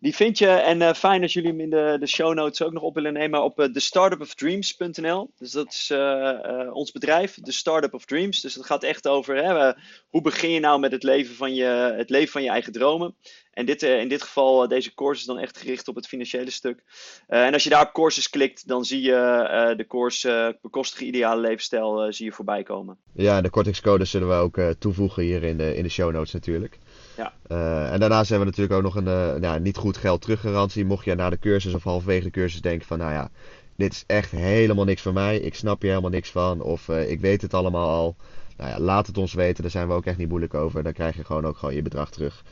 Die 0.00 0.14
vind 0.14 0.38
je, 0.38 0.48
en 0.48 0.80
uh, 0.80 0.92
fijn 0.92 1.22
als 1.22 1.32
jullie 1.32 1.50
hem 1.50 1.60
in 1.60 1.70
de, 1.70 1.96
de 2.00 2.06
show 2.06 2.34
notes 2.34 2.62
ook 2.62 2.72
nog 2.72 2.82
op 2.82 2.94
willen 2.94 3.12
nemen, 3.12 3.42
op 3.42 3.60
uh, 3.60 3.66
thestartupofdreams.nl. 3.66 5.30
Dus 5.38 5.50
dat 5.50 5.72
is 5.72 5.90
uh, 5.92 6.70
ons 6.72 6.92
bedrijf, 6.92 7.38
The 7.42 7.52
Startup 7.52 7.94
of 7.94 8.04
Dreams. 8.04 8.40
Dus 8.40 8.54
dat 8.54 8.66
gaat 8.66 8.82
echt 8.82 9.08
over 9.08 9.36
hè, 9.36 9.72
hoe 10.08 10.22
begin 10.22 10.50
je 10.50 10.60
nou 10.60 10.80
met 10.80 10.92
het 10.92 11.02
leven 11.02 11.34
van 11.34 11.54
je, 11.54 11.64
het 11.96 12.10
leven 12.10 12.32
van 12.32 12.42
je 12.42 12.48
eigen 12.48 12.72
dromen. 12.72 13.14
En 13.50 13.66
dit, 13.66 13.82
in 13.82 14.08
dit 14.08 14.22
geval, 14.22 14.68
deze 14.68 14.94
course 14.94 15.20
is 15.20 15.26
dan 15.26 15.38
echt 15.38 15.58
gericht 15.58 15.88
op 15.88 15.94
het 15.94 16.06
financiële 16.06 16.50
stuk. 16.50 16.82
en 17.26 17.52
als 17.52 17.64
je 17.64 17.70
daar 17.70 17.86
op 17.86 17.92
courses 17.92 18.30
klikt, 18.30 18.68
dan 18.68 18.84
zie 18.84 19.00
je 19.00 19.74
de 19.76 19.86
course 19.86 20.58
bekostigen 20.62 21.06
ideale 21.06 21.40
levensstijl 21.40 22.12
zie 22.12 22.24
je 22.24 22.32
voorbij 22.32 22.62
komen. 22.62 22.98
Ja, 23.14 23.40
de 23.40 23.50
kortingscode 23.50 24.04
zullen 24.04 24.28
we 24.28 24.34
ook 24.34 24.58
toevoegen 24.78 25.22
hier 25.22 25.42
in 25.42 25.56
de, 25.56 25.76
in 25.76 25.82
de 25.82 25.88
show 25.88 26.12
notes 26.12 26.32
natuurlijk. 26.32 26.78
Ja. 27.16 27.32
Uh, 27.48 27.92
en 27.92 28.00
daarnaast 28.00 28.28
hebben 28.28 28.48
we 28.48 28.56
natuurlijk 28.56 28.76
ook 28.86 28.94
nog 28.94 29.04
een 29.04 29.34
uh, 29.34 29.40
nou, 29.40 29.60
niet 29.60 29.76
goed 29.76 29.96
geld 29.96 30.20
teruggarantie. 30.20 30.84
Mocht 30.84 31.04
je 31.04 31.14
na 31.14 31.30
de 31.30 31.38
cursus 31.38 31.74
of 31.74 31.82
halverwege 31.82 32.24
de 32.24 32.30
cursus 32.30 32.60
denken 32.60 32.86
van 32.86 32.98
nou 32.98 33.12
ja, 33.12 33.30
dit 33.76 33.92
is 33.92 34.04
echt 34.06 34.30
helemaal 34.30 34.84
niks 34.84 35.02
voor 35.02 35.12
mij. 35.12 35.38
Ik 35.38 35.54
snap 35.54 35.80
hier 35.80 35.90
helemaal 35.90 36.10
niks 36.10 36.30
van. 36.30 36.60
Of 36.60 36.88
uh, 36.88 37.10
ik 37.10 37.20
weet 37.20 37.42
het 37.42 37.54
allemaal 37.54 37.88
al. 37.88 38.16
Nou 38.56 38.70
ja, 38.70 38.80
laat 38.80 39.06
het 39.06 39.18
ons 39.18 39.34
weten. 39.34 39.62
Daar 39.62 39.70
zijn 39.70 39.88
we 39.88 39.94
ook 39.94 40.06
echt 40.06 40.18
niet 40.18 40.28
moeilijk 40.28 40.54
over. 40.54 40.82
Dan 40.82 40.92
krijg 40.92 41.16
je 41.16 41.24
gewoon 41.24 41.46
ook 41.46 41.56
gewoon 41.56 41.74
je 41.74 41.82
bedrag 41.82 42.10
terug. 42.10 42.42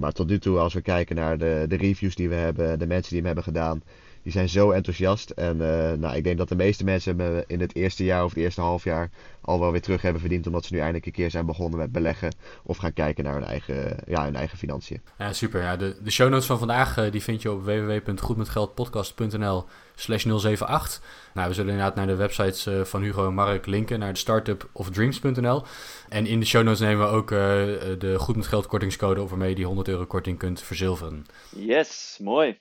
maar 0.00 0.12
tot 0.12 0.28
nu 0.28 0.38
toe, 0.38 0.58
als 0.58 0.74
we 0.74 0.80
kijken 0.80 1.16
naar 1.16 1.38
de, 1.38 1.64
de 1.68 1.76
reviews 1.76 2.14
die 2.14 2.28
we 2.28 2.34
hebben, 2.34 2.78
de 2.78 2.86
mensen 2.86 3.08
die 3.08 3.18
hem 3.18 3.26
hebben 3.26 3.44
gedaan, 3.44 3.82
die 4.22 4.32
zijn 4.32 4.48
zo 4.48 4.70
enthousiast. 4.70 5.30
En 5.30 5.56
nou, 6.00 6.16
ik 6.16 6.24
denk 6.24 6.38
dat 6.38 6.48
de 6.48 6.56
meeste 6.56 6.84
mensen 6.84 7.16
me 7.16 7.44
in 7.46 7.60
het 7.60 7.74
eerste 7.74 8.04
jaar 8.04 8.24
of 8.24 8.34
het 8.34 8.42
eerste 8.42 8.60
half 8.60 8.84
jaar 8.84 9.10
al 9.40 9.60
wel 9.60 9.70
weer 9.70 9.80
terug 9.80 10.02
hebben 10.02 10.20
verdiend. 10.20 10.46
Omdat 10.46 10.64
ze 10.64 10.72
nu 10.72 10.78
eindelijk 10.78 11.06
een 11.06 11.12
keer 11.12 11.30
zijn 11.30 11.46
begonnen 11.46 11.78
met 11.78 11.92
beleggen. 11.92 12.34
Of 12.62 12.76
gaan 12.76 12.92
kijken 12.92 13.24
naar 13.24 13.34
hun 13.34 13.44
eigen, 13.44 13.96
ja, 14.06 14.24
hun 14.24 14.36
eigen 14.36 14.58
financiën. 14.58 15.02
Ja, 15.18 15.32
super. 15.32 15.62
Ja, 15.62 15.76
de, 15.76 15.96
de 16.02 16.10
show 16.10 16.30
notes 16.30 16.46
van 16.46 16.58
vandaag 16.58 17.10
die 17.10 17.22
vind 17.22 17.42
je 17.42 17.52
op 17.52 17.64
www.goedmetgeldpodcast.nl 17.64 19.64
slash 19.94 20.24
078. 20.24 21.02
Nou, 21.34 21.48
we 21.48 21.54
zullen 21.54 21.70
inderdaad 21.70 21.94
naar 21.94 22.06
de 22.06 22.16
websites 22.16 22.68
van 22.82 23.02
Hugo 23.02 23.26
en 23.26 23.34
Mark 23.34 23.66
linken. 23.66 23.98
Naar 23.98 24.12
de 24.12 24.18
startup 24.18 24.68
of 24.72 24.90
dreams.nl. 24.90 25.62
En 26.08 26.26
in 26.26 26.40
de 26.40 26.46
show 26.46 26.62
notes 26.62 26.80
nemen 26.80 27.06
we 27.06 27.12
ook 27.12 27.28
de 27.28 28.14
Goed 28.18 28.36
met 28.36 28.46
Geld 28.46 28.66
kortingscode. 28.66 29.26
Waarmee 29.26 29.48
je 29.48 29.54
die 29.54 29.66
100 29.66 29.88
euro 29.88 30.06
korting 30.06 30.38
kunt 30.38 30.62
verzilveren. 30.62 31.26
Yes, 31.56 32.18
mooi. 32.22 32.58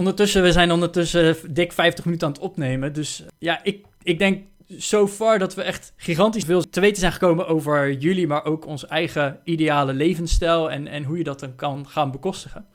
Ondertussen, 0.00 0.42
we 0.42 0.52
zijn 0.52 0.72
ondertussen 0.72 1.36
dik 1.50 1.72
50 1.72 2.04
minuten 2.04 2.26
aan 2.26 2.32
het 2.32 2.42
opnemen. 2.42 2.92
Dus 2.92 3.24
ja, 3.38 3.60
ik, 3.62 3.86
ik 4.02 4.18
denk 4.18 4.42
so 4.68 5.08
far 5.08 5.38
dat 5.38 5.54
we 5.54 5.62
echt 5.62 5.92
gigantisch 5.96 6.44
veel 6.44 6.70
te 6.70 6.80
weten 6.80 7.00
zijn 7.00 7.12
gekomen 7.12 7.46
over 7.46 7.92
jullie, 7.92 8.26
maar 8.26 8.44
ook 8.44 8.66
ons 8.66 8.86
eigen 8.86 9.40
ideale 9.44 9.92
levensstijl 9.92 10.70
en, 10.70 10.86
en 10.86 11.04
hoe 11.04 11.18
je 11.18 11.24
dat 11.24 11.40
dan 11.40 11.54
kan 11.54 11.88
gaan 11.88 12.10
bekostigen. 12.10 12.66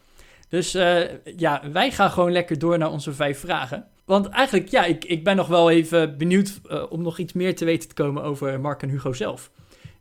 Dus 0.50 0.76
uh, 0.76 1.00
ja, 1.38 1.62
wij 1.72 1.92
gaan 1.92 2.12
gewoon 2.12 2.32
lekker 2.32 2.60
door 2.60 2.78
naar 2.78 2.92
onze 2.92 3.14
vijf 3.14 3.40
vragen. 3.40 3.86
Want 4.06 4.28
eigenlijk, 4.28 4.68
ja, 4.68 4.86
ik, 4.86 5.06
ik 5.06 5.24
ben 5.24 5.36
nog 5.36 5.48
wel 5.48 5.70
even 5.70 6.18
benieuwd 6.18 6.60
uh, 6.68 6.84
om 6.90 7.02
nog 7.02 7.18
iets 7.18 7.34
meer 7.34 7.56
te 7.56 7.66
weten 7.66 7.90
te 7.90 7.96
komen 7.96 8.24
over 8.24 8.60
Mark 8.60 8.82
en 8.82 8.90
Hugo 8.90 9.14
zelf. 9.14 9.52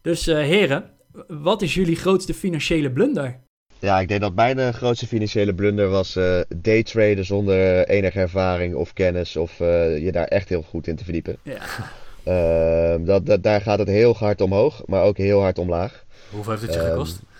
Dus 0.03 0.27
heren, 0.27 0.91
wat 1.29 1.63
is 1.63 1.75
jullie 1.75 1.97
grootste 1.97 2.35
financiële 2.35 2.91
blunder? 2.93 3.41
Ja, 3.79 4.01
ik 4.01 4.09
denk 4.09 4.21
dat 4.21 4.35
mijn 4.35 4.59
uh, 4.59 4.69
grootste 4.69 5.07
financiële 5.07 5.55
blunder 5.55 5.89
was 5.89 6.17
uh, 6.17 6.41
daytraden 6.57 7.25
zonder 7.25 7.89
enige 7.89 8.21
ervaring 8.21 8.75
of 8.75 8.93
kennis 8.93 9.37
of 9.37 9.61
uh, 9.61 9.99
je 10.05 10.13
daar 10.13 10.27
echt 10.27 10.49
heel 10.49 10.63
goed 10.63 10.87
in 10.87 10.97
te 10.97 11.05
verdiepen. 11.05 11.37
Ja. 11.43 11.61
Ehm, 12.25 13.05
dat, 13.05 13.27
dat, 13.27 13.43
daar 13.43 13.61
gaat 13.61 13.79
het 13.79 13.89
heel 13.89 14.15
hard 14.15 14.41
omhoog, 14.41 14.83
maar 14.87 15.03
ook 15.03 15.17
heel 15.17 15.41
hard 15.41 15.59
omlaag. 15.59 16.05
Hoeveel 16.31 16.53
heeft 16.53 16.65
het 16.65 16.75
je 16.75 16.81
gekost? 16.81 17.17
Ehm, 17.17 17.33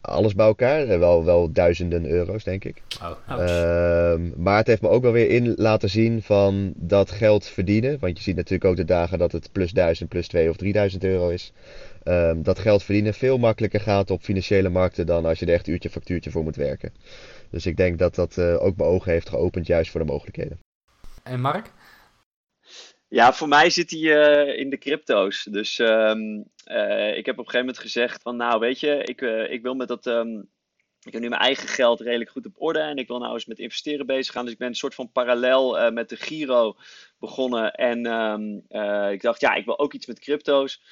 alles 0.00 0.34
bij 0.34 0.46
elkaar, 0.46 0.98
wel, 0.98 1.24
wel 1.24 1.52
duizenden 1.52 2.06
euro's 2.06 2.44
denk 2.44 2.64
ik. 2.64 2.82
Oh. 3.02 3.38
Uh, 3.40 4.14
maar 4.36 4.56
het 4.56 4.66
heeft 4.66 4.82
me 4.82 4.88
ook 4.88 5.02
wel 5.02 5.12
weer 5.12 5.30
in 5.30 5.54
laten 5.56 5.90
zien 5.90 6.22
van 6.22 6.72
dat 6.76 7.10
geld 7.10 7.46
verdienen. 7.46 7.98
Want 8.00 8.16
je 8.16 8.22
ziet 8.22 8.36
natuurlijk 8.36 8.64
ook 8.64 8.76
de 8.76 8.84
dagen 8.84 9.18
dat 9.18 9.32
het 9.32 9.48
plus 9.52 9.72
1000, 9.72 10.08
plus 10.08 10.28
2 10.28 10.50
of 10.50 10.56
3000 10.56 11.04
euro 11.04 11.28
is 11.28 11.52
um, 12.08 12.42
dat 12.42 12.58
geld 12.58 12.82
verdienen 12.82 13.14
veel 13.14 13.38
makkelijker 13.38 13.80
gaat 13.80 14.10
op 14.10 14.22
financiële 14.22 14.68
markten 14.68 15.06
dan 15.06 15.24
als 15.24 15.38
je 15.38 15.46
er 15.46 15.52
echt 15.52 15.66
uurtje 15.66 15.90
factuurtje 15.90 16.30
voor 16.30 16.42
moet 16.42 16.56
werken. 16.56 16.92
Dus 17.50 17.66
ik 17.66 17.76
denk 17.76 17.98
dat 17.98 18.14
dat 18.14 18.36
uh, 18.36 18.62
ook 18.62 18.76
mijn 18.76 18.88
ogen 18.88 19.12
heeft 19.12 19.28
geopend 19.28 19.66
juist 19.66 19.90
voor 19.90 20.00
de 20.00 20.06
mogelijkheden. 20.06 20.58
En 21.22 21.40
Mark? 21.40 21.72
Ja, 23.08 23.32
voor 23.32 23.48
mij 23.48 23.70
zit 23.70 23.90
hij 23.90 24.00
uh, 24.00 24.58
in 24.58 24.70
de 24.70 24.78
crypto's. 24.78 25.48
Dus 25.50 25.78
um, 25.78 26.44
uh, 26.66 27.16
ik 27.16 27.26
heb 27.26 27.38
op 27.38 27.44
een 27.44 27.50
gegeven 27.50 27.58
moment 27.58 27.78
gezegd 27.78 28.22
van 28.22 28.36
nou 28.36 28.60
weet 28.60 28.80
je, 28.80 29.02
ik, 29.04 29.20
ik 29.50 29.62
wil 29.62 29.74
met 29.74 29.88
dat... 29.88 30.06
Um, 30.06 30.48
ik 31.02 31.12
heb 31.12 31.22
nu 31.22 31.28
mijn 31.28 31.40
eigen 31.40 31.68
geld 31.68 32.00
redelijk 32.00 32.30
goed 32.30 32.46
op 32.46 32.62
orde 32.62 32.78
en 32.78 32.96
ik 32.96 33.06
wil 33.06 33.18
nou 33.18 33.32
eens 33.32 33.46
met 33.46 33.58
investeren 33.58 34.06
bezig 34.06 34.32
gaan. 34.32 34.44
Dus 34.44 34.52
ik 34.52 34.58
ben 34.58 34.68
een 34.68 34.74
soort 34.74 34.94
van 34.94 35.12
parallel 35.12 35.92
met 35.92 36.08
de 36.08 36.16
Giro 36.16 36.76
begonnen. 37.18 37.72
En 37.72 37.98
ik 39.12 39.22
dacht, 39.22 39.40
ja, 39.40 39.54
ik 39.54 39.64
wil 39.64 39.78
ook 39.78 39.92
iets 39.92 40.06
met 40.06 40.18
crypto's. 40.18 40.82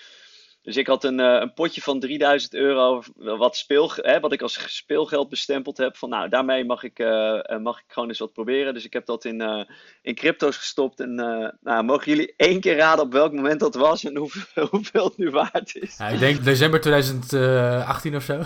Dus 0.65 0.77
ik 0.77 0.87
had 0.87 1.05
een, 1.05 1.19
uh, 1.19 1.37
een 1.41 1.55
potje 1.55 1.81
van 1.81 2.01
3000 2.01 2.55
euro, 2.55 3.03
wat, 3.17 3.57
speel, 3.57 3.91
hè, 3.95 4.21
wat 4.21 4.33
ik 4.33 4.43
als 4.43 4.77
speelgeld 4.77 5.29
bestempeld 5.29 5.77
heb. 5.77 5.97
Van 5.97 6.09
nou, 6.09 6.29
daarmee 6.29 6.65
mag 6.65 6.83
ik, 6.83 6.99
uh, 6.99 7.59
mag 7.63 7.79
ik 7.79 7.85
gewoon 7.87 8.09
eens 8.09 8.19
wat 8.19 8.33
proberen. 8.33 8.75
Dus 8.75 8.85
ik 8.85 8.93
heb 8.93 9.07
dat 9.07 9.25
in, 9.25 9.41
uh, 9.41 9.65
in 10.03 10.15
crypto's 10.15 10.57
gestopt. 10.57 11.01
En 11.01 11.15
nou, 11.61 11.85
mogen 11.85 12.13
jullie 12.13 12.35
één 12.37 12.61
keer 12.61 12.77
raden 12.77 13.05
op 13.05 13.13
welk 13.13 13.33
moment 13.33 13.61
dat 13.61 13.75
was 13.75 14.05
en 14.05 14.17
hoeveel, 14.17 14.67
hoeveel 14.71 15.05
het 15.05 15.17
nu 15.17 15.31
waard 15.31 15.77
is? 15.77 15.97
Ja, 15.99 16.09
ik 16.09 16.19
denk 16.19 16.45
december 16.45 16.81
2018 16.81 18.17
of 18.17 18.23
zo. 18.23 18.33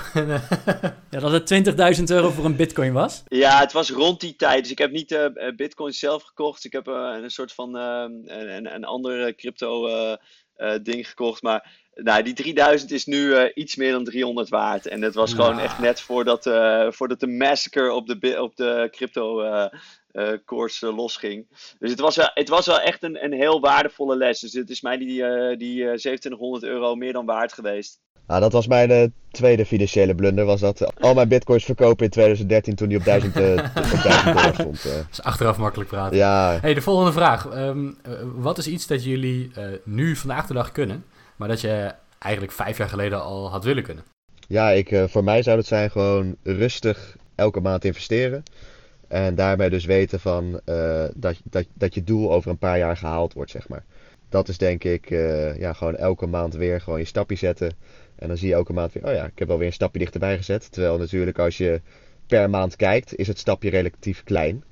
ja, 1.10 1.20
dat 1.20 1.50
het 1.50 1.98
20.000 1.98 2.04
euro 2.04 2.30
voor 2.30 2.44
een 2.44 2.56
bitcoin 2.56 2.92
was? 2.92 3.22
Ja, 3.28 3.58
het 3.58 3.72
was 3.72 3.90
rond 3.90 4.20
die 4.20 4.36
tijd. 4.36 4.62
Dus 4.62 4.72
ik 4.72 4.78
heb 4.78 4.90
niet 4.90 5.30
bitcoin 5.56 5.92
zelf 5.92 6.22
gekocht. 6.22 6.64
Ik 6.64 6.72
heb 6.72 6.86
een 6.86 7.30
soort 7.30 7.52
van 7.52 7.74
een, 7.74 8.74
een 8.74 8.84
andere 8.84 9.34
crypto 9.34 9.88
ding 10.82 11.08
gekocht. 11.08 11.42
Maar 11.42 11.86
nou, 12.02 12.22
die 12.22 12.34
3000 12.34 12.90
is 12.90 13.06
nu 13.06 13.18
uh, 13.18 13.42
iets 13.54 13.76
meer 13.76 13.92
dan 13.92 14.04
300 14.04 14.48
waard. 14.48 14.86
En 14.86 15.00
dat 15.00 15.14
was 15.14 15.32
gewoon 15.32 15.58
echt 15.58 15.78
net 15.78 16.00
voordat, 16.00 16.46
uh, 16.46 16.86
voordat 16.90 17.20
de 17.20 17.26
massacre 17.26 17.92
op 17.92 18.06
de, 18.06 18.42
op 18.42 18.56
de 18.56 18.88
crypto 18.90 19.42
uh, 19.42 19.66
koers 20.44 20.80
losging. 20.80 21.46
Dus 21.78 21.90
het 21.90 22.00
was, 22.00 22.16
wel, 22.16 22.30
het 22.34 22.48
was 22.48 22.66
wel 22.66 22.80
echt 22.80 23.02
een, 23.02 23.24
een 23.24 23.32
heel 23.32 23.60
waardevolle 23.60 24.16
les. 24.16 24.40
Dus 24.40 24.52
het 24.52 24.70
is 24.70 24.80
mij 24.80 24.98
die, 24.98 25.22
die 25.56 25.84
2700 25.84 26.64
euro 26.64 26.94
meer 26.94 27.12
dan 27.12 27.26
waard 27.26 27.52
geweest. 27.52 28.00
Nou, 28.26 28.40
dat 28.40 28.52
was 28.52 28.66
mijn 28.66 29.14
tweede 29.30 29.66
financiële 29.66 30.14
blunder. 30.14 30.44
Was 30.44 30.60
dat 30.60 31.00
al 31.00 31.14
mijn 31.14 31.28
bitcoins 31.28 31.64
verkopen 31.64 32.04
in 32.04 32.10
2013 32.10 32.74
toen 32.74 32.88
die 32.88 32.98
op 32.98 33.04
1000, 33.04 33.36
op 33.36 33.42
1000 34.02 34.24
dollar 34.24 34.54
stond. 34.54 34.82
Dat 34.82 35.06
is 35.10 35.22
achteraf 35.22 35.58
makkelijk 35.58 35.90
praten. 35.90 36.16
Ja. 36.16 36.58
Hey, 36.60 36.74
de 36.74 36.80
volgende 36.80 37.12
vraag. 37.12 37.44
Um, 37.54 37.98
wat 38.34 38.58
is 38.58 38.66
iets 38.66 38.86
dat 38.86 39.04
jullie 39.04 39.50
nu 39.84 40.16
vandaag 40.16 40.46
de 40.46 40.54
dag 40.54 40.72
kunnen? 40.72 41.04
Maar 41.38 41.48
dat 41.48 41.60
je 41.60 41.94
eigenlijk 42.18 42.52
vijf 42.52 42.78
jaar 42.78 42.88
geleden 42.88 43.22
al 43.22 43.50
had 43.50 43.64
willen 43.64 43.82
kunnen? 43.82 44.04
Ja, 44.48 44.70
ik, 44.70 44.90
uh, 44.90 45.04
voor 45.04 45.24
mij 45.24 45.42
zou 45.42 45.56
het 45.56 45.66
zijn 45.66 45.90
gewoon 45.90 46.36
rustig 46.42 47.16
elke 47.34 47.60
maand 47.60 47.84
investeren. 47.84 48.42
En 49.08 49.34
daarmee 49.34 49.70
dus 49.70 49.84
weten 49.84 50.20
van, 50.20 50.60
uh, 50.64 51.04
dat, 51.14 51.36
dat, 51.44 51.66
dat 51.74 51.94
je 51.94 52.04
doel 52.04 52.32
over 52.32 52.50
een 52.50 52.58
paar 52.58 52.78
jaar 52.78 52.96
gehaald 52.96 53.32
wordt, 53.32 53.50
zeg 53.50 53.68
maar. 53.68 53.84
Dat 54.28 54.48
is 54.48 54.58
denk 54.58 54.84
ik, 54.84 55.10
uh, 55.10 55.58
ja, 55.58 55.72
gewoon 55.72 55.96
elke 55.96 56.26
maand 56.26 56.54
weer 56.54 56.80
gewoon 56.80 56.98
je 56.98 57.04
stapje 57.04 57.36
zetten. 57.36 57.76
En 58.16 58.28
dan 58.28 58.36
zie 58.36 58.48
je 58.48 58.54
elke 58.54 58.72
maand 58.72 58.92
weer, 58.92 59.06
oh 59.06 59.12
ja, 59.12 59.24
ik 59.24 59.38
heb 59.38 59.50
alweer 59.50 59.66
een 59.66 59.72
stapje 59.72 59.98
dichterbij 59.98 60.36
gezet. 60.36 60.72
Terwijl 60.72 60.98
natuurlijk 60.98 61.38
als 61.38 61.56
je 61.56 61.80
per 62.26 62.50
maand 62.50 62.76
kijkt, 62.76 63.16
is 63.16 63.26
het 63.26 63.38
stapje 63.38 63.70
relatief 63.70 64.24
klein. 64.24 64.64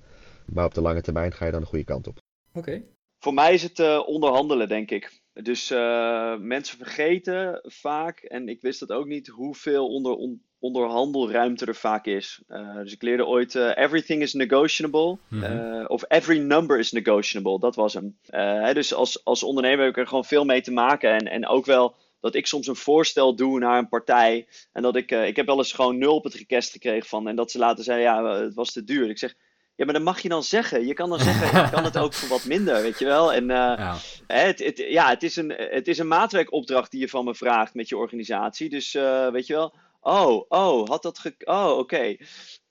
Maar 0.45 0.64
op 0.64 0.75
de 0.75 0.81
lange 0.81 1.01
termijn 1.01 1.33
ga 1.33 1.45
je 1.45 1.53
dan 1.53 1.61
de 1.61 1.67
goede 1.67 1.85
kant 1.85 2.07
op. 2.07 2.19
Oké. 2.53 2.83
Voor 3.19 3.35
mij 3.35 3.55
is 3.55 3.62
het 3.62 3.79
uh, 3.79 4.03
onderhandelen, 4.07 4.69
denk 4.69 4.91
ik. 4.91 5.21
Dus 5.43 5.70
uh, 5.70 6.37
mensen 6.37 6.78
vergeten 6.78 7.61
vaak, 7.62 8.18
en 8.18 8.49
ik 8.49 8.61
wist 8.61 8.80
dat 8.80 8.93
ook 8.93 9.07
niet, 9.07 9.26
hoeveel 9.26 9.89
onder, 9.89 10.12
on, 10.12 10.43
onderhandelruimte 10.59 11.66
er 11.66 11.74
vaak 11.74 12.07
is. 12.07 12.43
Uh, 12.49 12.76
dus 12.76 12.93
ik 12.93 13.03
leerde 13.03 13.26
ooit: 13.26 13.55
uh, 13.55 13.70
everything 13.74 14.22
is 14.22 14.32
negotiable. 14.32 15.18
Mm 15.28 15.43
-hmm. 15.43 15.87
of 15.87 16.05
every 16.09 16.39
number 16.39 16.78
is 16.78 16.93
negotiable. 16.93 17.59
Dat 17.59 17.74
was 17.74 17.95
hem. 17.95 18.18
Hè, 18.26 18.74
dus 18.74 18.95
als, 18.95 19.24
als 19.24 19.43
ondernemer 19.43 19.80
heb 19.80 19.91
ik 19.91 19.97
er 19.99 20.07
gewoon 20.07 20.24
veel 20.24 20.45
mee 20.45 20.61
te 20.61 20.72
maken. 20.72 21.11
En, 21.11 21.28
en 21.28 21.47
ook 21.47 21.66
wel 21.66 21.95
dat 22.20 22.34
ik 22.34 22.47
soms 22.47 22.66
een 22.66 22.76
voorstel 22.76 23.34
doe 23.34 23.59
naar 23.59 23.78
een 23.78 23.89
partij. 23.89 24.47
En 24.72 24.82
dat 24.82 24.97
ik, 24.97 25.11
ik 25.11 25.37
heb 25.37 25.47
wel 25.47 25.59
eens 25.59 25.72
gewoon 25.72 25.99
nul 25.99 26.14
op 26.14 26.24
het 26.24 26.34
request 26.34 26.72
gekregen 26.72 27.09
van. 27.09 27.28
En 27.28 27.37
dat 27.37 27.51
ze 27.51 27.59
later 27.59 27.84
zeiden: 27.84 28.07
ja, 28.07 28.41
het 28.43 28.55
was 28.55 28.72
te 28.72 28.84
duur. 28.84 29.09
Ik 29.11 29.18
zeg 29.18 29.34
ja, 29.77 29.85
maar 29.85 29.95
dat 29.95 30.03
mag 30.03 30.20
je 30.20 30.29
dan 30.29 30.43
zeggen. 30.43 30.87
Je 30.87 30.95
kan 30.95 31.09
dan 31.09 31.20
zeggen, 31.29 31.64
ik 31.64 31.70
kan 31.70 31.85
het 31.85 31.99
ook 31.99 32.12
voor 32.12 32.29
wat 32.29 32.45
minder, 32.45 32.83
weet 32.83 32.99
je 32.99 33.05
wel. 33.05 33.33
En 33.33 33.43
uh, 33.43 33.49
ja. 33.57 33.97
Het, 34.27 34.59
het, 34.59 34.79
ja, 34.79 35.09
het, 35.09 35.22
is 35.22 35.37
een, 35.37 35.51
het 35.57 35.89
is 35.89 35.99
een 35.99 36.09
maatwerkopdracht 36.09 36.91
die 36.91 37.01
je 37.01 37.09
van 37.09 37.24
me 37.24 37.35
vraagt 37.35 37.74
met 37.74 37.89
je 37.89 37.97
organisatie. 37.97 38.68
Dus 38.68 38.95
uh, 38.95 39.29
weet 39.29 39.47
je 39.47 39.55
wel, 39.55 39.74
Oh, 40.09 40.45
oh, 40.49 40.89
had 40.89 41.03
dat 41.03 41.18
ge... 41.18 41.35
Oh, 41.45 41.70
oké. 41.70 41.79
Okay. 41.79 42.20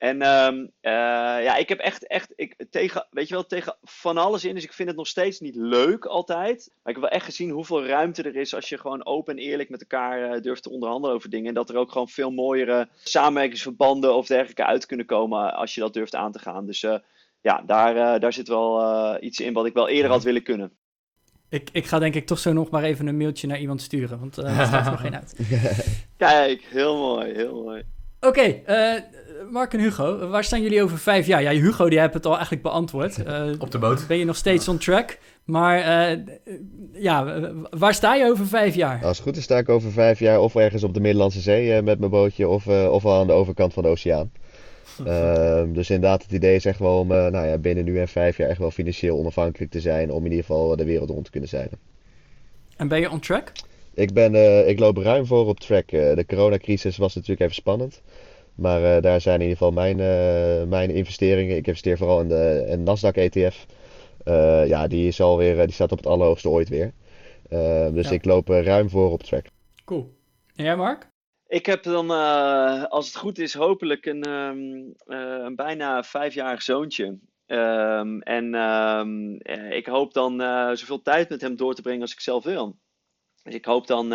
En 0.06 0.22
um, 0.22 0.60
uh, 0.60 0.92
ja, 1.44 1.56
ik 1.56 1.70
heb 1.70 1.80
echt, 1.80 2.08
echt 2.08 2.34
ik, 2.36 2.66
tegen, 2.70 3.08
weet 3.12 3.28
je 3.28 3.34
wel, 3.34 3.46
tegen 3.46 3.76
van 3.82 4.18
alles 4.18 4.46
in. 4.46 4.54
Dus 4.54 4.64
ik 4.64 4.74
vind 4.74 4.88
het 4.88 4.98
nog 4.98 5.08
steeds 5.08 5.40
niet 5.40 5.56
leuk 5.56 6.06
altijd. 6.06 6.72
Maar 6.84 6.94
ik 6.94 7.00
heb 7.00 7.10
wel 7.10 7.20
echt 7.20 7.26
gezien 7.26 7.50
hoeveel 7.50 7.86
ruimte 7.86 8.24
er 8.24 8.36
is 8.36 8.56
als 8.56 8.70
je 8.70 8.78
gewoon 8.78 9.06
open 9.06 9.38
en 9.38 9.44
eerlijk 9.44 9.70
met 9.70 9.82
elkaar 9.82 10.36
uh, 10.36 10.42
durft 10.42 10.64
te 10.64 10.70
onderhandelen 10.70 11.16
over 11.16 11.30
dingen. 11.30 11.48
En 11.48 11.54
dat 11.54 11.70
er 11.70 11.78
ook 11.78 11.92
gewoon 11.92 12.08
veel 12.08 12.32
mooiere 12.32 12.88
samenwerkingsverbanden 13.04 14.16
of 14.16 14.28
dergelijke 14.28 14.66
uit 14.66 14.86
kunnen 14.86 15.06
komen 15.06 15.54
als 15.54 15.76
je 15.76 15.82
dat 15.82 15.94
durft 15.94 16.16
aan 16.16 16.32
te 16.32 16.40
gaan. 16.40 16.66
Dus 16.66 16.84
uh, 16.84 16.98
ja, 17.42 17.64
daar, 17.66 18.20
daar 18.20 18.34
zit 18.34 18.48
wel 18.48 19.24
iets 19.24 19.40
in 19.40 19.54
wat 19.54 19.66
ik 19.66 19.74
wel 19.74 19.88
eerder 19.88 20.12
had 20.12 20.24
willen 20.24 20.44
kunnen. 20.44 20.72
Ik, 21.50 21.70
ik 21.72 21.86
ga 21.86 22.00
denk 22.00 22.16
ik 22.16 22.26
toch 22.26 22.40
zo 22.40 22.54
nog 22.54 22.70
maar 22.70 22.84
even 22.84 23.08
een 23.08 23.18
mailtje 23.18 23.48
naar 23.48 23.60
iemand 23.60 23.82
sturen, 23.82 24.20
want 24.20 24.40
uh, 24.40 24.60
er 24.60 24.66
staat 24.66 24.92
nog 24.92 25.02
geen 25.02 25.16
uit. 25.16 25.36
Kijk, 26.18 26.62
heel 26.62 26.98
mooi, 26.98 27.34
heel 27.34 27.64
mooi. 27.64 27.84
Oké, 28.20 28.28
okay, 28.28 28.96
uh, 28.96 29.02
Mark 29.52 29.74
en 29.74 29.80
Hugo, 29.80 30.28
waar 30.28 30.44
staan 30.44 30.62
jullie 30.62 30.84
over 30.84 30.98
vijf 30.98 31.28
jaar? 31.28 31.42
Ja, 31.42 31.52
Hugo 31.52 31.90
die 31.90 32.00
hebt 32.00 32.14
het 32.14 32.26
al 32.26 32.34
eigenlijk 32.34 32.62
beantwoord. 32.62 33.18
Uh, 33.28 33.52
Op 33.60 33.72
de 33.72 33.78
boot. 33.78 34.08
Ben 34.08 34.18
je 34.18 34.26
nog 34.26 34.36
steeds 34.36 34.68
on 34.68 34.78
track? 34.78 35.18
Maar 35.44 35.78
ja, 36.94 37.52
waar 37.70 37.94
sta 37.94 38.16
je 38.16 38.30
over 38.30 38.48
vijf 38.48 38.76
jaar? 38.76 39.04
Als 39.04 39.18
het 39.18 39.28
goed 39.28 39.38
is 39.38 39.44
sta 39.44 39.58
ik 39.58 39.70
over 39.70 39.92
vijf 39.92 40.20
jaar 40.20 40.40
of 40.40 40.56
ergens 40.56 40.84
op 40.84 40.94
de 40.94 41.00
Middellandse 41.00 41.40
Zee 41.40 41.82
met 41.82 42.00
mijn 42.00 42.12
bootje 42.12 42.48
of, 42.48 42.68
of 42.68 43.06
al 43.06 43.20
aan 43.20 43.28
de 43.28 43.34
overkant 43.34 43.74
van 43.74 43.84
de 43.84 43.90
oceaan. 43.90 44.32
Uh, 45.00 45.64
dus 45.78 45.90
inderdaad, 45.90 46.24
het 46.24 46.32
idee 46.32 46.56
is 46.56 46.66
echt 46.66 46.80
wel 46.80 47.00
om 47.00 47.12
uh, 47.12 47.28
nou 47.28 47.48
ja, 47.48 47.58
binnen 47.58 47.86
nu 47.86 48.00
en 48.00 48.08
vijf 48.08 48.38
jaar 48.38 48.50
echt 48.50 48.60
wel 48.60 48.72
financieel 48.72 49.18
onafhankelijk 49.18 49.72
te 49.72 49.80
zijn. 49.80 50.12
Om 50.12 50.26
in 50.26 50.32
ieder 50.32 50.46
geval 50.46 50.76
de 50.76 50.86
wereld 50.86 51.10
rond 51.10 51.26
te 51.26 51.32
kunnen 51.32 51.50
zijn. 51.50 51.70
En 52.78 52.88
ben 52.88 53.00
je 53.00 53.12
on 53.12 53.20
track? 53.20 53.52
Ik, 53.94 54.14
ben, 54.14 54.34
uh, 54.34 54.68
ik 54.68 54.80
loop 54.80 54.98
ruim 54.98 55.26
voor 55.26 55.48
op 55.48 55.60
track. 55.60 55.90
de 55.90 56.24
coronacrisis 56.28 56.98
was 56.98 57.16
natuurlijk 57.16 57.42
even 57.42 57.56
spannend. 57.56 58.02
Maar 58.56 59.02
daar 59.02 59.22
zijn 59.22 59.42
in 59.42 59.48
ieder 59.48 59.58
geval 59.58 59.74
mijn, 59.74 59.98
mijn 60.70 60.90
investeringen. 60.90 61.56
Ik 61.56 61.68
investeer 61.68 61.98
vooral 61.98 62.22
in 62.22 62.28
de 62.28 62.66
in 62.68 62.84
Nasdaq 62.84 63.16
ETF. 63.16 63.66
ja, 64.68 64.88
die, 64.88 65.08
is 65.08 65.22
alweer, 65.22 65.56
die 65.66 65.74
staat 65.74 65.92
op 65.92 65.98
het 65.98 66.08
allerhoogste 66.08 66.50
ooit 66.50 66.70
weer. 66.70 66.94
dus 67.94 68.12
ik 68.12 68.26
loop 68.26 68.48
ruim 68.48 68.90
voor 68.90 69.12
op 69.12 69.24
track. 69.24 69.46
Cool. 69.86 70.14
En 70.56 70.64
jij 70.64 70.76
Mark? 70.76 71.08
Ik 71.48 71.66
heb 71.66 71.84
dan, 71.84 72.12
uh, 72.12 72.84
als 72.84 73.06
het 73.06 73.16
goed 73.16 73.40
is, 73.40 73.54
hopelijk 73.54 74.06
een, 74.06 74.30
um, 74.30 74.94
uh, 75.08 75.44
een 75.44 75.56
bijna 75.56 76.04
vijfjarig 76.04 76.62
zoontje. 76.62 77.20
Um, 77.48 78.22
en 78.22 78.54
um, 78.54 79.40
ik 79.72 79.86
hoop 79.86 80.14
dan 80.14 80.42
uh, 80.42 80.70
zoveel 80.74 81.02
tijd 81.02 81.30
met 81.30 81.42
hem 81.42 81.56
door 81.56 81.74
te 81.74 81.82
brengen 81.82 82.02
als 82.02 82.14
ik 82.14 82.20
zelf 82.20 82.44
wil. 82.44 82.78
Dus 83.44 83.54
ik 83.54 83.66
hoop 83.66 83.88
dan 83.88 84.08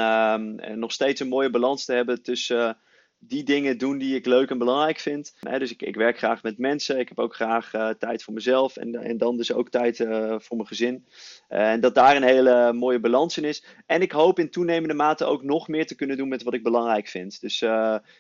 nog 0.79 0.93
steeds 0.93 1.21
een 1.21 1.29
mooie 1.29 1.51
balans 1.51 1.85
te 1.85 1.93
hebben 1.93 2.23
tussen 2.23 2.79
die 3.23 3.43
dingen 3.43 3.79
doen 3.79 3.99
die 3.99 4.15
ik 4.15 4.27
leuk 4.27 4.51
en 4.51 4.59
belangrijk 4.59 4.99
vind. 4.99 5.35
dus 5.59 5.71
ik, 5.71 5.83
ik 5.83 5.95
werk 5.95 6.19
graag 6.19 6.43
met 6.43 6.59
mensen. 6.59 6.99
Ik 6.99 7.09
heb 7.09 7.19
ook 7.19 7.35
graag 7.35 7.75
uh, 7.75 7.89
tijd 7.89 8.23
voor 8.23 8.35
mezelf. 8.35 8.77
En, 8.77 8.95
en 8.95 9.19
dan 9.19 9.37
dus 9.37 9.53
ook 9.53 9.69
tijd 9.71 9.99
uh, 9.99 10.35
voor 10.39 10.57
mijn 10.57 10.69
gezin. 10.69 11.05
Uh, 11.51 11.71
en 11.71 11.81
dat 11.81 11.95
daar 11.95 12.17
een 12.17 12.23
hele 12.23 12.73
mooie 12.73 13.01
balans 13.01 13.37
in 13.37 13.45
is. 13.45 13.65
En 13.87 14.03
ik 14.03 14.13
hoop 14.13 14.39
in 14.39 14.51
toenemende 14.51 14.95
mate 14.95 15.25
ook 15.25 15.43
nog 15.43 15.69
meer 15.69 15.87
te 15.87 15.95
kunnen 15.95 16.17
doen 16.17 16.29
met 16.29 16.43
wat 16.43 16.55
ik 16.55 16.63
belangrijk 16.63 17.09
vind. 17.09 17.41
Dus 17.41 17.63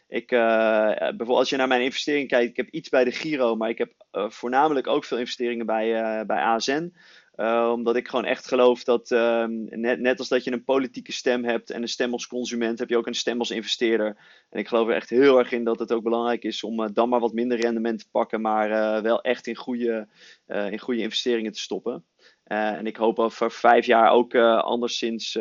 ik, 0.08 0.26
bijvoorbeeld 0.28 1.38
als 1.38 1.50
je 1.50 1.56
naar 1.56 1.68
mijn 1.68 1.82
investering 1.82 2.28
kijkt. 2.28 2.50
Ik 2.50 2.56
heb 2.56 2.68
iets 2.68 2.88
bij 2.88 3.04
de 3.04 3.12
Giro. 3.12 3.56
Maar 3.56 3.68
ik 3.68 3.78
heb 3.78 3.92
voornamelijk 4.12 4.86
ook 4.86 5.04
veel 5.04 5.18
investeringen 5.18 5.66
bij, 5.66 6.26
bij 6.26 6.42
ASN. 6.42 6.92
Uh, 7.36 7.70
omdat 7.72 7.96
ik 7.96 8.08
gewoon 8.08 8.24
echt 8.24 8.46
geloof 8.46 8.84
dat, 8.84 9.10
uh, 9.10 9.44
net, 9.68 10.00
net 10.00 10.18
als 10.18 10.28
dat 10.28 10.44
je 10.44 10.52
een 10.52 10.64
politieke 10.64 11.12
stem 11.12 11.44
hebt 11.44 11.70
en 11.70 11.82
een 11.82 11.88
stem 11.88 12.12
als 12.12 12.26
consument, 12.26 12.78
heb 12.78 12.88
je 12.88 12.96
ook 12.96 13.06
een 13.06 13.14
stem 13.14 13.38
als 13.38 13.50
investeerder. 13.50 14.16
En 14.50 14.58
ik 14.58 14.68
geloof 14.68 14.88
er 14.88 14.94
echt 14.94 15.10
heel 15.10 15.38
erg 15.38 15.52
in 15.52 15.64
dat 15.64 15.78
het 15.78 15.92
ook 15.92 16.02
belangrijk 16.02 16.44
is 16.44 16.62
om 16.62 16.80
uh, 16.80 16.88
dan 16.92 17.08
maar 17.08 17.20
wat 17.20 17.32
minder 17.32 17.60
rendement 17.60 17.98
te 17.98 18.10
pakken, 18.10 18.40
maar 18.40 18.70
eh, 18.70 19.02
wel 19.02 19.20
echt 19.20 19.46
in 19.46 19.56
goede, 19.56 20.08
in 20.46 20.78
goede 20.78 21.00
investeringen 21.00 21.52
te 21.52 21.60
stoppen. 21.60 22.04
en 22.44 22.86
ik 22.86 22.96
hoop 22.96 23.18
over 23.18 23.50
vijf 23.50 23.86
jaar 23.86 24.10
ook 24.10 24.34
anderszins 24.34 25.38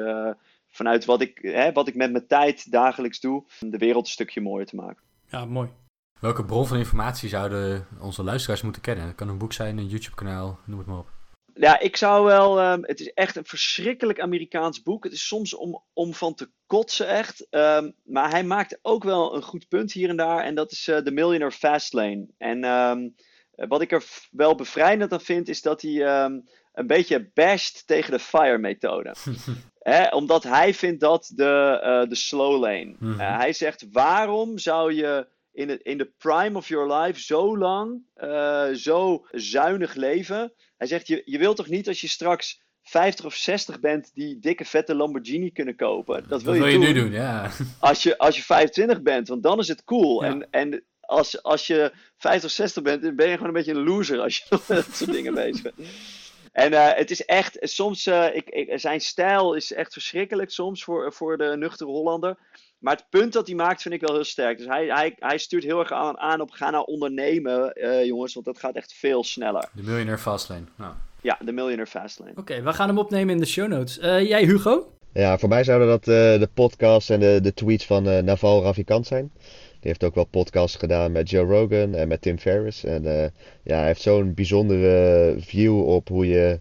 vanuit 0.68 1.06
wat 1.06 1.22
ik, 1.22 1.40
hè, 1.42 1.72
wat 1.72 1.88
ik 1.88 1.96
met 1.96 2.12
mijn 2.12 2.28
tijd 2.28 2.72
dagelijks 2.72 3.20
doe, 3.20 3.44
de 3.60 3.78
wereld 3.78 4.06
een 4.06 4.12
stukje 4.12 4.42
mooier 4.42 4.66
te 4.66 4.76
maken. 4.76 5.04
Ja, 5.26 5.46
mooi. 5.46 5.70
Welke 6.20 6.46
bron 6.46 6.68
van 6.68 6.78
informatie 6.78 7.30
zouden 7.30 7.88
onze 8.02 8.24
luisteraars 8.24 8.62
moeten 8.62 8.82
kennen? 8.82 9.06
Het 9.06 9.16
kan 9.16 9.30
een 9.30 9.38
boek 9.38 9.54
zijn, 9.54 9.78
een 9.78 9.88
YouTube-kanaal, 9.88 10.60
noem 10.66 10.78
het 10.78 10.88
maar 10.88 10.98
op. 10.98 11.19
Ja, 11.54 11.80
ik 11.80 11.98
zou 11.98 12.26
wel. 12.26 12.72
Um, 12.72 12.84
het 12.86 13.00
is 13.00 13.14
echt 13.14 13.36
een 13.36 13.46
verschrikkelijk 13.46 14.20
Amerikaans 14.20 14.82
boek. 14.82 15.04
Het 15.04 15.14
is 15.14 15.28
soms 15.28 15.54
om, 15.54 15.84
om 15.94 16.14
van 16.14 16.34
te 16.34 16.50
kotsen, 16.66 17.08
echt. 17.08 17.48
Um, 17.50 17.96
maar 18.04 18.30
hij 18.30 18.44
maakt 18.44 18.80
ook 18.82 19.04
wel 19.04 19.36
een 19.36 19.42
goed 19.42 19.68
punt 19.68 19.92
hier 19.92 20.10
en 20.10 20.18
daar. 20.18 20.44
En 20.44 20.56
dat 20.56 20.72
is 20.72 20.88
uh, 20.88 20.98
The 20.98 21.12
Millionaire 21.12 21.56
Fastlane. 21.56 22.28
En 22.38 22.64
um, 22.64 23.16
wat 23.56 23.82
ik 23.82 23.92
er 23.92 24.04
wel 24.32 24.56
bevrijdend 24.56 25.14
aan 25.14 25.22
vind, 25.22 25.50
is 25.50 25.62
dat 25.62 25.82
hij 25.82 26.26
een 26.74 26.88
beetje 26.88 27.32
basht 27.34 27.88
tegen 27.88 28.12
de 28.12 28.20
FIRE-methode. 28.20 29.16
omdat 30.12 30.44
hij 30.44 30.74
vindt 30.74 31.00
dat 31.00 31.32
de, 31.36 31.82
uh, 31.84 32.10
de 32.10 32.16
slow 32.16 32.62
lane. 32.62 32.86
Mm 32.86 32.96
-hmm. 33.00 33.20
uh, 33.20 33.38
hij 33.38 33.54
zegt: 33.54 33.86
waarom 33.92 34.58
zou 34.58 34.94
je 34.94 35.28
in 35.52 35.68
de, 35.68 35.80
in 35.84 35.98
de 35.98 36.12
prime 36.18 36.58
of 36.58 36.68
your 36.68 36.94
life 36.94 37.22
zo 37.22 37.58
lang, 37.58 38.02
uh, 38.18 38.68
zo 38.74 39.26
zuinig 39.32 39.94
leven? 39.94 40.54
Hij 40.78 40.88
zegt, 40.88 41.08
je, 41.08 41.22
je 41.26 41.38
wilt 41.38 41.56
toch 41.56 41.68
niet 41.68 41.88
als 41.88 42.02
je 42.02 42.08
straks 42.08 42.62
50 42.82 43.26
of 43.26 43.36
60 43.36 43.80
bent 43.80 44.12
die 44.14 44.40
dikke 44.40 44.66
vette 44.66 44.96
Lamborghini 44.96 45.52
kunnen 45.52 45.76
kopen. 45.76 46.26
Dat 46.28 46.42
wil, 46.44 46.54
dat 46.54 46.64
je, 46.64 46.70
wil 46.70 46.88
je 46.88 46.94
nu 46.94 47.00
doen, 47.02 47.12
ja. 47.12 47.52
Als 47.80 48.04
je, 48.04 48.18
als 48.18 48.36
je 48.36 48.44
25 48.44 49.02
bent, 49.02 49.28
want 49.28 49.44
dan 49.44 49.60
is 49.60 49.68
het 49.68 49.84
cool. 49.84 50.24
Ja. 50.24 50.30
En, 50.30 50.48
en 50.52 50.84
als, 51.00 51.44
als 51.44 51.68
je 51.68 51.92
50 52.18 52.50
of 52.50 52.56
60 52.56 52.84
bent, 52.84 53.02
dan 53.02 53.16
ben 53.16 53.28
je 53.28 53.34
gewoon 53.34 53.48
een 53.48 53.54
beetje 53.54 53.74
een 53.74 53.84
loser 53.84 54.20
als 54.20 54.38
je 54.38 54.44
met 54.68 54.86
dat 54.86 54.96
soort 54.96 55.12
dingen 55.12 55.34
bezig 55.34 55.62
bent. 55.62 55.76
En 56.52 56.72
uh, 56.72 56.94
het 56.94 57.12
is 57.12 57.26
echt, 57.26 57.58
soms, 57.62 58.08
uh, 58.08 58.36
ik, 58.36 58.50
ik, 58.50 58.80
zijn 58.80 59.02
stijl 59.02 59.54
is 59.54 59.74
echt 59.74 59.94
verschrikkelijk 59.94 60.52
soms 60.52 60.84
voor, 60.84 61.14
voor 61.14 61.38
de 61.38 61.56
nuchtere 61.58 61.90
Hollander. 61.90 62.38
Maar 62.80 62.96
het 62.96 63.06
punt 63.10 63.34
dat 63.34 63.48
hij 63.48 63.56
maakt 63.56 63.82
vind 63.82 63.94
ik 63.94 64.02
wel 64.02 64.14
heel 64.14 64.24
sterk. 64.24 64.58
Dus 64.58 64.68
hij, 64.68 64.86
hij, 64.86 65.16
hij 65.20 65.38
stuurt 65.38 65.64
heel 65.64 65.80
erg 65.80 65.92
aan, 65.92 66.18
aan 66.18 66.42
op 66.42 66.52
ga 66.52 66.70
nou 66.70 66.86
ondernemen, 66.86 67.74
uh, 67.76 68.06
jongens, 68.06 68.34
want 68.34 68.46
dat 68.46 68.60
gaat 68.60 68.76
echt 68.76 68.94
veel 68.94 69.24
sneller. 69.24 69.70
De 69.74 69.84
Millionaire 69.84 70.22
Fastlane. 70.22 70.64
Nou. 70.76 70.94
Ja, 71.22 71.38
de 71.40 71.52
Millionaire 71.52 71.92
Fastlane. 71.92 72.32
Oké, 72.32 72.40
okay, 72.40 72.64
we 72.64 72.74
gaan 72.74 72.88
hem 72.88 72.98
opnemen 72.98 73.34
in 73.34 73.40
de 73.40 73.46
show 73.46 73.68
notes. 73.68 73.98
Uh, 73.98 74.28
jij, 74.28 74.44
Hugo? 74.44 74.94
Ja, 75.14 75.38
voor 75.38 75.50
mij 75.50 75.64
zouden 75.64 75.88
dat 75.88 76.08
uh, 76.08 76.16
de 76.16 76.50
podcasts 76.54 77.10
en 77.10 77.20
de, 77.20 77.40
de 77.42 77.54
tweets 77.54 77.86
van 77.86 78.08
uh, 78.08 78.18
Naval 78.20 78.64
Ravikant 78.64 79.08
zijn. 79.08 79.32
Die 79.70 79.90
heeft 79.90 80.04
ook 80.04 80.16
wel 80.16 80.26
podcasts 80.26 80.78
gedaan 80.78 81.12
met 81.12 81.30
Joe 81.30 81.46
Rogan 81.46 81.94
en 81.94 82.08
met 82.08 82.22
Tim 82.22 82.40
Ferriss. 82.40 82.84
En 82.84 83.04
ja, 83.64 83.78
hij 83.78 83.86
heeft 83.86 84.02
zo'n 84.02 84.34
bijzondere 84.34 85.36
view 85.40 85.88
op 85.88 86.08
hoe 86.08 86.28
je 86.28 86.60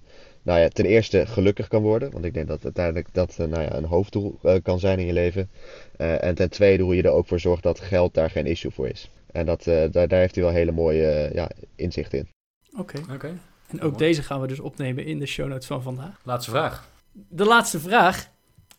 nou 0.48 0.60
ja, 0.60 0.68
ten 0.68 0.84
eerste 0.84 1.26
gelukkig 1.26 1.68
kan 1.68 1.82
worden. 1.82 2.10
Want 2.10 2.24
ik 2.24 2.34
denk 2.34 2.48
dat 2.48 2.64
uiteindelijk 2.64 3.08
dat 3.12 3.36
nou 3.38 3.62
ja, 3.62 3.74
een 3.74 3.84
hoofddoel 3.84 4.38
kan 4.62 4.78
zijn 4.78 4.98
in 4.98 5.06
je 5.06 5.12
leven. 5.12 5.50
Uh, 5.98 6.24
en 6.24 6.34
ten 6.34 6.50
tweede 6.50 6.82
hoe 6.82 6.96
je 6.96 7.02
er 7.02 7.10
ook 7.10 7.26
voor 7.26 7.40
zorgt 7.40 7.62
dat 7.62 7.80
geld 7.80 8.14
daar 8.14 8.30
geen 8.30 8.46
issue 8.46 8.70
voor 8.70 8.88
is. 8.88 9.10
En 9.32 9.46
dat, 9.46 9.66
uh, 9.66 9.74
daar, 9.90 10.08
daar 10.08 10.20
heeft 10.20 10.34
hij 10.34 10.44
wel 10.44 10.52
hele 10.52 10.72
mooie 10.72 11.28
uh, 11.28 11.34
ja, 11.34 11.50
inzicht 11.76 12.12
in. 12.12 12.28
Oké. 12.76 12.98
Okay. 12.98 13.14
Okay. 13.14 13.32
En 13.66 13.80
ook 13.80 13.98
deze 13.98 14.22
gaan 14.22 14.40
we 14.40 14.46
dus 14.46 14.60
opnemen 14.60 15.04
in 15.04 15.18
de 15.18 15.26
show 15.26 15.48
notes 15.48 15.66
van 15.66 15.82
vandaag. 15.82 16.20
Laatste 16.24 16.50
vraag. 16.50 16.88
De 17.12 17.44
laatste 17.44 17.80
vraag. 17.80 18.30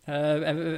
we 0.05 0.11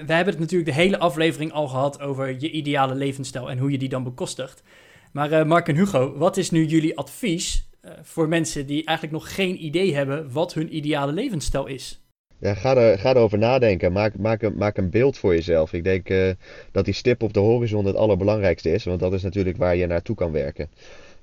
hebben 0.08 0.26
het 0.26 0.40
natuurlijk 0.40 0.70
de 0.70 0.82
hele 0.82 0.98
aflevering 0.98 1.52
al 1.52 1.68
gehad 1.68 2.02
over 2.02 2.40
je 2.40 2.52
ideale 2.52 2.96
levensstijl 2.96 3.50
en 3.50 3.58
hoe 3.58 3.72
je 3.72 3.78
die 3.78 3.90
dan 3.90 4.04
bekostigt. 4.04 4.64
Maar 5.12 5.48
Mark 5.48 5.68
en 5.68 5.76
Hugo, 5.76 6.18
wat 6.18 6.38
is 6.38 6.52
nu 6.52 6.66
jullie 6.66 6.98
advies 6.98 7.70
voor 8.02 8.28
mensen 8.28 8.66
die 8.66 8.86
eigenlijk 8.86 9.18
nog 9.18 9.36
geen 9.36 9.66
idee 9.66 9.96
hebben 9.96 10.32
wat 10.32 10.54
hun 10.54 10.76
ideale 10.76 11.12
levensstijl 11.12 11.66
is? 11.66 12.02
Ja, 12.42 12.54
ga, 12.54 12.76
er, 12.76 13.00
ga 13.00 13.10
erover 13.10 13.38
nadenken. 13.38 13.92
Maak, 13.92 14.18
maak, 14.18 14.42
een, 14.42 14.56
maak 14.58 14.78
een 14.78 14.90
beeld 14.90 15.18
voor 15.18 15.36
jezelf. 15.36 15.74
Ik 15.74 15.84
denk 15.84 16.10
uh, 16.10 16.30
dat 16.72 16.86
die 16.86 16.94
stip 16.94 17.24
op 17.24 17.34
de 17.34 17.40
horizon 17.40 17.86
het 17.86 17.96
allerbelangrijkste 17.96 18.72
is. 18.72 18.84
Want 18.84 19.00
dat 19.00 19.14
is 19.14 19.22
natuurlijk 19.22 19.58
waar 19.58 19.76
je 19.76 19.88
naartoe 19.88 20.16
kan 20.16 20.32
werken. 20.32 20.70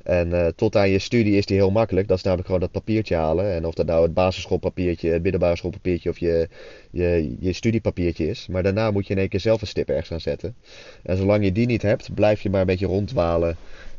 En 0.03 0.29
uh, 0.29 0.47
tot 0.47 0.77
aan 0.77 0.91
je 0.91 0.99
studie 0.99 1.37
is 1.37 1.47
die 1.47 1.57
heel 1.57 1.71
makkelijk. 1.71 2.09
Dat 2.09 2.17
is 2.17 2.23
namelijk 2.23 2.47
gewoon 2.47 2.63
dat 2.63 2.73
papiertje 2.73 3.15
halen. 3.15 3.53
En 3.53 3.67
of 3.67 3.75
dat 3.75 3.87
nou 3.87 4.03
het 4.03 4.15
basisschoolpapiertje, 4.15 5.11
het 5.11 5.23
middelbare 5.23 5.57
schoolpapiertje 5.57 6.11
of 6.11 6.19
je, 6.19 6.49
je, 6.91 7.37
je 7.41 7.53
studiepapiertje 7.53 8.29
is. 8.29 8.47
Maar 8.47 8.63
daarna 8.63 8.91
moet 8.91 9.07
je 9.07 9.13
in 9.13 9.21
één 9.21 9.29
keer 9.29 9.41
zelf 9.41 9.61
een 9.61 9.67
stip 9.67 9.89
ergens 9.89 10.09
gaan 10.09 10.21
zetten. 10.21 10.55
En 11.03 11.17
zolang 11.17 11.45
je 11.45 11.53
die 11.53 11.67
niet 11.67 11.83
hebt, 11.83 12.15
blijf 12.15 12.41
je 12.41 12.51
maar 12.51 12.61
een 12.61 12.67
beetje 12.67 12.87
ronddwalen. 12.87 13.57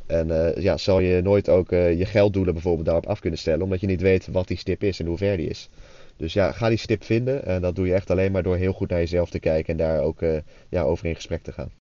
En 0.10 0.28
uh, 0.28 0.56
ja, 0.56 0.78
zal 0.78 1.00
je 1.00 1.22
nooit 1.22 1.50
ook 1.50 1.70
je 1.70 2.06
gelddoelen 2.06 2.54
bijvoorbeeld 2.54 2.86
daarop 2.86 3.06
af 3.06 3.20
kunnen 3.20 3.40
stellen. 3.40 3.62
Omdat 3.62 3.82
je 3.82 3.88
niet 3.88 4.02
weet 4.02 4.28
wat 4.28 4.48
die 4.48 4.58
stip 4.58 4.84
is 4.84 5.00
en 5.00 5.06
hoe 5.06 5.18
ver 5.18 5.38
die 5.38 5.50
is. 5.50 5.70
Dus 6.18 6.34
ja, 6.34 6.52
ga 6.52 6.70
die 6.70 6.78
stip 6.78 7.04
vinden. 7.04 7.46
En 7.46 7.62
dat 7.62 7.76
doe 7.76 7.88
je 7.88 7.94
echt 7.94 8.10
alleen 8.10 8.32
maar 8.32 8.44
door 8.44 8.56
heel 8.56 8.74
goed 8.74 8.90
naar 8.90 9.00
jezelf 9.00 9.30
te 9.30 9.40
kijken 9.40 9.72
en 9.72 9.78
daar 9.78 10.02
ook 10.02 10.22
uh, 10.22 10.38
ja, 10.70 10.82
over 10.82 11.06
in 11.06 11.16
gesprek 11.16 11.44
te 11.44 11.52
gaan. 11.52 11.79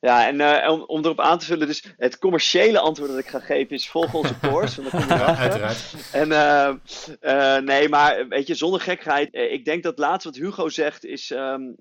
Ja, 0.00 0.26
en 0.26 0.40
uh, 0.40 0.72
om, 0.72 0.82
om 0.82 1.04
erop 1.04 1.20
aan 1.20 1.38
te 1.38 1.44
vullen, 1.44 1.66
dus 1.66 1.84
het 1.96 2.18
commerciële 2.18 2.78
antwoord 2.78 3.10
dat 3.10 3.18
ik 3.18 3.28
ga 3.28 3.38
geven 3.38 3.76
is 3.76 3.88
volg 3.88 4.14
onze 4.14 4.38
course. 4.42 4.82
Want 4.82 4.92
dan 4.92 5.00
kom 5.00 5.16
je 5.16 5.24
Uiteraard. 5.24 5.94
En 6.12 6.28
uh, 6.28 6.74
uh, 7.20 7.56
nee, 7.56 7.88
maar 7.88 8.28
weet 8.28 8.46
je, 8.46 8.54
zonder 8.54 8.80
gekheid. 8.80 9.28
ik 9.34 9.64
denk 9.64 9.82
dat 9.82 9.98
laatst 9.98 10.24
wat 10.24 10.36
Hugo 10.36 10.68
zegt 10.68 11.04
is, 11.04 11.30
um, 11.30 11.76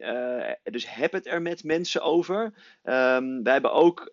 dus 0.63 0.95
heb 0.95 1.11
het 1.11 1.27
er 1.27 1.41
met 1.41 1.63
mensen 1.63 2.01
over. 2.01 2.43
Um, 2.83 3.43
wij 3.43 3.53
hebben 3.53 3.71
ook 3.71 4.09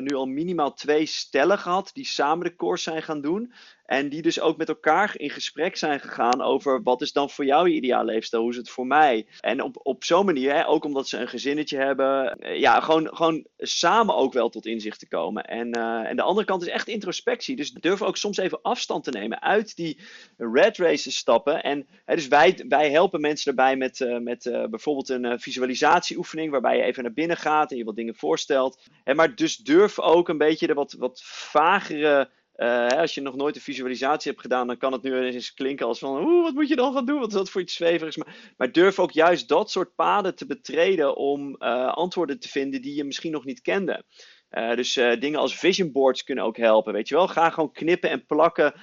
nu 0.00 0.14
al 0.14 0.26
minimaal 0.26 0.72
twee 0.72 1.06
stellen 1.06 1.58
gehad 1.58 1.90
die 1.92 2.06
samen 2.06 2.44
de 2.44 2.56
course 2.56 2.82
zijn 2.82 3.02
gaan 3.02 3.20
doen. 3.20 3.52
En 3.88 4.08
die 4.08 4.22
dus 4.22 4.40
ook 4.40 4.56
met 4.56 4.68
elkaar 4.68 5.12
in 5.16 5.30
gesprek 5.30 5.76
zijn 5.76 6.00
gegaan 6.00 6.42
over 6.42 6.82
wat 6.82 7.00
is 7.00 7.12
dan 7.12 7.30
voor 7.30 7.44
jou 7.44 7.68
je 7.68 7.74
ideaal 7.74 8.04
leefstijl, 8.04 8.42
hoe 8.42 8.50
is 8.50 8.56
het 8.56 8.70
voor 8.70 8.86
mij. 8.86 9.26
En 9.40 9.62
op, 9.62 9.80
op 9.82 10.04
zo'n 10.04 10.24
manier, 10.24 10.54
hè, 10.54 10.68
ook 10.68 10.84
omdat 10.84 11.08
ze 11.08 11.18
een 11.18 11.28
gezinnetje 11.28 11.76
hebben, 11.76 12.38
ja, 12.58 12.80
gewoon, 12.80 13.16
gewoon 13.16 13.46
samen 13.58 14.14
ook 14.14 14.32
wel 14.32 14.48
tot 14.48 14.66
inzicht 14.66 14.98
te 14.98 15.08
komen. 15.08 15.44
En, 15.44 15.76
uh, 15.78 16.08
en 16.08 16.16
de 16.16 16.22
andere 16.22 16.46
kant 16.46 16.62
is 16.62 16.68
echt 16.68 16.88
introspectie. 16.88 17.56
Dus 17.56 17.70
durf 17.70 18.02
ook 18.02 18.16
soms 18.16 18.36
even 18.36 18.62
afstand 18.62 19.04
te 19.04 19.10
nemen 19.10 19.42
uit 19.42 19.76
die 19.76 19.98
red 20.36 20.76
races 20.76 21.16
stappen. 21.16 21.62
En 21.62 21.86
hè, 22.04 22.14
dus 22.14 22.28
wij, 22.28 22.64
wij 22.68 22.90
helpen 22.90 23.20
mensen 23.20 23.50
erbij 23.50 23.76
met, 23.76 24.00
uh, 24.00 24.18
met 24.18 24.42
bijvoorbeeld 24.70 25.08
een 25.08 25.40
visualisatieoefening, 25.40 26.50
waarbij 26.50 26.76
je 26.76 26.82
even 26.82 27.02
naar 27.02 27.12
binnen 27.12 27.36
gaat 27.36 27.70
en 27.70 27.76
je 27.76 27.84
wat 27.84 27.96
dingen 27.96 28.14
voorstelt. 28.14 28.78
En 29.04 29.16
maar 29.16 29.34
dus 29.34 29.56
durf 29.56 29.98
ook 29.98 30.28
een 30.28 30.38
beetje 30.38 30.66
de 30.66 30.74
wat, 30.74 30.92
wat 30.92 31.20
vagere 31.24 32.28
uh, 32.58 32.86
als 32.86 33.14
je 33.14 33.20
nog 33.20 33.36
nooit 33.36 33.56
een 33.56 33.62
visualisatie 33.62 34.30
hebt 34.30 34.42
gedaan, 34.42 34.66
dan 34.66 34.76
kan 34.76 34.92
het 34.92 35.02
nu 35.02 35.18
eens 35.18 35.54
klinken 35.54 35.86
als 35.86 35.98
van, 35.98 36.24
oeh, 36.24 36.42
wat 36.44 36.54
moet 36.54 36.68
je 36.68 36.76
dan 36.76 36.92
gaan 36.92 37.04
doen? 37.04 37.18
Wat 37.18 37.28
is 37.28 37.34
dat 37.34 37.50
voor 37.50 37.60
iets 37.60 37.74
zweverigs? 37.74 38.16
Maar, 38.16 38.52
maar 38.56 38.72
durf 38.72 38.98
ook 38.98 39.10
juist 39.10 39.48
dat 39.48 39.70
soort 39.70 39.94
paden 39.94 40.34
te 40.34 40.46
betreden 40.46 41.16
om 41.16 41.56
uh, 41.58 41.92
antwoorden 41.92 42.40
te 42.40 42.48
vinden 42.48 42.82
die 42.82 42.94
je 42.94 43.04
misschien 43.04 43.32
nog 43.32 43.44
niet 43.44 43.60
kende. 43.60 44.04
Uh, 44.50 44.74
dus 44.74 44.94
dingen 44.94 45.40
als 45.40 45.58
vision 45.58 45.92
boards 45.92 46.24
kunnen 46.24 46.44
ook 46.44 46.56
helpen, 46.56 46.92
weet 46.92 47.08
je 47.08 47.14
wel. 47.14 47.28
Ga 47.28 47.50
gewoon 47.50 47.72
knippen 47.72 48.10
en 48.10 48.26
plakken 48.26 48.74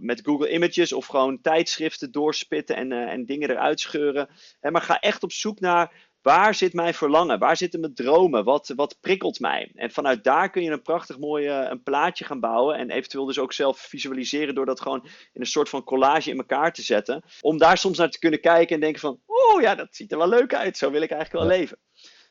met 0.00 0.20
Google 0.24 0.50
Images 0.50 0.92
of 0.92 1.06
gewoon 1.06 1.40
tijdschriften 1.40 2.12
doorspitten 2.12 2.76
en, 2.76 2.92
en 2.92 3.24
dingen 3.24 3.50
eruit 3.50 3.80
scheuren. 3.80 4.28
maar 4.60 4.82
ga 4.82 4.98
echt 4.98 5.22
op 5.22 5.32
zoek 5.32 5.60
naar 5.60 6.10
waar 6.26 6.54
zit 6.54 6.72
mijn 6.72 6.94
verlangen? 6.94 7.38
Waar 7.38 7.56
zitten 7.56 7.80
mijn 7.80 7.94
dromen? 7.94 8.44
Wat, 8.44 8.72
wat 8.76 8.98
prikkelt 9.00 9.40
mij? 9.40 9.70
En 9.74 9.90
vanuit 9.90 10.24
daar 10.24 10.50
kun 10.50 10.62
je 10.62 10.70
een 10.70 10.82
prachtig 10.82 11.18
mooi 11.18 11.48
een 11.48 11.82
plaatje 11.82 12.24
gaan 12.24 12.40
bouwen. 12.40 12.76
En 12.76 12.90
eventueel 12.90 13.24
dus 13.24 13.38
ook 13.38 13.52
zelf 13.52 13.78
visualiseren 13.78 14.54
door 14.54 14.66
dat 14.66 14.80
gewoon 14.80 15.04
in 15.32 15.40
een 15.40 15.46
soort 15.46 15.68
van 15.68 15.84
collage 15.84 16.30
in 16.30 16.36
elkaar 16.36 16.72
te 16.72 16.82
zetten. 16.82 17.22
Om 17.40 17.58
daar 17.58 17.78
soms 17.78 17.98
naar 17.98 18.10
te 18.10 18.18
kunnen 18.18 18.40
kijken 18.40 18.74
en 18.74 18.80
denken 18.80 19.00
van, 19.00 19.20
oh 19.26 19.60
ja, 19.60 19.74
dat 19.74 19.88
ziet 19.90 20.12
er 20.12 20.18
wel 20.18 20.28
leuk 20.28 20.54
uit. 20.54 20.76
Zo 20.76 20.90
wil 20.90 21.02
ik 21.02 21.10
eigenlijk 21.10 21.44
wel 21.44 21.58
leven. 21.58 21.78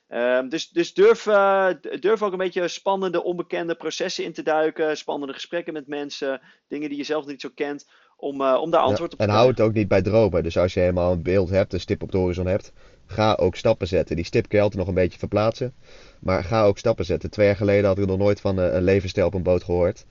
Ehm, 0.08 0.50
dus 0.50 0.70
dus 0.70 0.94
durf, 0.94 1.26
uh, 1.26 1.70
durf 2.00 2.22
ook 2.22 2.32
een 2.32 2.38
beetje 2.38 2.68
spannende, 2.68 3.24
onbekende 3.24 3.76
processen 3.76 4.24
in 4.24 4.34
te 4.34 4.44
duiken. 4.44 4.98
Spannende 4.98 5.34
gesprekken 5.34 5.74
met 5.74 5.88
mensen. 5.88 6.42
Dingen 6.68 6.90
die 6.90 6.98
je 6.98 7.04
zelf 7.04 7.26
niet 7.26 7.42
zo 7.42 7.50
kent. 7.56 7.88
Om, 8.18 8.42
uh, 8.42 8.58
om 8.62 8.72
daar 8.72 8.82
antwoord 8.82 9.14
op 9.14 9.20
te 9.20 9.26
En 9.26 9.32
hou 9.32 9.50
het 9.50 9.62
ook 9.62 9.74
niet 9.74 9.88
bij 9.88 10.02
dromen. 10.02 10.44
Dus 10.44 10.58
als 10.58 10.74
je 10.74 10.80
helemaal 10.80 11.12
een 11.12 11.24
beeld 11.24 11.50
hebt, 11.50 11.74
een 11.74 11.80
stip 11.80 12.04
op 12.04 12.12
de 12.12 12.18
horizon 12.18 12.46
hebt. 12.46 12.74
Ga 13.06 13.34
ook 13.34 13.56
stappen 13.56 13.88
zetten. 13.88 14.16
Die 14.16 14.26
stip 14.26 14.52
nog 14.52 14.88
een 14.88 14.94
beetje 14.94 15.20
verplaatsen. 15.20 15.74
Maar 16.20 16.44
ga 16.44 16.64
ook 16.64 16.78
stappen 16.78 17.06
zetten. 17.06 17.30
Twee 17.30 17.46
jaar 17.46 17.56
geleden 17.56 17.86
had 17.86 17.98
ik 17.98 18.06
nog 18.06 18.18
nooit 18.18 18.42
van 18.42 18.60
uh, 18.60 18.74
een 18.74 18.84
levensstijl 18.84 19.28
op 19.28 19.34
een 19.34 19.44
boot 19.44 19.64
gehoord. 19.64 20.06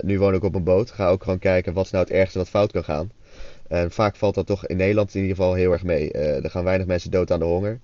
nu 0.00 0.18
woon 0.18 0.34
ik 0.34 0.42
op 0.42 0.54
een 0.54 0.64
boot. 0.64 0.90
Ga 0.90 1.08
ook 1.08 1.22
gewoon 1.22 1.38
kijken 1.38 1.72
wat 1.72 1.84
is 1.84 1.90
nou 1.90 2.04
het 2.04 2.12
ergste 2.12 2.38
wat 2.38 2.48
fout 2.48 2.72
kan 2.72 2.84
gaan. 2.84 3.10
En 3.68 3.90
vaak 3.90 4.16
valt 4.16 4.34
dat 4.34 4.46
toch 4.46 4.66
in 4.66 4.76
Nederland 4.76 5.14
in 5.14 5.20
ieder 5.20 5.36
geval 5.36 5.54
heel 5.54 5.72
erg 5.72 5.84
mee. 5.84 6.12
er 6.12 6.50
gaan 6.50 6.64
weinig 6.64 6.86
mensen 6.86 7.10
dood 7.10 7.30
aan 7.30 7.38
de 7.38 7.44
honger. 7.44 7.80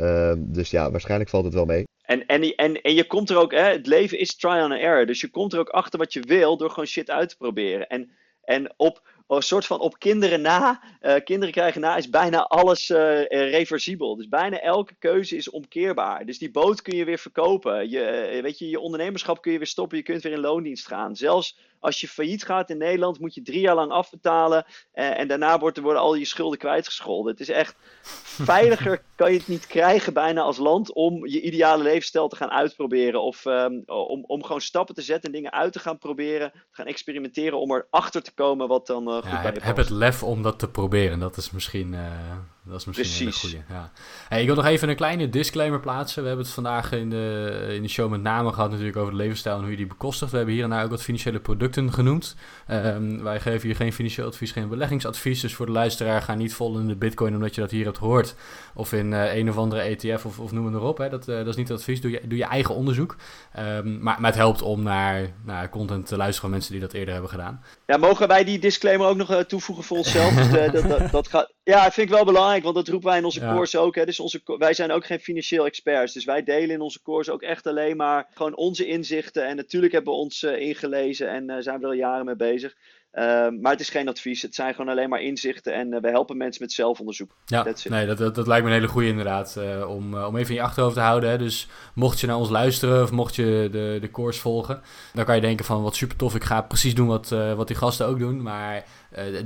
Ehm, 0.00 0.38
dus 0.38 0.70
ja, 0.70 0.90
waarschijnlijk 0.90 1.30
valt 1.30 1.44
het 1.44 1.54
wel 1.54 1.64
mee. 1.64 1.84
En, 2.02 2.26
en, 2.26 2.54
en, 2.54 2.82
en 2.82 2.94
je 2.94 3.04
komt 3.04 3.30
er 3.30 3.36
ook, 3.36 3.52
hè, 3.52 3.70
het 3.70 3.86
leven 3.86 4.18
is 4.18 4.36
trial 4.36 4.70
and 4.70 4.80
error. 4.80 5.06
Dus 5.06 5.20
je 5.20 5.28
komt 5.28 5.52
er 5.52 5.58
ook 5.58 5.68
achter 5.68 5.98
wat 5.98 6.12
je 6.12 6.20
wil 6.20 6.56
door 6.56 6.68
gewoon 6.68 6.86
shit 6.86 7.10
uit 7.10 7.28
te 7.28 7.36
proberen. 7.36 7.86
En, 7.86 8.10
en 8.44 8.72
op 8.76 9.02
een 9.36 9.42
soort 9.42 9.66
van 9.66 9.80
op 9.80 9.98
kinderen 9.98 10.40
na, 10.40 10.82
uh, 11.02 11.14
kinderen 11.24 11.54
krijgen 11.54 11.80
na, 11.80 11.96
is 11.96 12.10
bijna 12.10 12.42
alles 12.42 12.90
uh, 12.90 13.24
reversibel. 13.26 14.16
Dus 14.16 14.28
bijna 14.28 14.60
elke 14.60 14.94
keuze 14.98 15.36
is 15.36 15.50
omkeerbaar. 15.50 16.26
Dus 16.26 16.38
die 16.38 16.50
boot 16.50 16.82
kun 16.82 16.96
je 16.96 17.04
weer 17.04 17.18
verkopen. 17.18 17.90
Je, 17.90 18.38
weet 18.42 18.58
je, 18.58 18.68
je 18.68 18.80
ondernemerschap 18.80 19.42
kun 19.42 19.52
je 19.52 19.58
weer 19.58 19.66
stoppen. 19.66 19.96
Je 19.96 20.02
kunt 20.02 20.22
weer 20.22 20.32
in 20.32 20.40
loondienst 20.40 20.86
gaan. 20.86 21.16
Zelfs 21.16 21.58
als 21.80 22.00
je 22.00 22.08
failliet 22.08 22.44
gaat 22.44 22.70
in 22.70 22.78
Nederland, 22.78 23.20
moet 23.20 23.34
je 23.34 23.42
drie 23.42 23.60
jaar 23.60 23.74
lang 23.74 23.90
afbetalen. 23.90 24.64
Uh, 24.94 25.18
en 25.18 25.28
daarna 25.28 25.58
worden, 25.58 25.82
worden 25.82 26.02
al 26.02 26.14
je 26.14 26.24
schulden 26.24 26.58
kwijtgescholden. 26.58 27.32
Het 27.32 27.40
is 27.40 27.48
echt 27.48 27.76
veiliger 28.52 29.02
kan 29.14 29.32
je 29.32 29.38
het 29.38 29.48
niet 29.48 29.66
krijgen 29.66 30.12
bijna 30.12 30.40
als 30.40 30.58
land 30.58 30.92
om 30.92 31.26
je 31.26 31.40
ideale 31.40 31.82
levensstijl 31.82 32.28
te 32.28 32.36
gaan 32.36 32.50
uitproberen. 32.50 33.22
Of 33.22 33.44
um, 33.44 33.82
om, 33.86 34.24
om 34.26 34.42
gewoon 34.42 34.60
stappen 34.60 34.94
te 34.94 35.02
zetten 35.02 35.24
en 35.24 35.36
dingen 35.36 35.52
uit 35.52 35.72
te 35.72 35.78
gaan 35.78 35.98
proberen. 35.98 36.50
Te 36.52 36.58
gaan 36.70 36.86
experimenteren 36.86 37.60
om 37.60 37.72
erachter 37.72 38.22
te 38.22 38.34
komen 38.34 38.68
wat 38.68 38.86
dan 38.86 39.08
uh, 39.08 39.14
goed 39.14 39.30
ja, 39.30 39.42
bij 39.42 39.52
je 39.54 39.60
Heb 39.60 39.76
het 39.76 39.90
lef 39.90 40.22
om 40.22 40.42
dat 40.42 40.58
te 40.58 40.68
proberen. 40.68 41.18
Dat 41.18 41.36
is 41.36 41.50
misschien... 41.50 41.92
Uh 41.92 42.38
dat 42.70 42.80
is 42.80 42.84
misschien 42.84 43.26
een 43.26 43.32
goede. 43.32 43.56
Ja. 43.68 43.92
Hey, 44.28 44.40
ik 44.40 44.46
wil 44.46 44.56
nog 44.56 44.64
even 44.64 44.88
een 44.88 44.96
kleine 44.96 45.28
disclaimer 45.28 45.80
plaatsen. 45.80 46.22
We 46.22 46.28
hebben 46.28 46.46
het 46.46 46.54
vandaag 46.54 46.92
in 46.92 47.10
de, 47.10 47.66
in 47.74 47.82
de 47.82 47.88
show 47.88 48.10
met 48.10 48.22
name 48.22 48.52
gehad 48.52 48.70
natuurlijk 48.70 48.96
over 48.96 49.10
de 49.10 49.16
levensstijl 49.16 49.54
en 49.54 49.60
hoe 49.60 49.70
je 49.70 49.76
die 49.76 49.86
bekostigt. 49.86 50.30
We 50.30 50.36
hebben 50.36 50.54
hier 50.54 50.64
en 50.64 50.70
daar 50.70 50.84
ook 50.84 50.90
wat 50.90 51.02
financiële 51.02 51.40
producten 51.40 51.92
genoemd. 51.92 52.36
Um, 52.70 53.22
wij 53.22 53.40
geven 53.40 53.66
hier 53.66 53.76
geen 53.76 53.92
financieel 53.92 54.26
advies, 54.26 54.52
geen 54.52 54.68
beleggingsadvies. 54.68 55.40
Dus 55.40 55.54
voor 55.54 55.66
de 55.66 55.72
luisteraar, 55.72 56.22
ga 56.22 56.34
niet 56.34 56.54
vol 56.54 56.78
in 56.78 56.88
de 56.88 56.96
bitcoin 56.96 57.34
omdat 57.34 57.54
je 57.54 57.60
dat 57.60 57.70
hier 57.70 57.84
hebt 57.84 57.98
gehoord. 57.98 58.34
Of 58.74 58.92
in 58.92 59.12
uh, 59.12 59.34
een 59.34 59.48
of 59.48 59.56
andere 59.56 59.80
ETF 59.80 60.24
of, 60.24 60.38
of 60.38 60.52
noem 60.52 60.66
het 60.66 60.74
erop. 60.74 60.98
Hè. 60.98 61.08
Dat, 61.08 61.28
uh, 61.28 61.36
dat 61.36 61.46
is 61.46 61.56
niet 61.56 61.68
het 61.68 61.78
advies. 61.78 62.00
Doe 62.00 62.10
je, 62.10 62.20
doe 62.24 62.38
je 62.38 62.44
eigen 62.44 62.74
onderzoek. 62.74 63.16
Um, 63.58 64.02
maar, 64.02 64.20
maar 64.20 64.30
het 64.30 64.40
helpt 64.40 64.62
om 64.62 64.82
naar, 64.82 65.32
naar 65.44 65.68
content 65.68 66.06
te 66.06 66.16
luisteren 66.16 66.40
van 66.40 66.50
mensen 66.50 66.72
die 66.72 66.80
dat 66.80 66.92
eerder 66.92 67.12
hebben 67.12 67.30
gedaan. 67.30 67.64
Ja, 67.86 67.96
mogen 67.96 68.28
wij 68.28 68.44
die 68.44 68.58
disclaimer 68.58 69.06
ook 69.06 69.16
nog 69.16 69.30
uh, 69.30 69.38
toevoegen 69.38 69.84
voor 69.84 69.96
onszelf? 69.96 70.34
dat, 70.72 70.88
dat, 70.88 71.10
dat 71.10 71.28
gaat, 71.28 71.52
ja, 71.62 71.84
dat 71.84 71.94
vind 71.94 72.08
ik 72.08 72.14
wel 72.14 72.24
belangrijk, 72.24 72.59
want 72.62 72.74
dat 72.74 72.88
roepen 72.88 73.08
wij 73.08 73.18
in 73.18 73.24
onze 73.24 73.40
ja. 73.40 73.52
course 73.52 73.78
ook. 73.78 73.94
Hè. 73.94 74.04
Dus 74.04 74.20
onze, 74.20 74.40
wij 74.44 74.74
zijn 74.74 74.90
ook 74.90 75.06
geen 75.06 75.20
financieel 75.20 75.66
experts. 75.66 76.12
Dus 76.12 76.24
wij 76.24 76.42
delen 76.42 76.70
in 76.70 76.80
onze 76.80 77.02
course 77.02 77.32
ook 77.32 77.42
echt 77.42 77.66
alleen 77.66 77.96
maar 77.96 78.26
gewoon 78.34 78.56
onze 78.56 78.86
inzichten. 78.86 79.46
En 79.46 79.56
natuurlijk 79.56 79.92
hebben 79.92 80.12
we 80.12 80.18
ons 80.18 80.42
uh, 80.42 80.60
ingelezen 80.60 81.28
en 81.28 81.50
uh, 81.50 81.56
zijn 81.58 81.76
we 81.78 81.82
er 81.82 81.90
al 81.90 81.96
jaren 81.96 82.24
mee 82.24 82.36
bezig. 82.36 82.76
Uh, 83.14 83.48
maar 83.60 83.72
het 83.72 83.80
is 83.80 83.88
geen 83.88 84.08
advies, 84.08 84.42
het 84.42 84.54
zijn 84.54 84.74
gewoon 84.74 84.90
alleen 84.90 85.08
maar 85.08 85.20
inzichten 85.20 85.74
en 85.74 85.92
uh, 85.92 86.00
we 86.00 86.08
helpen 86.08 86.36
mensen 86.36 86.62
met 86.62 86.72
zelfonderzoek. 86.72 87.34
Ja, 87.46 87.66
nee, 87.88 88.06
dat, 88.06 88.18
dat, 88.18 88.34
dat, 88.34 88.46
lijkt 88.46 88.64
me 88.64 88.70
een 88.70 88.76
hele 88.76 88.88
goede 88.88 89.08
inderdaad, 89.08 89.56
uh, 89.58 89.88
om, 89.88 90.14
om 90.14 90.36
even 90.36 90.50
in 90.50 90.54
je 90.54 90.62
achterhoofd 90.62 90.94
te 90.94 91.00
houden. 91.00 91.30
Hè. 91.30 91.38
Dus 91.38 91.68
mocht 91.94 92.20
je 92.20 92.26
naar 92.26 92.36
ons 92.36 92.48
luisteren 92.48 93.02
of 93.02 93.10
mocht 93.10 93.36
je 93.36 93.68
de, 93.72 93.98
de 94.00 94.10
course 94.10 94.40
volgen, 94.40 94.80
dan 95.12 95.24
kan 95.24 95.34
je 95.34 95.40
denken 95.40 95.64
van 95.64 95.82
wat 95.82 95.96
super 95.96 96.16
tof, 96.16 96.34
ik 96.34 96.44
ga 96.44 96.62
precies 96.62 96.94
doen 96.94 97.06
wat, 97.06 97.28
wat 97.56 97.66
die 97.66 97.76
gasten 97.76 98.06
ook 98.06 98.18
doen. 98.18 98.42
Maar 98.42 98.84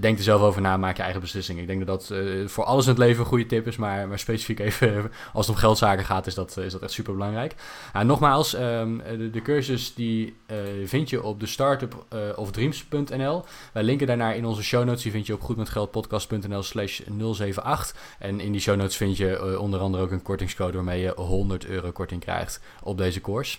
denk 0.00 0.18
er 0.18 0.24
zelf 0.24 0.42
over 0.42 0.60
na, 0.60 0.76
maak 0.76 0.96
je 0.96 1.02
eigen 1.02 1.20
beslissing. 1.20 1.58
Ik 1.58 1.66
denk 1.66 1.86
dat 1.86 2.08
dat 2.08 2.18
voor 2.50 2.64
alles 2.64 2.84
in 2.84 2.90
het 2.90 2.98
leven 2.98 3.20
een 3.20 3.28
goede 3.28 3.46
tip 3.46 3.66
is, 3.66 3.76
maar, 3.76 4.08
maar 4.08 4.18
specifiek 4.18 4.60
even 4.60 5.10
als 5.32 5.46
het 5.46 5.54
om 5.54 5.60
geldzaken 5.60 6.04
gaat, 6.04 6.26
is 6.26 6.34
dat, 6.34 6.56
is 6.56 6.72
dat 6.72 6.82
echt 6.82 6.92
super 6.92 7.12
belangrijk. 7.12 7.54
Nogmaals, 8.02 8.54
um, 8.54 9.02
de, 9.18 9.30
de, 9.30 9.42
cursus 9.42 9.94
die 9.94 10.36
vind 10.84 11.10
je 11.10 11.22
op 11.22 11.40
de 11.40 11.46
startup 11.46 12.04
of 12.36 12.50
dreams.nl. 12.50 13.44
Wij 13.72 13.82
linken 13.82 14.06
daarnaar 14.06 14.36
in 14.36 14.44
onze 14.44 14.62
show 14.62 14.84
notes. 14.84 15.02
Die 15.02 15.12
vind 15.12 15.26
je 15.26 15.34
op 15.34 15.40
goedmetgeldpodcast.nl 15.40 16.62
slash 16.62 17.00
078. 17.00 17.94
En 18.18 18.40
in 18.40 18.52
die 18.52 18.60
show 18.60 18.76
notes 18.76 18.96
vind 18.96 19.16
je 19.16 19.58
onder 19.60 19.80
andere 19.80 20.02
ook 20.02 20.10
een 20.10 20.22
kortingscode 20.22 20.74
waarmee 20.74 21.00
je 21.00 21.12
100 21.16 21.66
euro 21.66 21.90
korting 21.90 22.20
krijgt 22.20 22.60
op 22.82 22.98
deze 22.98 23.20
course. 23.20 23.58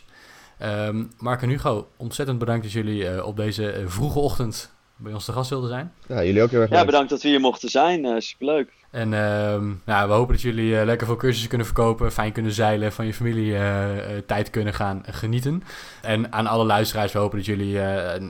Um, 0.63 1.11
Mark 1.17 1.41
en 1.41 1.49
Hugo, 1.49 1.87
ontzettend 1.97 2.39
bedankt 2.39 2.63
dat 2.63 2.71
jullie 2.71 3.25
op 3.25 3.35
deze 3.35 3.83
vroege 3.85 4.19
ochtend 4.19 4.73
bij 4.95 5.13
ons 5.13 5.25
te 5.25 5.31
gast 5.31 5.49
wilden 5.49 5.69
zijn. 5.69 5.93
Ja, 6.07 6.23
jullie 6.23 6.41
ook 6.41 6.49
heel 6.49 6.61
erg 6.61 6.69
Ja, 6.69 6.85
bedankt 6.85 7.09
dat 7.09 7.21
we 7.21 7.27
hier 7.27 7.39
mochten 7.39 7.69
zijn. 7.69 8.05
Uh, 8.05 8.19
superleuk. 8.19 8.71
En 8.95 9.11
uh, 9.11 9.71
nou, 9.85 10.07
we 10.07 10.13
hopen 10.13 10.33
dat 10.33 10.41
jullie 10.41 10.71
uh, 10.71 10.83
lekker 10.83 11.07
veel 11.07 11.15
cursussen 11.15 11.49
kunnen 11.49 11.67
verkopen, 11.67 12.11
fijn 12.11 12.31
kunnen 12.31 12.51
zeilen, 12.51 12.91
van 12.91 13.05
je 13.05 13.13
familie 13.13 13.51
uh, 13.51 13.89
tijd 14.25 14.49
kunnen 14.49 14.73
gaan 14.73 15.03
genieten. 15.09 15.63
En 16.01 16.33
aan 16.33 16.47
alle 16.47 16.65
luisteraars, 16.65 17.11
we 17.11 17.19
hopen 17.19 17.37
dat 17.37 17.45
jullie 17.45 17.79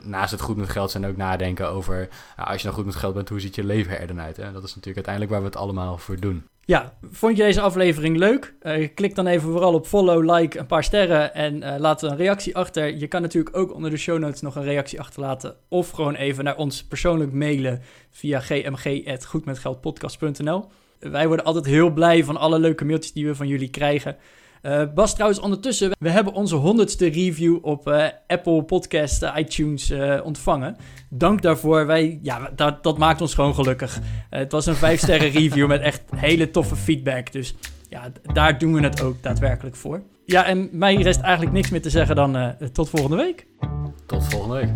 naast 0.02 0.30
het 0.30 0.40
goed 0.40 0.56
met 0.56 0.68
geld 0.68 0.90
zijn 0.90 1.06
ook 1.06 1.16
nadenken 1.16 1.68
over, 1.68 2.08
nou, 2.36 2.48
als 2.48 2.56
je 2.56 2.64
nou 2.64 2.76
goed 2.76 2.86
met 2.86 2.94
geld 2.94 3.14
bent, 3.14 3.28
hoe 3.28 3.40
ziet 3.40 3.54
je 3.54 3.64
leven 3.64 4.00
er 4.00 4.06
dan 4.06 4.20
uit? 4.20 4.36
Hè? 4.36 4.52
Dat 4.52 4.64
is 4.64 4.74
natuurlijk 4.74 5.06
uiteindelijk 5.06 5.32
waar 5.32 5.40
we 5.40 5.46
het 5.46 5.56
allemaal 5.56 5.98
voor 5.98 6.20
doen. 6.20 6.46
Ja, 6.66 6.98
vond 7.10 7.36
je 7.36 7.42
deze 7.42 7.60
aflevering 7.60 8.16
leuk? 8.16 8.54
Uh, 8.62 8.88
klik 8.94 9.14
dan 9.14 9.26
even 9.26 9.50
vooral 9.50 9.74
op 9.74 9.86
follow, 9.86 10.36
like, 10.36 10.58
een 10.58 10.66
paar 10.66 10.84
sterren 10.84 11.34
en 11.34 11.56
uh, 11.56 11.74
laat 11.78 12.02
een 12.02 12.16
reactie 12.16 12.56
achter. 12.56 12.96
Je 12.96 13.06
kan 13.06 13.22
natuurlijk 13.22 13.56
ook 13.56 13.74
onder 13.74 13.90
de 13.90 13.96
show 13.96 14.18
notes 14.18 14.40
nog 14.40 14.56
een 14.56 14.62
reactie 14.62 15.00
achterlaten. 15.00 15.54
Of 15.68 15.90
gewoon 15.90 16.14
even 16.14 16.44
naar 16.44 16.56
ons 16.56 16.84
persoonlijk 16.84 17.32
mailen 17.32 17.82
via 18.10 18.40
gmg.goedmetgeldpodcast.nl. 18.40 20.68
Wij 20.98 21.26
worden 21.26 21.44
altijd 21.44 21.66
heel 21.66 21.90
blij 21.90 22.24
van 22.24 22.36
alle 22.36 22.58
leuke 22.58 22.84
mailtjes 22.84 23.12
die 23.12 23.26
we 23.26 23.34
van 23.34 23.48
jullie 23.48 23.70
krijgen. 23.70 24.16
Uh, 24.62 24.82
Bas, 24.94 25.14
trouwens, 25.14 25.40
ondertussen, 25.40 25.90
we 25.98 26.10
hebben 26.10 26.32
onze 26.32 26.56
honderdste 26.56 27.06
review 27.06 27.58
op 27.62 28.12
Apple 28.26 28.62
Podcast, 28.62 29.22
uh, 29.22 29.34
iTunes 29.36 29.92
ontvangen. 30.22 30.76
Dank 31.08 31.42
daarvoor. 31.42 31.86
Wij, 31.86 32.18
ja, 32.22 32.50
dat, 32.56 32.82
dat 32.82 32.98
maakt 32.98 33.20
ons 33.20 33.34
gewoon 33.34 33.54
gelukkig. 33.54 34.00
het 34.30 34.52
was 34.52 34.66
een 34.66 34.74
5 34.74 35.00
sterren 35.00 35.30
review 35.40 35.68
met 35.68 35.80
echt 35.80 36.02
hele 36.16 36.50
toffe 36.50 36.76
feedback. 36.76 37.32
Dus 37.32 37.54
ja, 37.88 38.12
daar 38.32 38.58
doen 38.58 38.74
we 38.74 38.80
het 38.80 39.02
ook 39.02 39.22
daadwerkelijk 39.22 39.76
voor. 39.76 40.02
Ja, 40.24 40.44
en 40.44 40.68
mij 40.72 40.94
rest 40.94 41.20
eigenlijk 41.20 41.54
niks 41.54 41.70
meer 41.70 41.82
te 41.82 41.90
zeggen 41.90 42.16
dan 42.16 42.54
tot 42.72 42.90
volgende 42.90 43.16
week. 43.16 43.46
Tot 44.06 44.24
volgende 44.24 44.54
week. 44.54 44.70